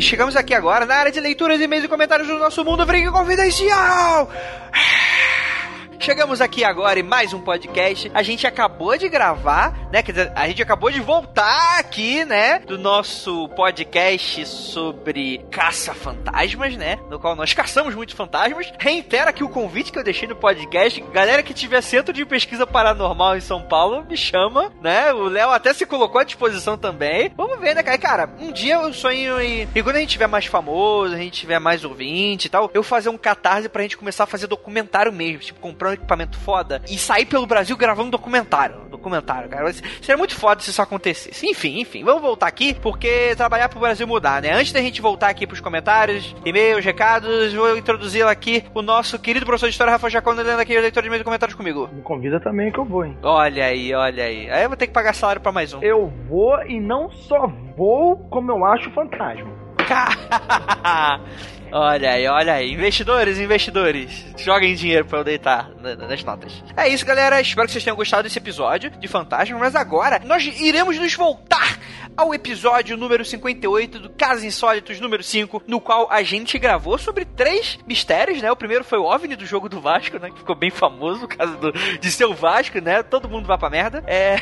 Chegamos 0.10 0.36
aqui 0.36 0.56
agora 0.56 0.88
na 0.88 0.96
área 0.96 1.12
de 1.12 1.20
leituras, 1.20 1.62
e-mails 1.62 1.86
e 1.86 1.88
comentários 1.88 2.28
do 2.28 2.40
nosso 2.40 2.66
Mundo 2.66 2.84
Freak 2.84 3.12
Confidencial. 3.12 4.28
Chegamos 6.10 6.42
aqui 6.42 6.64
agora 6.64 7.00
em 7.00 7.04
mais 7.04 7.36
um 7.36 7.40
podcast. 7.40 8.10
A 8.16 8.24
gente 8.24 8.48
acabou 8.48 8.98
de 8.98 9.08
gravar, 9.08 9.78
né? 9.92 10.02
Quer 10.02 10.12
dizer, 10.12 10.32
a 10.36 10.48
gente 10.48 10.60
acabou 10.60 10.90
de 10.90 11.00
voltar 11.00 11.78
aqui, 11.78 12.26
né? 12.26 12.58
Do 12.58 12.80
nosso 12.80 13.48
podcast 13.50 14.44
sobre 14.48 15.46
caça-fantasmas, 15.52 16.76
né? 16.76 16.98
No 17.12 17.20
qual 17.20 17.36
nós 17.36 17.54
caçamos 17.54 17.94
muitos 17.94 18.16
fantasmas. 18.16 18.74
Reitero 18.80 19.30
aqui 19.30 19.44
o 19.44 19.50
convite 19.50 19.92
que 19.92 20.00
eu 20.00 20.04
deixei 20.04 20.28
no 20.28 20.36
podcast. 20.36 21.00
Galera 21.14 21.44
que 21.44 21.54
tiver 21.54 21.80
centro 21.82 22.12
de 22.12 22.26
pesquisa 22.26 22.66
paranormal 22.66 23.38
em 23.38 23.42
São 23.42 23.62
Paulo, 23.62 24.04
me 24.10 24.18
chama, 24.18 24.72
né? 24.82 25.14
O 25.14 25.26
Léo 25.30 25.52
até 25.52 25.76
se 25.76 25.86
colocou 25.86 26.20
à 26.20 26.24
disposição 26.24 26.76
também. 26.76 27.32
Vamos 27.38 27.60
ver, 27.60 27.76
né, 27.76 27.84
cara? 27.84 27.98
Cara, 28.00 28.30
um 28.40 28.52
dia 28.52 28.78
eu 28.78 28.92
sonho 28.96 29.40
em. 29.40 29.70
E 29.76 29.84
quando 29.84 29.98
a 29.98 30.00
gente 30.00 30.10
tiver 30.10 30.28
mais 30.28 30.48
famoso, 30.48 31.14
a 31.14 31.20
gente 31.20 31.42
tiver 31.42 31.60
mais 31.60 31.86
ouvinte 31.86 32.48
e 32.48 32.50
tal, 32.50 32.72
eu 32.74 32.82
fazer 32.82 33.10
um 33.10 33.18
catarse 33.18 33.70
pra 33.70 33.84
gente 33.84 33.96
começar 33.96 34.24
a 34.24 34.28
fazer 34.28 34.48
documentário 34.48 35.14
mesmo. 35.14 35.42
Tipo, 35.42 35.60
comprar 35.60 35.92
um 35.92 35.99
equipamento 36.00 36.38
foda 36.38 36.82
e 36.90 36.98
sair 36.98 37.26
pelo 37.26 37.46
Brasil 37.46 37.78
gravando 37.78 38.12
documentário. 38.12 38.90
Documentário, 38.90 39.50
cara. 39.50 39.72
Seria 39.72 40.18
muito 40.18 40.36
foda 40.36 40.62
se 40.62 40.72
isso 40.72 40.82
acontecesse. 40.82 41.46
Enfim, 41.48 41.80
enfim. 41.80 42.04
Vamos 42.04 42.22
voltar 42.22 42.48
aqui, 42.48 42.74
porque 42.74 43.34
trabalhar 43.36 43.70
pro 43.70 43.80
Brasil 43.80 44.08
mudar, 44.08 44.42
né? 44.42 44.52
Antes 44.54 44.72
da 44.72 44.82
gente 44.82 45.02
voltar 45.02 45.30
aqui 45.30 45.46
pros 45.46 45.62
comentários, 45.62 46.36
e-mails, 46.46 46.84
recados, 46.84 47.54
vou 47.54 47.78
introduzir 47.78 48.26
aqui 48.26 48.64
o 48.74 48.82
nosso 48.82 49.20
querido 49.20 49.46
professor 49.46 49.68
de 49.68 49.72
história, 49.72 49.92
Rafa 49.92 50.10
Jacona, 50.10 50.42
lendo 50.42 50.60
aqui 50.60 50.78
o 50.78 50.82
leitor 50.82 51.02
de 51.02 51.08
e-mails 51.08 51.22
e 51.22 51.26
comentários 51.26 51.56
comigo. 51.56 51.90
Me 51.94 52.02
convida 52.02 52.40
também 52.40 52.72
que 52.72 52.80
eu 52.80 52.86
vou, 52.86 53.06
hein? 53.06 53.18
Olha 53.24 53.66
aí, 53.66 53.94
olha 53.94 54.24
aí. 54.24 54.50
Aí 54.50 54.64
eu 54.64 54.70
vou 54.70 54.78
ter 54.78 54.88
que 54.88 54.94
pagar 54.94 55.14
salário 55.14 55.42
pra 55.42 55.52
mais 55.52 55.74
um. 55.74 55.82
Eu 55.82 56.12
vou 56.28 56.62
e 56.64 56.80
não 56.80 57.10
só 57.12 57.48
vou 57.78 58.18
como 58.30 58.52
eu 58.52 58.66
acho 58.66 58.90
fantasma. 58.92 59.60
Olha 61.72 62.12
aí, 62.12 62.28
olha 62.28 62.54
aí. 62.54 62.74
Investidores, 62.74 63.38
investidores. 63.38 64.26
Joguem 64.38 64.74
dinheiro 64.76 65.06
pra 65.06 65.20
eu 65.20 65.24
deitar 65.24 65.70
na- 65.82 65.96
na- 65.96 66.08
nas 66.08 66.24
notas. 66.24 66.52
É 66.76 66.88
isso, 66.88 67.06
galera. 67.06 67.40
Espero 67.40 67.68
que 67.68 67.74
vocês 67.74 67.84
tenham 67.84 67.96
gostado 67.96 68.24
desse 68.24 68.38
episódio 68.40 68.90
de 68.92 69.08
Fantasma. 69.08 69.58
Mas 69.60 69.76
agora 69.76 70.20
nós 70.26 70.44
iremos 70.60 70.98
nos 70.98 71.14
voltar 71.14 71.78
ao 72.16 72.34
episódio 72.34 72.98
número 72.98 73.24
58 73.24 74.00
do 74.00 74.10
Casos 74.10 74.44
Insólitos 74.44 75.00
número 75.00 75.24
5, 75.24 75.64
no 75.68 75.80
qual 75.80 76.12
a 76.12 76.22
gente 76.24 76.58
gravou 76.60 76.98
sobre 76.98 77.26
três 77.26 77.80
mistérios, 77.88 78.42
né? 78.42 78.52
O 78.52 78.56
primeiro 78.56 78.84
foi 78.84 79.00
o 79.00 79.06
OVNI 79.06 79.36
do 79.36 79.46
jogo 79.46 79.70
do 79.70 79.80
Vasco, 79.80 80.20
né? 80.20 80.30
Que 80.30 80.40
ficou 80.40 80.56
bem 80.56 80.70
famoso, 80.70 81.26
o 81.26 81.28
caso 81.28 81.58
do, 81.58 81.72
de 81.72 82.12
ser 82.12 82.26
o 82.26 82.34
Vasco, 82.34 82.80
né? 82.80 83.04
Todo 83.04 83.30
mundo 83.30 83.48
vai 83.48 83.58
pra 83.58 83.70
merda. 83.70 84.04
É... 84.08 84.38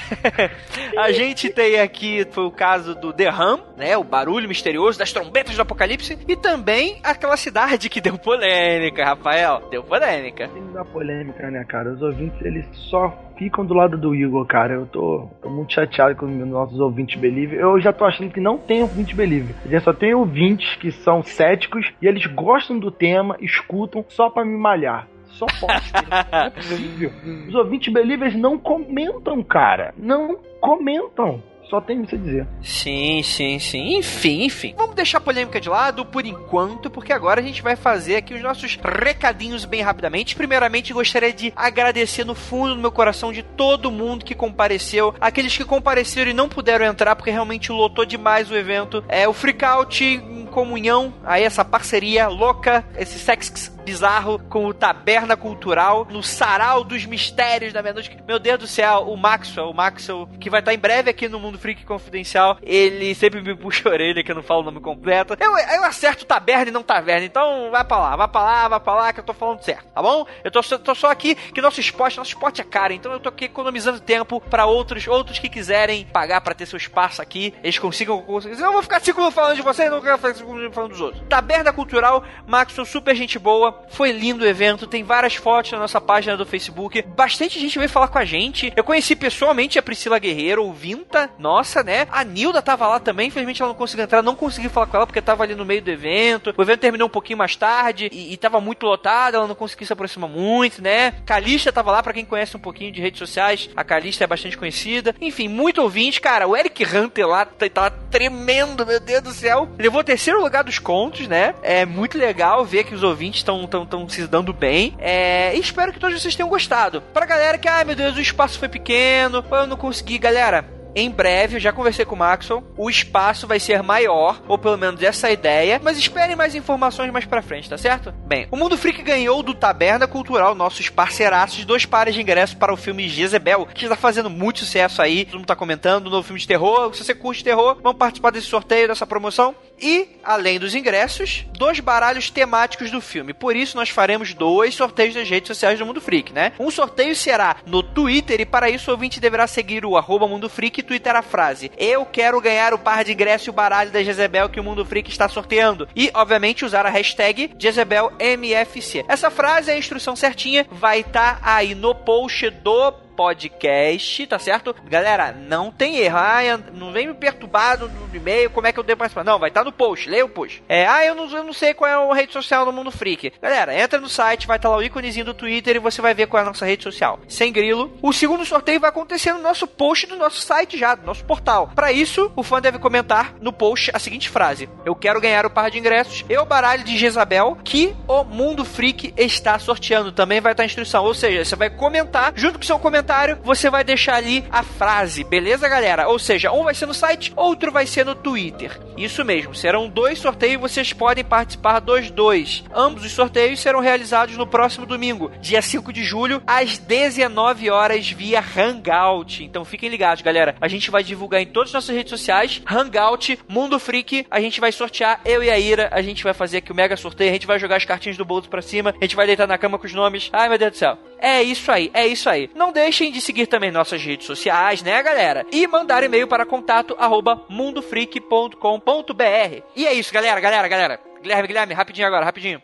a 0.98 1.12
gente 1.12 1.50
tem 1.50 1.80
aqui, 1.80 2.26
foi 2.32 2.46
o 2.46 2.52
caso 2.52 2.96
do 2.96 3.14
The 3.14 3.30
Ram, 3.30 3.60
né? 3.78 3.96
O 3.98 4.04
barulho 4.04 4.48
misterioso 4.48 4.98
das 4.98 5.12
trombetas 5.12 5.56
do 5.56 5.62
apocalipse. 5.62 6.18
E 6.28 6.36
também 6.36 7.00
aquela 7.04 7.38
cidade 7.38 7.90
que 7.90 8.02
deu 8.02 8.18
polêmica, 8.18 9.06
Rafael. 9.06 9.68
Deu 9.70 9.84
polêmica. 9.84 10.50
Dar 10.74 10.86
polêmica, 10.86 11.50
né, 11.52 11.64
cara? 11.64 11.92
Os 11.92 12.02
ouvintes, 12.02 12.42
eles 12.42 12.66
só 12.74 13.27
ficam 13.38 13.66
do 13.66 13.74
lado 13.74 13.98
do 13.98 14.14
Igor, 14.14 14.46
cara. 14.46 14.74
Eu 14.74 14.86
tô, 14.86 15.30
tô 15.42 15.50
muito 15.50 15.74
chateado 15.74 16.16
com 16.16 16.26
os 16.26 16.48
nossos 16.48 16.80
ouvintes 16.80 17.20
believer. 17.20 17.60
Eu 17.60 17.80
já 17.80 17.94
tô 17.94 18.06
achando 18.06 18.32
que 18.32 18.40
não 18.40 18.58
tem 18.58 18.82
ouvinte 18.82 19.16
believer. 19.16 19.56
Já 19.70 19.80
só 19.80 19.94
tem 19.94 20.14
ouvintes 20.14 20.76
que 20.76 20.92
são 20.92 21.24
céticos 21.24 21.92
e 22.02 22.08
eles 22.08 22.26
gostam 22.28 22.78
do 22.80 22.92
tema, 22.92 23.38
escutam 23.40 24.04
só 24.10 24.30
pra 24.30 24.44
me 24.44 24.58
malhar. 24.58 25.08
Só 25.26 25.46
pode. 25.60 25.92
Não 26.32 26.40
é 26.40 26.50
possível. 26.50 27.12
Os 27.48 27.56
ouvintes 27.56 27.94
believers 27.94 28.36
não 28.36 28.58
comentam, 28.58 29.44
cara. 29.44 29.94
Não 29.98 30.38
comentam. 30.60 31.44
Só 31.70 31.82
tem 31.82 32.02
isso 32.02 32.16
a 32.16 32.18
dizer. 32.18 32.48
Sim, 32.62 33.22
sim, 33.24 33.60
sim. 33.60 33.98
Enfim, 33.98 34.46
enfim. 34.46 34.74
Vamos 34.78 34.96
deixar 34.96 35.18
a 35.18 35.22
polêmica 35.22 35.60
de 35.60 35.68
lado 35.68 36.06
por 36.06 36.26
enquanto, 36.26 36.90
porque 36.90 37.12
agora 37.12 37.42
a 37.42 37.44
gente 37.44 37.62
vai 37.62 37.76
fazer 37.76 38.16
aqui 38.16 38.34
os 38.34 38.42
nossos 38.42 38.78
recadinhos 38.82 39.66
bem 39.66 39.82
rapidamente. 39.82 40.36
Primeiramente, 40.36 40.94
gostaria 40.94 41.34
de 41.34 41.52
agradecer 41.56 42.24
no 42.24 42.36
fundo 42.36 42.76
do 42.76 42.82
meu 42.82 42.92
coração 42.92 43.34
de 43.34 43.44
todo 43.44 43.92
mundo 43.92 44.24
que 44.24 44.34
compareceu. 44.34 45.14
Aqueles 45.20 45.56
que 45.56 45.66
compareceram 45.66 46.32
e 46.32 46.34
não 46.34 46.48
puderam 46.48 46.86
entrar 46.86 47.16
porque 47.16 47.32
realmente 47.32 47.72
lotou 47.72 48.06
demais 48.06 48.50
o 48.50 48.56
evento. 48.56 49.04
É, 49.10 49.28
o 49.28 49.34
Freakout 49.34 50.22
comunhão, 50.58 51.14
aí 51.24 51.44
essa 51.44 51.64
parceria 51.64 52.28
louca, 52.28 52.84
esse 52.98 53.20
sex 53.20 53.77
bizarro 53.88 54.38
com 54.50 54.66
o 54.66 54.74
Taberna 54.74 55.38
Cultural 55.38 56.06
no 56.12 56.22
Sarau 56.22 56.84
dos 56.84 57.06
Mistérios 57.06 57.72
da 57.72 57.82
Meia-Noite. 57.82 58.18
Meu 58.28 58.38
Deus 58.38 58.60
do 58.60 58.68
céu, 58.68 59.08
o 59.08 59.16
Maxwell, 59.16 59.70
o 59.70 59.74
Maxwell, 59.74 60.28
que 60.42 60.50
vai 60.50 60.60
estar 60.60 60.74
em 60.74 60.78
breve 60.78 61.10
aqui 61.10 61.30
no 61.30 61.40
Mundo 61.40 61.58
Freak 61.58 61.86
Confidencial, 61.86 62.58
ele 62.62 63.16
sempre 63.16 63.42
me 63.42 63.56
puxa 63.56 63.88
a 63.88 63.94
orelha 63.94 64.22
que 64.22 64.30
eu 64.30 64.36
não 64.36 64.44
falo 64.44 64.60
o 64.60 64.66
nome 64.66 64.82
completo. 64.82 65.38
Eu, 65.40 65.58
eu 65.58 65.86
acerto 65.86 66.26
Taberna 66.26 66.68
e 66.68 66.72
não 66.72 66.84
Taverna, 66.84 67.26
então 67.26 67.72
vai 67.72 67.86
pra 67.86 67.98
lá, 67.98 68.16
vai 68.18 68.28
pra 68.28 68.44
lá, 68.44 68.68
vai 68.68 68.80
pra 68.82 68.94
lá, 68.94 69.14
que 69.14 69.22
eu 69.22 69.24
tô 69.24 69.34
falando 69.34 69.62
certo, 69.62 69.86
tá 69.86 70.02
bom? 70.02 70.26
Eu 70.44 70.52
tô, 70.52 70.62
tô 70.62 70.94
só 70.94 71.10
aqui 71.10 71.36
que 71.36 71.62
nosso 71.62 71.80
esporte, 71.80 72.18
nosso 72.18 72.32
esporte 72.32 72.60
é 72.60 72.66
caro, 72.66 72.92
então 72.92 73.14
eu 73.14 73.22
tô 73.22 73.30
aqui 73.30 73.46
economizando 73.46 74.02
tempo 74.02 74.42
para 74.42 74.66
outros, 74.66 75.08
outros 75.08 75.40
que 75.40 75.48
quiserem 75.48 76.06
pagar 76.08 76.42
para 76.42 76.54
ter 76.54 76.66
seu 76.66 76.76
espaço 76.76 77.22
aqui, 77.22 77.54
eles 77.64 77.80
consigam. 77.80 78.22
consigam 78.22 78.66
eu 78.66 78.74
vou 78.74 78.84
ficar 78.84 79.00
cinco 79.00 79.20
minutos 79.20 79.36
falando 79.36 79.56
de 79.56 79.62
vocês, 79.62 79.90
não 79.90 80.02
quero 80.02 80.18
ficar 80.18 80.36
cinco 80.36 80.54
minutos 80.54 80.76
falando 80.76 80.92
dos 80.92 81.00
outros. 81.00 81.24
Taberna 81.30 81.72
Cultural, 81.72 82.22
Maxwell, 82.46 82.86
super 82.86 83.16
gente 83.16 83.40
boa, 83.40 83.77
foi 83.90 84.12
lindo 84.12 84.44
o 84.44 84.48
evento, 84.48 84.88
tem 84.88 85.04
várias 85.04 85.36
fotos 85.36 85.72
na 85.72 85.80
nossa 85.80 86.00
página 86.00 86.38
do 86.38 86.46
Facebook. 86.46 87.02
Bastante 87.02 87.60
gente 87.60 87.78
veio 87.78 87.90
falar 87.90 88.08
com 88.08 88.18
a 88.18 88.26
gente. 88.26 88.72
Eu 88.76 88.84
conheci 88.84 89.16
pessoalmente 89.16 89.80
a 89.80 89.82
Priscila 89.82 90.20
Guerreiro, 90.20 90.66
o 90.66 90.74
Vinta, 90.74 91.30
nossa, 91.40 91.84
né? 91.84 92.08
A 92.12 92.24
Nilda 92.24 92.62
tava 92.62 92.88
lá 92.88 93.00
também, 93.00 93.28
infelizmente 93.28 93.62
ela 93.62 93.70
não 93.70 93.78
conseguiu 93.78 94.04
entrar, 94.04 94.22
não 94.22 94.36
consegui 94.36 94.70
falar 94.70 94.88
com 94.88 94.98
ela 94.98 95.08
porque 95.08 95.22
tava 95.22 95.44
ali 95.44 95.56
no 95.56 95.66
meio 95.66 95.82
do 95.82 95.90
evento. 95.90 96.54
O 96.58 96.62
evento 96.62 96.80
terminou 96.80 97.08
um 97.08 97.12
pouquinho 97.12 97.38
mais 97.38 97.56
tarde 97.56 98.10
e, 98.12 98.34
e 98.34 98.38
tava 98.38 98.60
muito 98.60 98.86
lotado, 98.86 99.36
ela 99.36 99.48
não 99.48 99.56
conseguiu 99.56 99.88
se 99.88 99.94
aproximar 99.94 100.30
muito, 100.30 100.82
né? 100.82 101.12
Calista 101.26 101.72
tava 101.72 101.92
lá, 101.92 102.04
para 102.04 102.14
quem 102.14 102.26
conhece 102.26 102.56
um 102.56 102.60
pouquinho 102.60 102.92
de 102.92 103.02
redes 103.02 103.20
sociais, 103.20 103.70
a 103.76 103.84
Calista 103.84 104.24
é 104.24 104.28
bastante 104.28 104.58
conhecida. 104.58 105.16
Enfim, 105.22 105.48
muito 105.48 105.82
ouvinte, 105.82 106.22
cara. 106.22 106.48
O 106.48 106.56
Eric 106.56 106.84
Hunter 106.84 107.28
lá 107.28 107.46
tá, 107.46 107.90
tremendo, 107.90 108.86
meu 108.86 109.00
Deus 109.00 109.22
do 109.22 109.32
céu. 109.32 109.68
Levou 109.78 110.02
o 110.02 110.04
terceiro 110.04 110.42
lugar 110.42 110.64
dos 110.64 110.80
contos, 110.80 111.28
né? 111.28 111.54
É 111.62 111.86
muito 111.86 112.18
legal 112.18 112.66
ver 112.66 112.84
que 112.84 112.96
os 112.96 113.04
ouvintes 113.04 113.40
estão 113.40 113.67
tão, 113.68 113.86
tão 113.86 114.08
se 114.08 114.26
dando 114.28 114.54
bem. 114.54 114.96
É, 115.00 115.56
e 115.56 115.60
espero 115.60 115.94
que 115.94 116.00
todos 116.00 116.22
vocês 116.22 116.36
tenham 116.36 116.50
gostado. 116.50 117.02
Pra 117.14 117.26
galera 117.26 117.58
que, 117.58 117.68
ai 117.68 117.82
ah, 117.82 117.86
meu 117.86 117.96
Deus, 117.96 118.16
o 118.16 118.22
espaço 118.22 118.60
foi 118.60 118.70
pequeno, 118.70 119.44
eu 119.52 119.68
não 119.68 119.78
consegui, 119.78 120.18
galera 120.18 120.78
em 120.98 121.12
breve, 121.12 121.58
eu 121.58 121.60
já 121.60 121.72
conversei 121.72 122.04
com 122.06 122.16
o 122.16 122.18
Maxwell, 122.18 122.64
o 122.76 122.90
espaço 122.90 123.46
vai 123.46 123.60
ser 123.60 123.84
maior, 123.84 124.42
ou 124.48 124.58
pelo 124.58 124.80
menos 124.80 125.02
essa 125.04 125.30
ideia, 125.30 125.80
mas 125.84 125.96
esperem 125.96 126.36
mais 126.36 126.56
informações 126.56 127.12
mais 127.12 127.24
pra 127.24 127.44
frente, 127.44 127.70
tá 127.70 127.78
certo? 127.78 128.12
Bem, 128.26 128.48
o 128.50 128.58
Mundo 128.58 128.76
Freak 128.76 129.04
ganhou 129.04 129.44
do 129.44 129.54
Taberna 129.54 130.08
Cultural, 130.08 130.56
nossos 130.56 130.90
parceiraços, 130.90 131.66
dois 131.66 131.86
pares 131.86 132.16
de 132.16 132.22
ingressos 132.22 132.56
para 132.56 132.74
o 132.74 132.78
filme 132.78 133.08
Jezebel, 133.08 133.68
que 133.68 133.86
está 133.86 133.96
fazendo 133.96 134.28
muito 134.28 134.60
sucesso 134.60 135.00
aí, 135.00 135.24
todo 135.24 135.36
mundo 135.36 135.46
tá 135.46 135.56
comentando, 135.56 136.10
novo 136.10 136.26
filme 136.26 136.40
de 136.40 136.48
terror, 136.48 136.92
se 136.96 137.04
você 137.04 137.14
curte 137.14 137.44
terror, 137.44 137.78
vamos 137.84 138.00
participar 138.00 138.32
desse 138.32 138.48
sorteio, 138.48 138.88
dessa 138.88 139.06
promoção. 139.06 139.56
E, 139.80 140.18
além 140.24 140.60
dos 140.60 140.74
ingressos, 140.76 141.46
dois 141.58 141.80
baralhos 141.80 142.30
temáticos 142.30 142.90
do 142.92 143.00
filme. 143.00 143.34
Por 143.34 143.56
isso, 143.56 143.78
nós 143.78 143.90
faremos 143.90 144.34
dois 144.34 144.74
sorteios 144.74 145.16
nas 145.16 145.30
redes 145.30 145.48
sociais 145.48 145.78
do 145.78 145.86
Mundo 145.86 146.02
Freak, 146.02 146.34
né? 146.34 146.54
Um 146.60 146.72
sorteio 146.72 147.16
será 147.16 147.58
no 147.66 147.84
Twitter, 147.84 148.42
e 148.42 148.46
para 148.46 148.70
isso 148.70 148.90
o 148.90 148.94
ouvinte 148.94 149.20
deverá 149.20 149.48
seguir 149.48 149.86
o 149.86 149.98
arroba 149.98 150.28
Mundo 150.28 150.50
Freak 150.50 150.82
Twitter 150.84 151.16
a 151.16 151.22
frase: 151.22 151.72
Eu 151.78 152.06
quero 152.06 152.42
ganhar 152.42 152.74
o 152.74 152.80
par 152.80 153.04
de 153.04 153.14
ingresso 153.14 153.50
e 153.50 153.52
o 153.52 153.54
baralho 153.54 153.92
da 153.92 154.04
Jezebel 154.04 154.50
que 154.50 154.60
o 154.60 154.64
Mundo 154.64 154.86
Freak 154.86 155.10
está 155.10 155.28
sorteando. 155.30 155.88
E, 155.96 156.10
obviamente, 156.14 156.66
usar 156.66 156.86
a 156.86 156.90
hashtag 156.90 157.52
JezebelMFC. 157.58 159.06
Essa 159.08 159.30
frase 159.30 159.72
é 159.72 159.74
a 159.76 159.78
instrução 159.78 160.16
certinha, 160.16 160.66
vai 160.72 161.02
estar 161.02 161.40
tá 161.40 161.56
aí 161.56 161.76
no 161.76 161.94
post 161.94 162.50
do 162.50 163.07
podcast, 163.18 164.28
tá 164.28 164.38
certo? 164.38 164.76
Galera, 164.86 165.32
não 165.32 165.72
tem 165.72 165.98
erro. 165.98 166.18
Ah, 166.18 166.40
não 166.72 166.92
vem 166.92 167.08
me 167.08 167.16
perturbar 167.16 167.80
no, 167.80 167.90
e-mail, 168.14 168.50
como 168.52 168.68
é 168.68 168.72
que 168.72 168.80
eu 168.80 168.84
devo 168.84 169.00
participar? 169.00 169.24
Não, 169.24 169.40
vai 169.40 169.50
estar 169.50 169.62
tá 169.62 169.66
no 169.66 169.72
post, 169.72 170.08
leia 170.08 170.24
o 170.24 170.30
post. 170.30 170.64
É, 170.70 170.88
ah, 170.88 171.04
eu 171.04 171.16
não, 171.16 171.30
eu 171.30 171.44
não 171.44 171.54
sei 171.54 171.74
qual 171.74 171.90
é 171.90 172.12
a 172.12 172.16
rede 172.16 172.32
social 172.32 172.64
do 172.64 172.72
Mundo 172.72 172.92
Freak. 172.92 173.34
Galera, 173.42 173.78
entra 173.78 174.00
no 174.00 174.08
site, 174.08 174.46
vai 174.46 174.58
estar 174.58 174.70
tá 174.70 174.76
lá 174.76 174.80
o 174.80 174.84
íconezinho 174.84 175.26
do 175.26 175.34
Twitter 175.34 175.76
e 175.76 175.80
você 175.80 176.02
vai 176.02 176.14
ver 176.14 176.28
qual 176.28 176.40
é 176.40 176.44
a 176.44 176.50
nossa 176.50 176.66
rede 176.66 176.84
social. 176.84 177.20
Sem 177.28 177.52
grilo. 177.52 177.92
O 178.02 178.14
segundo 178.14 178.46
sorteio 178.46 178.80
vai 178.80 178.92
acontecer 178.92 179.34
no 179.34 179.42
nosso 179.42 179.66
post 179.66 180.06
do 180.06 180.16
nosso 180.16 180.40
site 180.42 180.78
já, 180.78 180.94
do 180.94 181.06
nosso 181.06 181.26
portal. 181.26 181.72
Para 181.74 181.92
isso, 181.92 182.32
o 182.36 182.44
fã 182.44 182.62
deve 182.62 182.78
comentar 182.78 183.34
no 183.42 183.52
post 183.52 183.90
a 183.94 184.00
seguinte 184.00 184.30
frase: 184.30 184.70
Eu 184.86 184.96
quero 184.96 185.20
ganhar 185.20 185.46
o 185.46 185.50
par 185.50 185.72
de 185.72 185.80
ingressos 185.80 186.24
e 186.30 186.38
o 186.38 186.46
baralho 186.46 186.84
de 186.84 186.96
Jezabel 186.96 187.58
que 187.64 187.96
o 188.08 188.24
Mundo 188.24 188.64
Freak 188.64 189.14
está 189.18 189.58
sorteando. 189.58 190.12
Também 190.12 190.40
vai 190.40 190.54
estar 190.54 190.64
a 190.64 190.66
instrução. 190.66 191.04
Ou 191.04 191.16
seja, 191.16 191.44
você 191.44 191.56
vai 191.56 191.70
comentar 191.70 192.32
junto 192.36 192.60
com 192.60 192.64
o 192.64 192.68
seu 192.68 192.78
comentário 192.78 193.07
comentário, 193.08 193.40
você 193.42 193.70
vai 193.70 193.86
deixar 193.86 194.16
ali 194.16 194.44
a 194.52 194.62
frase, 194.62 195.24
beleza, 195.24 195.70
galera? 195.70 196.10
Ou 196.10 196.20
seja, 196.20 196.52
um 196.52 196.66
vai 196.66 196.76
ser 196.76 196.86
no 196.86 196.94
site, 196.94 197.32
outro 197.38 197.72
vai 197.72 197.88
ser 197.88 198.06
no 198.06 198.14
Twitter. 198.14 198.78
Isso 198.98 199.24
mesmo, 199.24 199.56
serão 199.56 199.88
dois 199.88 200.20
sorteios, 200.20 200.60
vocês 200.60 200.92
podem 200.92 201.24
participar 201.24 201.80
dos 201.80 202.12
dois. 202.12 202.66
Ambos 202.76 203.06
os 203.06 203.14
sorteios 203.14 203.62
serão 203.62 203.80
realizados 203.80 204.36
no 204.36 204.46
próximo 204.46 204.86
domingo, 204.86 205.32
dia 205.40 205.62
5 205.62 205.94
de 205.94 206.04
julho, 206.04 206.44
às 206.46 206.78
19 206.78 207.70
horas 207.70 208.10
via 208.12 208.42
Hangout. 208.42 209.42
Então 209.42 209.64
fiquem 209.64 209.90
ligados, 209.90 210.22
galera. 210.22 210.58
A 210.60 210.68
gente 210.68 210.92
vai 210.92 211.02
divulgar 211.02 211.42
em 211.42 211.46
todas 211.46 211.70
as 211.70 211.76
nossas 211.76 211.96
redes 211.96 212.10
sociais, 212.10 212.62
Hangout, 212.70 213.40
Mundo 213.48 213.80
Freak, 213.80 214.28
a 214.30 214.42
gente 214.42 214.60
vai 214.60 214.74
sortear 214.74 215.22
eu 215.24 215.42
e 215.42 215.50
a 215.50 215.58
Ira, 215.58 215.90
a 215.94 216.02
gente 216.02 216.26
vai 216.26 216.34
fazer 216.34 216.58
aqui 216.58 216.74
o 216.74 216.76
mega 216.76 216.98
sorteio, 216.98 217.30
a 217.30 217.34
gente 217.34 217.48
vai 217.48 217.58
jogar 217.58 217.78
as 217.78 217.86
cartinhas 217.86 218.18
do 218.18 218.26
bolso 218.26 218.50
para 218.50 218.62
cima, 218.62 218.94
a 219.00 219.04
gente 219.04 219.16
vai 219.16 219.26
deitar 219.26 219.48
na 219.48 219.58
cama 219.58 219.80
com 219.80 219.86
os 219.86 219.94
nomes. 219.94 220.30
Ai, 220.34 220.50
meu 220.50 220.58
Deus 220.58 220.72
do 220.72 220.78
céu. 220.78 220.98
É 221.20 221.42
isso 221.42 221.72
aí, 221.72 221.90
é 221.94 222.06
isso 222.06 222.30
aí. 222.30 222.50
Não 222.56 222.72
deixem 222.72 223.12
de 223.12 223.22
seguir 223.22 223.48
também 223.48 223.72
nossas 223.72 224.04
redes 224.04 224.26
sociais, 224.26 224.84
né, 224.84 225.02
galera? 225.02 225.46
E 225.52 225.66
mandar 225.68 226.04
e-mail 226.04 226.28
para 226.28 226.46
contato 226.46 226.96
arroba 227.00 227.44
mundofreak.com.br. 227.50 229.64
E 229.76 229.88
é 229.88 229.94
isso, 229.94 230.14
galera, 230.14 230.40
galera, 230.40 230.68
galera. 230.68 231.00
Guilherme, 231.22 231.48
Guilherme, 231.48 231.74
rapidinho 231.74 232.08
agora, 232.08 232.26
rapidinho. 232.26 232.62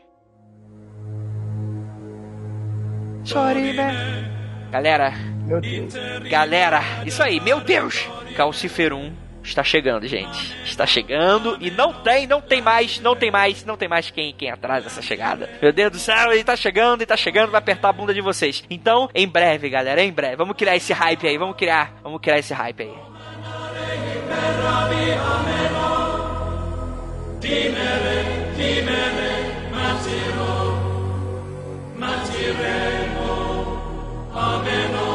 Sorry, 3.23 3.73
man. 3.73 3.93
Galera. 4.71 5.13
Meu 5.45 5.61
Deus. 5.61 5.93
Galera, 6.29 6.81
isso 7.05 7.23
aí, 7.23 7.39
meu 7.39 7.59
Deus. 7.59 8.07
Calciferum 8.35 9.13
está 9.43 9.63
chegando, 9.63 10.07
gente. 10.07 10.55
Está 10.63 10.85
chegando 10.85 11.57
e 11.59 11.69
não 11.69 11.93
tem, 11.93 12.25
não 12.27 12.41
tem 12.41 12.61
mais, 12.61 12.99
não 12.99 13.15
tem 13.15 13.31
mais, 13.31 13.65
não 13.65 13.77
tem 13.77 13.87
mais 13.87 14.09
quem, 14.09 14.33
quem 14.33 14.49
atrasa 14.49 14.87
essa 14.87 15.01
chegada. 15.01 15.49
Meu 15.61 15.71
Deus 15.71 15.91
do 15.91 15.99
céu, 15.99 16.31
ele 16.31 16.41
está 16.41 16.55
chegando, 16.55 16.95
ele 16.95 17.03
está 17.03 17.17
chegando, 17.17 17.51
vai 17.51 17.59
apertar 17.59 17.89
a 17.89 17.93
bunda 17.93 18.13
de 18.13 18.21
vocês. 18.21 18.63
Então, 18.69 19.09
em 19.13 19.27
breve, 19.27 19.69
galera, 19.69 20.01
em 20.01 20.11
breve. 20.11 20.35
Vamos 20.35 20.55
criar 20.55 20.75
esse 20.75 20.93
hype 20.93 21.27
aí, 21.27 21.37
vamos 21.37 21.55
criar, 21.55 21.93
vamos 22.01 22.21
criar 22.21 22.39
esse 22.39 22.53
hype 22.53 22.83
aí. 22.83 22.93
Ameno. 34.35 35.12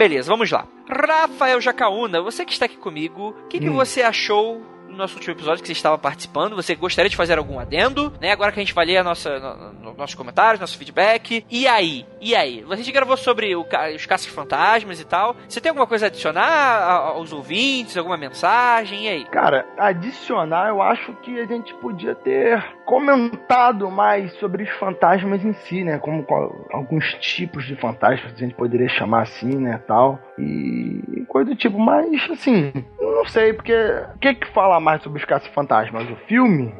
Beleza, 0.00 0.30
vamos 0.30 0.50
lá. 0.50 0.66
Rafael 0.88 1.60
Jacaúna, 1.60 2.22
você 2.22 2.42
que 2.42 2.54
está 2.54 2.64
aqui 2.64 2.78
comigo, 2.78 3.36
o 3.44 3.48
que, 3.48 3.58
hum. 3.58 3.60
que 3.60 3.68
você 3.68 4.00
achou 4.00 4.62
no 4.88 4.96
nosso 4.96 5.14
último 5.16 5.34
episódio 5.34 5.60
que 5.60 5.66
você 5.66 5.72
estava 5.72 5.98
participando. 5.98 6.56
Você 6.56 6.74
gostaria 6.74 7.10
de 7.10 7.16
fazer 7.16 7.36
algum 7.36 7.58
adendo, 7.58 8.10
né? 8.18 8.32
Agora 8.32 8.50
que 8.50 8.58
a 8.58 8.62
gente 8.62 8.74
vai 8.74 8.86
ler 8.86 8.96
a 8.96 9.04
nossa, 9.04 9.38
no, 9.38 9.72
no, 9.74 9.94
nossos 9.94 10.14
comentários, 10.14 10.58
nosso 10.58 10.78
feedback. 10.78 11.44
E 11.50 11.66
aí? 11.66 12.06
E 12.18 12.34
aí? 12.34 12.64
A 12.68 12.76
gente 12.76 12.90
gravou 12.90 13.14
sobre 13.16 13.54
o, 13.54 13.66
os 13.94 14.06
caças 14.06 14.26
fantasmas 14.26 15.00
e 15.00 15.04
tal. 15.04 15.36
Você 15.46 15.60
tem 15.60 15.68
alguma 15.68 15.86
coisa 15.86 16.06
a 16.06 16.08
adicionar 16.08 16.82
aos 17.14 17.30
ouvintes? 17.30 17.96
Alguma 17.96 18.16
mensagem? 18.16 19.04
E 19.04 19.08
aí? 19.08 19.24
Cara, 19.26 19.66
adicionar, 19.78 20.68
eu 20.68 20.82
acho 20.82 21.12
que 21.22 21.38
a 21.38 21.46
gente 21.46 21.74
podia 21.74 22.14
ter 22.14 22.64
comentado 22.90 23.88
mais 23.88 24.32
sobre 24.34 24.64
os 24.64 24.70
fantasmas 24.70 25.44
em 25.44 25.52
si, 25.52 25.84
né? 25.84 25.96
Como 25.98 26.26
alguns 26.72 27.14
tipos 27.20 27.64
de 27.64 27.76
fantasmas 27.76 28.32
a 28.34 28.36
gente 28.36 28.56
poderia 28.56 28.88
chamar 28.88 29.22
assim, 29.22 29.56
né? 29.56 29.80
Tal. 29.86 30.18
E 30.36 31.24
coisa 31.28 31.50
do 31.50 31.56
tipo, 31.56 31.78
mas 31.78 32.28
assim, 32.28 32.72
não 33.00 33.24
sei, 33.26 33.52
porque 33.52 33.72
o 33.72 34.18
que 34.18 34.34
que 34.34 34.48
fala 34.48 34.80
mais 34.80 35.00
sobre 35.04 35.20
os 35.20 35.24
caça-fantasmas? 35.24 36.10
O 36.10 36.16
filme? 36.26 36.74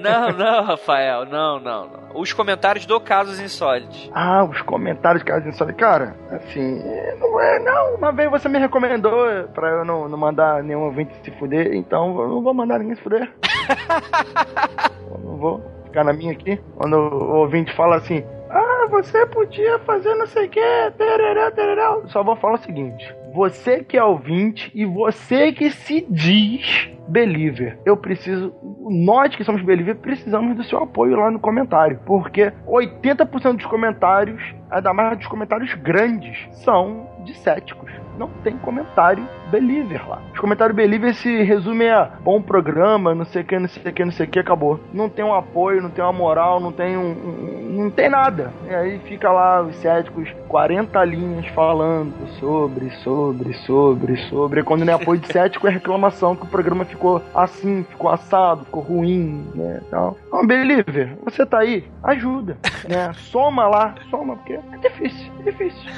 Não, 0.00 0.32
não, 0.32 0.64
Rafael, 0.64 1.26
não, 1.26 1.60
não, 1.60 1.86
não. 1.86 2.04
Os 2.14 2.32
comentários 2.32 2.86
do 2.86 3.00
Casos 3.00 3.40
Insólitos. 3.40 4.10
Ah, 4.14 4.44
os 4.44 4.60
comentários 4.62 5.22
do 5.22 5.26
Casos 5.26 5.46
Insólitos. 5.46 5.80
Cara, 5.80 6.16
assim, 6.30 6.82
não 7.18 7.40
é, 7.40 7.58
não. 7.58 7.94
Uma 7.96 8.12
vez 8.12 8.30
você 8.30 8.48
me 8.48 8.58
recomendou 8.58 9.48
pra 9.54 9.68
eu 9.68 9.84
não, 9.84 10.08
não 10.08 10.18
mandar 10.18 10.62
nenhum 10.62 10.84
ouvinte 10.84 11.14
se 11.22 11.30
fuder, 11.32 11.74
então 11.74 12.20
eu 12.20 12.28
não 12.28 12.42
vou 12.42 12.54
mandar 12.54 12.78
ninguém 12.78 12.96
se 12.96 13.02
fuder. 13.02 13.32
eu 15.10 15.18
não 15.18 15.36
vou 15.36 15.62
ficar 15.84 16.04
na 16.04 16.12
minha 16.12 16.32
aqui. 16.32 16.60
Quando 16.76 16.94
o 16.94 17.36
ouvinte 17.36 17.74
fala 17.74 17.96
assim, 17.96 18.24
ah, 18.50 18.86
você 18.90 19.26
podia 19.26 19.78
fazer 19.80 20.14
não 20.14 20.26
sei 20.26 20.46
o 20.46 20.50
que, 20.50 20.92
tereré, 20.96 21.50
tereré. 21.50 21.82
Só 22.06 22.22
vou 22.22 22.36
falar 22.36 22.54
o 22.54 22.62
seguinte, 22.62 23.14
você 23.34 23.82
que 23.82 23.96
é 23.96 24.04
ouvinte 24.04 24.70
e 24.72 24.84
você 24.84 25.50
que 25.50 25.68
se 25.68 26.06
diz 26.08 26.88
believer. 27.08 27.78
Eu 27.84 27.96
preciso, 27.96 28.54
nós 28.88 29.34
que 29.34 29.42
somos 29.42 29.60
believer, 29.60 29.96
precisamos 29.96 30.56
do 30.56 30.62
seu 30.62 30.78
apoio 30.78 31.16
lá 31.16 31.32
no 31.32 31.40
comentário, 31.40 31.98
porque 32.06 32.52
80% 32.64 33.56
dos 33.56 33.66
comentários, 33.66 34.40
ainda 34.70 34.94
mais 34.94 35.18
dos 35.18 35.26
comentários 35.26 35.74
grandes, 35.74 36.38
são 36.62 37.08
de 37.24 37.34
céticos. 37.34 37.90
Não 38.18 38.28
tem 38.42 38.56
comentário 38.56 39.26
believer 39.50 40.08
lá. 40.08 40.20
Os 40.32 40.38
comentários 40.38 40.76
believer 40.76 41.14
se 41.14 41.42
resumem 41.42 41.90
a 41.90 42.04
bom 42.04 42.40
programa, 42.40 43.14
não 43.14 43.24
sei 43.24 43.42
o 43.42 43.44
que, 43.44 43.58
não 43.58 43.68
sei 43.68 43.82
o 43.82 43.92
que, 43.92 44.04
não 44.04 44.12
sei 44.12 44.26
o 44.26 44.28
que, 44.28 44.38
acabou. 44.38 44.80
Não 44.92 45.08
tem 45.08 45.24
um 45.24 45.34
apoio, 45.34 45.82
não 45.82 45.90
tem 45.90 46.04
uma 46.04 46.12
moral, 46.12 46.60
não 46.60 46.72
tem 46.72 46.96
um, 46.96 47.10
um 47.10 47.64
não 47.74 47.90
tem 47.90 48.08
nada. 48.08 48.52
E 48.68 48.74
aí 48.74 48.98
fica 49.00 49.30
lá 49.30 49.62
os 49.62 49.74
céticos 49.76 50.28
40 50.48 51.04
linhas 51.04 51.46
falando 51.48 52.14
sobre, 52.38 52.90
sobre, 53.02 53.52
sobre, 53.54 54.16
sobre. 54.28 54.60
E 54.60 54.64
quando 54.64 54.84
não 54.84 54.92
é 54.92 54.96
apoio 54.96 55.20
de 55.20 55.32
cético 55.32 55.66
é 55.66 55.70
reclamação 55.70 56.36
que 56.36 56.44
o 56.44 56.48
programa 56.48 56.84
ficou 56.84 57.22
assim, 57.34 57.84
ficou 57.84 58.10
assado, 58.10 58.64
ficou 58.64 58.82
ruim, 58.82 59.46
né? 59.54 59.80
Então, 59.86 60.16
então 60.26 60.46
believer, 60.46 61.16
você 61.24 61.44
tá 61.44 61.58
aí, 61.58 61.84
ajuda, 62.02 62.56
né? 62.88 63.12
Soma 63.34 63.66
lá, 63.66 63.94
soma, 64.10 64.36
porque 64.36 64.54
é 64.54 64.78
difícil, 64.80 65.32
é 65.40 65.42
difícil. 65.50 65.90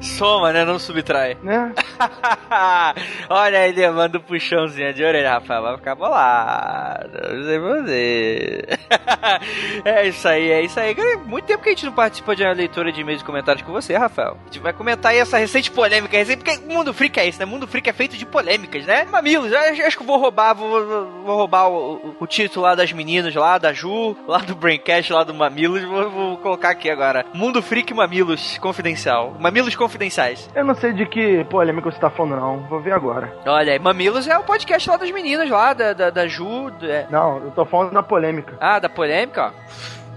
Soma, 0.00 0.52
né? 0.52 0.64
Não 0.64 0.71
subtrai. 0.78 1.36
Né? 1.42 1.72
Olha 3.28 3.66
ele 3.66 3.88
manda 3.90 4.18
um 4.18 4.20
puxãozinho 4.20 4.92
de 4.92 5.04
orelha, 5.04 5.34
Rafael. 5.34 5.62
Vai 5.62 5.76
ficar 5.76 5.94
bolado. 5.94 7.10
Não 7.34 7.44
sei 7.44 7.58
você. 7.58 8.64
é 9.84 10.08
isso 10.08 10.28
aí, 10.28 10.50
é 10.50 10.62
isso 10.62 10.78
aí. 10.78 10.94
Muito 11.24 11.44
tempo 11.44 11.62
que 11.62 11.70
a 11.70 11.72
gente 11.72 11.86
não 11.86 11.92
participa 11.92 12.36
de 12.36 12.42
uma 12.42 12.52
leitura 12.52 12.92
de 12.92 13.00
e-mails 13.00 13.22
e 13.22 13.24
comentários 13.24 13.64
com 13.64 13.72
você, 13.72 13.96
Rafael. 13.96 14.36
A 14.40 14.44
gente 14.46 14.60
vai 14.60 14.72
comentar 14.72 15.12
aí 15.12 15.18
essa 15.18 15.38
recente 15.38 15.70
polêmica. 15.70 16.16
Recente, 16.16 16.44
porque 16.44 16.64
o 16.64 16.72
Mundo 16.72 16.92
Freak 16.92 17.18
é 17.18 17.28
isso, 17.28 17.38
né? 17.38 17.44
O 17.44 17.48
Mundo 17.48 17.66
Freak 17.66 17.88
é 17.88 17.92
feito 17.92 18.16
de 18.16 18.26
polêmicas, 18.26 18.86
né? 18.86 19.06
Mamilos, 19.10 19.52
acho, 19.52 19.96
que 19.96 20.02
eu 20.02 20.06
vou 20.06 20.18
roubar, 20.18 20.54
vou, 20.54 20.68
vou 21.24 21.36
roubar 21.36 21.68
o, 21.68 21.94
o, 21.94 22.16
o, 22.20 22.26
título 22.26 22.66
lá 22.66 22.74
das 22.74 22.92
meninas 22.92 23.34
lá, 23.34 23.58
da 23.58 23.72
Ju, 23.72 24.16
lá 24.26 24.38
do 24.38 24.54
Braincast, 24.54 25.12
lá 25.12 25.24
do 25.24 25.34
Mamilos. 25.34 25.82
Vou, 25.82 26.10
vou 26.10 26.36
colocar 26.38 26.70
aqui 26.70 26.90
agora. 26.90 27.24
Mundo 27.32 27.62
Freak 27.62 27.92
Mamilos 27.94 28.58
Confidencial. 28.58 29.36
Mamilos 29.38 29.74
Confidenciais. 29.74 30.48
Eu 30.62 30.66
não 30.66 30.76
sei 30.76 30.92
de 30.92 31.04
que 31.04 31.42
polêmica 31.46 31.90
você 31.90 31.98
tá 31.98 32.08
falando, 32.08 32.36
não. 32.36 32.58
Vou 32.68 32.78
ver 32.78 32.92
agora. 32.92 33.34
Olha 33.44 33.72
aí, 33.72 33.80
Mamilos 33.80 34.28
é 34.28 34.38
o 34.38 34.44
podcast 34.44 34.88
lá 34.88 34.96
das 34.96 35.10
meninas 35.10 35.50
lá, 35.50 35.72
da, 35.72 35.92
da, 35.92 36.08
da 36.08 36.28
Ju. 36.28 36.70
É... 36.82 37.04
Não, 37.10 37.38
eu 37.38 37.50
tô 37.50 37.64
falando 37.64 37.92
da 37.92 38.00
polêmica. 38.00 38.56
Ah, 38.60 38.78
da 38.78 38.88
polêmica? 38.88 39.52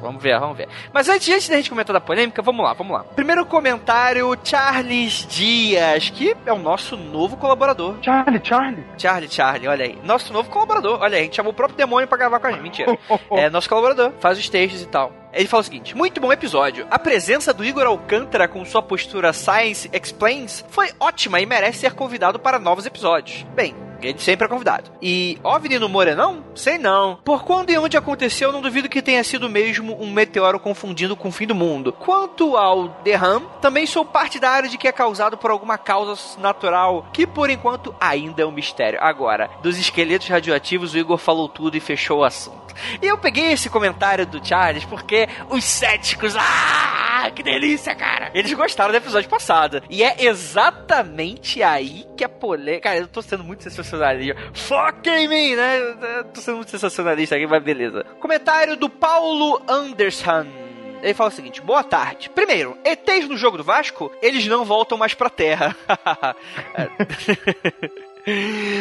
Vamos 0.02 0.22
ver, 0.22 0.40
vamos 0.40 0.58
ver. 0.58 0.68
Mas 0.94 1.10
antes, 1.10 1.28
antes 1.30 1.50
da 1.50 1.56
gente 1.56 1.70
comentar 1.70 1.94
da 1.94 2.02
polêmica, 2.02 2.42
vamos 2.42 2.64
lá, 2.64 2.74
vamos 2.74 2.94
lá. 2.94 3.04
Primeiro 3.04 3.46
comentário, 3.46 4.38
Charles 4.44 5.26
Dias, 5.28 6.10
que 6.10 6.36
é 6.46 6.54
o 6.54 6.60
nosso 6.60 6.96
novo 6.98 7.38
colaborador. 7.38 7.98
Charlie, 8.02 8.42
Charlie. 8.44 8.84
Charlie, 8.98 9.30
Charlie, 9.30 9.68
olha 9.68 9.86
aí. 9.86 9.98
Nosso 10.04 10.32
novo 10.32 10.50
colaborador. 10.50 11.00
Olha 11.02 11.16
aí, 11.16 11.22
a 11.22 11.24
gente 11.24 11.36
chamou 11.36 11.52
o 11.52 11.56
próprio 11.56 11.78
demônio 11.78 12.08
pra 12.08 12.18
gravar 12.18 12.40
com 12.40 12.48
a 12.48 12.52
gente. 12.52 12.62
Mentira. 12.62 12.98
é 13.32 13.50
nosso 13.50 13.70
colaborador, 13.70 14.12
faz 14.20 14.38
os 14.38 14.50
textos 14.50 14.82
e 14.82 14.88
tal. 14.88 15.12
Ele 15.34 15.48
fala 15.48 15.62
o 15.62 15.64
seguinte: 15.64 15.96
muito 15.96 16.22
bom 16.22 16.32
episódio. 16.32 16.88
A 16.90 16.98
presença 16.98 17.54
do 17.54 17.64
Igor 17.66 17.86
Alcântara 17.86 18.48
com 18.48 18.64
sua 18.64 18.82
postura 18.82 19.34
Science 19.34 19.90
Explains 19.92 20.64
foi 20.70 20.90
ótima 21.00 21.42
e 21.42 21.46
merece 21.46 21.80
ser 21.80 21.94
convidado 21.94 22.40
para 22.40 22.58
novos 22.58 22.86
episódios. 22.86 23.46
Bem, 23.54 23.76
ele 24.02 24.20
sempre 24.20 24.46
é 24.46 24.50
convidado. 24.50 24.92
E 25.02 25.38
OVNI 25.44 25.80
no 25.80 25.90
Morenão? 25.90 26.44
Sei 26.56 26.78
não. 26.78 27.20
Por 27.24 27.44
quando 27.44 27.70
e 27.70 27.78
onde 27.78 27.98
aconteceu, 27.98 28.52
não 28.52 28.62
duvido 28.62 28.90
que 28.90 29.02
tenha 29.02 29.24
sido 29.24 29.50
mesmo 29.50 29.96
um 30.02 30.12
meteoro 30.12 30.60
confundindo 30.60 31.16
com 31.16 31.30
o 31.30 31.32
fim 31.32 31.48
do 31.48 31.56
mundo. 31.56 31.94
Quanto 31.94 32.58
ao 32.58 32.90
Derram, 33.04 33.42
também 33.62 33.86
sou 33.86 34.06
partidário 34.06 34.70
de 34.70 34.78
que 34.78 34.88
é 34.88 34.92
causado 34.92 35.38
por 35.38 35.52
alguma 35.52 35.78
causa 35.78 36.16
natural, 36.40 37.08
que 37.14 37.26
por 37.26 37.50
enquanto 37.50 37.96
ainda 38.00 38.42
é 38.42 38.46
um 38.46 38.52
mistério. 38.52 39.00
Agora, 39.02 39.50
dos 39.62 39.78
esqueletos 39.78 40.28
radioativos, 40.28 40.94
o 40.94 40.98
Igor 40.98 41.18
falou 41.18 41.50
tudo 41.50 41.76
e 41.78 41.80
fechou 41.80 42.20
o 42.20 42.24
assunto. 42.24 42.66
E 43.02 43.08
eu 43.08 43.18
peguei 43.18 43.52
esse 43.52 43.70
comentário 43.70 44.26
do 44.26 44.46
Charles 44.46 44.86
porque 44.86 45.28
os 45.50 45.64
céticos, 45.64 46.36
ah, 46.38 47.32
que 47.34 47.42
delícia, 47.42 47.96
cara! 47.96 48.32
Eles 48.34 48.54
gostaram 48.54 48.92
do 48.92 48.98
episódio 48.98 49.30
passado. 49.30 49.82
E 49.90 50.04
é 50.04 50.26
exatamente 50.26 51.64
aí 51.64 52.06
que 52.16 52.24
a 52.24 52.30
polêmica. 52.30 52.90
Cara, 52.90 52.98
eu 52.98 53.08
tô 53.08 53.22
sendo 53.22 53.44
muito 53.44 53.64
sensacionalista. 53.96 54.36
Fuck 54.54 55.10
em 55.10 55.28
mim, 55.28 55.56
né? 55.56 56.24
Tô 56.34 56.42
sendo 56.42 56.56
muito 56.58 56.72
sensacionalista 56.72 57.36
aqui, 57.36 57.48
mas 57.48 57.64
beleza. 57.64 58.04
Comentário 58.20 58.76
do 58.76 58.90
Paulo 58.90 59.62
Anderson. 59.68 60.46
Ele 61.02 61.14
fala 61.14 61.30
o 61.30 61.34
seguinte: 61.34 61.62
boa 61.62 61.84
tarde. 61.84 62.30
Primeiro, 62.30 62.78
ETs 62.84 63.28
no 63.28 63.38
jogo 63.38 63.58
do 63.58 63.64
Vasco, 63.64 64.12
eles 64.22 64.46
não 64.48 64.66
voltam 64.66 64.98
mais 64.98 65.14
pra 65.14 65.30
terra. 65.30 65.76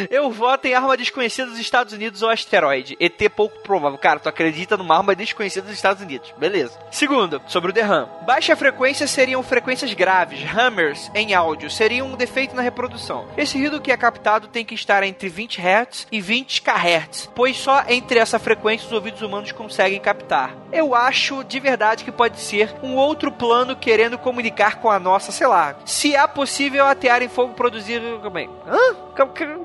Eu 0.09 0.31
voto 0.31 0.65
em 0.65 0.73
arma 0.73 0.97
desconhecida 0.97 1.49
dos 1.49 1.59
Estados 1.59 1.93
Unidos 1.93 2.21
ou 2.21 2.29
asteroide. 2.29 2.97
ET 2.99 3.21
pouco 3.35 3.59
provável. 3.59 3.97
Cara, 3.97 4.19
tu 4.19 4.29
acredita 4.29 4.77
numa 4.77 4.97
arma 4.97 5.15
desconhecida 5.15 5.67
dos 5.67 5.75
Estados 5.75 6.01
Unidos. 6.01 6.33
Beleza. 6.37 6.79
Segundo, 6.91 7.41
sobre 7.47 7.71
o 7.71 7.73
DRAM. 7.73 8.07
Baixa 8.25 8.55
frequência 8.55 9.07
seriam 9.07 9.41
frequências 9.43 9.93
graves, 9.93 10.39
hammers, 10.43 11.11
em 11.13 11.33
áudio. 11.33 11.69
Seriam 11.69 12.07
um 12.07 12.15
defeito 12.15 12.55
na 12.55 12.61
reprodução. 12.61 13.27
Esse 13.37 13.57
ruído 13.57 13.81
que 13.81 13.91
é 13.91 13.97
captado 13.97 14.47
tem 14.47 14.65
que 14.65 14.75
estar 14.75 15.03
entre 15.03 15.29
20 15.29 15.61
Hz 15.61 16.07
e 16.11 16.21
20 16.21 16.61
kHz, 16.61 17.29
pois 17.35 17.57
só 17.57 17.83
entre 17.87 18.19
essa 18.19 18.39
frequência 18.39 18.87
os 18.87 18.93
ouvidos 18.93 19.21
humanos 19.21 19.51
conseguem 19.51 19.99
captar. 19.99 20.55
Eu 20.71 20.95
acho 20.95 21.43
de 21.43 21.59
verdade 21.59 22.03
que 22.03 22.11
pode 22.11 22.39
ser 22.39 22.73
um 22.81 22.95
outro 22.95 23.31
plano 23.31 23.75
querendo 23.75 24.17
comunicar 24.17 24.77
com 24.77 24.89
a 24.89 24.99
nossa, 24.99 25.31
sei 25.31 25.47
lá. 25.47 25.75
Se 25.85 26.15
é 26.15 26.27
possível 26.27 26.85
atear 26.85 27.21
em 27.21 27.29
fogo 27.29 27.53
produzido. 27.53 28.19
Como 28.21 28.37
Hã? 28.67 28.95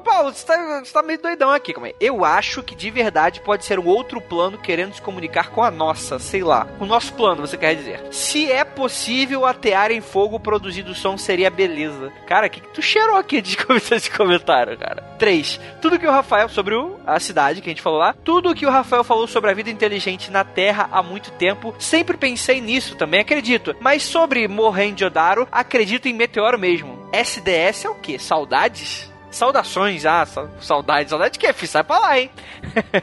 Paulo, 0.05 0.33
você 0.33 0.47
tá, 0.47 0.81
você 0.85 0.93
tá 0.93 1.03
meio 1.03 1.21
doidão 1.21 1.51
aqui, 1.51 1.73
como 1.73 1.87
é? 1.87 1.95
Eu 2.01 2.25
acho 2.25 2.63
que 2.63 2.75
de 2.75 2.91
verdade 2.91 3.41
pode 3.41 3.65
ser 3.65 3.79
um 3.79 3.87
outro 3.87 4.21
plano 4.21 4.59
querendo 4.59 4.95
se 4.95 5.03
comunicar 5.03 5.51
com 5.51 5.63
a 5.63 5.71
nossa, 5.71 6.19
sei 6.19 6.43
lá. 6.43 6.67
O 6.81 6.87
nosso 6.87 7.13
plano, 7.15 7.47
você 7.47 7.57
quer 7.57 7.75
dizer. 7.75 8.03
Se 8.11 8.51
é 8.51 8.65
possível 8.65 9.47
atear 9.47 9.91
em 9.91 10.01
fogo 10.01 10.41
produzido 10.41 10.95
som, 10.95 11.17
seria 11.17 11.51
beleza. 11.51 12.13
Cara, 12.27 12.47
o 12.47 12.51
que, 12.51 12.61
que 12.61 12.69
tu 12.69 12.83
cheirou 12.83 13.17
aqui 13.17 13.41
de 13.41 13.57
esse 13.93 14.11
comentário, 14.11 14.77
cara? 14.79 15.03
3. 15.19 15.61
Tudo 15.81 15.99
que 15.99 16.07
o 16.07 16.11
Rafael, 16.11 16.49
sobre 16.49 16.75
o, 16.75 16.99
a 17.07 17.21
cidade 17.21 17.61
que 17.61 17.69
a 17.69 17.73
gente 17.73 17.83
falou 17.83 17.99
lá, 17.99 18.15
tudo 18.25 18.55
que 18.55 18.67
o 18.67 18.71
Rafael 18.71 19.05
falou 19.05 19.27
sobre 19.27 19.51
a 19.51 19.55
vida 19.55 19.71
inteligente 19.71 20.31
na 20.31 20.45
Terra 20.45 20.89
há 20.91 21.03
muito 21.03 21.31
tempo, 21.33 21.75
sempre 21.79 22.17
pensei 22.17 22.61
nisso 22.61 22.97
também, 22.97 23.21
acredito. 23.21 23.77
Mas 23.81 24.03
sobre 24.03 24.49
Mohenjo-Daro, 24.49 25.47
acredito 25.53 26.09
em 26.09 26.15
meteoro 26.15 26.59
mesmo. 26.59 27.09
SDS 27.13 27.85
é 27.85 27.91
o 27.91 27.95
quê? 27.95 28.19
Saudades? 28.19 29.10
Saudações, 29.31 30.05
ah, 30.05 30.27
saudade, 30.61 31.09
saudade 31.09 31.33
de 31.35 31.39
que, 31.39 31.53
filho? 31.53 31.71
Sai 31.71 31.85
pra 31.85 31.99
lá, 31.99 32.19
hein? 32.19 32.31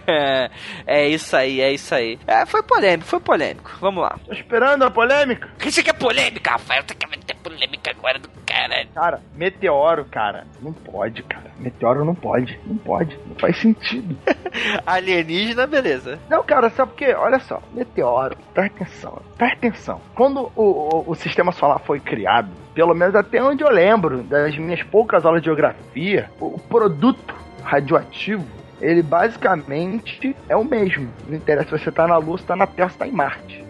é 0.85 1.07
isso 1.07 1.35
aí, 1.35 1.61
é 1.61 1.71
isso 1.71 1.93
aí. 1.95 2.19
É, 2.27 2.45
foi 2.45 2.61
polêmico, 2.63 3.07
foi 3.07 3.19
polêmico. 3.19 3.71
Vamos 3.79 4.03
lá. 4.03 4.19
Tô 4.25 4.33
esperando 4.33 4.83
a 4.83 4.91
polêmica. 4.91 5.49
O 5.55 5.57
que 5.57 5.71
você 5.71 5.81
quer 5.81 5.93
polêmica, 5.93 6.51
Rafael? 6.51 6.83
Você 6.85 6.93
quer 6.95 7.07
meter 7.09 7.26
polêmica 7.47 7.91
agora 7.91 8.19
do 8.19 8.29
cara? 8.45 8.85
Cara, 8.93 9.21
meteoro, 9.33 10.05
cara, 10.05 10.45
não 10.61 10.73
pode, 10.73 11.23
cara. 11.23 11.51
Meteoro 11.57 12.03
não 12.03 12.13
pode, 12.13 12.59
não 12.65 12.75
pode, 12.77 13.17
não 13.25 13.35
faz 13.35 13.57
sentido. 13.57 14.17
Alienígena, 14.85 15.65
beleza. 15.65 16.19
Não, 16.29 16.43
cara, 16.43 16.69
sabe 16.69 16.91
por 16.91 16.97
quê? 16.97 17.13
Olha 17.13 17.39
só, 17.39 17.61
meteoro, 17.73 18.37
presta 18.53 18.83
atenção, 18.83 19.21
presta 19.37 19.57
atenção. 19.57 20.01
Quando 20.13 20.51
o, 20.55 20.63
o, 20.63 21.11
o 21.11 21.15
sistema 21.15 21.51
solar 21.53 21.79
foi 21.79 21.99
criado, 21.99 22.49
pelo 22.73 22.93
menos 22.93 23.15
até 23.15 23.41
onde 23.41 23.63
eu 23.63 23.69
lembro, 23.69 24.23
das 24.23 24.57
minhas 24.57 24.83
poucas 24.83 25.25
aulas 25.25 25.41
de 25.41 25.45
geografia, 25.45 26.29
o 26.39 26.59
produto 26.59 27.33
radioativo 27.63 28.45
ele 28.79 29.01
basicamente 29.01 30.35
é 30.47 30.55
o 30.55 30.63
mesmo. 30.63 31.11
Não 31.27 31.35
interessa 31.35 31.77
se 31.77 31.83
você 31.83 31.89
está 31.89 32.07
na 32.07 32.17
Lua, 32.17 32.37
se 32.37 32.43
está 32.43 32.55
na 32.55 32.67
Terra, 32.67 32.89
se 32.89 32.95
está 32.95 33.07
em 33.07 33.11
Marte. 33.11 33.66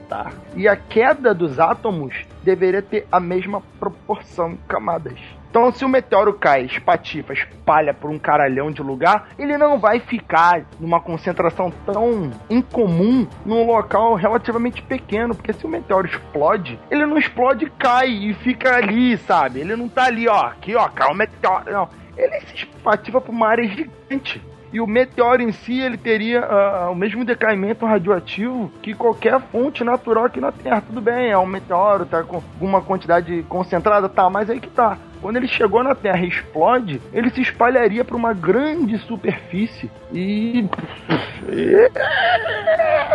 E 0.56 0.68
a 0.68 0.76
queda 0.76 1.34
dos 1.34 1.60
átomos 1.60 2.16
deveria 2.44 2.82
ter 2.82 3.08
a 3.12 3.20
mesma 3.20 3.62
proporção 3.80 4.52
em 4.52 4.58
camadas. 4.68 5.18
Então, 5.50 5.72
se 5.72 5.84
o 5.84 5.90
meteoro 5.90 6.34
cai, 6.34 6.66
espatifa, 6.66 7.34
espalha 7.34 7.94
por 7.94 8.12
um 8.12 8.20
caralhão 8.20 8.72
de 8.72 8.82
lugar, 8.82 9.30
ele 9.40 9.58
não 9.58 9.80
vai 9.80 10.00
ficar 10.00 10.64
numa 10.80 11.00
concentração 11.00 11.72
tão 11.86 12.32
incomum 12.50 13.28
num 13.46 13.66
local 13.66 14.14
relativamente 14.16 14.82
pequeno, 14.82 15.34
porque 15.34 15.54
se 15.54 15.66
o 15.66 15.70
meteoro 15.70 16.06
explode, 16.06 16.78
ele 16.92 17.06
não 17.06 17.18
explode 17.18 17.72
cai 17.72 18.10
e 18.10 18.34
fica 18.34 18.76
ali, 18.76 19.18
sabe? 19.18 19.62
Ele 19.62 19.76
não 19.76 19.90
tá 19.90 20.06
ali, 20.06 20.28
ó, 20.28 20.48
aqui, 20.48 20.76
ó, 20.76 20.88
cai 20.90 21.12
o 21.12 21.16
meteoro. 21.16 21.72
Não. 21.72 21.90
Ele 22.16 22.40
se 22.42 22.56
espatifa 22.56 23.22
por 23.22 23.32
uma 23.32 23.48
área 23.48 23.68
gigante. 23.68 24.42
E 24.72 24.82
o 24.82 24.88
meteoro 24.88 25.42
em 25.42 25.52
si, 25.52 25.80
ele 25.80 25.98
teria 25.98 26.42
uh, 26.42 26.92
o 26.92 26.96
mesmo 26.96 27.24
decaimento 27.24 27.86
radioativo 27.86 28.72
que 28.82 28.94
qualquer 28.94 29.40
fonte 29.40 29.84
natural 29.84 30.26
aqui 30.26 30.42
na 30.42 30.52
Terra. 30.52 30.82
Tudo 30.82 31.00
bem, 31.00 31.32
é 31.32 31.38
um 31.38 31.46
meteoro, 31.46 32.06
tá 32.06 32.24
com 32.24 32.38
alguma 32.38 32.82
quantidade 32.82 33.44
concentrada, 33.48 34.10
tá, 34.10 34.30
mas 34.30 34.50
aí 34.50 34.60
que 34.60 34.70
tá. 34.70 34.98
Quando 35.22 35.38
ele 35.38 35.48
chegou 35.48 35.84
na 35.84 35.96
Terra 35.96 36.24
e 36.24 36.28
explode, 36.28 37.02
ele 37.14 37.30
se 37.30 37.42
espalharia 37.42 38.04
para 38.04 38.16
uma 38.16 38.34
grande 38.34 38.98
superfície 39.00 39.90
e. 40.14 40.68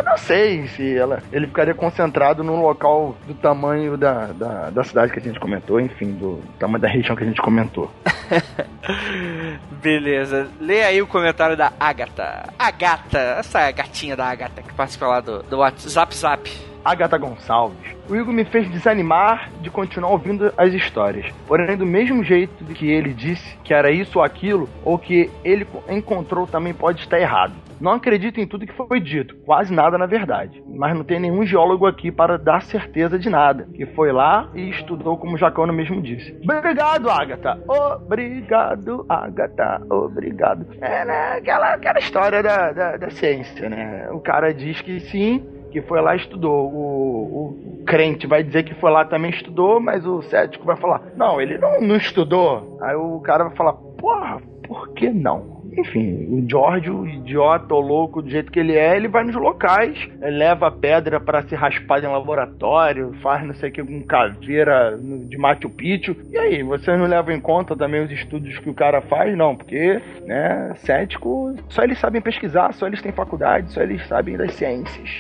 não 0.04 0.16
sei 0.16 0.66
se 0.68 0.96
ela, 0.96 1.22
ele 1.32 1.46
ficaria 1.46 1.74
concentrado 1.74 2.42
num 2.42 2.60
local 2.60 3.16
do 3.26 3.34
tamanho 3.34 3.96
da, 3.96 4.26
da, 4.26 4.70
da 4.70 4.84
cidade 4.84 5.12
que 5.12 5.18
a 5.18 5.22
gente 5.22 5.40
comentou, 5.40 5.80
enfim, 5.80 6.12
do 6.12 6.42
tamanho 6.58 6.80
da 6.80 6.88
região 6.88 7.16
que 7.16 7.24
a 7.24 7.26
gente 7.26 7.40
comentou. 7.40 7.90
Beleza. 9.82 10.48
Lê 10.60 10.82
aí 10.82 11.02
o 11.02 11.06
comentário 11.06 11.56
da 11.56 11.72
Agatha. 11.78 12.48
A 12.58 12.70
gata, 12.70 13.18
essa 13.38 13.70
gatinha 13.70 14.16
da 14.16 14.26
Agatha 14.26 14.62
que 14.62 14.72
participa 14.74 15.06
lá 15.06 15.20
do, 15.20 15.42
do 15.42 15.58
WhatsApp 15.58 16.16
Zap. 16.16 16.71
Agatha 16.84 17.18
Gonçalves. 17.18 17.96
O 18.08 18.16
Igor 18.16 18.32
me 18.32 18.44
fez 18.44 18.68
desanimar 18.70 19.50
de 19.60 19.70
continuar 19.70 20.10
ouvindo 20.10 20.52
as 20.56 20.72
histórias. 20.74 21.32
Porém, 21.46 21.76
do 21.76 21.86
mesmo 21.86 22.22
jeito 22.24 22.64
que 22.64 22.90
ele 22.90 23.14
disse 23.14 23.56
que 23.64 23.72
era 23.72 23.90
isso 23.90 24.18
ou 24.18 24.24
aquilo, 24.24 24.68
ou 24.84 24.98
que 24.98 25.30
ele 25.44 25.66
encontrou 25.88 26.46
também 26.46 26.74
pode 26.74 27.00
estar 27.00 27.20
errado. 27.20 27.54
Não 27.82 27.94
acredito 27.94 28.40
em 28.40 28.46
tudo 28.46 28.64
que 28.64 28.72
foi 28.72 29.00
dito, 29.00 29.34
quase 29.44 29.74
nada 29.74 29.98
na 29.98 30.06
verdade. 30.06 30.62
Mas 30.68 30.94
não 30.94 31.02
tem 31.02 31.18
nenhum 31.18 31.44
geólogo 31.44 31.84
aqui 31.84 32.12
para 32.12 32.38
dar 32.38 32.62
certeza 32.62 33.18
de 33.18 33.28
nada, 33.28 33.66
que 33.74 33.84
foi 33.86 34.12
lá 34.12 34.48
e 34.54 34.70
estudou 34.70 35.16
como 35.16 35.34
o 35.34 35.36
Jacano 35.36 35.72
mesmo 35.72 36.00
disse. 36.00 36.32
Obrigado, 36.44 37.10
Agatha. 37.10 37.58
Obrigado, 37.66 39.04
Agatha. 39.08 39.82
Obrigado. 39.90 40.64
É, 40.80 41.04
né, 41.04 41.32
aquela, 41.38 41.74
aquela 41.74 41.98
história 41.98 42.40
da, 42.40 42.70
da, 42.70 42.96
da 42.98 43.10
ciência, 43.10 43.68
né? 43.68 44.08
O 44.12 44.20
cara 44.20 44.54
diz 44.54 44.80
que 44.80 45.00
sim, 45.00 45.44
que 45.72 45.80
foi 45.82 46.00
lá 46.00 46.14
e 46.14 46.18
estudou. 46.18 46.70
O, 46.70 47.80
o, 47.80 47.84
crente 47.84 48.26
vai 48.26 48.42
dizer 48.44 48.62
que 48.62 48.74
foi 48.74 48.90
lá 48.90 49.04
também 49.04 49.30
estudou, 49.30 49.80
mas 49.80 50.06
o 50.06 50.22
cético 50.22 50.64
vai 50.64 50.76
falar: 50.76 51.02
não, 51.16 51.40
ele 51.40 51.58
não, 51.58 51.80
não 51.80 51.96
estudou. 51.96 52.78
Aí 52.80 52.94
o 52.94 53.18
cara 53.20 53.44
vai 53.44 53.56
falar: 53.56 53.72
porra, 53.72 54.40
por 54.66 54.90
que 54.90 55.10
não? 55.10 55.61
Enfim, 55.76 56.26
o 56.30 56.48
George, 56.48 56.90
o 56.90 57.06
idiota, 57.06 57.74
o 57.74 57.80
louco, 57.80 58.22
do 58.22 58.30
jeito 58.30 58.52
que 58.52 58.60
ele 58.60 58.76
é, 58.76 58.96
ele 58.96 59.08
vai 59.08 59.24
nos 59.24 59.34
locais, 59.34 59.96
leva 60.20 60.70
pedra 60.70 61.18
para 61.18 61.42
ser 61.42 61.56
raspada 61.56 62.06
em 62.06 62.10
laboratório, 62.10 63.14
faz 63.22 63.46
não 63.46 63.54
sei 63.54 63.70
o 63.70 63.72
que 63.72 63.82
com 63.82 64.02
caveira 64.02 64.98
de 65.00 65.36
Machu 65.38 65.70
Picchu. 65.70 66.16
E 66.30 66.38
aí, 66.38 66.62
vocês 66.62 66.98
não 66.98 67.06
levam 67.06 67.34
em 67.34 67.40
conta 67.40 67.76
também 67.76 68.04
os 68.04 68.10
estudos 68.10 68.58
que 68.58 68.68
o 68.68 68.74
cara 68.74 69.00
faz? 69.02 69.36
Não, 69.36 69.56
porque, 69.56 70.00
né, 70.26 70.74
cético, 70.76 71.54
só 71.68 71.82
eles 71.82 71.98
sabem 71.98 72.20
pesquisar, 72.20 72.72
só 72.74 72.86
eles 72.86 73.00
têm 73.00 73.12
faculdade, 73.12 73.72
só 73.72 73.80
eles 73.80 74.06
sabem 74.06 74.36
das 74.36 74.54
ciências. 74.54 75.10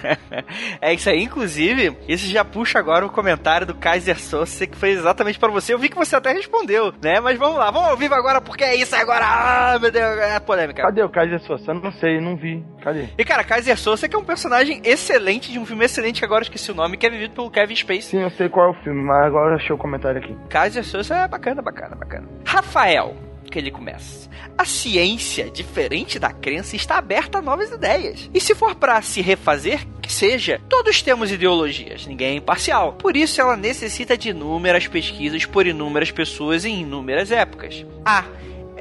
é 0.80 0.94
isso 0.94 1.10
aí, 1.10 1.22
inclusive, 1.22 1.96
isso 2.08 2.26
já 2.30 2.44
puxa 2.44 2.78
agora 2.78 3.04
o 3.04 3.10
comentário 3.10 3.66
do 3.66 3.74
Kaiser 3.74 4.18
Souza, 4.18 4.66
que 4.66 4.76
foi 4.76 4.90
exatamente 4.90 5.38
para 5.38 5.52
você. 5.52 5.74
Eu 5.74 5.78
vi 5.78 5.88
que 5.88 5.96
você 5.96 6.16
até 6.16 6.32
respondeu, 6.32 6.92
né? 7.02 7.20
Mas 7.20 7.38
vamos 7.38 7.58
lá, 7.58 7.70
vamos 7.70 7.90
ao 7.90 7.96
vivo 7.96 8.14
agora, 8.14 8.40
porque 8.40 8.64
é 8.64 8.76
isso 8.76 8.94
agora. 8.96 9.73
Ah, 9.74 9.78
meu 9.78 9.90
Deus, 9.90 10.18
é 10.18 10.38
polêmica. 10.38 10.82
Cadê 10.82 11.02
o 11.02 11.08
Kaiser? 11.08 11.40
Eu 11.48 11.74
não 11.74 11.90
sei, 11.90 12.20
não 12.20 12.36
vi. 12.36 12.64
Cadê? 12.80 13.08
E 13.18 13.24
cara, 13.24 13.42
Kaiser 13.42 13.76
Souza 13.76 14.08
que 14.08 14.14
é 14.14 14.18
um 14.18 14.24
personagem 14.24 14.80
excelente 14.84 15.50
de 15.50 15.58
um 15.58 15.66
filme 15.66 15.84
excelente 15.84 16.20
que 16.20 16.24
agora 16.24 16.44
esqueci 16.44 16.70
o 16.70 16.74
nome, 16.76 16.96
que 16.96 17.04
é 17.04 17.10
vivido 17.10 17.34
pelo 17.34 17.50
Kevin 17.50 17.74
Spacey. 17.74 18.02
Sim, 18.02 18.22
eu 18.22 18.30
sei 18.30 18.48
qual 18.48 18.68
é 18.68 18.70
o 18.70 18.82
filme, 18.84 19.02
mas 19.02 19.26
agora 19.26 19.50
eu 19.50 19.56
achei 19.56 19.74
o 19.74 19.78
comentário 19.78 20.22
aqui. 20.22 20.32
Kaiser 20.48 20.84
Souza 20.84 21.16
é 21.16 21.26
bacana, 21.26 21.60
bacana, 21.60 21.96
bacana. 21.96 22.28
Rafael, 22.44 23.16
que 23.50 23.58
ele 23.58 23.72
começa. 23.72 24.30
A 24.56 24.64
ciência, 24.64 25.50
diferente 25.50 26.20
da 26.20 26.30
crença, 26.30 26.76
está 26.76 26.96
aberta 26.96 27.38
a 27.38 27.42
novas 27.42 27.72
ideias. 27.72 28.30
E 28.32 28.40
se 28.40 28.54
for 28.54 28.76
para 28.76 29.02
se 29.02 29.20
refazer, 29.20 29.84
que 30.00 30.12
seja, 30.12 30.60
todos 30.68 31.02
temos 31.02 31.32
ideologias, 31.32 32.06
ninguém 32.06 32.34
é 32.34 32.36
imparcial. 32.36 32.92
Por 32.92 33.16
isso 33.16 33.40
ela 33.40 33.56
necessita 33.56 34.16
de 34.16 34.28
inúmeras 34.28 34.86
pesquisas 34.86 35.44
por 35.44 35.66
inúmeras 35.66 36.12
pessoas 36.12 36.64
em 36.64 36.82
inúmeras 36.82 37.32
épocas. 37.32 37.84
Ah, 38.04 38.24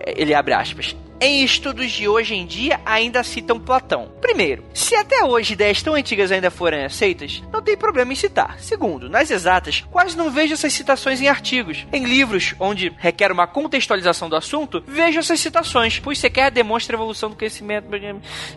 ele 0.05 0.33
abre 0.33 0.53
aspas 0.53 0.95
em 1.23 1.41
estudos 1.41 1.89
de 1.89 2.05
hoje 2.05 2.35
em 2.35 2.45
dia 2.45 2.81
ainda 2.85 3.23
citam 3.23 3.57
Platão. 3.57 4.11
Primeiro, 4.19 4.65
se 4.73 4.93
até 4.93 5.23
hoje 5.23 5.53
ideias 5.53 5.81
tão 5.81 5.93
antigas 5.93 6.33
ainda 6.33 6.51
forem 6.51 6.83
aceitas, 6.83 7.41
não 7.49 7.61
tem 7.61 7.77
problema 7.77 8.11
em 8.11 8.15
citar. 8.15 8.59
Segundo, 8.59 9.09
nas 9.09 9.31
exatas, 9.31 9.85
quase 9.89 10.17
não 10.17 10.29
vejo 10.29 10.53
essas 10.53 10.73
citações 10.73 11.21
em 11.21 11.29
artigos. 11.29 11.87
Em 11.93 12.03
livros, 12.03 12.53
onde 12.59 12.91
requer 12.97 13.31
uma 13.31 13.47
contextualização 13.47 14.27
do 14.27 14.35
assunto, 14.35 14.83
vejo 14.85 15.19
essas 15.19 15.39
citações, 15.39 15.97
pois 15.97 16.19
sequer 16.19 16.51
demonstra 16.51 16.95
a 16.95 16.97
evolução 16.97 17.29
do 17.29 17.37
conhecimento. 17.37 17.87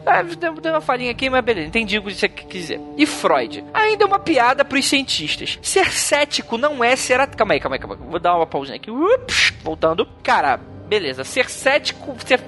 Ah, 0.04 0.22
deu 0.22 0.72
uma 0.72 0.80
falinha 0.80 1.12
aqui, 1.12 1.30
mas 1.30 1.44
beleza, 1.44 1.68
entendi 1.68 1.98
o 1.98 2.02
que 2.02 2.14
você 2.14 2.28
quer 2.28 2.48
dizer. 2.48 2.80
E 2.96 3.06
Freud? 3.06 3.64
Ainda 3.72 4.02
é 4.02 4.06
uma 4.06 4.18
piada 4.18 4.64
para 4.64 4.76
os 4.76 4.86
cientistas. 4.86 5.56
Ser 5.62 5.92
cético 5.92 6.58
não 6.58 6.82
é 6.82 6.96
ser. 6.96 7.20
At... 7.20 7.36
Calma 7.36 7.54
aí, 7.54 7.60
calma 7.60 7.76
aí, 7.76 7.80
calma 7.80 7.94
aí. 7.94 8.10
Vou 8.10 8.18
dar 8.18 8.34
uma 8.34 8.46
pausinha 8.46 8.76
aqui. 8.76 8.90
Ups, 8.90 9.52
voltando. 9.62 10.04
Cara, 10.22 10.58
beleza. 10.88 11.24
Ser 11.24 11.48
cético, 11.48 12.16
ser 12.24 12.40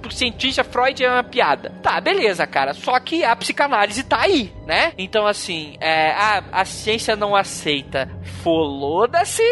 pro 0.00 0.10
cientista 0.12 0.64
Freud 0.64 1.02
é 1.04 1.08
uma 1.08 1.22
piada. 1.22 1.70
Tá, 1.82 2.00
beleza, 2.00 2.46
cara. 2.46 2.74
Só 2.74 2.98
que 2.98 3.24
a 3.24 3.34
psicanálise 3.36 4.02
tá 4.02 4.20
aí, 4.20 4.52
né? 4.66 4.92
Então, 4.98 5.26
assim, 5.26 5.76
é, 5.80 6.10
a, 6.10 6.42
a 6.50 6.64
ciência 6.64 7.14
não 7.14 7.36
aceita. 7.36 8.10
Foloda-se 8.42 9.42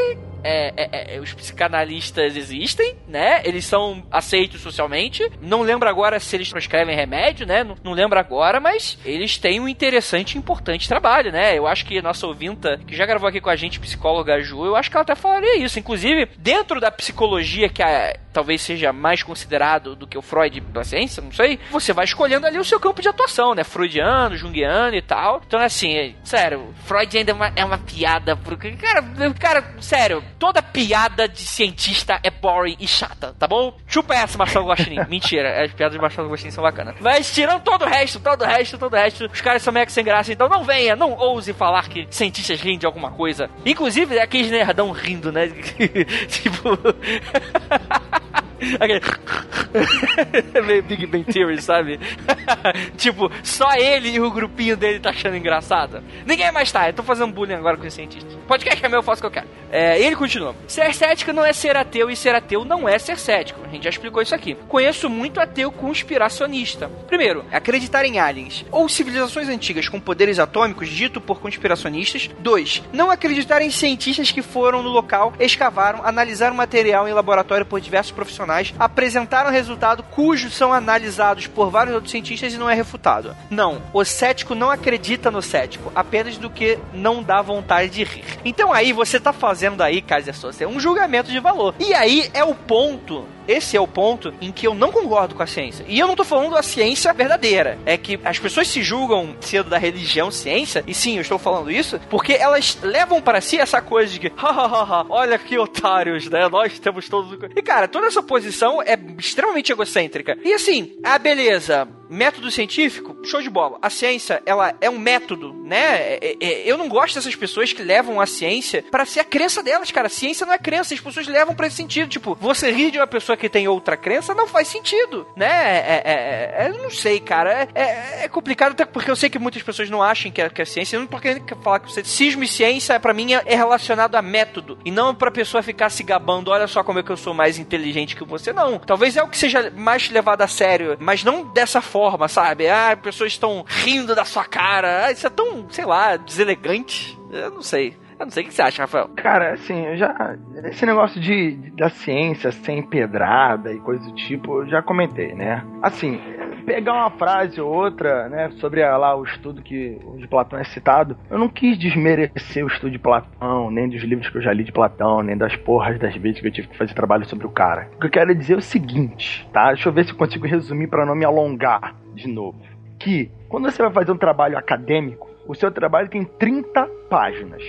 é, 0.43 0.73
é, 0.77 1.17
é, 1.17 1.21
os 1.21 1.33
psicanalistas 1.33 2.37
existem, 2.37 2.97
né? 3.07 3.43
Eles 3.45 3.65
são 3.65 4.03
aceitos 4.11 4.61
socialmente. 4.61 5.31
Não 5.41 5.63
lembro 5.63 5.89
agora 5.89 6.19
se 6.21 6.37
eles 6.37 6.51
prescrevem 6.51 6.97
remédio, 6.97 7.47
né? 7.47 7.65
Não, 7.65 7.77
não 7.83 7.93
lembro 7.93 8.19
agora, 8.19 8.61
mas 8.61 8.99
eles 9.05 9.39
têm 9.39 9.61
um 9.61 9.69
interessante 9.69 10.35
e 10.35 10.39
importante 10.39 10.89
trabalho, 10.89 11.33
né? 11.33 11.57
Eu 11.57 11.67
acho 11.67 11.85
que 11.85 11.99
a 11.99 12.03
nossa 12.03 12.27
ouvinta, 12.27 12.79
que 12.87 12.97
já 12.97 13.07
gravou 13.07 13.29
aqui 13.29 13.41
com 13.41 13.51
a 13.51 13.57
gente, 13.57 13.81
psicóloga 13.81 14.41
Ju, 14.41 14.65
eu 14.65 14.77
acho 14.77 14.91
que 14.91 14.97
ela 14.97 15.03
até 15.03 15.15
falaria 15.15 15.59
isso. 15.59 15.79
Inclusive, 15.79 16.29
dentro 16.39 16.81
da 16.81 16.91
psicologia, 16.91 17.69
que 17.69 17.83
a, 17.83 18.17
talvez 18.33 18.63
seja 18.63 18.93
mais 18.93 19.23
considerado 19.23 19.95
do 19.95 20.07
que 20.07 20.19
o 20.19 20.23
Freud 20.23 20.61
da 20.61 20.85
ciência, 20.85 21.23
não 21.23 21.33
sei, 21.33 21.59
você 21.71 21.93
vai 21.93 22.05
escolhendo 22.05 22.47
ali 22.47 22.59
o 22.59 22.65
seu 22.65 22.81
campo 22.81 23.03
de 23.03 23.09
atuação, 23.09 23.55
né? 23.55 23.63
Freudiano, 23.65 24.37
junguiano 24.37 24.97
e 24.97 25.03
tal. 25.03 25.43
Então, 25.47 25.61
assim, 25.61 26.15
sério, 26.25 26.75
Freud 26.85 27.17
ainda 27.17 27.31
é 27.31 27.35
uma, 27.35 27.53
é 27.57 27.65
uma 27.65 27.79
piada, 27.79 28.37
porque, 28.37 28.73
cara, 28.73 29.03
cara, 29.39 29.75
sério, 29.81 30.23
toda 30.43 30.61
piada 30.61 31.29
de 31.29 31.39
cientista 31.39 32.19
é 32.21 32.29
boring 32.29 32.77
e 32.81 32.89
chata, 32.89 33.33
tá 33.39 33.47
bom? 33.47 33.79
Chupa 33.87 34.13
essa, 34.13 34.37
Marcelo 34.37 34.67
Guaxinim. 34.67 34.99
Mentira, 35.09 35.63
as 35.63 35.73
piadas 35.73 35.95
de 35.95 36.03
Marcelo 36.03 36.29
Guaxinim 36.29 36.51
são 36.51 36.65
bacanas. 36.65 36.97
Mas 37.01 37.33
tirando 37.33 37.63
todo 37.63 37.85
o 37.85 37.89
resto, 37.89 38.19
todo 38.19 38.43
o 38.43 38.45
resto, 38.45 38.77
todo 38.77 38.93
o 38.93 38.97
resto, 38.97 39.31
os 39.33 39.41
caras 39.41 39.63
são 39.63 39.73
meio 39.73 39.87
que 39.87 39.93
sem 39.93 40.05
graça, 40.05 40.33
então 40.33 40.49
não 40.49 40.65
venha, 40.65 40.97
não 40.97 41.13
ouse 41.13 41.53
falar 41.53 41.89
que 41.89 42.09
cientistas 42.11 42.61
riem 42.61 42.77
de 42.77 42.85
alguma 42.85 43.13
coisa. 43.13 43.49
Inclusive, 43.65 44.17
é 44.17 44.23
aqueles 44.23 44.51
nerdão 44.51 44.91
rindo, 44.91 45.31
né? 45.31 45.47
tipo... 46.27 46.71
Meio 50.65 50.83
Big 50.83 51.07
Bang 51.07 51.25
Theory, 51.25 51.61
sabe? 51.61 51.99
tipo, 52.97 53.31
só 53.43 53.75
ele 53.75 54.11
e 54.11 54.21
o 54.21 54.31
grupinho 54.31 54.77
dele 54.77 55.01
tá 55.01 55.11
achando 55.11 55.37
engraçado. 55.37 56.03
Ninguém 56.25 56.53
mais 56.53 56.71
tá, 56.71 56.89
eu 56.89 56.93
tô 56.93 57.03
fazendo 57.03 57.33
bullying 57.33 57.55
agora 57.55 57.77
com 57.77 57.87
os 57.87 57.93
cientistas. 57.93 58.33
Podcast 58.47 58.85
é 58.85 58.89
meu, 58.89 59.01
eu 59.01 59.03
faço 59.03 59.21
o 59.21 59.23
que 59.23 59.27
eu 59.27 59.43
quero. 59.43 59.49
É, 59.71 60.01
ele 60.01 60.15
continua. 60.15 60.55
Ser 60.69 60.95
cético 60.95 61.33
não 61.33 61.45
é 61.45 61.53
ser 61.53 61.77
ateu 61.77 62.11
e 62.11 62.17
ser 62.17 62.35
ateu 62.35 62.65
não 62.65 62.89
é 62.89 62.99
ser 62.99 63.19
cético. 63.19 63.61
A 63.65 63.69
gente 63.69 63.85
já 63.85 63.91
explicou 63.91 64.23
isso 64.23 64.35
aqui. 64.35 64.55
Conheço 64.69 65.09
muito 65.09 65.41
ateu 65.41 65.73
conspiracionista. 65.73 66.89
Primeiro, 67.07 67.45
acreditar 67.51 68.05
em 68.05 68.19
aliens 68.19 68.65
ou 68.71 68.89
civilizações 68.89 69.49
antigas 69.49 69.89
com 69.89 69.99
poderes 69.99 70.39
atômicos 70.39 70.89
dito 70.89 71.21
por 71.21 71.41
conspiracionistas. 71.41 72.29
Dois, 72.39 72.83
não 72.93 73.11
acreditar 73.11 73.63
em 73.63 73.71
cientistas 73.71 74.31
que 74.31 74.43
foram 74.43 74.83
no 74.83 74.91
local, 74.91 75.33
escavaram, 75.41 76.05
analisaram 76.05 76.55
material 76.55 77.09
em 77.09 77.13
laboratório 77.13 77.65
por 77.65 77.81
diversos 77.81 78.13
profissionais 78.13 78.52
apresentaram 78.79 79.51
resultado 79.51 80.03
cujos 80.03 80.55
são 80.55 80.73
analisados 80.73 81.47
por 81.47 81.71
vários 81.71 81.95
outros 81.95 82.11
cientistas 82.11 82.53
e 82.53 82.59
não 82.59 82.69
é 82.69 82.75
refutado. 82.75 83.35
Não, 83.51 83.83
o 83.93 84.05
cético 84.05 84.55
não 84.55 84.71
acredita 84.71 85.31
no 85.31 85.43
cético, 85.43 85.91
apenas 85.95 86.37
do 86.37 86.51
que 86.51 86.79
não 86.93 87.23
dá 87.23 87.41
vontade 87.41 87.91
de 87.91 88.05
rir. 88.05 88.25
Então 88.45 88.73
aí 88.73 88.93
você 88.93 89.19
tá 89.19 89.33
fazendo 89.33 89.83
aí, 89.83 90.03
Kaiser 90.03 90.37
Souza, 90.37 90.67
um 90.67 90.81
julgamento 90.81 91.31
de 91.31 91.41
valor. 91.41 91.75
E 91.79 91.95
aí 91.95 92.31
é 92.35 92.45
o 92.45 92.55
ponto 92.55 93.27
esse 93.47 93.77
é 93.77 93.81
o 93.81 93.87
ponto 93.87 94.33
em 94.41 94.53
que 94.53 94.67
eu 94.67 94.75
não 94.75 94.93
concordo 94.93 95.35
com 95.35 95.43
a 95.43 95.47
ciência. 95.47 95.85
E 95.89 95.99
eu 95.99 96.07
não 96.07 96.17
tô 96.17 96.25
falando 96.25 96.57
a 96.57 96.63
ciência 96.63 97.13
verdadeira. 97.13 97.79
É 97.85 97.97
que 97.97 98.19
as 98.25 98.39
pessoas 98.39 98.69
se 98.69 98.83
julgam 98.83 99.37
sendo 99.41 99.71
da 99.71 99.79
religião 99.79 100.31
ciência, 100.31 100.85
e 100.87 100.95
sim, 100.95 101.17
eu 101.17 101.23
estou 101.23 101.39
falando 101.39 101.71
isso, 101.71 102.01
porque 102.11 102.33
elas 102.33 102.79
levam 102.83 103.21
para 103.21 103.41
si 103.41 103.59
essa 103.59 103.81
coisa 103.81 104.13
de 104.13 104.21
que, 104.21 104.33
hahaha, 104.35 105.07
olha 105.09 105.39
que 105.39 105.59
otários, 105.59 106.29
né? 106.29 106.49
Nós 106.49 106.79
temos 106.79 107.09
todos. 107.09 107.39
E 107.55 107.63
cara, 107.63 107.89
toda 107.89 108.07
essa 108.07 108.23
posição 108.23 108.83
é 108.83 108.99
extremamente 109.19 109.73
egocêntrica. 109.73 110.39
E 110.45 110.53
assim, 110.53 110.93
a 111.03 111.19
beleza, 111.19 111.89
método 112.13 112.51
científico, 112.51 113.17
show 113.25 113.41
de 113.41 113.49
bola. 113.49 113.79
A 113.81 113.89
ciência, 113.89 114.43
ela 114.45 114.75
é 114.81 114.91
um 114.91 114.99
método, 114.99 115.55
né? 115.65 116.15
É, 116.15 116.19
é, 116.23 116.37
é 116.41 116.71
eu 116.71 116.77
não 116.77 116.89
gosto 116.89 117.15
dessas 117.15 117.35
pessoas 117.35 117.73
que 117.73 117.83
levam 117.83 118.21
a 118.21 118.27
ciência 118.27 118.85
para 118.91 119.07
ser 119.07 119.21
a 119.21 119.25
crença 119.25 119.63
delas, 119.63 119.91
cara. 119.91 120.07
A 120.07 120.11
ciência 120.11 120.47
não 120.47 120.53
é 120.53 120.59
crença, 120.59 120.93
as 120.93 121.01
pessoas 121.01 121.27
levam 121.27 121.55
para 121.55 121.67
esse 121.67 121.77
sentido. 121.77 122.09
Tipo, 122.09 122.37
você 122.39 122.71
rir 122.71 122.91
de 122.91 122.99
uma 122.99 123.07
pessoa 123.07 123.32
pessoa 123.33 123.37
que 123.37 123.49
tem 123.49 123.69
outra 123.69 123.97
crença 123.97 124.35
não 124.35 124.47
faz 124.47 124.69
sentido, 124.69 125.27
né? 125.37 125.47
É, 125.47 126.03
é, 126.05 126.65
é, 126.65 126.67
é 126.67 126.69
não 126.71 126.91
sei, 126.91 127.21
cara. 127.21 127.53
É, 127.53 127.69
é, 127.75 128.25
é, 128.25 128.29
complicado 128.29 128.73
até 128.73 128.85
porque 128.85 129.11
eu 129.11 129.17
sei 129.17 129.31
que 129.31 129.39
muitas 129.39 129.63
pessoas 129.63 129.91
não 129.91 130.03
acham 130.03 130.31
que 130.31 130.41
é, 130.41 130.49
que 130.49 130.65
ciência. 130.65 130.97
Eu 130.97 131.01
não 131.01 131.07
porque 131.07 131.43
falar 131.63 131.81
que 131.81 131.91
você 131.91 132.05
cismo 132.05 132.43
e 132.45 132.49
ciência 132.49 132.99
para 133.01 133.15
mim 133.15 133.33
é, 133.33 133.55
relacionado 133.55 134.15
a 134.15 134.23
método 134.23 134.79
e 134.85 134.91
não 134.91 135.15
pra 135.15 135.31
pessoa 135.31 135.63
ficar 135.63 135.91
se 135.91 136.03
gabando. 136.03 136.51
Olha 136.51 136.67
só 136.67 136.83
como 136.83 136.99
é 136.99 137.03
que 137.03 137.11
eu 137.11 137.17
sou 137.17 137.35
mais 137.35 137.59
inteligente 137.59 138.17
que 138.17 138.25
você. 138.25 138.53
Não. 138.53 138.79
Talvez 138.79 139.17
é 139.17 139.23
o 139.23 139.29
que 139.29 139.39
seja 139.39 139.71
mais 139.75 140.11
levado 140.11 140.43
a 140.43 140.49
sério, 140.49 140.97
mas 141.01 141.25
não 141.25 141.45
dessa 141.45 141.81
forma, 141.81 142.29
sabe? 142.29 142.69
Ah, 142.69 142.97
pessoas 143.01 143.33
estão 143.33 143.65
rindo 143.67 144.15
da 144.15 144.25
sua 144.25 144.45
cara. 144.45 145.07
Ah, 145.07 145.13
isso 145.13 145.27
é 145.27 145.31
tão, 145.31 145.67
sei 145.71 145.85
lá, 145.85 146.17
deselegante. 146.17 147.19
Eu 147.31 147.51
não 147.51 147.63
sei. 147.63 147.97
Eu 148.23 148.27
não 148.27 148.31
sei 148.31 148.45
o 148.45 148.47
que 148.47 148.55
você 148.55 148.63
acha, 148.63 148.83
Rafael. 148.83 149.09
Cara, 149.17 149.55
assim, 149.55 149.85
eu 149.85 149.97
já. 149.97 150.37
Esse 150.67 150.87
negócio 150.87 151.21
de, 151.21 151.57
de 151.57 151.71
da 151.73 151.89
ciência 151.89 152.53
sem 152.53 152.81
pedrada 152.81 153.73
e 153.73 153.81
coisa 153.81 154.05
do 154.05 154.15
tipo, 154.15 154.61
eu 154.61 154.69
já 154.69 154.81
comentei, 154.81 155.35
né? 155.35 155.65
Assim, 155.83 156.21
pegar 156.65 156.93
uma 156.93 157.11
frase 157.11 157.61
ou 157.61 157.69
outra, 157.69 158.29
né, 158.29 158.49
sobre 158.61 158.81
lá 158.87 159.17
o 159.17 159.25
estudo 159.25 159.61
que 159.61 159.99
de 160.19 160.29
Platão 160.29 160.57
é 160.57 160.63
citado, 160.63 161.17
eu 161.29 161.37
não 161.37 161.49
quis 161.49 161.77
desmerecer 161.77 162.65
o 162.65 162.69
estudo 162.69 162.93
de 162.93 162.99
Platão, 163.01 163.73
nem 163.73 163.89
dos 163.89 164.01
livros 164.05 164.29
que 164.29 164.39
eu 164.39 164.43
já 164.43 164.53
li 164.53 164.63
de 164.63 164.71
Platão, 164.71 165.21
nem 165.21 165.37
das 165.37 165.57
porras 165.57 165.99
das 165.99 166.15
vezes 166.15 166.41
que 166.41 166.47
eu 166.47 166.53
tive 166.53 166.69
que 166.69 166.79
fazer 166.79 166.95
trabalho 166.95 167.25
sobre 167.25 167.45
o 167.45 167.51
cara. 167.51 167.91
O 167.97 167.99
que 167.99 168.07
eu 168.07 168.11
quero 168.11 168.33
dizer 168.37 168.55
é 168.55 168.59
o 168.59 168.63
seguinte, 168.63 169.49
tá? 169.53 169.73
Deixa 169.73 169.89
eu 169.89 169.93
ver 169.93 170.05
se 170.05 170.13
eu 170.13 170.17
consigo 170.17 170.47
resumir 170.47 170.87
para 170.87 171.05
não 171.05 171.17
me 171.17 171.25
alongar 171.25 171.97
de 172.15 172.29
novo. 172.29 172.57
Que 173.01 173.33
quando 173.49 173.69
você 173.69 173.83
vai 173.83 173.91
fazer 173.91 174.13
um 174.13 174.17
trabalho 174.17 174.57
acadêmico, 174.57 175.29
o 175.49 175.57
seu 175.57 175.73
trabalho 175.73 176.09
tem 176.09 176.23
30 176.23 176.89
páginas. 177.11 177.65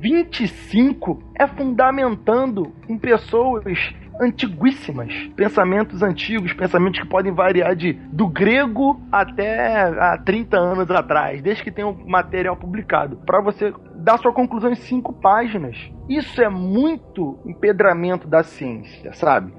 25 0.00 1.22
é 1.34 1.46
fundamentando 1.46 2.72
em 2.88 2.98
pessoas 2.98 3.94
antiguíssimas, 4.20 5.12
pensamentos 5.36 6.02
antigos, 6.02 6.52
pensamentos 6.52 7.00
que 7.00 7.06
podem 7.06 7.32
variar 7.32 7.74
de 7.76 7.92
do 7.92 8.26
grego 8.26 9.00
até 9.12 9.82
há 9.82 10.18
30 10.18 10.56
anos 10.56 10.90
atrás, 10.90 11.40
desde 11.40 11.62
que 11.62 11.70
tenha 11.70 11.86
um 11.86 12.06
material 12.06 12.56
publicado, 12.56 13.16
para 13.24 13.40
você 13.40 13.72
dar 13.94 14.18
sua 14.18 14.32
conclusão 14.32 14.70
em 14.70 14.76
cinco 14.76 15.12
páginas. 15.12 15.76
Isso 16.08 16.42
é 16.42 16.48
muito 16.48 17.38
empedramento 17.46 18.26
da 18.26 18.42
ciência, 18.42 19.12
sabe? 19.12 19.52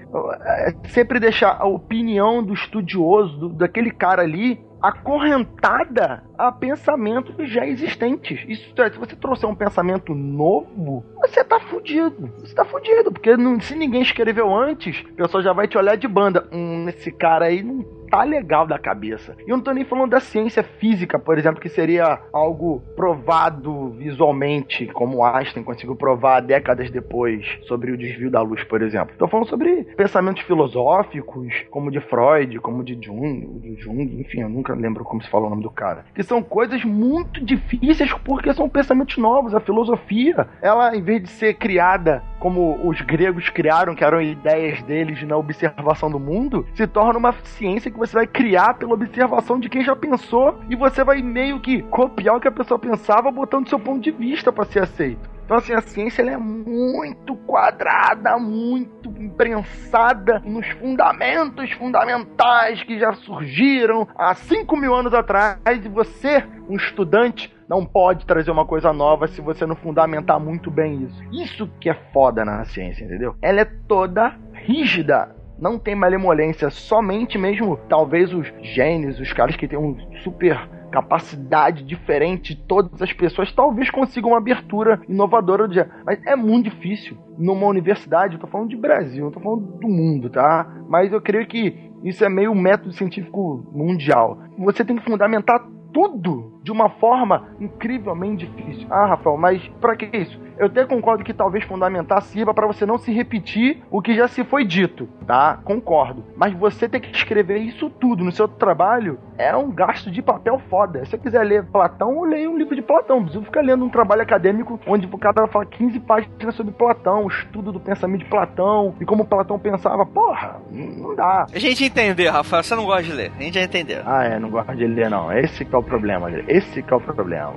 É 0.44 0.74
sempre 0.90 1.20
deixar 1.20 1.58
a 1.60 1.66
opinião 1.66 2.44
do 2.44 2.54
estudioso, 2.54 3.38
do, 3.38 3.50
daquele 3.50 3.92
cara 3.92 4.24
ali, 4.24 4.60
acorrentada 4.82 6.24
a 6.40 6.54
pensamentos 6.54 7.50
já 7.50 7.68
existentes. 7.68 8.40
Isso, 8.48 8.82
é, 8.82 8.90
se 8.90 8.98
você 8.98 9.14
trouxer 9.14 9.50
um 9.50 9.54
pensamento 9.54 10.16
novo, 10.16 11.04
você 11.18 11.44
tá 11.44 11.60
fudido. 11.60 12.32
Você 12.40 12.56
tá 12.56 12.64
fudido, 12.64 13.12
porque 13.12 13.36
não, 13.36 13.60
se 13.60 13.76
ninguém 13.76 14.02
escreveu 14.02 14.56
antes, 14.56 15.02
o 15.02 15.14
pessoal 15.16 15.44
já 15.44 15.52
vai 15.52 15.68
te 15.68 15.78
olhar 15.78 15.98
de 15.98 16.08
banda. 16.08 16.48
Hum, 16.50 16.88
esse 16.88 17.12
cara 17.12 17.46
aí 17.46 17.62
não 17.62 17.84
tá 18.10 18.24
legal 18.24 18.66
da 18.66 18.78
cabeça. 18.78 19.36
E 19.46 19.50
eu 19.50 19.58
não 19.58 19.64
tô 19.64 19.72
nem 19.72 19.86
falando 19.86 20.12
da 20.12 20.20
ciência 20.20 20.64
física, 20.64 21.20
por 21.20 21.38
exemplo, 21.38 21.62
que 21.62 21.70
seria 21.70 22.20
algo 22.34 22.82
provado 22.96 23.92
visualmente, 23.92 24.88
como 24.88 25.24
Einstein 25.24 25.64
conseguiu 25.64 25.96
provar 25.96 26.42
décadas 26.42 26.90
depois 26.90 27.46
sobre 27.68 27.92
o 27.92 27.98
desvio 27.98 28.32
da 28.32 28.42
luz, 28.42 28.64
por 28.64 28.82
exemplo. 28.82 29.16
Tô 29.18 29.28
falando 29.28 29.48
sobre 29.48 29.84
pensamentos 29.96 30.44
filosóficos, 30.44 31.54
como 31.70 31.92
de 31.92 32.00
Freud, 32.02 32.60
como 32.60 32.84
de 32.84 32.98
Jung, 33.00 33.60
de 33.60 33.82
Jung, 33.82 34.22
enfim, 34.22 34.42
eu 34.42 34.50
nunca 34.50 34.74
lembro 34.74 35.04
como 35.04 35.22
se 35.22 35.30
fala 35.30 35.48
o 35.48 35.50
nome 35.50 35.64
do 35.64 35.70
cara. 35.70 36.06
Que 36.16 36.24
são 36.30 36.44
coisas 36.44 36.86
muito 36.86 37.44
difíceis 37.44 38.14
porque 38.24 38.54
são 38.54 38.70
pensamentos 38.70 39.18
novos. 39.18 39.56
A 39.56 39.60
filosofia, 39.60 40.48
ela, 40.62 40.96
em 40.96 41.02
vez 41.02 41.24
de 41.24 41.30
ser 41.30 41.56
criada 41.56 42.24
como 42.40 42.88
os 42.88 43.02
gregos 43.02 43.50
criaram, 43.50 43.96
que 43.96 44.04
eram 44.04 44.22
ideias 44.22 44.82
deles 44.84 45.22
na 45.24 45.36
observação 45.36 46.10
do 46.10 46.20
mundo, 46.20 46.66
se 46.74 46.88
torna 46.88 47.20
uma 47.20 47.34
ciência 47.44 47.92
que 47.92 47.98
você 47.98 48.14
vai 48.14 48.28
criar 48.28 48.76
pela 48.76 48.94
observação 48.94 49.60
de 49.60 49.68
quem 49.68 49.84
já 49.84 49.96
pensou 49.96 50.58
e 50.70 50.76
você 50.76 51.04
vai 51.04 51.22
meio 51.22 51.60
que 51.60 51.82
copiar 51.82 52.38
o 52.38 52.40
que 52.40 52.48
a 52.48 52.52
pessoa 52.52 52.80
pensava, 52.80 53.32
botando 53.32 53.68
seu 53.68 53.80
ponto 53.80 54.00
de 54.00 54.12
vista 54.12 54.52
para 54.52 54.66
ser 54.66 54.84
aceito. 54.84 55.39
Então, 55.50 55.58
assim, 55.58 55.74
a 55.74 55.82
ciência 55.82 56.22
é 56.22 56.38
muito 56.38 57.36
quadrada, 57.36 58.38
muito 58.38 59.10
imprensada 59.20 60.40
nos 60.46 60.68
fundamentos 60.74 61.72
fundamentais 61.72 62.84
que 62.84 63.00
já 63.00 63.14
surgiram 63.14 64.08
há 64.16 64.36
5 64.36 64.78
mil 64.78 64.94
anos 64.94 65.12
atrás. 65.12 65.58
E 65.84 65.90
você, 65.90 66.46
um 66.70 66.76
estudante, 66.76 67.52
não 67.68 67.84
pode 67.84 68.28
trazer 68.28 68.52
uma 68.52 68.64
coisa 68.64 68.94
nova 68.94 69.28
se 69.28 69.42
você 69.42 69.66
não 69.66 69.76
fundamentar 69.76 70.40
muito 70.40 70.70
bem 70.70 71.02
isso. 71.06 71.24
Isso 71.34 71.68
que 71.82 71.90
é 71.90 71.96
foda 72.14 72.46
na 72.46 72.64
ciência, 72.66 73.04
entendeu? 73.04 73.36
Ela 73.42 73.62
é 73.62 73.66
toda 73.66 74.36
rígida 74.54 75.36
não 75.58 75.78
tem 75.78 75.94
malemolência, 75.94 76.70
somente 76.70 77.38
mesmo 77.38 77.78
talvez 77.90 78.34
os 78.34 78.48
gênios, 78.62 79.20
os 79.20 79.34
caras 79.34 79.58
que 79.58 79.68
têm 79.68 79.78
um 79.78 79.98
super 80.24 80.70
capacidade 80.90 81.84
diferente 81.84 82.56
de 82.56 82.62
todas 82.62 83.02
as 83.02 83.14
pessoas, 83.14 83.52
talvez 83.52 83.90
consigam 83.90 84.32
uma 84.32 84.38
abertura 84.38 85.02
inovadora 85.08 85.68
do 85.68 85.74
dia. 85.74 85.90
Mas 86.06 86.20
é 86.26 86.36
muito 86.36 86.70
difícil. 86.70 87.18
Numa 87.38 87.68
universidade, 87.68 88.36
eu 88.36 88.40
tô 88.40 88.48
falando 88.48 88.70
de 88.70 88.76
Brasil, 88.76 89.26
eu 89.26 89.32
tô 89.32 89.40
falando 89.40 89.62
do 89.80 89.88
mundo, 89.88 90.30
tá? 90.30 90.68
Mas 90.90 91.12
eu 91.14 91.22
creio 91.22 91.48
que 91.48 91.90
isso 92.04 92.24
é 92.24 92.30
meio 92.30 92.54
método 92.56 92.94
científico 92.94 93.66
mundial. 93.72 94.40
Você 94.58 94.84
tem 94.84 94.98
que 94.98 95.06
fundamentar 95.06 95.66
tudo 95.94 96.59
de 96.62 96.72
uma 96.72 96.90
forma 96.90 97.50
incrivelmente 97.60 98.46
difícil. 98.46 98.88
Ah, 98.90 99.06
Rafael, 99.06 99.38
mas 99.38 99.66
para 99.80 99.96
que 99.96 100.06
isso? 100.16 100.40
Eu 100.60 100.66
até 100.66 100.86
concordo 100.86 101.24
que 101.24 101.34
talvez 101.34 101.64
fundamentar 101.64 102.22
sirva 102.22 102.54
para 102.54 102.68
você 102.68 102.86
não 102.86 102.98
se 102.98 103.14
repetir 103.14 103.82
o 103.90 104.02
que 104.02 104.14
já 104.14 104.28
se 104.28 104.44
foi 104.44 104.66
dito, 104.66 105.08
tá? 105.26 105.58
Concordo. 105.64 106.26
Mas 106.36 106.54
você 106.54 106.90
ter 106.90 107.00
que 107.00 107.16
escrever 107.16 107.60
isso 107.60 107.90
tudo 107.90 108.26
no 108.26 108.32
seu 108.32 108.46
trabalho 108.46 109.18
é 109.38 109.56
um 109.56 109.72
gasto 109.72 110.12
de 110.12 110.22
papel 110.22 110.60
foda. 110.70 111.06
Se 111.06 111.12
você 111.12 111.18
quiser 111.18 111.46
ler 111.46 111.64
Platão, 111.64 112.12
eu 112.12 112.24
leio 112.26 112.52
um 112.52 112.58
livro 112.58 112.76
de 112.76 112.82
Platão. 112.82 113.22
Preciso 113.22 113.46
ficar 113.46 113.62
lendo 113.62 113.86
um 113.86 113.90
trabalho 113.90 114.22
acadêmico 114.22 114.78
onde 114.86 115.08
o 115.08 115.18
cara 115.18 115.48
fala 115.48 115.66
15 115.66 115.98
páginas 116.02 116.56
sobre 116.56 116.74
Platão, 116.74 117.24
o 117.24 117.30
estudo 117.30 117.72
do 117.72 117.80
pensamento 117.80 118.26
de 118.26 118.30
Platão 118.30 118.94
e 119.00 119.06
como 119.06 119.26
Platão 119.26 119.58
pensava. 119.58 120.06
Porra, 120.06 120.58
não 120.70 121.16
dá. 121.16 121.46
A 121.54 121.60
gente 121.60 121.86
entendeu, 121.86 122.34
Rafael. 122.34 122.64
Você 122.64 122.76
não 122.76 122.86
gosta 122.86 123.04
de 123.04 123.14
ler. 123.14 123.32
A 123.40 123.42
gente 123.42 123.54
já 123.54 123.64
entendeu. 123.64 124.02
Ah, 124.06 124.26
é, 124.26 124.38
não 124.38 124.50
gosta 124.50 124.76
de 124.76 124.86
ler, 124.86 125.10
não. 125.10 125.32
Esse 125.32 125.64
que 125.64 125.74
é 125.74 125.78
o 125.78 125.84
problema. 125.84 126.30
Esse 126.50 126.82
que 126.82 126.92
é 126.92 126.96
o 126.96 127.00
problema. 127.00 127.54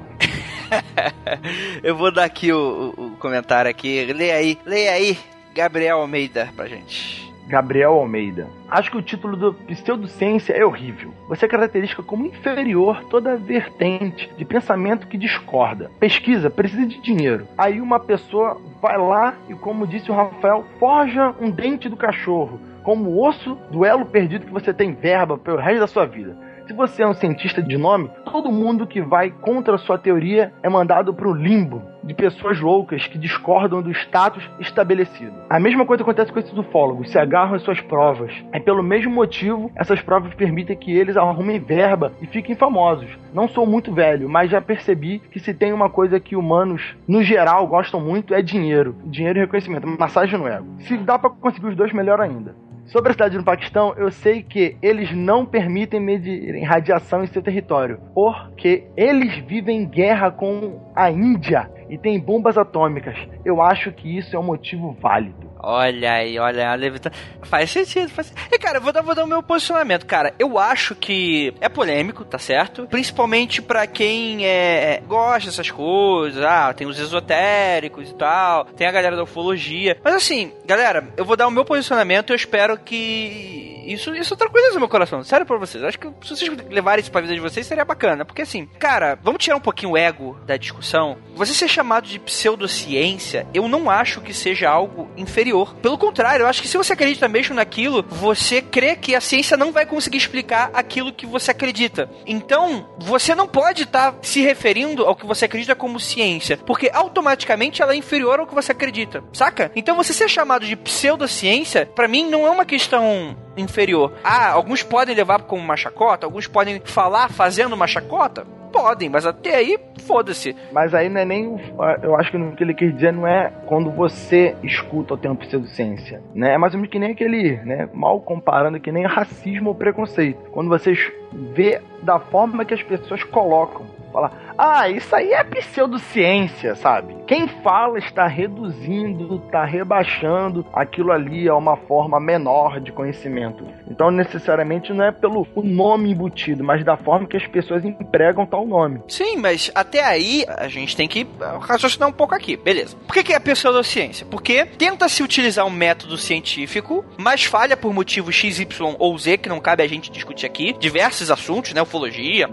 eu 1.82 1.96
vou 1.96 2.12
dar 2.12 2.24
aqui 2.24 2.52
o, 2.52 2.92
o, 2.94 3.10
comentário 3.18 3.70
aqui. 3.70 4.12
Leia 4.12 4.34
aí, 4.34 4.58
leia 4.66 4.92
aí, 4.92 5.18
Gabriel 5.54 5.98
Almeida 5.98 6.50
pra 6.54 6.66
gente. 6.66 7.32
Gabriel 7.48 7.94
Almeida. 7.94 8.46
Acho 8.70 8.90
que 8.90 8.96
o 8.98 9.02
título 9.02 9.34
do 9.34 9.54
Pseudociência 9.54 10.52
é 10.52 10.64
horrível. 10.64 11.12
Você 11.26 11.48
caracteriza 11.48 12.02
como 12.02 12.26
inferior 12.26 13.02
toda 13.04 13.36
vertente 13.36 14.30
de 14.36 14.44
pensamento 14.44 15.06
que 15.06 15.16
discorda. 15.16 15.90
Pesquisa 15.98 16.50
precisa 16.50 16.86
de 16.86 17.00
dinheiro. 17.00 17.48
Aí 17.56 17.80
uma 17.80 17.98
pessoa 17.98 18.60
vai 18.80 18.98
lá 18.98 19.34
e, 19.48 19.54
como 19.54 19.86
disse 19.86 20.10
o 20.10 20.14
Rafael, 20.14 20.66
forja 20.78 21.34
um 21.40 21.50
dente 21.50 21.88
do 21.88 21.96
cachorro, 21.96 22.60
como 22.82 23.26
osso 23.26 23.54
do 23.70 23.86
elo 23.86 24.04
perdido 24.04 24.46
que 24.46 24.52
você 24.52 24.72
tem 24.72 24.92
verba 24.92 25.38
pelo 25.38 25.58
resto 25.58 25.80
da 25.80 25.86
sua 25.86 26.04
vida. 26.04 26.51
Se 26.66 26.72
você 26.72 27.02
é 27.02 27.06
um 27.06 27.14
cientista 27.14 27.60
de 27.60 27.76
nome, 27.76 28.08
todo 28.24 28.52
mundo 28.52 28.86
que 28.86 29.00
vai 29.00 29.30
contra 29.30 29.74
a 29.74 29.78
sua 29.78 29.98
teoria 29.98 30.52
é 30.62 30.68
mandado 30.68 31.12
para 31.12 31.28
o 31.28 31.34
limbo 31.34 31.82
de 32.04 32.14
pessoas 32.14 32.60
loucas 32.60 33.06
que 33.06 33.18
discordam 33.18 33.82
do 33.82 33.90
status 33.90 34.48
estabelecido. 34.60 35.32
A 35.50 35.58
mesma 35.58 35.84
coisa 35.84 36.02
acontece 36.02 36.32
com 36.32 36.38
esses 36.38 36.56
ufólogos, 36.56 37.10
se 37.10 37.18
agarram 37.18 37.54
às 37.54 37.62
suas 37.62 37.80
provas. 37.80 38.32
É 38.52 38.60
pelo 38.60 38.82
mesmo 38.82 39.12
motivo, 39.12 39.70
essas 39.74 40.00
provas 40.00 40.34
permitem 40.34 40.76
que 40.76 40.96
eles 40.96 41.16
arrumem 41.16 41.58
verba 41.58 42.12
e 42.20 42.26
fiquem 42.26 42.54
famosos. 42.54 43.08
Não 43.32 43.48
sou 43.48 43.66
muito 43.66 43.92
velho, 43.92 44.28
mas 44.28 44.50
já 44.50 44.60
percebi 44.60 45.18
que 45.18 45.40
se 45.40 45.54
tem 45.54 45.72
uma 45.72 45.90
coisa 45.90 46.20
que 46.20 46.36
humanos, 46.36 46.96
no 47.06 47.22
geral, 47.22 47.66
gostam 47.66 48.00
muito 48.00 48.34
é 48.34 48.42
dinheiro. 48.42 48.94
Dinheiro 49.04 49.38
e 49.38 49.42
reconhecimento, 49.42 49.86
massagem 49.86 50.38
no 50.38 50.46
ego. 50.46 50.66
Se 50.80 50.96
dá 50.96 51.18
para 51.18 51.30
conseguir 51.30 51.66
os 51.66 51.76
dois, 51.76 51.92
melhor 51.92 52.20
ainda. 52.20 52.54
Sobre 52.86 53.10
a 53.10 53.12
cidade 53.12 53.38
no 53.38 53.44
Paquistão, 53.44 53.94
eu 53.96 54.10
sei 54.10 54.42
que 54.42 54.76
eles 54.82 55.12
não 55.14 55.46
permitem 55.46 56.00
medir 56.00 56.62
radiação 56.64 57.22
em 57.22 57.26
seu 57.26 57.40
território, 57.40 58.00
porque 58.14 58.84
eles 58.96 59.36
vivem 59.46 59.82
em 59.82 59.88
guerra 59.88 60.30
com 60.30 60.80
a 60.94 61.10
Índia 61.10 61.70
e 61.88 61.96
têm 61.96 62.18
bombas 62.18 62.58
atômicas. 62.58 63.16
Eu 63.44 63.62
acho 63.62 63.92
que 63.92 64.18
isso 64.18 64.34
é 64.34 64.38
um 64.38 64.42
motivo 64.42 64.96
válido. 65.00 65.51
Olha 65.62 66.14
aí, 66.14 66.38
olha 66.38 66.70
a 66.70 66.74
levita. 66.74 67.12
Faz 67.42 67.70
sentido, 67.70 68.10
faz 68.10 68.28
sentido. 68.28 68.48
E, 68.50 68.58
cara, 68.58 68.78
eu 68.78 68.82
vou 68.82 68.92
dar, 68.92 69.02
vou 69.02 69.14
dar 69.14 69.24
o 69.24 69.28
meu 69.28 69.42
posicionamento. 69.42 70.04
Cara, 70.06 70.34
eu 70.38 70.58
acho 70.58 70.94
que 70.94 71.54
é 71.60 71.68
polêmico, 71.68 72.24
tá 72.24 72.38
certo? 72.38 72.86
Principalmente 72.86 73.62
para 73.62 73.86
quem 73.86 74.44
é, 74.44 75.00
gosta 75.06 75.48
dessas 75.50 75.70
coisas. 75.70 76.42
Ah, 76.42 76.72
tem 76.72 76.86
os 76.86 76.98
esotéricos 76.98 78.10
e 78.10 78.14
tal. 78.14 78.64
Tem 78.64 78.86
a 78.86 78.92
galera 78.92 79.14
da 79.14 79.22
ufologia. 79.22 79.98
Mas 80.02 80.14
assim, 80.14 80.52
galera, 80.64 81.08
eu 81.16 81.24
vou 81.24 81.36
dar 81.36 81.46
o 81.46 81.50
meu 81.50 81.64
posicionamento 81.64 82.30
e 82.30 82.32
eu 82.32 82.36
espero 82.36 82.76
que 82.78 83.72
isso, 83.86 84.14
isso 84.14 84.36
tranquiliza 84.36 84.78
meu 84.78 84.88
coração. 84.88 85.22
Sério 85.22 85.46
pra 85.46 85.56
vocês. 85.56 85.82
Acho 85.82 85.98
que 85.98 86.08
se 86.22 86.36
vocês 86.36 86.50
levarem 86.70 87.02
isso 87.02 87.10
pra 87.10 87.20
vida 87.20 87.34
de 87.34 87.40
vocês, 87.40 87.66
seria 87.66 87.84
bacana. 87.84 88.24
Porque 88.24 88.42
assim, 88.42 88.66
cara, 88.78 89.18
vamos 89.22 89.42
tirar 89.42 89.56
um 89.56 89.60
pouquinho 89.60 89.92
o 89.92 89.96
ego 89.96 90.38
da 90.46 90.56
discussão. 90.56 91.18
Você 91.34 91.54
ser 91.54 91.68
chamado 91.68 92.06
de 92.06 92.18
pseudociência, 92.18 93.46
eu 93.52 93.68
não 93.68 93.90
acho 93.90 94.20
que 94.20 94.32
seja 94.32 94.68
algo 94.68 95.10
inferior. 95.16 95.51
Pelo 95.80 95.98
contrário, 95.98 96.44
eu 96.44 96.46
acho 96.46 96.62
que 96.62 96.68
se 96.68 96.76
você 96.76 96.92
acredita 96.92 97.28
mesmo 97.28 97.54
naquilo, 97.54 98.04
você 98.08 98.62
crê 98.62 98.96
que 98.96 99.14
a 99.14 99.20
ciência 99.20 99.56
não 99.56 99.72
vai 99.72 99.84
conseguir 99.84 100.18
explicar 100.18 100.70
aquilo 100.72 101.12
que 101.12 101.26
você 101.26 101.50
acredita. 101.50 102.10
Então, 102.26 102.88
você 102.98 103.34
não 103.34 103.46
pode 103.46 103.82
estar 103.82 104.12
tá 104.12 104.18
se 104.22 104.40
referindo 104.40 105.04
ao 105.04 105.14
que 105.14 105.26
você 105.26 105.44
acredita 105.44 105.74
como 105.74 106.00
ciência, 106.00 106.56
porque 106.56 106.90
automaticamente 106.92 107.82
ela 107.82 107.92
é 107.92 107.96
inferior 107.96 108.40
ao 108.40 108.46
que 108.46 108.54
você 108.54 108.72
acredita, 108.72 109.22
saca? 109.32 109.70
Então, 109.76 109.96
você 109.96 110.12
ser 110.12 110.28
chamado 110.28 110.64
de 110.64 110.76
pseudociência, 110.76 111.86
para 111.86 112.08
mim, 112.08 112.28
não 112.28 112.46
é 112.46 112.50
uma 112.50 112.64
questão 112.64 113.36
inferior. 113.56 114.12
Ah, 114.24 114.50
alguns 114.50 114.82
podem 114.82 115.14
levar 115.14 115.42
como 115.42 115.62
uma 115.62 115.76
chacota, 115.76 116.26
alguns 116.26 116.46
podem 116.46 116.80
falar 116.84 117.30
fazendo 117.30 117.74
uma 117.74 117.86
chacota, 117.86 118.46
podem, 118.72 119.08
mas 119.08 119.26
até 119.26 119.54
aí, 119.56 119.78
foda-se. 120.00 120.56
Mas 120.72 120.94
aí 120.94 121.08
não 121.08 121.20
é 121.20 121.24
nem. 121.24 121.46
o- 121.46 121.60
Eu 122.02 122.16
acho 122.16 122.30
que 122.30 122.36
o 122.36 122.52
que 122.56 122.64
ele 122.64 122.74
quer 122.74 122.90
dizer 122.90 123.12
não 123.12 123.26
é 123.26 123.52
quando 123.66 123.90
você 123.90 124.56
escuta 124.62 125.14
ou 125.14 125.18
tem 125.18 125.30
uma 125.30 125.36
pseudociência. 125.36 126.20
Né? 126.34 126.54
É 126.54 126.58
mais 126.58 126.72
ou 126.74 126.78
menos 126.80 126.90
que 126.90 126.98
nem 126.98 127.12
aquele, 127.12 127.56
né? 127.64 127.88
Mal 127.92 128.20
comparando 128.20 128.80
que 128.80 128.90
nem 128.90 129.04
racismo 129.06 129.68
ou 129.68 129.74
preconceito. 129.74 130.38
Quando 130.50 130.68
você 130.68 130.92
es- 130.92 131.12
vê 131.54 131.80
da 132.02 132.18
forma 132.18 132.64
que 132.64 132.74
as 132.74 132.82
pessoas 132.82 133.22
colocam. 133.24 133.86
Fala, 134.12 134.30
ah, 134.58 134.88
isso 134.88 135.14
aí 135.16 135.32
é 135.32 135.42
pseudociência, 135.42 136.74
sabe? 136.74 137.16
Quem 137.26 137.48
fala 137.48 137.98
está 137.98 138.26
reduzindo, 138.26 139.42
está 139.46 139.64
rebaixando 139.64 140.66
aquilo 140.72 141.10
ali 141.10 141.48
a 141.48 141.56
uma 141.56 141.76
forma 141.76 142.20
menor 142.20 142.78
de 142.80 142.92
conhecimento. 142.92 143.64
Então, 143.90 144.10
necessariamente, 144.10 144.92
não 144.92 145.04
é 145.04 145.12
pelo 145.12 145.46
o 145.54 145.62
nome 145.62 146.10
embutido, 146.10 146.62
mas 146.62 146.84
da 146.84 146.96
forma 146.96 147.26
que 147.26 147.36
as 147.36 147.46
pessoas 147.46 147.84
empregam 147.84 148.44
tal 148.44 148.66
nome. 148.66 149.00
Sim, 149.08 149.36
mas 149.36 149.70
até 149.74 150.04
aí 150.04 150.44
a 150.46 150.68
gente 150.68 150.96
tem 150.96 151.08
que 151.08 151.26
ah, 151.40 151.58
raciocinar 151.60 152.08
um 152.08 152.12
pouco 152.12 152.34
aqui, 152.34 152.56
beleza. 152.56 152.96
Por 153.06 153.14
que, 153.14 153.24
que 153.24 153.32
é 153.32 153.38
pseudociência? 153.38 154.26
Porque 154.26 154.66
tenta-se 154.66 155.22
utilizar 155.22 155.66
um 155.66 155.70
método 155.70 156.16
científico, 156.18 157.04
mas 157.16 157.44
falha 157.44 157.76
por 157.76 157.94
motivos 157.94 158.34
X, 158.34 158.58
Y 158.58 158.96
ou 158.98 159.16
Z, 159.18 159.38
que 159.38 159.48
não 159.48 159.60
cabe 159.60 159.82
a 159.82 159.88
gente 159.88 160.10
discutir 160.10 160.46
aqui, 160.46 160.74
diversos 160.78 161.30
assuntos, 161.30 161.72
né? 161.72 161.80
Ufologia, 161.82 162.48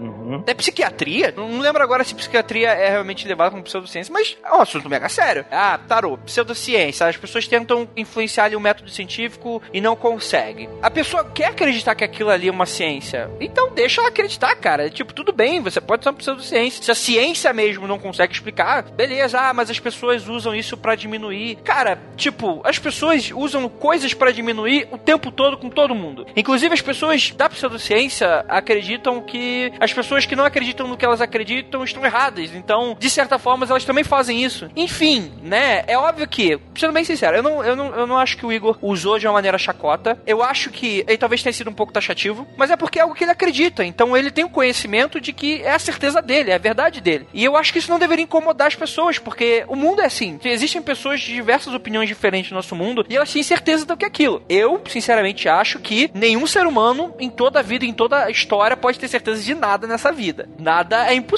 é 0.46 0.54
psiquiatria. 0.54 1.34
Não 1.36 1.49
lembro 1.58 1.82
agora 1.82 2.04
se 2.04 2.14
psiquiatria 2.14 2.70
é 2.70 2.90
realmente 2.90 3.26
levada 3.26 3.50
como 3.50 3.62
pseudociência, 3.62 4.12
mas 4.12 4.36
é 4.44 4.52
um 4.52 4.60
assunto 4.60 4.88
mega 4.88 5.08
sério. 5.08 5.44
Ah, 5.50 5.78
tarô, 5.78 6.18
pseudociência. 6.18 7.06
As 7.06 7.16
pessoas 7.16 7.46
tentam 7.46 7.88
influenciar 7.96 8.44
ali 8.44 8.56
o 8.56 8.60
método 8.60 8.90
científico 8.90 9.62
e 9.72 9.80
não 9.80 9.96
conseguem. 9.96 10.68
A 10.82 10.90
pessoa 10.90 11.24
quer 11.24 11.46
acreditar 11.46 11.94
que 11.94 12.04
aquilo 12.04 12.30
ali 12.30 12.48
é 12.48 12.50
uma 12.50 12.66
ciência. 12.66 13.30
Então 13.40 13.72
deixa 13.74 14.00
ela 14.00 14.08
acreditar, 14.08 14.54
cara. 14.56 14.88
Tipo, 14.90 15.12
tudo 15.12 15.32
bem, 15.32 15.60
você 15.60 15.80
pode 15.80 16.04
ser 16.04 16.10
uma 16.10 16.16
pseudociência. 16.16 16.82
Se 16.82 16.90
a 16.90 16.94
ciência 16.94 17.52
mesmo 17.52 17.86
não 17.86 17.98
consegue 17.98 18.32
explicar, 18.32 18.82
beleza, 18.82 19.38
ah, 19.40 19.54
mas 19.54 19.70
as 19.70 19.80
pessoas 19.80 20.28
usam 20.28 20.54
isso 20.54 20.76
pra 20.76 20.94
diminuir. 20.94 21.56
Cara, 21.64 21.98
tipo, 22.16 22.60
as 22.64 22.78
pessoas 22.78 23.30
usam 23.34 23.68
coisas 23.68 24.14
pra 24.14 24.30
diminuir 24.30 24.88
o 24.90 24.98
tempo 24.98 25.30
todo 25.30 25.56
com 25.56 25.68
todo 25.68 25.94
mundo. 25.94 26.26
Inclusive, 26.36 26.74
as 26.74 26.82
pessoas 26.82 27.30
da 27.30 27.48
pseudociência 27.48 28.44
acreditam 28.48 29.20
que 29.22 29.72
as 29.80 29.92
pessoas 29.92 30.26
que 30.26 30.36
não 30.36 30.44
acreditam 30.44 30.86
no 30.86 30.96
que 30.96 31.04
elas 31.04 31.20
acreditam 31.20 31.39
estão 31.40 32.04
erradas. 32.04 32.54
Então, 32.54 32.96
de 32.98 33.10
certa 33.10 33.38
forma, 33.38 33.66
elas 33.68 33.84
também 33.84 34.04
fazem 34.04 34.42
isso. 34.42 34.70
Enfim, 34.76 35.32
né? 35.42 35.84
É 35.86 35.96
óbvio 35.96 36.28
que, 36.28 36.58
sendo 36.76 36.92
bem 36.92 37.04
sincero, 37.04 37.36
eu 37.36 37.42
não, 37.42 37.64
eu 37.64 37.76
não, 37.76 37.94
eu 37.94 38.06
não 38.06 38.18
acho 38.18 38.36
que 38.36 38.46
o 38.46 38.52
Igor 38.52 38.78
usou 38.82 39.18
de 39.18 39.26
uma 39.26 39.34
maneira 39.34 39.58
chacota. 39.58 40.20
Eu 40.26 40.42
acho 40.42 40.70
que 40.70 41.04
ele 41.06 41.18
talvez 41.18 41.42
tenha 41.42 41.52
sido 41.52 41.70
um 41.70 41.74
pouco 41.74 41.92
taxativo, 41.92 42.46
mas 42.56 42.70
é 42.70 42.76
porque 42.76 42.98
é 42.98 43.02
algo 43.02 43.14
que 43.14 43.24
ele 43.24 43.30
acredita. 43.30 43.84
Então, 43.84 44.16
ele 44.16 44.30
tem 44.30 44.44
o 44.44 44.50
conhecimento 44.50 45.20
de 45.20 45.32
que 45.32 45.62
é 45.62 45.72
a 45.72 45.78
certeza 45.78 46.20
dele, 46.20 46.50
é 46.50 46.54
a 46.54 46.58
verdade 46.58 47.00
dele. 47.00 47.26
E 47.32 47.44
eu 47.44 47.56
acho 47.56 47.72
que 47.72 47.78
isso 47.78 47.90
não 47.90 47.98
deveria 47.98 48.24
incomodar 48.24 48.68
as 48.68 48.74
pessoas, 48.74 49.18
porque 49.18 49.64
o 49.68 49.76
mundo 49.76 50.00
é 50.00 50.06
assim. 50.06 50.38
Existem 50.44 50.82
pessoas 50.82 51.20
de 51.20 51.32
diversas 51.32 51.72
opiniões 51.74 52.08
diferentes 52.08 52.50
no 52.50 52.56
nosso 52.56 52.74
mundo 52.74 53.04
e 53.08 53.16
elas 53.16 53.32
têm 53.32 53.42
certeza 53.42 53.84
do 53.84 53.96
que 53.96 54.04
é 54.04 54.08
aquilo. 54.08 54.42
Eu, 54.48 54.80
sinceramente, 54.88 55.48
acho 55.48 55.78
que 55.78 56.10
nenhum 56.14 56.46
ser 56.46 56.66
humano, 56.66 57.14
em 57.18 57.30
toda 57.30 57.60
a 57.60 57.62
vida, 57.62 57.84
em 57.84 57.92
toda 57.92 58.24
a 58.24 58.30
história, 58.30 58.76
pode 58.76 58.98
ter 58.98 59.08
certeza 59.08 59.42
de 59.42 59.54
nada 59.54 59.86
nessa 59.86 60.12
vida. 60.12 60.48
Nada 60.58 61.08
é 61.10 61.14
impossível, 61.14 61.29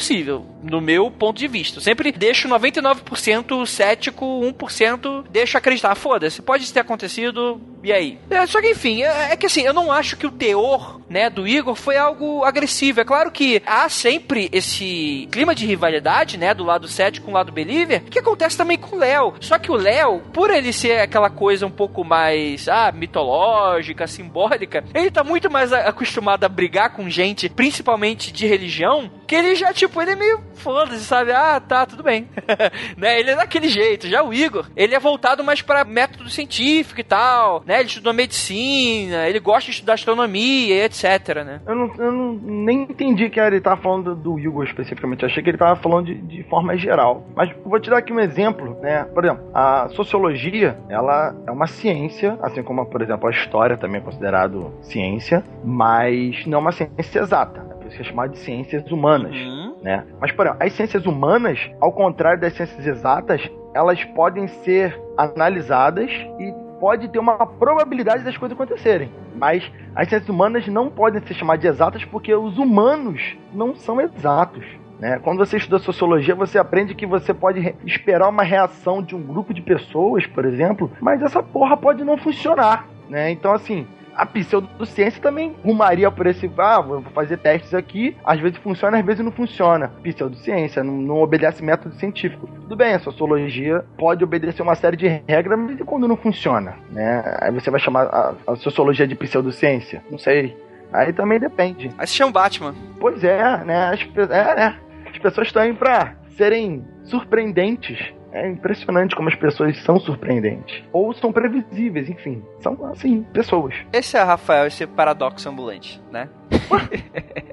no 0.62 0.80
meu 0.80 1.10
ponto 1.10 1.38
de 1.38 1.48
vista. 1.48 1.80
Sempre 1.80 2.12
deixo 2.12 2.48
99% 2.48 3.66
cético, 3.66 4.24
1% 4.24 5.24
deixo 5.30 5.58
acreditar. 5.58 5.94
Foda-se, 5.94 6.40
pode 6.40 6.72
ter 6.72 6.80
acontecido, 6.80 7.60
e 7.82 7.92
aí? 7.92 8.18
É, 8.30 8.46
só 8.46 8.60
que, 8.60 8.70
enfim, 8.70 9.02
é, 9.02 9.32
é 9.32 9.36
que 9.36 9.46
assim, 9.46 9.62
eu 9.62 9.74
não 9.74 9.90
acho 9.90 10.16
que 10.16 10.26
o 10.26 10.30
teor, 10.30 11.00
né, 11.08 11.28
do 11.28 11.46
Igor 11.46 11.74
foi 11.74 11.96
algo 11.96 12.44
agressivo. 12.44 13.00
É 13.00 13.04
claro 13.04 13.30
que 13.30 13.62
há 13.66 13.88
sempre 13.88 14.48
esse 14.52 15.28
clima 15.30 15.54
de 15.54 15.66
rivalidade, 15.66 16.38
né, 16.38 16.54
do 16.54 16.64
lado 16.64 16.88
cético 16.88 17.26
com 17.26 17.32
o 17.32 17.34
lado 17.34 17.52
believer, 17.52 18.02
que 18.04 18.18
acontece 18.18 18.56
também 18.56 18.76
com 18.76 18.96
o 18.96 18.98
Léo. 18.98 19.34
Só 19.40 19.58
que 19.58 19.70
o 19.70 19.76
Léo, 19.76 20.20
por 20.32 20.50
ele 20.50 20.72
ser 20.72 21.00
aquela 21.00 21.30
coisa 21.30 21.66
um 21.66 21.70
pouco 21.70 22.04
mais, 22.04 22.68
ah, 22.68 22.92
mitológica, 22.92 24.06
simbólica, 24.06 24.84
ele 24.94 25.10
tá 25.10 25.22
muito 25.22 25.50
mais 25.50 25.72
acostumado 25.72 26.44
a 26.44 26.48
brigar 26.48 26.90
com 26.92 27.08
gente, 27.08 27.48
principalmente 27.48 28.32
de 28.32 28.46
religião, 28.46 29.10
que 29.32 29.36
ele 29.36 29.54
já, 29.54 29.72
tipo, 29.72 30.02
ele 30.02 30.10
é 30.10 30.14
meio 30.14 30.40
foda-se, 30.56 31.06
sabe? 31.06 31.32
Ah, 31.32 31.58
tá, 31.58 31.86
tudo 31.86 32.02
bem. 32.02 32.28
né? 32.98 33.18
Ele 33.18 33.30
é 33.30 33.34
daquele 33.34 33.66
jeito. 33.66 34.06
Já 34.06 34.22
o 34.22 34.34
Igor, 34.34 34.66
ele 34.76 34.94
é 34.94 35.00
voltado 35.00 35.42
mais 35.42 35.62
pra 35.62 35.84
método 35.84 36.28
científico 36.28 37.00
e 37.00 37.04
tal, 37.04 37.62
né? 37.64 37.78
Ele 37.80 37.88
estudou 37.88 38.12
medicina, 38.12 39.26
ele 39.26 39.40
gosta 39.40 39.70
de 39.70 39.76
estudar 39.76 39.94
astronomia 39.94 40.74
e 40.74 40.82
etc, 40.82 41.42
né? 41.46 41.62
Eu, 41.66 41.74
não, 41.74 41.94
eu 41.96 42.12
não- 42.12 42.32
nem 42.42 42.82
entendi 42.82 43.30
que 43.30 43.40
ele 43.40 43.58
tava 43.58 43.80
falando 43.80 44.14
do 44.14 44.38
Igor 44.38 44.64
especificamente. 44.66 45.22
Eu 45.22 45.30
achei 45.30 45.42
que 45.42 45.48
ele 45.48 45.56
tava 45.56 45.76
falando 45.80 46.06
de, 46.08 46.14
de 46.16 46.42
forma 46.44 46.76
geral. 46.76 47.26
Mas 47.34 47.50
vou 47.64 47.80
te 47.80 47.88
dar 47.88 47.96
aqui 47.98 48.12
um 48.12 48.20
exemplo, 48.20 48.78
né? 48.82 49.04
Por 49.14 49.24
exemplo, 49.24 49.44
a 49.54 49.88
sociologia, 49.94 50.76
ela 50.90 51.34
é 51.46 51.50
uma 51.50 51.66
ciência, 51.66 52.38
assim 52.42 52.62
como, 52.62 52.84
por 52.84 53.00
exemplo, 53.00 53.26
a 53.28 53.30
história 53.30 53.78
também 53.78 53.98
é 54.02 54.04
considerado 54.04 54.74
ciência, 54.82 55.42
mas 55.64 56.44
não 56.44 56.58
é 56.58 56.60
uma 56.60 56.72
ciência 56.72 57.18
exata. 57.20 57.71
Que 57.94 58.02
é 58.02 58.04
chamada 58.04 58.32
de 58.32 58.38
ciências 58.38 58.90
humanas, 58.90 59.34
né? 59.82 60.04
Mas, 60.20 60.32
por 60.32 60.46
exemplo, 60.46 60.64
as 60.64 60.72
ciências 60.72 61.06
humanas, 61.06 61.58
ao 61.80 61.92
contrário 61.92 62.40
das 62.40 62.54
ciências 62.54 62.86
exatas, 62.86 63.50
elas 63.74 64.02
podem 64.04 64.46
ser 64.48 65.00
analisadas 65.16 66.10
e 66.10 66.54
pode 66.80 67.08
ter 67.08 67.18
uma 67.18 67.46
probabilidade 67.46 68.24
das 68.24 68.36
coisas 68.36 68.58
acontecerem. 68.58 69.10
Mas 69.36 69.70
as 69.94 70.08
ciências 70.08 70.28
humanas 70.28 70.66
não 70.66 70.90
podem 70.90 71.22
ser 71.22 71.34
chamadas 71.34 71.62
de 71.62 71.68
exatas 71.68 72.04
porque 72.04 72.34
os 72.34 72.58
humanos 72.58 73.36
não 73.54 73.74
são 73.74 74.00
exatos. 74.00 74.64
Né? 74.98 75.18
Quando 75.18 75.38
você 75.38 75.56
estuda 75.56 75.78
sociologia, 75.78 76.34
você 76.34 76.58
aprende 76.58 76.94
que 76.94 77.06
você 77.06 77.34
pode 77.34 77.74
esperar 77.84 78.28
uma 78.28 78.42
reação 78.42 79.02
de 79.02 79.16
um 79.16 79.22
grupo 79.22 79.52
de 79.52 79.60
pessoas, 79.60 80.26
por 80.26 80.44
exemplo, 80.44 80.90
mas 81.00 81.22
essa 81.22 81.42
porra 81.42 81.76
pode 81.76 82.04
não 82.04 82.16
funcionar. 82.16 82.88
Né? 83.08 83.30
Então, 83.30 83.52
assim, 83.52 83.86
a 84.14 84.26
pseudociência 84.26 85.20
também 85.20 85.54
rumaria 85.64 86.10
por 86.10 86.26
esse, 86.26 86.50
ah, 86.58 86.80
vou 86.80 87.02
fazer 87.14 87.38
testes 87.38 87.74
aqui, 87.74 88.16
às 88.24 88.40
vezes 88.40 88.58
funciona, 88.58 88.98
às 88.98 89.04
vezes 89.04 89.24
não 89.24 89.32
funciona. 89.32 89.88
Pseudociência, 90.02 90.82
não, 90.82 90.94
não 90.94 91.22
obedece 91.22 91.62
método 91.62 91.94
científico. 91.96 92.46
Tudo 92.46 92.76
bem, 92.76 92.94
a 92.94 92.98
sociologia 92.98 93.84
pode 93.96 94.22
obedecer 94.24 94.62
uma 94.62 94.74
série 94.74 94.96
de 94.96 95.22
regras, 95.26 95.58
mas 95.58 95.80
e 95.80 95.84
quando 95.84 96.08
não 96.08 96.16
funciona? 96.16 96.76
Né? 96.90 97.22
Aí 97.40 97.50
você 97.52 97.70
vai 97.70 97.80
chamar 97.80 98.06
a, 98.06 98.34
a 98.46 98.56
sociologia 98.56 99.06
de 99.06 99.14
pseudociência? 99.14 100.02
Não 100.10 100.18
sei. 100.18 100.56
Aí 100.92 101.12
também 101.12 101.40
depende. 101.40 101.90
Aí 101.96 102.06
se 102.06 102.14
chama 102.14 102.32
Batman. 102.32 102.74
Pois 103.00 103.24
é, 103.24 103.64
né? 103.64 103.88
As, 103.88 104.00
é, 104.30 104.54
né? 104.54 104.76
As 105.10 105.18
pessoas 105.18 105.46
estão 105.46 105.62
aí 105.62 105.72
pra 105.72 106.14
serem 106.36 106.84
surpreendentes. 107.04 108.12
É 108.32 108.48
impressionante 108.48 109.14
como 109.14 109.28
as 109.28 109.34
pessoas 109.34 109.76
são 109.84 110.00
surpreendentes. 110.00 110.82
Ou 110.92 111.12
são 111.12 111.30
previsíveis, 111.32 112.08
enfim. 112.08 112.42
São, 112.60 112.78
assim, 112.86 113.22
pessoas. 113.32 113.74
Esse 113.92 114.16
é, 114.16 114.22
Rafael, 114.22 114.66
esse 114.66 114.86
paradoxo 114.86 115.48
ambulante, 115.48 116.00
né? 116.10 116.28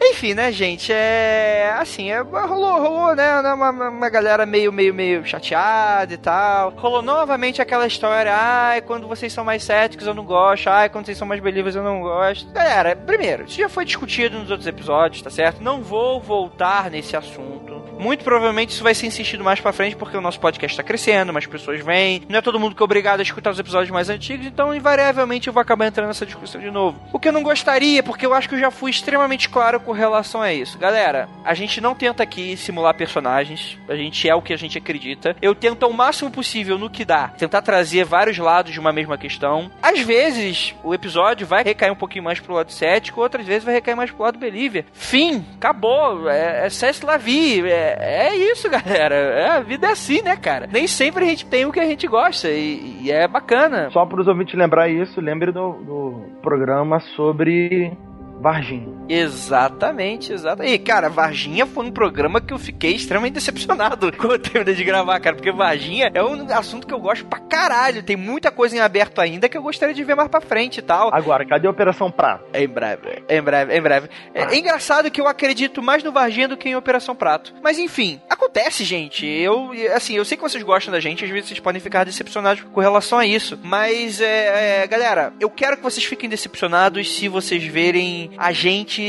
Enfim, 0.00 0.34
né, 0.34 0.52
gente? 0.52 0.92
É. 0.92 1.74
Assim, 1.78 2.10
é, 2.10 2.20
rolou, 2.20 2.80
rolou, 2.80 3.14
né? 3.16 3.40
Uma, 3.40 3.70
uma- 3.70 3.88
uma 3.88 4.08
galera 4.10 4.44
meio, 4.46 4.72
meio, 4.72 4.94
meio 4.94 5.24
chateada 5.24 6.12
e 6.12 6.16
tal. 6.16 6.70
Rolou 6.70 7.02
novamente 7.02 7.60
aquela 7.60 7.86
história. 7.86 8.32
Ai, 8.34 8.80
quando 8.82 9.08
vocês 9.08 9.32
são 9.32 9.44
mais 9.44 9.62
céticos 9.64 10.06
eu 10.06 10.14
não 10.14 10.24
gosto. 10.24 10.68
Ai, 10.68 10.88
quando 10.88 11.06
vocês 11.06 11.18
são 11.18 11.26
mais 11.26 11.40
believers 11.40 11.74
eu 11.74 11.82
não 11.82 12.00
gosto. 12.00 12.50
Galera, 12.52 12.94
primeiro, 12.94 13.44
isso 13.44 13.58
já 13.58 13.68
foi 13.68 13.84
discutido 13.84 14.38
nos 14.38 14.50
outros 14.50 14.66
episódios, 14.66 15.22
tá 15.22 15.30
certo? 15.30 15.62
Não 15.62 15.82
vou 15.82 16.20
voltar 16.20 16.90
nesse 16.90 17.16
assunto. 17.16 17.81
Muito 18.02 18.24
provavelmente 18.24 18.70
isso 18.70 18.82
vai 18.82 18.96
ser 18.96 19.06
insistido 19.06 19.44
mais 19.44 19.60
pra 19.60 19.72
frente 19.72 19.94
porque 19.94 20.16
o 20.16 20.20
nosso 20.20 20.40
podcast 20.40 20.76
tá 20.76 20.82
crescendo, 20.82 21.32
mais 21.32 21.46
pessoas 21.46 21.84
vêm. 21.84 22.22
Não 22.28 22.40
é 22.40 22.42
todo 22.42 22.58
mundo 22.58 22.74
que 22.74 22.82
é 22.82 22.84
obrigado 22.84 23.20
a 23.20 23.22
escutar 23.22 23.50
os 23.50 23.58
episódios 23.60 23.92
mais 23.92 24.10
antigos, 24.10 24.44
então 24.44 24.74
invariavelmente 24.74 25.46
eu 25.46 25.52
vou 25.52 25.60
acabar 25.60 25.86
entrando 25.86 26.08
nessa 26.08 26.26
discussão 26.26 26.60
de 26.60 26.68
novo. 26.68 27.00
O 27.12 27.20
que 27.20 27.28
eu 27.28 27.32
não 27.32 27.44
gostaria, 27.44 28.02
porque 28.02 28.26
eu 28.26 28.34
acho 28.34 28.48
que 28.48 28.56
eu 28.56 28.58
já 28.58 28.72
fui 28.72 28.90
extremamente 28.90 29.48
claro 29.48 29.78
com 29.78 29.92
relação 29.92 30.42
a 30.42 30.52
isso. 30.52 30.76
Galera, 30.78 31.28
a 31.44 31.54
gente 31.54 31.80
não 31.80 31.94
tenta 31.94 32.24
aqui 32.24 32.56
simular 32.56 32.96
personagens, 32.96 33.78
a 33.88 33.94
gente 33.94 34.28
é 34.28 34.34
o 34.34 34.42
que 34.42 34.52
a 34.52 34.58
gente 34.58 34.76
acredita. 34.76 35.36
Eu 35.40 35.54
tento 35.54 35.84
ao 35.84 35.92
máximo 35.92 36.28
possível 36.28 36.76
no 36.76 36.90
que 36.90 37.04
dá, 37.04 37.28
tentar 37.28 37.62
trazer 37.62 38.04
vários 38.04 38.36
lados 38.36 38.72
de 38.72 38.80
uma 38.80 38.92
mesma 38.92 39.16
questão. 39.16 39.70
Às 39.80 40.00
vezes, 40.00 40.74
o 40.82 40.92
episódio 40.92 41.46
vai 41.46 41.62
recair 41.62 41.92
um 41.92 41.96
pouquinho 41.96 42.24
mais 42.24 42.40
pro 42.40 42.54
lado 42.54 42.72
cético, 42.72 43.20
outras 43.20 43.46
vezes 43.46 43.62
vai 43.62 43.74
recair 43.74 43.94
mais 43.94 44.10
pro 44.10 44.24
lado 44.24 44.40
believer. 44.40 44.86
Fim, 44.92 45.44
acabou, 45.54 46.28
é, 46.28 46.66
é 46.66 46.70
cesse 46.70 47.06
la 47.06 47.16
vie, 47.16 47.62
é, 47.98 48.28
é 48.28 48.36
isso, 48.52 48.68
galera. 48.70 49.14
É, 49.14 49.50
a 49.50 49.60
vida 49.60 49.88
é 49.88 49.90
assim, 49.90 50.22
né, 50.22 50.36
cara? 50.36 50.68
Nem 50.70 50.86
sempre 50.86 51.24
a 51.24 51.28
gente 51.28 51.46
tem 51.46 51.64
o 51.66 51.72
que 51.72 51.80
a 51.80 51.86
gente 51.86 52.06
gosta 52.06 52.48
e, 52.48 52.98
e 53.02 53.10
é 53.10 53.26
bacana. 53.26 53.90
Só 53.90 54.04
para 54.06 54.20
os 54.20 54.28
ouvintes 54.28 54.54
lembrar 54.54 54.88
isso, 54.88 55.20
lembre 55.20 55.52
do, 55.52 55.72
do 55.72 56.24
programa 56.42 57.00
sobre 57.16 57.92
Varginha. 58.40 59.01
Exatamente, 59.14 60.32
exatamente. 60.32 60.72
E, 60.72 60.78
cara, 60.78 61.10
Varginha 61.10 61.66
foi 61.66 61.84
um 61.84 61.90
programa 61.90 62.40
que 62.40 62.54
eu 62.54 62.58
fiquei 62.58 62.94
extremamente 62.94 63.34
decepcionado 63.34 64.10
quando 64.16 64.32
eu 64.32 64.38
terminei 64.38 64.74
de 64.74 64.82
gravar, 64.82 65.20
cara, 65.20 65.36
porque 65.36 65.52
Varginha 65.52 66.10
é 66.14 66.24
um 66.24 66.50
assunto 66.50 66.86
que 66.86 66.94
eu 66.94 66.98
gosto 66.98 67.26
pra 67.26 67.38
caralho. 67.38 68.02
Tem 68.02 68.16
muita 68.16 68.50
coisa 68.50 68.74
em 68.74 68.80
aberto 68.80 69.20
ainda 69.20 69.50
que 69.50 69.58
eu 69.58 69.62
gostaria 69.62 69.94
de 69.94 70.02
ver 70.02 70.14
mais 70.14 70.30
pra 70.30 70.40
frente 70.40 70.78
e 70.78 70.82
tal. 70.82 71.14
Agora, 71.14 71.44
cadê 71.44 71.66
a 71.66 71.70
Operação 71.70 72.10
Prato? 72.10 72.46
Em 72.54 72.66
breve, 72.66 73.22
em 73.28 73.42
breve, 73.42 73.76
em 73.76 73.82
breve. 73.82 74.08
É, 74.32 74.44
é 74.44 74.58
engraçado 74.58 75.10
que 75.10 75.20
eu 75.20 75.28
acredito 75.28 75.82
mais 75.82 76.02
no 76.02 76.10
Varginha 76.10 76.48
do 76.48 76.56
que 76.56 76.70
em 76.70 76.76
Operação 76.76 77.14
Prato. 77.14 77.52
Mas 77.62 77.78
enfim, 77.78 78.18
acontece, 78.30 78.82
gente. 78.82 79.26
Eu, 79.26 79.72
assim, 79.94 80.14
eu 80.14 80.24
sei 80.24 80.38
que 80.38 80.42
vocês 80.42 80.64
gostam 80.64 80.90
da 80.90 81.00
gente, 81.00 81.22
às 81.22 81.30
vezes 81.30 81.48
vocês 81.48 81.60
podem 81.60 81.82
ficar 81.82 82.04
decepcionados 82.04 82.64
com 82.72 82.80
relação 82.80 83.18
a 83.18 83.26
isso. 83.26 83.58
Mas, 83.62 84.22
é, 84.22 84.84
é, 84.84 84.86
galera, 84.86 85.34
eu 85.38 85.50
quero 85.50 85.76
que 85.76 85.82
vocês 85.82 86.06
fiquem 86.06 86.30
decepcionados 86.30 87.14
se 87.14 87.28
vocês 87.28 87.62
verem 87.62 88.30
a 88.38 88.52
gente 88.52 89.01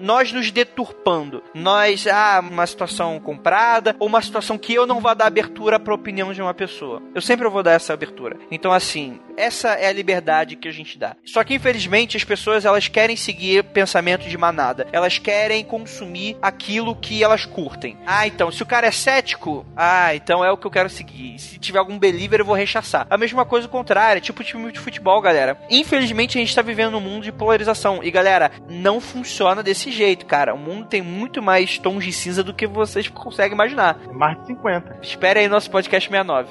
nós 0.00 0.32
nos 0.32 0.50
deturpando. 0.50 1.42
Nós, 1.54 2.06
ah, 2.06 2.40
uma 2.40 2.66
situação 2.66 3.18
comprada 3.20 3.96
ou 3.98 4.08
uma 4.08 4.22
situação 4.22 4.58
que 4.58 4.74
eu 4.74 4.86
não 4.86 5.00
vou 5.00 5.14
dar 5.14 5.26
abertura 5.26 5.78
para 5.78 5.92
a 5.92 5.96
opinião 5.96 6.32
de 6.32 6.42
uma 6.42 6.54
pessoa. 6.54 7.02
Eu 7.14 7.20
sempre 7.20 7.48
vou 7.48 7.62
dar 7.62 7.72
essa 7.72 7.92
abertura. 7.92 8.36
Então, 8.50 8.72
assim, 8.72 9.20
essa 9.36 9.70
é 9.70 9.86
a 9.86 9.92
liberdade 9.92 10.56
que 10.56 10.68
a 10.68 10.72
gente 10.72 10.98
dá. 10.98 11.16
Só 11.24 11.42
que, 11.44 11.54
infelizmente, 11.54 12.16
as 12.16 12.24
pessoas 12.24 12.64
elas 12.64 12.88
querem 12.88 13.16
seguir 13.16 13.64
pensamento 13.64 14.28
de 14.28 14.38
manada. 14.38 14.86
Elas 14.92 15.18
querem 15.18 15.64
consumir 15.64 16.36
aquilo 16.40 16.96
que 16.96 17.22
elas 17.22 17.44
curtem. 17.44 17.96
Ah, 18.06 18.26
então, 18.26 18.50
se 18.50 18.62
o 18.62 18.66
cara 18.66 18.86
é 18.86 18.90
cético, 18.90 19.66
ah, 19.76 20.14
então 20.14 20.44
é 20.44 20.50
o 20.50 20.56
que 20.56 20.66
eu 20.66 20.70
quero 20.70 20.88
seguir. 20.88 21.38
Se 21.38 21.58
tiver 21.58 21.78
algum 21.78 21.98
believer, 21.98 22.40
eu 22.40 22.44
vou 22.44 22.54
rechaçar. 22.54 23.06
A 23.10 23.18
mesma 23.18 23.44
coisa 23.44 23.66
o 23.66 23.70
contrário, 23.70 24.22
tipo 24.22 24.44
time 24.44 24.70
de 24.72 24.80
futebol, 24.80 25.20
galera. 25.20 25.58
Infelizmente, 25.70 26.38
a 26.38 26.40
gente 26.40 26.54
tá 26.54 26.62
vivendo 26.62 26.92
num 26.92 27.00
mundo 27.00 27.24
de 27.24 27.32
polarização. 27.32 28.02
E, 28.02 28.10
galera, 28.10 28.50
não 28.68 29.00
funciona 29.00 29.62
desse 29.62 29.90
jeito, 29.90 30.26
cara. 30.26 30.54
O 30.54 30.58
mundo 30.58 30.86
tem 30.86 31.02
muito 31.02 31.42
mais 31.42 31.78
tons 31.78 32.04
de 32.04 32.12
cinza 32.12 32.42
do 32.42 32.54
que 32.54 32.66
vocês 32.66 33.08
conseguem 33.08 33.54
imaginar. 33.54 33.98
Mais 34.12 34.38
de 34.40 34.46
50. 34.48 34.98
Espere 35.02 35.40
aí 35.40 35.48
nosso 35.48 35.70
podcast 35.70 36.08
69. 36.08 36.48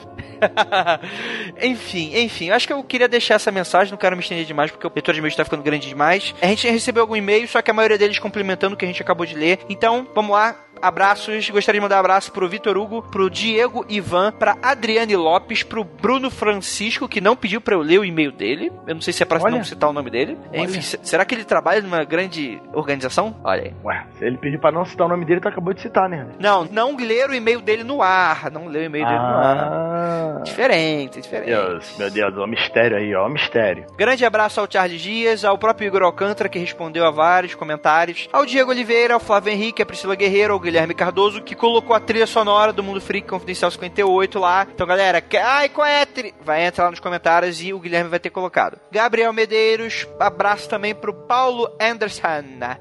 enfim, 1.61 2.11
enfim. 2.15 2.49
Acho 2.49 2.67
que 2.67 2.72
eu 2.73 2.83
queria 2.83 3.07
deixar 3.07 3.35
essa 3.35 3.51
mensagem, 3.51 3.91
não 3.91 3.97
quero 3.97 4.15
me 4.15 4.21
estender 4.21 4.45
demais, 4.45 4.71
porque 4.71 4.85
o 4.85 4.91
leitor 4.93 5.13
de 5.13 5.19
e-mails 5.19 5.35
tá 5.35 5.43
ficando 5.43 5.63
grande 5.63 5.87
demais. 5.87 6.33
A 6.41 6.47
gente 6.47 6.69
recebeu 6.69 7.03
algum 7.03 7.15
e-mail, 7.15 7.47
só 7.47 7.61
que 7.61 7.71
a 7.71 7.73
maioria 7.73 7.97
deles 7.97 8.19
complementando 8.19 8.75
o 8.75 8.77
que 8.77 8.85
a 8.85 8.87
gente 8.87 9.01
acabou 9.01 9.25
de 9.25 9.35
ler. 9.35 9.59
Então, 9.69 10.07
vamos 10.13 10.31
lá 10.31 10.55
abraços. 10.83 11.49
Gostaria 11.49 11.79
de 11.79 11.83
mandar 11.83 11.95
um 11.95 11.99
abraço 11.99 12.31
pro 12.31 12.47
Vitor 12.47 12.77
Hugo, 12.77 13.01
pro 13.01 13.29
Diego 13.29 13.85
Ivan, 13.87 14.31
pra 14.31 14.57
Adriane 14.61 15.15
Lopes, 15.15 15.63
pro 15.63 15.83
Bruno 15.83 16.29
Francisco, 16.29 17.07
que 17.07 17.21
não 17.21 17.35
pediu 17.35 17.61
pra 17.61 17.75
eu 17.75 17.81
ler 17.81 17.99
o 17.99 18.05
e-mail 18.05 18.31
dele. 18.31 18.71
Eu 18.85 18.95
não 18.95 19.01
sei 19.01 19.13
se 19.13 19.23
é 19.23 19.25
pra 19.25 19.39
Olha. 19.41 19.55
não 19.55 19.63
citar 19.63 19.89
o 19.89 19.93
nome 19.93 20.09
dele. 20.09 20.37
Olha. 20.51 20.61
Enfim, 20.61 20.81
será 20.81 21.23
que 21.23 21.33
ele 21.33 21.45
trabalha 21.45 21.81
numa 21.81 22.03
grande 22.03 22.61
organização? 22.73 23.35
Olha 23.43 23.63
aí. 23.63 23.73
Ué, 23.83 24.05
se 24.19 24.25
ele 24.25 24.37
pediu 24.37 24.59
pra 24.59 24.71
não 24.71 24.85
citar 24.85 25.07
o 25.07 25.09
nome 25.09 25.25
dele, 25.25 25.39
tu 25.39 25.47
acabou 25.47 25.73
de 25.73 25.81
citar, 25.81 26.09
né? 26.09 26.27
Não, 26.39 26.65
não 26.65 26.95
ler 26.97 27.29
o 27.29 27.33
e-mail 27.33 27.61
dele 27.61 27.83
no 27.83 28.01
ar. 28.01 28.51
Não 28.51 28.67
ler 28.67 28.79
o 28.79 28.83
e-mail 28.85 29.05
ah. 29.05 29.09
dele 29.09 29.19
no 29.19 29.37
ar. 29.37 29.57
Ah. 29.57 30.41
Diferente, 30.43 31.21
diferente. 31.21 31.47
Deus, 31.47 31.97
meu 31.97 32.11
Deus, 32.11 32.35
o 32.35 32.47
mistério 32.47 32.97
aí, 32.97 33.15
ó, 33.15 33.29
mistério. 33.29 33.85
Grande 33.95 34.25
abraço 34.25 34.59
ao 34.59 34.67
Charles 34.69 35.01
Dias, 35.01 35.45
ao 35.45 35.57
próprio 35.57 35.87
Igor 35.87 36.03
Alcântara, 36.03 36.49
que 36.49 36.59
respondeu 36.59 37.05
a 37.05 37.11
vários 37.11 37.55
comentários, 37.55 38.27
ao 38.33 38.45
Diego 38.45 38.71
Oliveira, 38.71 39.13
ao 39.13 39.19
Flávio 39.19 39.53
Henrique, 39.53 39.81
a 39.81 39.85
Priscila 39.85 40.15
Guerreiro, 40.15 40.53
ao 40.53 40.59
Guilherme 40.59 40.72
Cardoso, 40.95 41.41
que 41.41 41.55
colocou 41.55 41.95
a 41.95 41.99
trilha 41.99 42.25
sonora 42.25 42.73
do 42.73 42.83
Mundo 42.83 43.01
Freak 43.01 43.27
Confidencial 43.27 43.69
58 43.69 44.39
lá. 44.39 44.67
Então, 44.73 44.87
galera, 44.87 45.21
que... 45.21 45.37
ai, 45.37 45.69
qual 45.69 45.85
é 45.85 46.05
tri... 46.05 46.33
Vai 46.43 46.65
entrar 46.65 46.85
lá 46.85 46.91
nos 46.91 46.99
comentários 46.99 47.61
e 47.61 47.73
o 47.73 47.79
Guilherme 47.79 48.09
vai 48.09 48.19
ter 48.19 48.29
colocado. 48.29 48.79
Gabriel 48.91 49.31
Medeiros, 49.33 50.07
abraço 50.19 50.67
também 50.69 50.95
pro 50.95 51.13
Paulo 51.13 51.69
Anderson, 51.79 52.23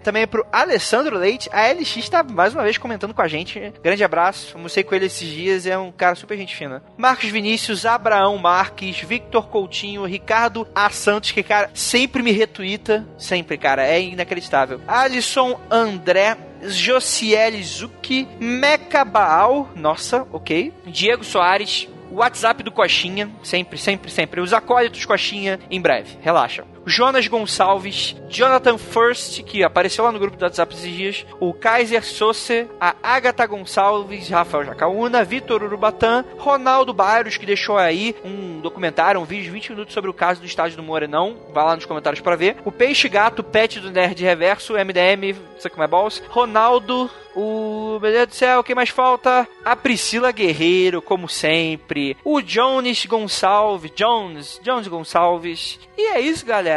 também 0.02 0.26
pro 0.26 0.46
Alessandro 0.52 1.18
Leite. 1.18 1.48
A 1.52 1.72
LX 1.72 2.08
tá 2.08 2.22
mais 2.22 2.54
uma 2.54 2.62
vez 2.62 2.78
comentando 2.78 3.14
com 3.14 3.22
a 3.22 3.28
gente. 3.28 3.72
Grande 3.82 4.04
abraço, 4.04 4.56
almocei 4.56 4.82
com 4.82 4.94
ele 4.94 5.06
esses 5.06 5.28
dias, 5.28 5.66
é 5.66 5.76
um 5.76 5.90
cara 5.90 6.14
super 6.14 6.36
gente 6.36 6.56
fina. 6.56 6.82
Marcos 6.96 7.28
Vinícius, 7.30 7.84
Abraão 7.84 8.38
Marques, 8.38 9.00
Victor 9.00 9.48
Coutinho, 9.48 10.04
Ricardo 10.04 10.66
A. 10.74 10.90
Santos, 10.90 11.30
que, 11.30 11.42
cara, 11.42 11.70
sempre 11.74 12.22
me 12.22 12.32
retuita. 12.32 13.06
Sempre, 13.18 13.58
cara, 13.58 13.86
é 13.86 14.00
inacreditável. 14.00 14.80
Alisson 14.86 15.60
André, 15.70 16.36
Josiele 16.62 17.62
Zuki, 17.62 18.28
Meca 18.38 19.04
Baal, 19.04 19.68
nossa, 19.74 20.26
ok. 20.32 20.72
Diego 20.86 21.24
Soares, 21.24 21.88
WhatsApp 22.10 22.62
do 22.62 22.70
Coxinha, 22.70 23.30
sempre, 23.42 23.78
sempre, 23.78 24.10
sempre. 24.10 24.40
Os 24.40 24.52
acólitos 24.52 25.04
Coxinha, 25.04 25.58
em 25.70 25.80
breve, 25.80 26.18
relaxa. 26.20 26.64
Jonas 26.84 27.26
Gonçalves, 27.28 28.16
Jonathan 28.28 28.78
First, 28.78 29.42
que 29.42 29.62
apareceu 29.62 30.04
lá 30.04 30.12
no 30.12 30.18
grupo 30.18 30.36
do 30.36 30.42
WhatsApp 30.44 30.74
esses 30.74 30.92
dias, 30.92 31.26
o 31.38 31.52
Kaiser 31.52 32.04
Sose, 32.04 32.68
a 32.80 32.94
Agatha 33.02 33.46
Gonçalves, 33.46 34.28
Rafael 34.28 34.64
Jacaúna, 34.64 35.24
Vitor 35.24 35.62
Urubatã, 35.62 36.24
Ronaldo 36.38 36.92
Bairros, 36.92 37.36
que 37.36 37.46
deixou 37.46 37.78
aí 37.78 38.16
um 38.24 38.60
documentário, 38.60 39.20
um 39.20 39.24
vídeo 39.24 39.44
de 39.44 39.50
20 39.50 39.70
minutos 39.70 39.94
sobre 39.94 40.10
o 40.10 40.14
caso 40.14 40.40
do 40.40 40.46
estádio 40.46 40.76
do 40.76 40.82
Morenão. 40.82 41.36
Vai 41.52 41.64
lá 41.64 41.76
nos 41.76 41.84
comentários 41.84 42.20
para 42.20 42.36
ver. 42.36 42.56
O 42.64 42.72
Peixe 42.72 43.08
Gato, 43.08 43.42
Pet 43.42 43.80
do 43.80 43.90
Nerd 43.90 44.22
Reverso, 44.22 44.74
MDM, 44.74 45.36
Suck 45.58 45.78
My 45.78 45.86
Balls, 45.86 46.22
Ronaldo, 46.28 47.10
o. 47.34 47.98
Meu 48.00 48.12
Deus 48.12 48.28
do 48.28 48.34
céu, 48.34 48.64
quem 48.64 48.74
mais 48.74 48.88
falta? 48.88 49.48
A 49.64 49.76
Priscila 49.76 50.32
Guerreiro, 50.32 51.00
como 51.00 51.28
sempre. 51.28 52.16
O 52.24 52.40
Jones 52.40 53.06
Gonçalves. 53.06 53.92
Jones. 53.94 54.60
Jones 54.62 54.88
Gonçalves. 54.88 55.78
E 55.96 56.08
é 56.08 56.20
isso, 56.20 56.44
galera. 56.44 56.71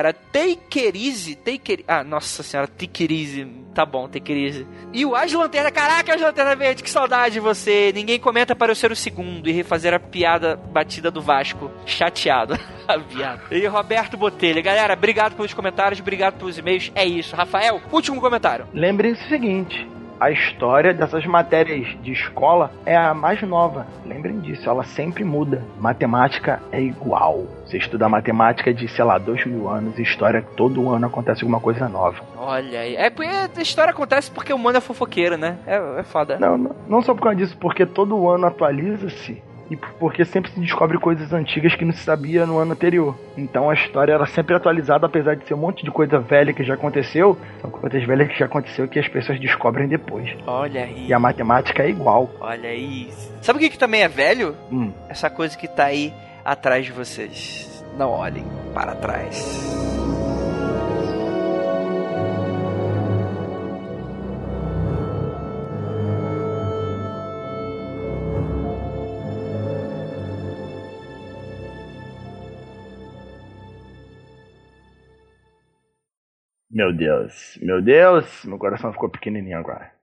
Easy. 0.96 1.36
Take 1.36 1.74
it... 1.74 1.86
Ah, 1.88 2.04
nossa 2.04 2.44
senhora. 2.44 2.70
Easy. 3.10 3.46
Tá 3.74 3.86
bom, 3.86 4.10
easy. 4.30 4.66
E 4.94 5.06
o 5.06 5.16
As 5.16 5.32
Lanterna. 5.34 5.72
Caraca, 5.72 6.14
As 6.16 6.22
Lanterna 6.22 6.56
Verde. 6.56 6.84
Que 6.84 6.90
saudade 6.90 7.36
de 7.36 7.40
você. 7.40 7.92
Ninguém 7.94 8.20
comenta 8.20 8.56
para 8.56 8.72
eu 8.72 8.76
ser 8.76 8.92
o 8.92 8.96
segundo 8.96 9.50
e 9.50 9.52
refazer 9.52 9.94
a 9.94 10.00
piada 10.00 10.56
batida 10.56 11.12
do 11.12 11.22
Vasco. 11.22 11.72
Chateado. 11.86 12.58
e 13.52 13.66
Roberto 13.68 14.18
Botelho. 14.18 14.62
Galera, 14.62 14.94
obrigado 14.94 15.36
pelos 15.36 15.54
comentários. 15.54 16.00
Obrigado 16.00 16.38
pelos 16.38 16.58
e-mails. 16.58 16.92
É 16.96 17.06
isso. 17.06 17.36
Rafael, 17.36 17.82
último 17.92 18.22
comentário. 18.22 18.68
Lembrem-se 18.74 19.24
o 19.26 19.30
seguinte 19.30 19.95
a 20.20 20.32
história 20.32 20.94
dessas 20.94 21.26
matérias 21.26 21.88
de 22.02 22.12
escola 22.12 22.72
é 22.86 22.96
a 22.96 23.14
mais 23.14 23.42
nova. 23.42 23.86
Lembrem 24.06 24.40
disso, 24.40 24.70
ela 24.70 24.84
sempre 24.84 25.24
muda. 25.24 25.64
Matemática 25.80 26.62
é 26.72 26.82
igual. 26.82 27.46
Você 27.66 27.78
estuda 27.78 28.08
matemática 28.08 28.74
de, 28.74 28.88
sei 28.88 29.04
lá, 29.04 29.18
dois 29.18 29.46
mil 29.46 29.68
anos 29.68 29.98
história 30.06 30.42
todo 30.42 30.90
ano 30.90 31.08
acontece 31.08 31.44
alguma 31.44 31.60
coisa 31.60 31.90
nova. 31.90 32.22
Olha 32.38 32.80
aí. 32.80 32.96
É 32.96 33.10
porque 33.10 33.30
a 33.30 33.62
história 33.62 33.92
acontece 33.92 34.32
porque 34.32 34.54
o 34.54 34.58
mundo 34.58 34.78
é 34.78 34.82
fofoqueiro, 34.82 35.38
né? 35.38 35.58
É, 35.66 36.00
é 36.00 36.04
foda. 36.04 36.38
Não, 36.40 36.58
não, 36.58 36.76
não 36.88 37.02
só 37.02 37.14
por 37.14 37.24
causa 37.24 37.38
disso, 37.38 37.58
porque 37.58 37.86
todo 37.86 38.30
ano 38.30 38.46
atualiza-se 38.48 39.42
e 39.70 39.76
porque 39.76 40.24
sempre 40.26 40.52
se 40.52 40.60
descobre 40.60 40.98
coisas 41.00 41.32
antigas 41.34 41.76
que 41.76 41.86
não 41.86 41.94
se 41.94 42.04
sabia 42.04 42.46
no 42.46 42.58
ano 42.58 42.74
anterior. 42.74 43.18
Então 43.38 43.70
a 43.70 43.74
história 43.74 44.14
era 44.14 44.26
sempre 44.26 44.56
atualizada, 44.56 45.06
apesar 45.06 45.36
de 45.36 45.46
ser 45.46 45.54
um 45.54 45.58
monte 45.58 45.84
de 45.84 45.92
coisa 45.92 46.20
velha 46.20 46.54
que 46.54 46.64
já 46.64 46.76
aconteceu, 46.76 47.38
são 47.62 47.70
coisas 47.70 48.04
velhas 48.04 48.28
que 48.28 48.38
já 48.38 48.46
aconteceu 48.46 48.88
que 48.88 49.00
as 49.00 49.08
pessoas 49.08 49.40
descobrem 49.40 49.88
depois. 49.88 50.30
Olha 50.46 50.84
aí. 50.84 51.08
E 51.08 51.14
a 51.14 51.20
matemática 51.20 51.84
é 51.84 51.90
igual. 51.90 52.30
Olha 52.40 52.70
aí. 52.70 53.10
Sabe 53.42 53.58
o 53.58 53.60
que, 53.60 53.70
que 53.70 53.78
também 53.78 54.02
é 54.02 54.08
velho? 54.08 54.56
Hum. 54.72 54.92
Essa 55.10 55.30
coisa 55.30 55.58
que 55.58 55.68
tá 55.68 55.86
aí 55.86 56.14
atrás 56.44 56.86
de 56.86 56.92
vocês. 56.92 57.84
Não 57.98 58.10
olhem 58.12 58.46
para 58.74 58.94
trás. 58.96 60.45
Meu 76.76 76.94
Deus, 76.94 77.58
meu 77.62 77.82
Deus, 77.82 78.46
meu 78.46 78.60
coração 78.60 78.92
ficou 78.92 79.10
pequenininho 79.10 79.58
agora. 79.58 79.95